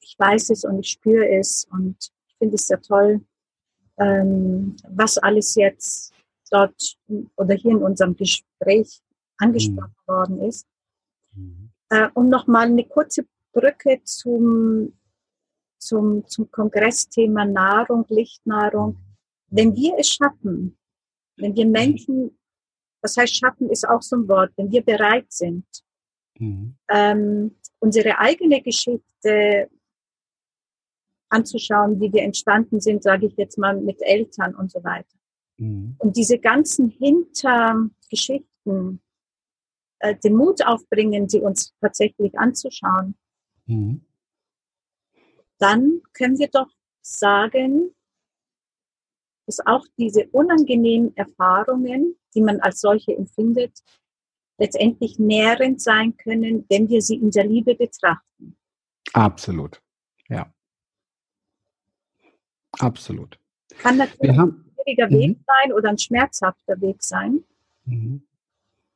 ich 0.00 0.18
weiß 0.18 0.50
es 0.50 0.64
und 0.64 0.80
ich 0.80 0.90
spüre 0.90 1.28
es 1.28 1.66
und 1.70 1.96
ich 2.26 2.36
finde 2.36 2.56
es 2.56 2.66
sehr 2.66 2.80
toll, 2.80 3.24
ähm, 3.98 4.76
was 4.88 5.16
alles 5.18 5.54
jetzt 5.54 6.12
dort 6.50 6.98
oder 7.36 7.54
hier 7.54 7.72
in 7.72 7.82
unserem 7.82 8.14
Gespräch 8.16 9.00
angesprochen 9.38 9.94
mhm. 10.06 10.12
worden 10.12 10.40
ist. 10.42 10.66
Mhm. 11.34 11.70
Äh, 11.88 12.08
um 12.14 12.28
nochmal 12.28 12.66
eine 12.66 12.84
kurze 12.84 13.26
Brücke 13.52 14.00
zum, 14.04 14.92
zum, 15.82 16.26
zum 16.26 16.50
Kongressthema 16.50 17.44
Nahrung, 17.44 18.06
Lichtnahrung. 18.08 18.98
Wenn 19.48 19.74
wir 19.74 19.96
es 19.98 20.08
schaffen, 20.08 20.78
wenn 21.36 21.54
wir 21.54 21.66
Menschen 21.66 22.36
das 23.02 23.16
heißt, 23.16 23.36
schaffen 23.36 23.68
ist 23.68 23.86
auch 23.86 24.00
so 24.00 24.16
ein 24.16 24.26
Wort, 24.28 24.52
wenn 24.56 24.70
wir 24.70 24.82
bereit 24.82 25.30
sind, 25.30 25.66
mhm. 26.38 26.76
ähm, 26.88 27.56
unsere 27.80 28.18
eigene 28.18 28.62
Geschichte 28.62 29.68
anzuschauen, 31.28 32.00
wie 32.00 32.10
wir 32.12 32.22
entstanden 32.22 32.80
sind, 32.80 33.02
sage 33.02 33.26
ich 33.26 33.36
jetzt 33.36 33.58
mal 33.58 33.78
mit 33.80 34.00
Eltern 34.02 34.54
und 34.54 34.70
so 34.70 34.84
weiter. 34.84 35.18
Mhm. 35.56 35.96
Und 35.98 36.16
diese 36.16 36.38
ganzen 36.38 36.90
Hintergeschichten, 36.90 39.02
äh, 39.98 40.14
den 40.16 40.36
Mut 40.36 40.64
aufbringen, 40.64 41.28
sie 41.28 41.40
uns 41.40 41.74
tatsächlich 41.80 42.38
anzuschauen, 42.38 43.16
mhm. 43.66 44.04
Dann 45.62 46.02
können 46.12 46.38
wir 46.38 46.48
doch 46.48 46.68
sagen, 47.02 47.94
dass 49.46 49.64
auch 49.64 49.86
diese 49.96 50.26
unangenehmen 50.28 51.16
Erfahrungen, 51.16 52.16
die 52.34 52.42
man 52.42 52.60
als 52.60 52.80
solche 52.80 53.16
empfindet, 53.16 53.78
letztendlich 54.58 55.18
nährend 55.18 55.80
sein 55.80 56.16
können, 56.16 56.66
wenn 56.68 56.88
wir 56.88 57.00
sie 57.00 57.16
in 57.16 57.30
der 57.30 57.46
Liebe 57.46 57.74
betrachten. 57.74 58.56
Absolut, 59.12 59.80
ja. 60.28 60.52
Absolut. 62.78 63.38
Kann 63.78 63.98
natürlich 63.98 64.36
haben, 64.36 64.64
ein 64.64 64.74
schwieriger 64.74 65.10
Weg 65.10 65.38
mhm. 65.38 65.44
sein 65.46 65.72
oder 65.72 65.90
ein 65.90 65.98
schmerzhafter 65.98 66.80
Weg 66.80 67.02
sein, 67.02 67.44
mhm. 67.84 68.26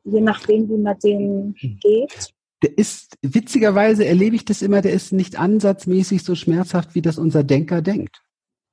je 0.04 0.20
nachdem, 0.20 0.68
wie 0.68 0.78
man 0.78 0.98
den 0.98 1.48
mhm. 1.48 1.78
geht. 1.80 2.35
Der 2.62 2.76
ist, 2.78 3.16
witzigerweise 3.22 4.04
erlebe 4.06 4.36
ich 4.36 4.44
das 4.44 4.62
immer, 4.62 4.80
der 4.80 4.92
ist 4.92 5.12
nicht 5.12 5.38
ansatzmäßig 5.38 6.22
so 6.22 6.34
schmerzhaft, 6.34 6.94
wie 6.94 7.02
das 7.02 7.18
unser 7.18 7.44
Denker 7.44 7.82
denkt. 7.82 8.22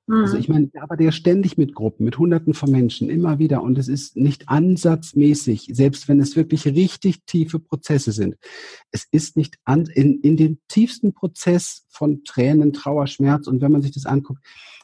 Also 0.09 0.36
ich 0.38 0.49
mhm. 0.49 0.55
meine, 0.55 0.69
aber 0.81 0.97
der 0.97 1.13
ständig 1.13 1.57
mit 1.57 1.73
Gruppen, 1.73 2.03
mit 2.03 2.17
Hunderten 2.17 2.53
von 2.53 2.69
Menschen, 2.69 3.09
immer 3.09 3.39
wieder. 3.39 3.63
Und 3.63 3.77
es 3.77 3.88
ist 3.88 4.17
nicht 4.17 4.49
ansatzmäßig, 4.49 5.69
selbst 5.71 6.09
wenn 6.09 6.19
es 6.19 6.36
wirklich 6.36 6.65
richtig 6.65 7.23
tiefe 7.25 7.59
Prozesse 7.59 8.11
sind. 8.11 8.36
Es 8.91 9.07
ist 9.11 9.38
nicht 9.38 9.57
an, 9.63 9.86
in, 9.86 10.19
in 10.19 10.36
den 10.36 10.59
tiefsten 10.67 11.13
Prozess 11.13 11.86
von 11.88 12.25
Tränen, 12.25 12.73
Trauer, 12.73 13.07
Schmerz. 13.07 13.47
Und 13.47 13.61
wenn 13.61 13.71
man 13.71 13.81
sich 13.81 13.93
das 13.93 14.05
anguckt, 14.05 14.43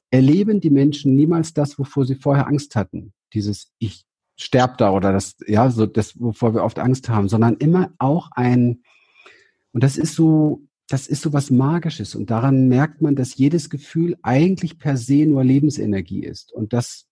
erleben 0.09 0.61
die 0.61 0.69
Menschen 0.69 1.15
niemals 1.15 1.53
das, 1.53 1.77
wovor 1.77 2.05
sie 2.05 2.15
vorher 2.15 2.47
Angst 2.47 2.75
hatten. 2.75 3.11
Dieses 3.33 3.73
Ich 3.77 4.05
sterb 4.39 4.77
da 4.77 4.91
oder 4.91 5.11
das, 5.11 5.37
ja, 5.47 5.69
so 5.69 5.85
das, 5.85 6.19
wovor 6.19 6.53
wir 6.53 6.63
oft 6.63 6.79
Angst 6.79 7.09
haben, 7.09 7.29
sondern 7.29 7.57
immer 7.57 7.91
auch 7.99 8.29
ein, 8.31 8.83
und 9.71 9.83
das 9.83 9.97
ist 9.97 10.15
so, 10.15 10.61
das 10.87 11.07
ist 11.07 11.21
so 11.21 11.33
was 11.33 11.51
Magisches 11.51 12.15
und 12.15 12.31
daran 12.31 12.67
merkt 12.67 13.01
man, 13.01 13.15
dass 13.15 13.35
jedes 13.35 13.69
Gefühl 13.69 14.17
eigentlich 14.23 14.79
per 14.79 14.97
se 14.97 15.25
nur 15.25 15.43
Lebensenergie 15.43 16.23
ist 16.23 16.51
und 16.51 16.73
dass 16.73 17.05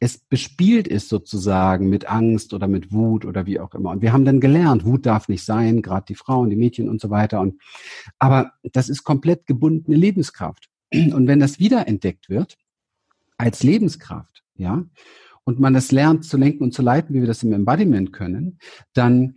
es 0.00 0.18
bespielt 0.18 0.88
ist 0.88 1.10
sozusagen 1.10 1.90
mit 1.90 2.06
Angst 2.06 2.54
oder 2.54 2.66
mit 2.66 2.90
Wut 2.90 3.26
oder 3.26 3.44
wie 3.44 3.60
auch 3.60 3.74
immer. 3.74 3.90
Und 3.90 4.00
wir 4.00 4.14
haben 4.14 4.24
dann 4.24 4.40
gelernt, 4.40 4.86
Wut 4.86 5.04
darf 5.04 5.28
nicht 5.28 5.44
sein, 5.44 5.82
gerade 5.82 6.06
die 6.06 6.14
Frauen, 6.14 6.48
die 6.48 6.56
Mädchen 6.56 6.88
und 6.88 7.02
so 7.02 7.10
weiter. 7.10 7.40
Und, 7.40 7.60
aber 8.18 8.52
das 8.72 8.88
ist 8.88 9.04
komplett 9.04 9.46
gebundene 9.46 9.96
Lebenskraft. 9.96 10.70
Und 10.92 11.26
wenn 11.26 11.38
das 11.38 11.58
wiederentdeckt 11.58 12.30
wird 12.30 12.56
als 13.36 13.62
Lebenskraft, 13.62 14.42
ja, 14.54 14.84
und 15.44 15.60
man 15.60 15.74
das 15.74 15.92
lernt 15.92 16.24
zu 16.24 16.36
lenken 16.36 16.64
und 16.64 16.74
zu 16.74 16.82
leiten, 16.82 17.14
wie 17.14 17.20
wir 17.20 17.26
das 17.26 17.42
im 17.42 17.52
Embodiment 17.52 18.12
können, 18.12 18.58
dann 18.92 19.36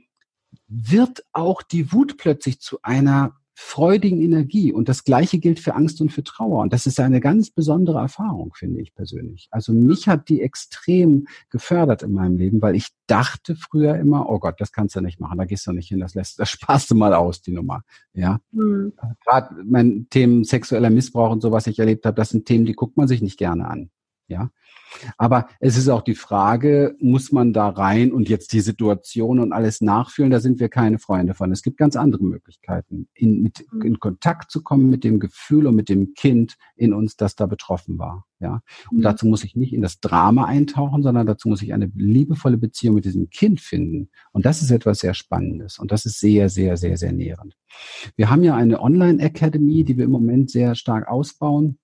wird 0.68 1.24
auch 1.34 1.62
die 1.62 1.91
Wut 1.91 2.18
plötzlich 2.18 2.60
zu 2.60 2.80
einer 2.82 3.36
freudigen 3.56 4.22
Energie. 4.22 4.72
Und 4.72 4.89
das 4.89 5.04
Gleiche 5.04 5.38
gilt 5.38 5.60
für 5.60 5.76
Angst 5.76 6.01
und 6.01 6.12
für 6.12 6.24
Trauer. 6.24 6.62
Und 6.62 6.74
das 6.74 6.88
ist 6.88 6.99
eine 6.99 7.20
ganz 7.22 7.51
besondere 7.51 7.99
Erfahrung, 7.99 8.54
finde 8.56 8.82
ich 8.82 8.95
persönlich. 8.95 9.47
Also 9.51 9.74
mich 9.74 10.08
hat 10.08 10.28
die 10.30 10.41
extrem 10.41 11.28
gefördert 11.49 12.04
in 12.04 12.14
meinem 12.14 12.38
Leben, 12.38 12.62
weil 12.62 12.76
ich 12.76 12.88
dachte 13.08 13.56
früher 13.56 13.95
immer, 13.95 14.30
oh 14.30 14.39
Gott, 14.39 14.60
das 14.60 14.72
kannst 14.72 14.95
du 14.95 15.01
nicht 15.01 15.20
machen, 15.20 15.38
da 15.38 15.45
gehst 15.45 15.68
du 15.68 15.72
nicht 15.72 15.89
hin, 15.89 15.99
das 15.99 16.16
lässt, 16.16 16.39
das 16.39 16.49
sparst 16.49 16.89
du 16.91 16.95
mal 16.95 17.14
aus, 17.14 17.41
die 17.41 17.51
Nummer. 17.51 17.84
Ja. 18.14 18.39
Mhm. 18.51 18.93
Gerade 19.24 19.56
mein 19.64 20.08
Themen 20.10 20.43
sexueller 20.43 20.89
Missbrauch 20.89 21.32
und 21.32 21.41
so, 21.41 21.51
was 21.51 21.68
ich 21.68 21.78
erlebt 21.78 22.06
habe, 22.06 22.16
das 22.16 22.30
sind 22.30 22.45
Themen, 22.45 22.66
die 22.66 22.74
guckt 22.74 22.97
man 22.97 23.08
sich 23.08 23.22
nicht 23.22 23.38
gerne 23.38 23.68
an. 23.68 23.91
Ja. 24.28 24.49
Aber 25.18 25.48
es 25.60 25.78
ist 25.78 25.89
auch 25.89 26.02
die 26.02 26.16
Frage, 26.16 26.96
muss 27.00 27.32
man 27.32 27.54
da 27.54 27.70
rein 27.70 28.12
und 28.12 28.30
jetzt 28.30 28.54
die 28.54 28.62
Situation 28.62 29.39
und 29.39 29.52
alles 29.52 29.82
nachfühlen? 29.82 30.32
Da 30.32 30.39
sind 30.39 30.60
wir 30.60 30.70
keine 30.70 31.00
Freunde 31.00 31.34
von. 31.34 31.52
Es 31.52 31.62
gibt 31.62 31.78
ganz 31.78 31.96
andere 31.96 32.24
Möglichkeiten, 32.24 33.08
in, 33.14 33.41
mit, 33.41 33.66
mhm. 33.72 33.82
in 33.82 34.00
Kontakt 34.00 34.52
zu 34.52 34.64
kommen 34.64 34.89
mit 34.89 35.04
dem 35.04 35.20
Gefühl 35.20 35.68
und 35.68 35.76
mit 35.76 35.89
dem 35.89 36.14
Kind 36.14 36.56
in 36.76 36.94
uns, 36.94 37.16
das 37.16 37.36
da 37.36 37.46
betroffen 37.46 37.98
war. 37.98 38.26
Ja. 38.39 38.62
Und 38.91 39.00
mhm. 39.00 39.02
dazu 39.04 39.26
muss 39.26 39.44
ich 39.44 39.56
nicht 39.56 39.74
in 39.74 39.82
das 39.82 40.00
Drama 40.00 40.46
eintauchen, 40.46 41.02
sondern 41.04 41.26
dazu 41.26 41.48
muss 41.48 41.62
ich 41.62 41.74
eine 41.74 41.91
liebevolle 41.96 42.58
Beziehung 42.58 42.96
mit 42.96 43.06
diesem 43.06 43.30
Kind 43.30 43.62
finden. 43.62 44.10
Und 44.32 44.46
das 44.46 44.62
ist 44.62 44.72
etwas 44.72 45.00
sehr 45.00 45.14
Spannendes. 45.14 45.80
Und 45.80 45.91
das 45.91 46.06
ist 46.06 46.20
sehr, 46.20 46.50
sehr, 46.50 46.78
sehr, 46.78 46.98
sehr 46.98 47.14
nährend. 47.14 47.56
Wir 48.16 48.30
haben 48.30 48.44
ja 48.44 48.56
eine 48.56 48.82
Online-Academy, 48.82 49.84
die 49.84 49.98
wir 49.98 50.06
im 50.06 50.12
Moment 50.12 50.52
sehr 50.52 50.76
stark 50.76 51.08
ausbauen 51.08 51.80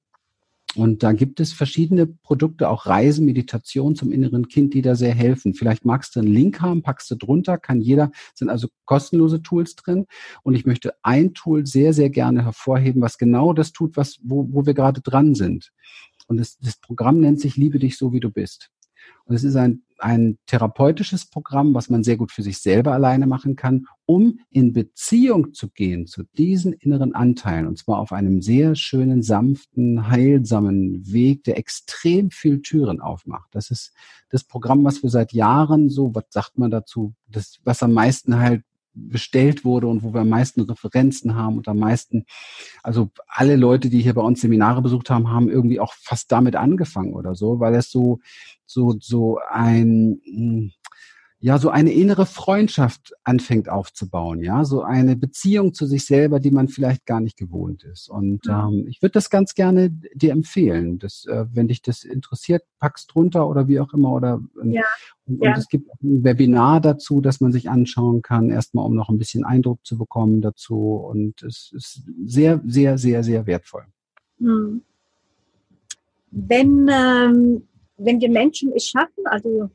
und 0.75 1.01
da 1.01 1.13
gibt 1.13 1.39
es 1.39 1.51
verschiedene 1.51 2.05
Produkte, 2.05 2.69
auch 2.69 2.85
Reisen, 2.85 3.25
Meditation 3.25 3.95
zum 3.95 4.11
inneren 4.11 4.47
Kind, 4.47 4.75
die 4.75 4.83
da 4.83 4.95
sehr 4.95 5.15
helfen. 5.15 5.55
Vielleicht 5.55 5.83
magst 5.83 6.15
du 6.15 6.19
einen 6.19 6.31
Link 6.31 6.61
haben, 6.61 6.83
packst 6.83 7.09
du 7.09 7.15
drunter, 7.15 7.57
kann 7.57 7.81
jeder, 7.81 8.11
sind 8.35 8.49
also 8.49 8.67
kostenlose 8.85 9.41
Tools 9.41 9.75
drin. 9.75 10.05
Und 10.43 10.53
ich 10.53 10.65
möchte 10.65 10.93
ein 11.01 11.33
Tool 11.33 11.65
sehr, 11.65 11.93
sehr 11.93 12.11
gerne 12.11 12.45
hervorheben, 12.45 13.01
was 13.01 13.17
genau 13.17 13.53
das 13.53 13.71
tut, 13.71 13.97
was, 13.97 14.19
wo, 14.21 14.47
wo 14.51 14.67
wir 14.67 14.75
gerade 14.75 15.01
dran 15.01 15.33
sind. 15.33 15.71
Und 16.27 16.37
das, 16.37 16.59
das 16.59 16.77
Programm 16.77 17.19
nennt 17.19 17.39
sich 17.39 17.57
Liebe 17.57 17.79
dich 17.79 17.97
so, 17.97 18.13
wie 18.13 18.19
du 18.19 18.29
bist. 18.29 18.69
Und 19.29 19.35
es 19.35 19.43
ist 19.43 19.55
ein, 19.55 19.83
ein 19.99 20.39
therapeutisches 20.47 21.27
Programm, 21.27 21.75
was 21.75 21.87
man 21.91 22.03
sehr 22.03 22.17
gut 22.17 22.31
für 22.31 22.41
sich 22.41 22.57
selber 22.57 22.93
alleine 22.93 23.27
machen 23.27 23.55
kann, 23.55 23.85
um 24.07 24.39
in 24.49 24.73
Beziehung 24.73 25.53
zu 25.53 25.69
gehen 25.69 26.07
zu 26.07 26.23
diesen 26.35 26.73
inneren 26.73 27.13
Anteilen. 27.13 27.67
Und 27.67 27.77
zwar 27.77 27.99
auf 27.99 28.11
einem 28.11 28.41
sehr 28.41 28.73
schönen, 28.73 29.21
sanften, 29.21 30.09
heilsamen 30.09 31.13
Weg, 31.13 31.43
der 31.43 31.59
extrem 31.59 32.31
viel 32.31 32.63
Türen 32.63 33.01
aufmacht. 33.01 33.49
Das 33.51 33.69
ist 33.69 33.93
das 34.31 34.43
Programm, 34.43 34.83
was 34.83 35.03
wir 35.03 35.11
seit 35.11 35.31
Jahren 35.31 35.89
so, 35.89 36.15
was 36.15 36.25
sagt 36.31 36.57
man 36.57 36.71
dazu, 36.71 37.13
das, 37.27 37.59
was 37.63 37.83
am 37.83 37.93
meisten 37.93 38.39
halt 38.39 38.63
bestellt 38.95 39.63
wurde 39.63 39.85
und 39.85 40.01
wo 40.01 40.11
wir 40.11 40.21
am 40.21 40.29
meisten 40.29 40.61
Referenzen 40.61 41.35
haben 41.35 41.57
und 41.57 41.67
am 41.67 41.77
meisten, 41.77 42.25
also 42.81 43.11
alle 43.27 43.55
Leute, 43.55 43.89
die 43.89 44.01
hier 44.01 44.15
bei 44.15 44.21
uns 44.21 44.41
Seminare 44.41 44.81
besucht 44.81 45.11
haben, 45.11 45.29
haben 45.29 45.49
irgendwie 45.49 45.79
auch 45.79 45.93
fast 45.93 46.31
damit 46.31 46.55
angefangen 46.55 47.13
oder 47.13 47.35
so, 47.35 47.59
weil 47.59 47.75
es 47.75 47.91
so, 47.91 48.19
so, 48.69 48.95
so 48.99 49.39
ein, 49.49 50.21
hm, 50.23 50.71
ja 51.41 51.57
so 51.57 51.69
eine 51.69 51.93
innere 51.93 52.25
Freundschaft 52.25 53.13
anfängt 53.23 53.69
aufzubauen, 53.69 54.43
ja, 54.43 54.65
so 54.65 54.81
eine 54.81 55.15
Beziehung 55.15 55.73
zu 55.73 55.85
sich 55.85 56.05
selber, 56.05 56.41
die 56.41 56.51
man 56.51 56.67
vielleicht 56.67 57.05
gar 57.05 57.21
nicht 57.21 57.37
gewohnt 57.37 57.83
ist. 57.83 58.09
Und 58.09 58.45
ähm, 58.47 58.85
ich 58.89 59.01
würde 59.01 59.13
das 59.13 59.29
ganz 59.29 59.53
gerne 59.53 59.89
dir 59.89 60.33
empfehlen, 60.33 60.99
dass, 60.99 61.25
äh, 61.25 61.45
wenn 61.53 61.69
dich 61.69 61.81
das 61.81 62.03
interessiert, 62.03 62.63
packst 62.79 63.13
drunter 63.13 63.47
oder 63.47 63.69
wie 63.69 63.79
auch 63.79 63.93
immer 63.93 64.11
oder 64.11 64.41
ja, 64.63 64.83
und, 65.25 65.41
ja. 65.41 65.51
und, 65.51 65.57
es 65.57 65.69
gibt 65.69 65.89
ein 66.03 66.25
Webinar 66.25 66.81
dazu, 66.81 67.21
das 67.21 67.39
man 67.39 67.53
sich 67.53 67.69
anschauen 67.69 68.21
kann, 68.21 68.49
erstmal 68.49 68.85
um 68.85 68.93
noch 68.93 69.07
ein 69.07 69.17
bisschen 69.17 69.45
Eindruck 69.45 69.79
zu 69.85 69.97
bekommen 69.97 70.41
dazu. 70.41 70.95
Und 70.95 71.41
es 71.41 71.71
ist 71.73 72.03
sehr, 72.25 72.61
sehr, 72.65 72.97
sehr, 72.97 73.23
sehr 73.23 73.45
wertvoll. 73.45 73.85
Hm. 74.39 74.81
Wenn 76.31 76.87
ähm, 76.91 77.63
wenn 77.99 78.19
die 78.19 78.29
Menschen 78.29 78.73
es 78.73 78.87
schaffen, 78.87 79.25
also 79.25 79.69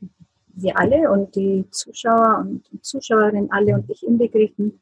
wir 0.47 0.77
alle 0.77 1.11
und 1.11 1.35
die 1.35 1.65
Zuschauer 1.71 2.39
und 2.39 2.85
Zuschauerinnen 2.85 3.51
alle 3.51 3.75
und 3.75 3.89
ich 3.89 4.03
inbegriffen, 4.03 4.81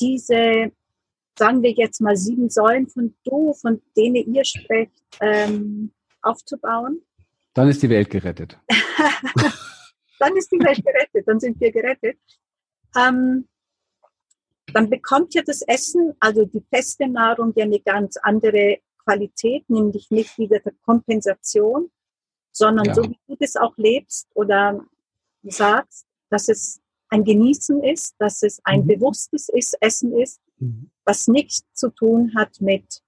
diese, 0.00 0.72
sagen 1.38 1.62
wir 1.62 1.72
jetzt 1.72 2.00
mal, 2.00 2.16
sieben 2.16 2.48
Säulen 2.48 2.88
von 2.88 3.14
Du, 3.24 3.52
von 3.54 3.82
denen 3.96 4.34
ihr 4.34 4.44
sprecht, 4.44 4.92
ähm, 5.20 5.92
aufzubauen. 6.22 7.02
Dann 7.54 7.68
ist 7.68 7.82
die 7.82 7.90
Welt 7.90 8.08
gerettet. 8.10 8.58
dann 10.18 10.36
ist 10.36 10.50
die 10.52 10.60
Welt 10.60 10.84
gerettet, 10.84 11.26
dann 11.26 11.40
sind 11.40 11.60
wir 11.60 11.72
gerettet. 11.72 12.18
Ähm, 12.96 13.48
dann 14.72 14.90
bekommt 14.90 15.34
ja 15.34 15.42
das 15.42 15.62
Essen, 15.62 16.14
also 16.20 16.44
die 16.44 16.62
feste 16.72 17.08
Nahrung, 17.08 17.52
ja 17.56 17.64
eine 17.64 17.80
ganz 17.80 18.16
andere 18.18 18.78
Qualität, 19.04 19.68
nämlich 19.68 20.10
nicht 20.10 20.36
wieder 20.38 20.60
der 20.60 20.74
Kompensation, 20.84 21.90
sondern 22.52 22.86
ja. 22.86 22.94
so 22.94 23.02
wie 23.04 23.18
du 23.26 23.36
das 23.38 23.56
auch 23.56 23.76
lebst 23.76 24.28
oder 24.34 24.80
sagst, 25.42 26.06
dass 26.30 26.48
es 26.48 26.80
ein 27.08 27.24
Genießen 27.24 27.82
ist, 27.82 28.14
dass 28.18 28.42
es 28.42 28.60
ein 28.64 28.82
mhm. 28.82 28.88
bewusstes 28.88 29.48
ist, 29.48 29.76
Essen 29.80 30.16
ist, 30.18 30.40
mhm. 30.58 30.90
was 31.04 31.28
nichts 31.28 31.64
zu 31.72 31.90
tun 31.90 32.32
hat 32.36 32.60
mit 32.60 33.02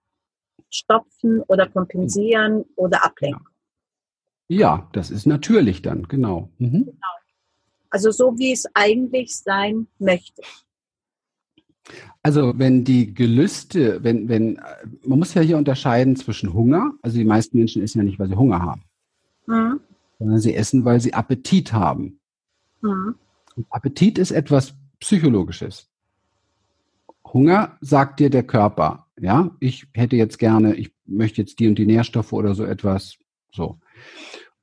Stopfen 0.70 1.42
oder 1.42 1.68
Kompensieren 1.68 2.58
mhm. 2.58 2.64
oder 2.76 3.04
Ablenken. 3.04 3.46
Ja, 4.48 4.88
das 4.92 5.10
ist 5.10 5.26
natürlich 5.26 5.82
dann, 5.82 6.08
genau. 6.08 6.50
Mhm. 6.58 6.86
genau. 6.86 6.96
Also 7.90 8.10
so 8.12 8.38
wie 8.38 8.52
es 8.52 8.66
eigentlich 8.74 9.36
sein 9.36 9.88
möchte. 9.98 10.42
Also 12.22 12.52
wenn 12.56 12.84
die 12.84 13.14
Gelüste, 13.14 14.02
wenn, 14.04 14.28
wenn, 14.28 14.60
man 15.04 15.18
muss 15.18 15.34
ja 15.34 15.42
hier 15.42 15.56
unterscheiden 15.56 16.14
zwischen 16.14 16.52
Hunger, 16.52 16.92
also 17.02 17.18
die 17.18 17.24
meisten 17.24 17.58
Menschen 17.58 17.82
essen 17.82 17.98
ja 17.98 18.04
nicht, 18.04 18.18
weil 18.18 18.28
sie 18.28 18.36
Hunger 18.36 18.60
haben. 18.62 18.82
Mhm. 19.50 19.80
Sondern 20.18 20.38
sie 20.38 20.54
essen, 20.54 20.84
weil 20.84 21.00
sie 21.00 21.14
Appetit 21.14 21.72
haben. 21.72 22.20
Mhm. 22.82 23.16
Appetit 23.70 24.18
ist 24.18 24.30
etwas 24.30 24.74
Psychologisches. 25.00 25.88
Hunger 27.32 27.78
sagt 27.80 28.20
dir 28.20 28.30
der 28.30 28.42
Körper, 28.42 29.06
ja, 29.18 29.50
ich 29.60 29.86
hätte 29.94 30.16
jetzt 30.16 30.38
gerne, 30.38 30.74
ich 30.74 30.92
möchte 31.06 31.40
jetzt 31.40 31.58
die 31.58 31.68
und 31.68 31.78
die 31.78 31.86
Nährstoffe 31.86 32.32
oder 32.32 32.54
so 32.54 32.64
etwas, 32.64 33.16
so. 33.52 33.78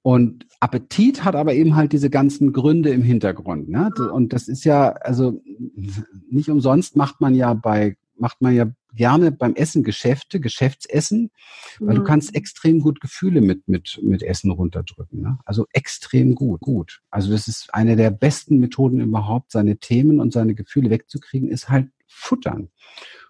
Und 0.01 0.45
Appetit 0.59 1.23
hat 1.23 1.35
aber 1.35 1.53
eben 1.53 1.75
halt 1.75 1.91
diese 1.91 2.09
ganzen 2.09 2.53
Gründe 2.53 2.91
im 2.91 3.03
Hintergrund. 3.03 3.69
Ne? 3.69 3.91
Und 4.13 4.31
das 4.31 4.47
ist 4.47 4.63
ja, 4.63 4.91
also 4.91 5.41
nicht 6.29 6.49
umsonst 6.49 6.95
macht 6.95 7.19
man 7.19 7.35
ja 7.35 7.53
bei, 7.53 7.97
macht 8.17 8.41
man 8.41 8.55
ja 8.55 8.67
gerne 8.97 9.31
beim 9.31 9.55
Essen 9.55 9.83
Geschäfte, 9.83 10.41
Geschäftsessen, 10.41 11.31
weil 11.79 11.95
mhm. 11.95 11.99
du 11.99 12.03
kannst 12.03 12.35
extrem 12.35 12.81
gut 12.81 12.99
Gefühle 12.99 13.39
mit, 13.39 13.67
mit, 13.69 13.99
mit 14.03 14.21
Essen 14.23 14.51
runterdrücken. 14.51 15.21
Ne? 15.21 15.39
Also 15.45 15.65
extrem 15.71 16.35
gut, 16.35 16.59
gut. 16.59 17.01
Also 17.09 17.31
das 17.31 17.47
ist 17.47 17.73
eine 17.73 17.95
der 17.95 18.11
besten 18.11 18.57
Methoden 18.57 18.99
überhaupt, 18.99 19.53
seine 19.53 19.77
Themen 19.77 20.19
und 20.19 20.33
seine 20.33 20.55
Gefühle 20.55 20.89
wegzukriegen, 20.89 21.47
ist 21.47 21.69
halt 21.69 21.89
futtern. 22.07 22.69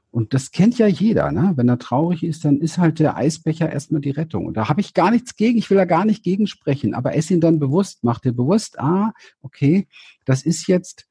Und 0.09 0.34
das 0.34 0.51
kennt 0.51 0.78
ja 0.78 0.88
jeder, 0.88 1.32
ne? 1.32 1.53
Wenn 1.57 1.70
er 1.70 1.78
traurig 1.78 2.24
ist, 2.24 2.45
dann 2.45 2.59
ist 2.59 2.78
halt 2.78 2.99
der 2.99 3.18
Eisbecher 3.18 3.72
erstmal 3.72 4.01
die 4.01 4.09
Rettung. 4.09 4.45
Und 4.45 4.55
da 4.55 4.70
habe 4.70 4.82
ich 4.82 4.93
gar 4.93 5.11
nichts 5.11 5.36
gegen, 5.36 5.59
ich 5.59 5.70
will 5.70 5.78
da 5.78 5.86
gar 5.86 6.05
nicht 6.05 6.24
gegen 6.24 6.47
sprechen, 6.47 6.93
aber 6.93 7.13
ess 7.13 7.30
ihn 7.30 7.41
dann 7.41 7.59
bewusst, 7.59 7.99
mach 8.03 8.20
dir 8.20 8.32
bewusst, 8.32 8.80
ah, 8.80 9.13
okay, 9.41 9.88
das 10.26 10.43
ist 10.43 10.68
jetzt 10.68 11.07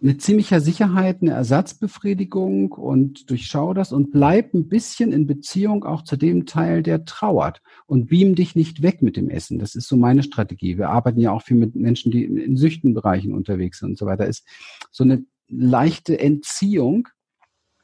mit 0.00 0.22
ziemlicher 0.22 0.60
Sicherheit 0.60 1.22
eine 1.22 1.32
Ersatzbefriedigung 1.32 2.70
und 2.72 3.28
durchschau 3.30 3.74
das 3.74 3.92
und 3.92 4.12
bleib 4.12 4.54
ein 4.54 4.68
bisschen 4.68 5.10
in 5.10 5.26
Beziehung 5.26 5.84
auch 5.84 6.02
zu 6.02 6.16
dem 6.16 6.46
Teil, 6.46 6.84
der 6.84 7.04
trauert 7.04 7.62
und 7.86 8.06
beam 8.06 8.36
dich 8.36 8.54
nicht 8.54 8.82
weg 8.82 9.02
mit 9.02 9.16
dem 9.16 9.28
Essen. 9.28 9.58
Das 9.58 9.74
ist 9.74 9.88
so 9.88 9.96
meine 9.96 10.22
Strategie. 10.22 10.78
Wir 10.78 10.90
arbeiten 10.90 11.18
ja 11.18 11.32
auch 11.32 11.42
viel 11.42 11.56
mit 11.56 11.74
Menschen, 11.74 12.12
die 12.12 12.24
in 12.24 12.56
Süchtenbereichen 12.56 13.34
unterwegs 13.34 13.80
sind 13.80 13.90
und 13.90 13.98
so 13.98 14.06
weiter. 14.06 14.26
Ist 14.26 14.46
so 14.92 15.02
eine 15.02 15.24
leichte 15.48 16.18
Entziehung 16.18 17.08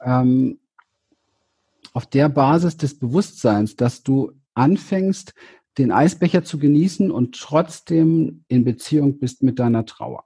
ähm, 0.01 0.61
auf 1.93 2.07
der 2.07 2.29
Basis 2.29 2.77
des 2.77 2.97
Bewusstseins, 2.97 3.75
dass 3.75 4.05
du 4.05 4.33
anfängst, 4.55 5.35
den 5.79 5.91
Eisbecher 5.91 6.45
zu 6.45 6.59
genießen 6.59 7.11
und 7.11 7.35
trotzdem 7.35 8.45
in 8.47 8.65
Beziehung 8.65 9.19
bist 9.19 9.43
mit 9.43 9.59
deiner 9.59 9.85
Trauer. 9.85 10.23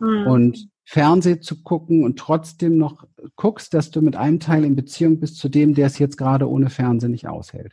Mhm. 0.00 0.26
Und 0.26 0.68
Fernseh 0.84 1.40
zu 1.40 1.62
gucken 1.62 2.04
und 2.04 2.18
trotzdem 2.18 2.78
noch 2.78 3.04
guckst, 3.34 3.74
dass 3.74 3.90
du 3.90 4.02
mit 4.02 4.14
einem 4.14 4.38
Teil 4.38 4.64
in 4.64 4.76
Beziehung 4.76 5.18
bist 5.18 5.36
zu 5.36 5.48
dem, 5.48 5.74
der 5.74 5.86
es 5.86 5.98
jetzt 5.98 6.16
gerade 6.16 6.48
ohne 6.48 6.70
Fernsehen 6.70 7.10
nicht 7.10 7.26
aushält. 7.26 7.72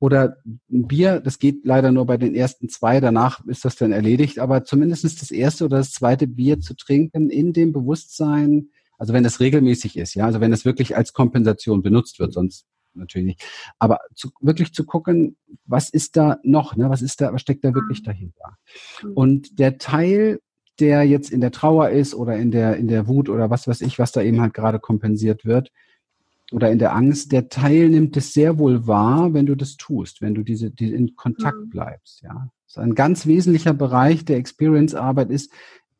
Oder 0.00 0.36
ein 0.44 0.88
Bier, 0.88 1.20
das 1.20 1.38
geht 1.38 1.64
leider 1.64 1.92
nur 1.92 2.06
bei 2.06 2.16
den 2.16 2.34
ersten 2.34 2.68
zwei, 2.68 3.00
danach 3.00 3.44
ist 3.46 3.64
das 3.64 3.76
dann 3.76 3.92
erledigt, 3.92 4.40
aber 4.40 4.64
zumindest 4.64 5.04
das 5.04 5.30
erste 5.30 5.64
oder 5.64 5.78
das 5.78 5.92
zweite 5.92 6.26
Bier 6.26 6.60
zu 6.60 6.74
trinken 6.74 7.30
in 7.30 7.52
dem 7.52 7.72
Bewusstsein, 7.72 8.70
also 8.98 9.12
wenn 9.12 9.22
das 9.22 9.38
regelmäßig 9.38 9.96
ist, 9.96 10.14
ja, 10.14 10.26
also 10.26 10.40
wenn 10.40 10.50
das 10.50 10.64
wirklich 10.64 10.96
als 10.96 11.12
Kompensation 11.12 11.82
benutzt 11.82 12.18
wird, 12.18 12.32
sonst 12.32 12.66
natürlich 12.94 13.26
nicht. 13.26 13.44
Aber 13.78 13.98
zu, 14.14 14.30
wirklich 14.40 14.72
zu 14.72 14.84
gucken, 14.84 15.36
was 15.64 15.90
ist 15.90 16.16
da 16.16 16.38
noch, 16.42 16.76
ne? 16.76 16.90
was 16.90 17.02
ist 17.02 17.20
da, 17.20 17.32
was 17.32 17.40
steckt 17.40 17.64
da 17.64 17.74
wirklich 17.74 18.02
dahinter? 18.02 18.56
Mhm. 19.02 19.12
Und 19.14 19.58
der 19.58 19.78
Teil, 19.78 20.40
der 20.80 21.04
jetzt 21.04 21.30
in 21.30 21.40
der 21.40 21.52
Trauer 21.52 21.90
ist 21.90 22.14
oder 22.14 22.36
in 22.36 22.50
der, 22.50 22.76
in 22.76 22.88
der 22.88 23.06
Wut 23.06 23.28
oder 23.28 23.50
was 23.50 23.68
weiß 23.68 23.80
ich, 23.82 23.98
was 23.98 24.12
da 24.12 24.22
eben 24.22 24.40
halt 24.40 24.54
gerade 24.54 24.80
kompensiert 24.80 25.44
wird 25.44 25.70
oder 26.52 26.70
in 26.70 26.78
der 26.78 26.94
Angst, 26.94 27.32
der 27.32 27.48
Teil 27.48 27.88
nimmt 27.88 28.16
es 28.16 28.32
sehr 28.32 28.58
wohl 28.58 28.86
wahr, 28.86 29.34
wenn 29.34 29.46
du 29.46 29.54
das 29.54 29.76
tust, 29.76 30.20
wenn 30.20 30.34
du 30.34 30.42
diese, 30.42 30.70
die 30.70 30.92
in 30.92 31.16
Kontakt 31.16 31.58
mhm. 31.58 31.70
bleibst, 31.70 32.22
ja. 32.22 32.50
So 32.66 32.80
ein 32.80 32.96
ganz 32.96 33.26
wesentlicher 33.26 33.72
Bereich 33.72 34.24
der 34.24 34.36
Experience-Arbeit 34.36 35.30
ist 35.30 35.52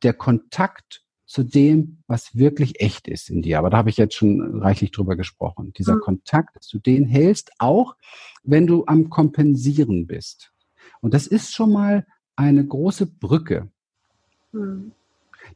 der 0.02 0.12
Kontakt 0.12 1.04
zu 1.24 1.44
dem, 1.44 2.02
was 2.08 2.36
wirklich 2.36 2.80
echt 2.80 3.06
ist 3.06 3.30
in 3.30 3.42
dir. 3.42 3.58
Aber 3.58 3.70
da 3.70 3.76
habe 3.76 3.90
ich 3.90 3.96
jetzt 3.96 4.16
schon 4.16 4.60
reichlich 4.60 4.90
drüber 4.90 5.14
gesprochen. 5.14 5.72
Dieser 5.78 5.96
mhm. 5.96 6.00
Kontakt, 6.00 6.56
dass 6.56 6.66
du 6.66 6.78
den 6.78 7.06
hältst, 7.06 7.52
auch 7.58 7.94
wenn 8.42 8.66
du 8.66 8.84
am 8.86 9.08
Kompensieren 9.08 10.06
bist. 10.06 10.52
Und 11.00 11.14
das 11.14 11.28
ist 11.28 11.54
schon 11.54 11.72
mal 11.72 12.06
eine 12.34 12.66
große 12.66 13.06
Brücke 13.06 13.70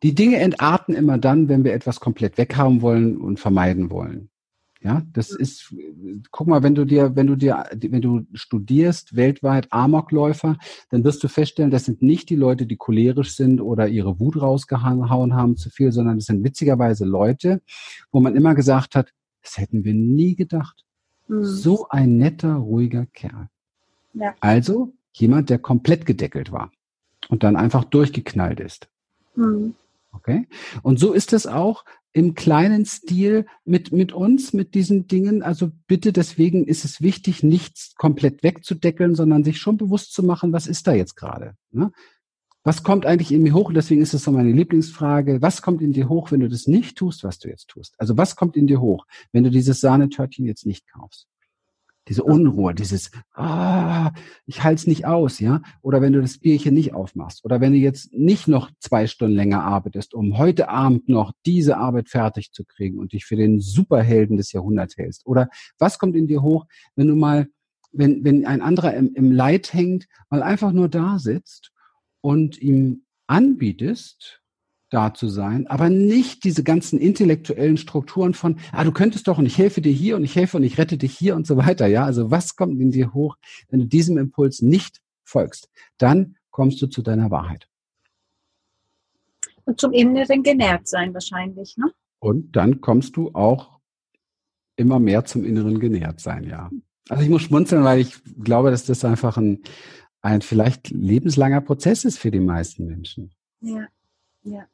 Die 0.02 0.14
Dinge 0.14 0.36
entarten 0.36 0.94
immer 0.94 1.18
dann, 1.18 1.48
wenn 1.48 1.64
wir 1.64 1.72
etwas 1.72 2.00
komplett 2.00 2.38
weghaben 2.38 2.82
wollen 2.82 3.16
und 3.16 3.40
vermeiden 3.40 3.90
wollen. 3.90 4.30
Ja, 4.80 5.02
das 5.12 5.30
hm. 5.30 5.40
ist, 5.40 5.74
guck 6.30 6.46
mal, 6.46 6.62
wenn 6.62 6.76
du 6.76 6.84
dir, 6.84 7.16
wenn 7.16 7.26
du 7.26 7.34
dir, 7.34 7.64
wenn 7.74 8.00
du 8.00 8.26
studierst 8.32 9.16
weltweit 9.16 9.66
Amokläufer, 9.72 10.56
dann 10.90 11.02
wirst 11.02 11.22
du 11.24 11.28
feststellen, 11.28 11.72
das 11.72 11.84
sind 11.84 12.00
nicht 12.00 12.30
die 12.30 12.36
Leute, 12.36 12.64
die 12.64 12.76
cholerisch 12.76 13.34
sind 13.34 13.60
oder 13.60 13.88
ihre 13.88 14.20
Wut 14.20 14.40
rausgehauen 14.40 15.34
haben 15.34 15.56
zu 15.56 15.70
viel, 15.70 15.90
sondern 15.90 16.18
das 16.18 16.26
sind 16.26 16.44
witzigerweise 16.44 17.04
Leute, 17.04 17.60
wo 18.12 18.20
man 18.20 18.36
immer 18.36 18.54
gesagt 18.54 18.94
hat, 18.94 19.12
das 19.42 19.58
hätten 19.58 19.84
wir 19.84 19.94
nie 19.94 20.36
gedacht. 20.36 20.84
Mhm. 21.26 21.44
So 21.44 21.88
ein 21.88 22.16
netter, 22.16 22.54
ruhiger 22.54 23.06
Kerl. 23.06 23.48
Ja. 24.14 24.34
Also 24.38 24.92
jemand, 25.12 25.50
der 25.50 25.58
komplett 25.58 26.06
gedeckelt 26.06 26.52
war 26.52 26.70
und 27.28 27.42
dann 27.42 27.56
einfach 27.56 27.84
durchgeknallt 27.84 28.60
ist. 28.60 28.88
Mhm. 29.34 29.74
Okay? 30.12 30.46
Und 30.82 30.98
so 30.98 31.12
ist 31.12 31.32
es 31.32 31.46
auch 31.46 31.84
im 32.12 32.34
kleinen 32.34 32.84
Stil 32.84 33.46
mit, 33.64 33.92
mit 33.92 34.12
uns, 34.12 34.52
mit 34.52 34.74
diesen 34.74 35.06
Dingen. 35.06 35.42
Also 35.42 35.70
bitte, 35.86 36.12
deswegen 36.12 36.66
ist 36.66 36.84
es 36.84 37.00
wichtig, 37.00 37.42
nichts 37.42 37.94
komplett 37.94 38.42
wegzudeckeln, 38.42 39.14
sondern 39.14 39.44
sich 39.44 39.58
schon 39.58 39.76
bewusst 39.76 40.12
zu 40.14 40.22
machen, 40.22 40.52
was 40.52 40.66
ist 40.66 40.86
da 40.86 40.94
jetzt 40.94 41.16
gerade? 41.16 41.54
Ne? 41.70 41.92
Was 42.64 42.82
kommt 42.82 43.06
eigentlich 43.06 43.32
in 43.32 43.42
mir 43.42 43.54
hoch? 43.54 43.68
Und 43.68 43.74
deswegen 43.74 44.02
ist 44.02 44.14
es 44.14 44.24
so 44.24 44.32
meine 44.32 44.52
Lieblingsfrage. 44.52 45.40
Was 45.40 45.62
kommt 45.62 45.80
in 45.80 45.92
dir 45.92 46.08
hoch, 46.08 46.32
wenn 46.32 46.40
du 46.40 46.48
das 46.48 46.66
nicht 46.66 46.98
tust, 46.98 47.24
was 47.24 47.38
du 47.38 47.48
jetzt 47.48 47.68
tust? 47.68 47.94
Also 47.98 48.16
was 48.16 48.36
kommt 48.36 48.56
in 48.56 48.66
dir 48.66 48.80
hoch, 48.80 49.06
wenn 49.32 49.44
du 49.44 49.50
dieses 49.50 49.80
Sahnetörtchen 49.80 50.44
jetzt 50.44 50.66
nicht 50.66 50.86
kaufst? 50.88 51.28
Diese 52.08 52.24
Unruhe, 52.24 52.74
dieses, 52.74 53.10
ah, 53.34 54.12
ich 54.46 54.64
halte 54.64 54.80
es 54.80 54.86
nicht 54.86 55.06
aus, 55.06 55.40
ja. 55.40 55.60
Oder 55.82 56.00
wenn 56.00 56.12
du 56.12 56.20
das 56.20 56.38
Bierchen 56.38 56.74
nicht 56.74 56.94
aufmachst. 56.94 57.44
Oder 57.44 57.60
wenn 57.60 57.72
du 57.72 57.78
jetzt 57.78 58.12
nicht 58.12 58.48
noch 58.48 58.70
zwei 58.80 59.06
Stunden 59.06 59.36
länger 59.36 59.62
arbeitest, 59.62 60.14
um 60.14 60.38
heute 60.38 60.68
Abend 60.68 61.08
noch 61.08 61.32
diese 61.44 61.76
Arbeit 61.76 62.08
fertig 62.08 62.52
zu 62.52 62.64
kriegen 62.64 62.98
und 62.98 63.12
dich 63.12 63.26
für 63.26 63.36
den 63.36 63.60
Superhelden 63.60 64.36
des 64.36 64.52
Jahrhunderts 64.52 64.96
hältst. 64.96 65.26
Oder 65.26 65.48
was 65.78 65.98
kommt 65.98 66.16
in 66.16 66.26
dir 66.26 66.42
hoch, 66.42 66.66
wenn 66.96 67.08
du 67.08 67.14
mal, 67.14 67.48
wenn, 67.92 68.24
wenn 68.24 68.46
ein 68.46 68.62
anderer 68.62 68.94
im, 68.94 69.14
im 69.14 69.32
Leid 69.32 69.72
hängt, 69.72 70.06
mal 70.30 70.42
einfach 70.42 70.72
nur 70.72 70.88
da 70.88 71.18
sitzt 71.18 71.72
und 72.20 72.58
ihm 72.60 73.02
anbietest, 73.26 74.40
da 74.90 75.12
zu 75.12 75.28
sein, 75.28 75.66
aber 75.66 75.90
nicht 75.90 76.44
diese 76.44 76.64
ganzen 76.64 76.98
intellektuellen 76.98 77.76
Strukturen 77.76 78.34
von, 78.34 78.58
ah, 78.72 78.84
du 78.84 78.92
könntest 78.92 79.28
doch 79.28 79.38
und 79.38 79.46
ich 79.46 79.58
helfe 79.58 79.80
dir 79.80 79.92
hier 79.92 80.16
und 80.16 80.24
ich 80.24 80.34
helfe 80.34 80.56
und 80.56 80.62
ich 80.62 80.78
rette 80.78 80.96
dich 80.96 81.16
hier 81.16 81.36
und 81.36 81.46
so 81.46 81.56
weiter, 81.56 81.86
ja. 81.86 82.04
Also 82.04 82.30
was 82.30 82.56
kommt 82.56 82.80
in 82.80 82.90
dir 82.90 83.12
hoch, 83.12 83.36
wenn 83.68 83.80
du 83.80 83.86
diesem 83.86 84.16
Impuls 84.18 84.62
nicht 84.62 85.00
folgst? 85.24 85.70
Dann 85.98 86.36
kommst 86.50 86.80
du 86.80 86.86
zu 86.86 87.02
deiner 87.02 87.30
Wahrheit. 87.30 87.68
Und 89.64 89.78
zum 89.78 89.92
inneren 89.92 90.42
genährt 90.42 90.88
sein 90.88 91.12
wahrscheinlich, 91.12 91.76
ne? 91.76 91.92
Und 92.20 92.56
dann 92.56 92.80
kommst 92.80 93.16
du 93.16 93.30
auch 93.34 93.78
immer 94.76 94.98
mehr 94.98 95.24
zum 95.24 95.44
inneren 95.44 95.78
genährt 95.78 96.20
sein, 96.20 96.44
ja. 96.44 96.70
Also 97.08 97.22
ich 97.22 97.28
muss 97.28 97.42
schmunzeln, 97.42 97.84
weil 97.84 98.00
ich 98.00 98.22
glaube, 98.42 98.70
dass 98.70 98.84
das 98.84 99.04
einfach 99.04 99.36
ein, 99.36 99.62
ein 100.20 100.42
vielleicht 100.42 100.90
lebenslanger 100.90 101.60
Prozess 101.60 102.04
ist 102.04 102.18
für 102.18 102.30
die 102.30 102.40
meisten 102.40 102.86
Menschen. 102.86 103.30
Ja, 103.60 103.86
ja. 104.42 104.66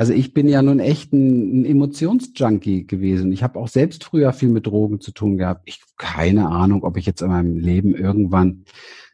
Also 0.00 0.14
ich 0.14 0.32
bin 0.32 0.48
ja 0.48 0.62
nun 0.62 0.80
echt 0.80 1.12
ein, 1.12 1.60
ein 1.60 1.64
Emotionsjunkie 1.66 2.86
gewesen. 2.86 3.32
Ich 3.32 3.42
habe 3.42 3.58
auch 3.58 3.68
selbst 3.68 4.02
früher 4.02 4.32
viel 4.32 4.48
mit 4.48 4.66
Drogen 4.66 4.98
zu 5.02 5.12
tun 5.12 5.36
gehabt. 5.36 5.60
Ich 5.66 5.82
keine 5.98 6.48
Ahnung, 6.48 6.84
ob 6.84 6.96
ich 6.96 7.04
jetzt 7.04 7.20
in 7.20 7.28
meinem 7.28 7.58
Leben 7.58 7.94
irgendwann 7.94 8.64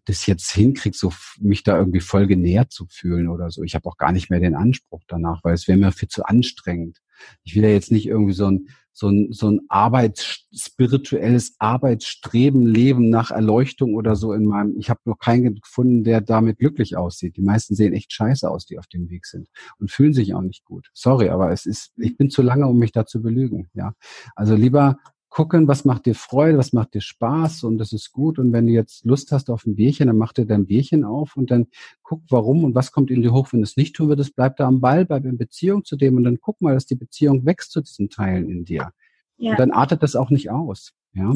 das 0.04 0.26
jetzt 0.26 0.48
hinkriege, 0.52 0.96
so 0.96 1.12
mich 1.40 1.64
da 1.64 1.76
irgendwie 1.76 1.98
voll 1.98 2.28
genährt 2.28 2.70
zu 2.70 2.86
fühlen 2.88 3.26
oder 3.26 3.50
so. 3.50 3.64
Ich 3.64 3.74
habe 3.74 3.88
auch 3.88 3.96
gar 3.96 4.12
nicht 4.12 4.30
mehr 4.30 4.38
den 4.38 4.54
Anspruch 4.54 5.02
danach, 5.08 5.42
weil 5.42 5.54
es 5.54 5.66
wäre 5.66 5.76
mir 5.76 5.90
viel 5.90 6.08
zu 6.08 6.24
anstrengend. 6.24 7.02
Ich 7.42 7.56
will 7.56 7.64
ja 7.64 7.70
jetzt 7.70 7.90
nicht 7.90 8.06
irgendwie 8.06 8.34
so 8.34 8.46
ein 8.46 8.68
so 8.98 9.10
ein, 9.10 9.30
so 9.30 9.50
ein 9.50 9.60
Arbeits, 9.68 10.46
spirituelles 10.54 11.54
Arbeitsstreben 11.58 12.66
leben 12.66 13.10
nach 13.10 13.30
Erleuchtung 13.30 13.94
oder 13.94 14.16
so 14.16 14.32
in 14.32 14.46
meinem, 14.46 14.74
ich 14.78 14.88
habe 14.88 15.00
noch 15.04 15.18
keinen 15.18 15.56
gefunden, 15.56 16.02
der 16.02 16.22
damit 16.22 16.58
glücklich 16.58 16.96
aussieht. 16.96 17.36
Die 17.36 17.42
meisten 17.42 17.74
sehen 17.74 17.92
echt 17.92 18.10
scheiße 18.14 18.50
aus, 18.50 18.64
die 18.64 18.78
auf 18.78 18.86
dem 18.86 19.10
Weg 19.10 19.26
sind 19.26 19.48
und 19.78 19.90
fühlen 19.90 20.14
sich 20.14 20.32
auch 20.32 20.40
nicht 20.40 20.64
gut. 20.64 20.88
Sorry, 20.94 21.28
aber 21.28 21.52
es 21.52 21.66
ist, 21.66 21.92
ich 21.98 22.16
bin 22.16 22.30
zu 22.30 22.40
lange, 22.40 22.66
um 22.66 22.78
mich 22.78 22.90
da 22.90 23.04
zu 23.04 23.20
belügen, 23.20 23.68
ja. 23.74 23.92
Also 24.34 24.54
lieber 24.54 24.96
gucken, 25.36 25.68
was 25.68 25.84
macht 25.84 26.06
dir 26.06 26.14
Freude, 26.14 26.56
was 26.56 26.72
macht 26.72 26.94
dir 26.94 27.02
Spaß 27.02 27.64
und 27.64 27.76
das 27.76 27.92
ist 27.92 28.10
gut. 28.10 28.38
Und 28.38 28.54
wenn 28.54 28.66
du 28.66 28.72
jetzt 28.72 29.04
Lust 29.04 29.32
hast 29.32 29.50
auf 29.50 29.66
ein 29.66 29.76
Bierchen, 29.76 30.06
dann 30.06 30.16
mach 30.16 30.32
dir 30.32 30.46
dein 30.46 30.64
Bierchen 30.64 31.04
auf 31.04 31.36
und 31.36 31.50
dann 31.50 31.66
guck, 32.02 32.22
warum 32.30 32.64
und 32.64 32.74
was 32.74 32.90
kommt 32.90 33.10
in 33.10 33.20
dir 33.20 33.34
hoch, 33.34 33.52
wenn 33.52 33.60
du 33.60 33.64
es 33.64 33.76
nicht 33.76 33.94
tun 33.94 34.08
würdest, 34.08 34.34
bleib 34.34 34.56
da 34.56 34.66
am 34.66 34.80
Ball, 34.80 35.04
bleib 35.04 35.26
in 35.26 35.36
Beziehung 35.36 35.84
zu 35.84 35.96
dem 35.96 36.16
und 36.16 36.24
dann 36.24 36.40
guck 36.40 36.62
mal, 36.62 36.72
dass 36.72 36.86
die 36.86 36.94
Beziehung 36.94 37.44
wächst 37.44 37.72
zu 37.72 37.82
diesen 37.82 38.08
Teilen 38.08 38.48
in 38.48 38.64
dir. 38.64 38.92
Ja. 39.36 39.50
Und 39.50 39.60
dann 39.60 39.72
artet 39.72 40.02
das 40.02 40.16
auch 40.16 40.30
nicht 40.30 40.50
aus. 40.50 40.94
Ja? 41.12 41.34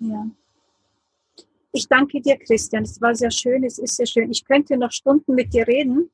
ja, 0.00 0.08
ja. 0.08 0.26
Ich 1.70 1.86
danke 1.86 2.20
dir, 2.20 2.38
Christian. 2.38 2.82
Es 2.82 3.00
war 3.00 3.14
sehr 3.14 3.30
schön, 3.30 3.62
es 3.62 3.78
ist 3.78 3.94
sehr 3.94 4.06
schön. 4.06 4.28
Ich 4.28 4.44
könnte 4.44 4.76
noch 4.76 4.90
Stunden 4.90 5.36
mit 5.36 5.54
dir 5.54 5.68
reden. 5.68 6.10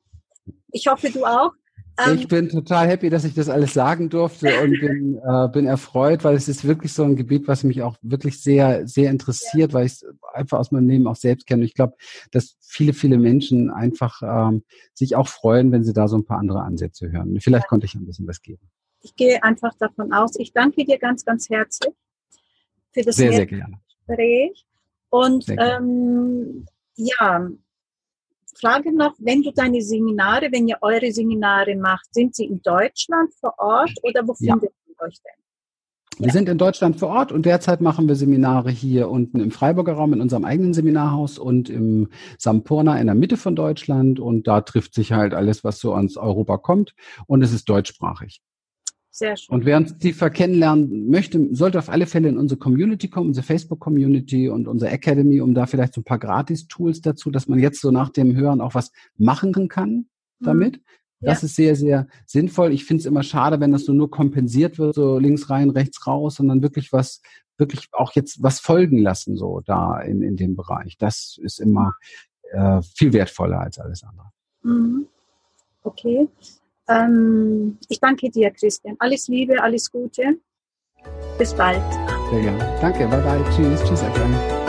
Ich 0.71 0.85
hoffe, 0.85 1.09
du 1.09 1.25
auch. 1.25 1.53
Ähm, 1.99 2.17
ich 2.17 2.27
bin 2.27 2.49
total 2.49 2.87
happy, 2.87 3.09
dass 3.09 3.23
ich 3.23 3.35
das 3.35 3.49
alles 3.49 3.73
sagen 3.73 4.09
durfte 4.09 4.61
und 4.61 4.79
bin, 4.79 5.19
äh, 5.23 5.47
bin 5.49 5.65
erfreut, 5.65 6.23
weil 6.23 6.35
es 6.35 6.47
ist 6.47 6.65
wirklich 6.65 6.93
so 6.93 7.03
ein 7.03 7.15
Gebiet, 7.15 7.47
was 7.47 7.63
mich 7.63 7.83
auch 7.83 7.97
wirklich 8.01 8.41
sehr, 8.41 8.87
sehr 8.87 9.11
interessiert, 9.11 9.71
ja. 9.71 9.73
weil 9.73 9.85
ich 9.85 9.93
es 9.93 10.05
einfach 10.33 10.59
aus 10.59 10.71
meinem 10.71 10.89
Leben 10.89 11.07
auch 11.07 11.15
selbst 11.15 11.45
kenne. 11.45 11.65
Ich 11.65 11.75
glaube, 11.75 11.93
dass 12.31 12.57
viele, 12.61 12.93
viele 12.93 13.17
Menschen 13.17 13.69
einfach 13.69 14.21
ähm, 14.23 14.63
sich 14.93 15.15
auch 15.15 15.27
freuen, 15.27 15.71
wenn 15.71 15.83
sie 15.83 15.93
da 15.93 16.07
so 16.07 16.17
ein 16.17 16.25
paar 16.25 16.39
andere 16.39 16.61
Ansätze 16.61 17.11
hören. 17.11 17.37
Vielleicht 17.39 17.65
ja. 17.65 17.69
konnte 17.69 17.85
ich 17.85 17.93
ein 17.93 18.05
bisschen 18.05 18.27
was 18.27 18.41
geben. 18.41 18.69
Ich 19.01 19.15
gehe 19.15 19.43
einfach 19.43 19.73
davon 19.77 20.13
aus. 20.13 20.31
Ich 20.37 20.53
danke 20.53 20.85
dir 20.85 20.97
ganz, 20.97 21.25
ganz 21.25 21.49
herzlich 21.49 21.93
für 22.93 23.01
das 23.01 23.15
sehr, 23.17 23.33
sehr 23.33 23.45
gerne. 23.45 23.79
Gespräch. 24.07 24.65
Und 25.09 25.45
ähm, 25.49 26.65
ja, 26.95 27.47
Frage 28.59 28.95
noch, 28.95 29.13
wenn 29.19 29.41
du 29.41 29.51
deine 29.51 29.81
Seminare, 29.81 30.49
wenn 30.51 30.67
ihr 30.67 30.77
eure 30.81 31.11
Seminare 31.11 31.75
macht, 31.75 32.13
sind 32.13 32.35
sie 32.35 32.45
in 32.45 32.61
Deutschland 32.61 33.33
vor 33.39 33.53
Ort 33.57 33.91
oder 34.03 34.27
wo 34.27 34.35
ja. 34.39 34.53
findet 34.53 34.71
ihr 34.87 34.95
euch 35.01 35.17
denn? 35.23 35.43
Wir 36.19 36.27
ja. 36.27 36.33
sind 36.33 36.47
in 36.47 36.57
Deutschland 36.59 36.99
vor 36.99 37.09
Ort 37.09 37.31
und 37.31 37.45
derzeit 37.45 37.81
machen 37.81 38.07
wir 38.07 38.15
Seminare 38.15 38.69
hier 38.69 39.09
unten 39.09 39.39
im 39.39 39.49
Freiburger 39.49 39.93
Raum 39.93 40.13
in 40.13 40.21
unserem 40.21 40.45
eigenen 40.45 40.73
Seminarhaus 40.73 41.39
und 41.39 41.69
im 41.69 42.09
Sampurna 42.37 42.99
in 42.99 43.07
der 43.07 43.15
Mitte 43.15 43.35
von 43.35 43.55
Deutschland 43.55 44.19
und 44.19 44.47
da 44.47 44.61
trifft 44.61 44.93
sich 44.93 45.11
halt 45.11 45.33
alles, 45.33 45.63
was 45.63 45.79
so 45.79 45.93
ans 45.93 46.17
Europa 46.17 46.57
kommt 46.57 46.93
und 47.25 47.41
es 47.41 47.51
ist 47.51 47.67
deutschsprachig. 47.67 48.41
Sehr 49.15 49.37
schön. 49.37 49.53
Und 49.53 49.65
wer 49.65 49.77
uns 49.77 49.95
tiefer 49.99 50.31
kennenlernen 50.31 51.07
möchte, 51.07 51.53
sollte 51.53 51.77
auf 51.77 51.87
alle 51.87 52.07
Fälle 52.07 52.29
in 52.29 52.37
unsere 52.39 52.57
Community 52.57 53.09
kommen, 53.09 53.27
unsere 53.27 53.45
Facebook-Community 53.45 54.49
und 54.49 54.67
unsere 54.67 54.89
Academy, 54.89 55.39
um 55.39 55.53
da 55.53 55.67
vielleicht 55.67 55.93
so 55.93 56.01
ein 56.01 56.03
paar 56.03 56.17
Gratis-Tools 56.17 57.01
dazu, 57.01 57.29
dass 57.29 57.47
man 57.47 57.59
jetzt 57.59 57.79
so 57.79 57.91
nach 57.91 58.09
dem 58.09 58.35
Hören 58.35 58.59
auch 58.59 58.73
was 58.73 58.91
machen 59.15 59.67
kann 59.67 60.07
mhm. 60.39 60.45
damit. 60.45 60.77
Mhm. 60.77 60.81
Das 61.19 61.43
ja. 61.43 61.45
ist 61.45 61.55
sehr, 61.55 61.75
sehr 61.75 62.07
sinnvoll. 62.25 62.73
Ich 62.73 62.85
finde 62.85 63.01
es 63.01 63.05
immer 63.05 63.21
schade, 63.21 63.59
wenn 63.59 63.71
das 63.71 63.85
so 63.85 63.93
nur 63.93 64.09
kompensiert 64.09 64.79
wird, 64.79 64.95
so 64.95 65.19
links 65.19 65.47
rein, 65.51 65.69
rechts 65.69 66.07
raus, 66.07 66.35
sondern 66.35 66.63
wirklich 66.63 66.91
was, 66.91 67.21
wirklich 67.59 67.89
auch 67.91 68.13
jetzt 68.13 68.41
was 68.41 68.59
folgen 68.59 68.97
lassen, 68.97 69.37
so 69.37 69.61
da 69.63 70.01
in, 70.01 70.23
in 70.23 70.37
dem 70.37 70.55
Bereich. 70.55 70.97
Das 70.97 71.37
ist 71.39 71.59
immer 71.59 71.93
äh, 72.51 72.81
viel 72.81 73.13
wertvoller 73.13 73.59
als 73.59 73.77
alles 73.77 74.03
andere. 74.03 74.31
Mhm. 74.63 75.05
Okay. 75.83 76.27
Ähm, 76.87 77.77
ich 77.89 77.99
danke 77.99 78.29
dir, 78.29 78.51
Christian. 78.51 78.95
Alles 78.99 79.27
Liebe, 79.27 79.61
alles 79.61 79.91
Gute. 79.91 80.39
Bis 81.37 81.53
bald. 81.53 81.81
Sehr 82.31 82.41
gerne. 82.41 82.77
Danke, 82.81 83.07
bye 83.07 83.21
bye. 83.21 83.43
Tschüss. 83.55 83.83
Tschüss, 83.83 84.03
Adrian. 84.03 84.62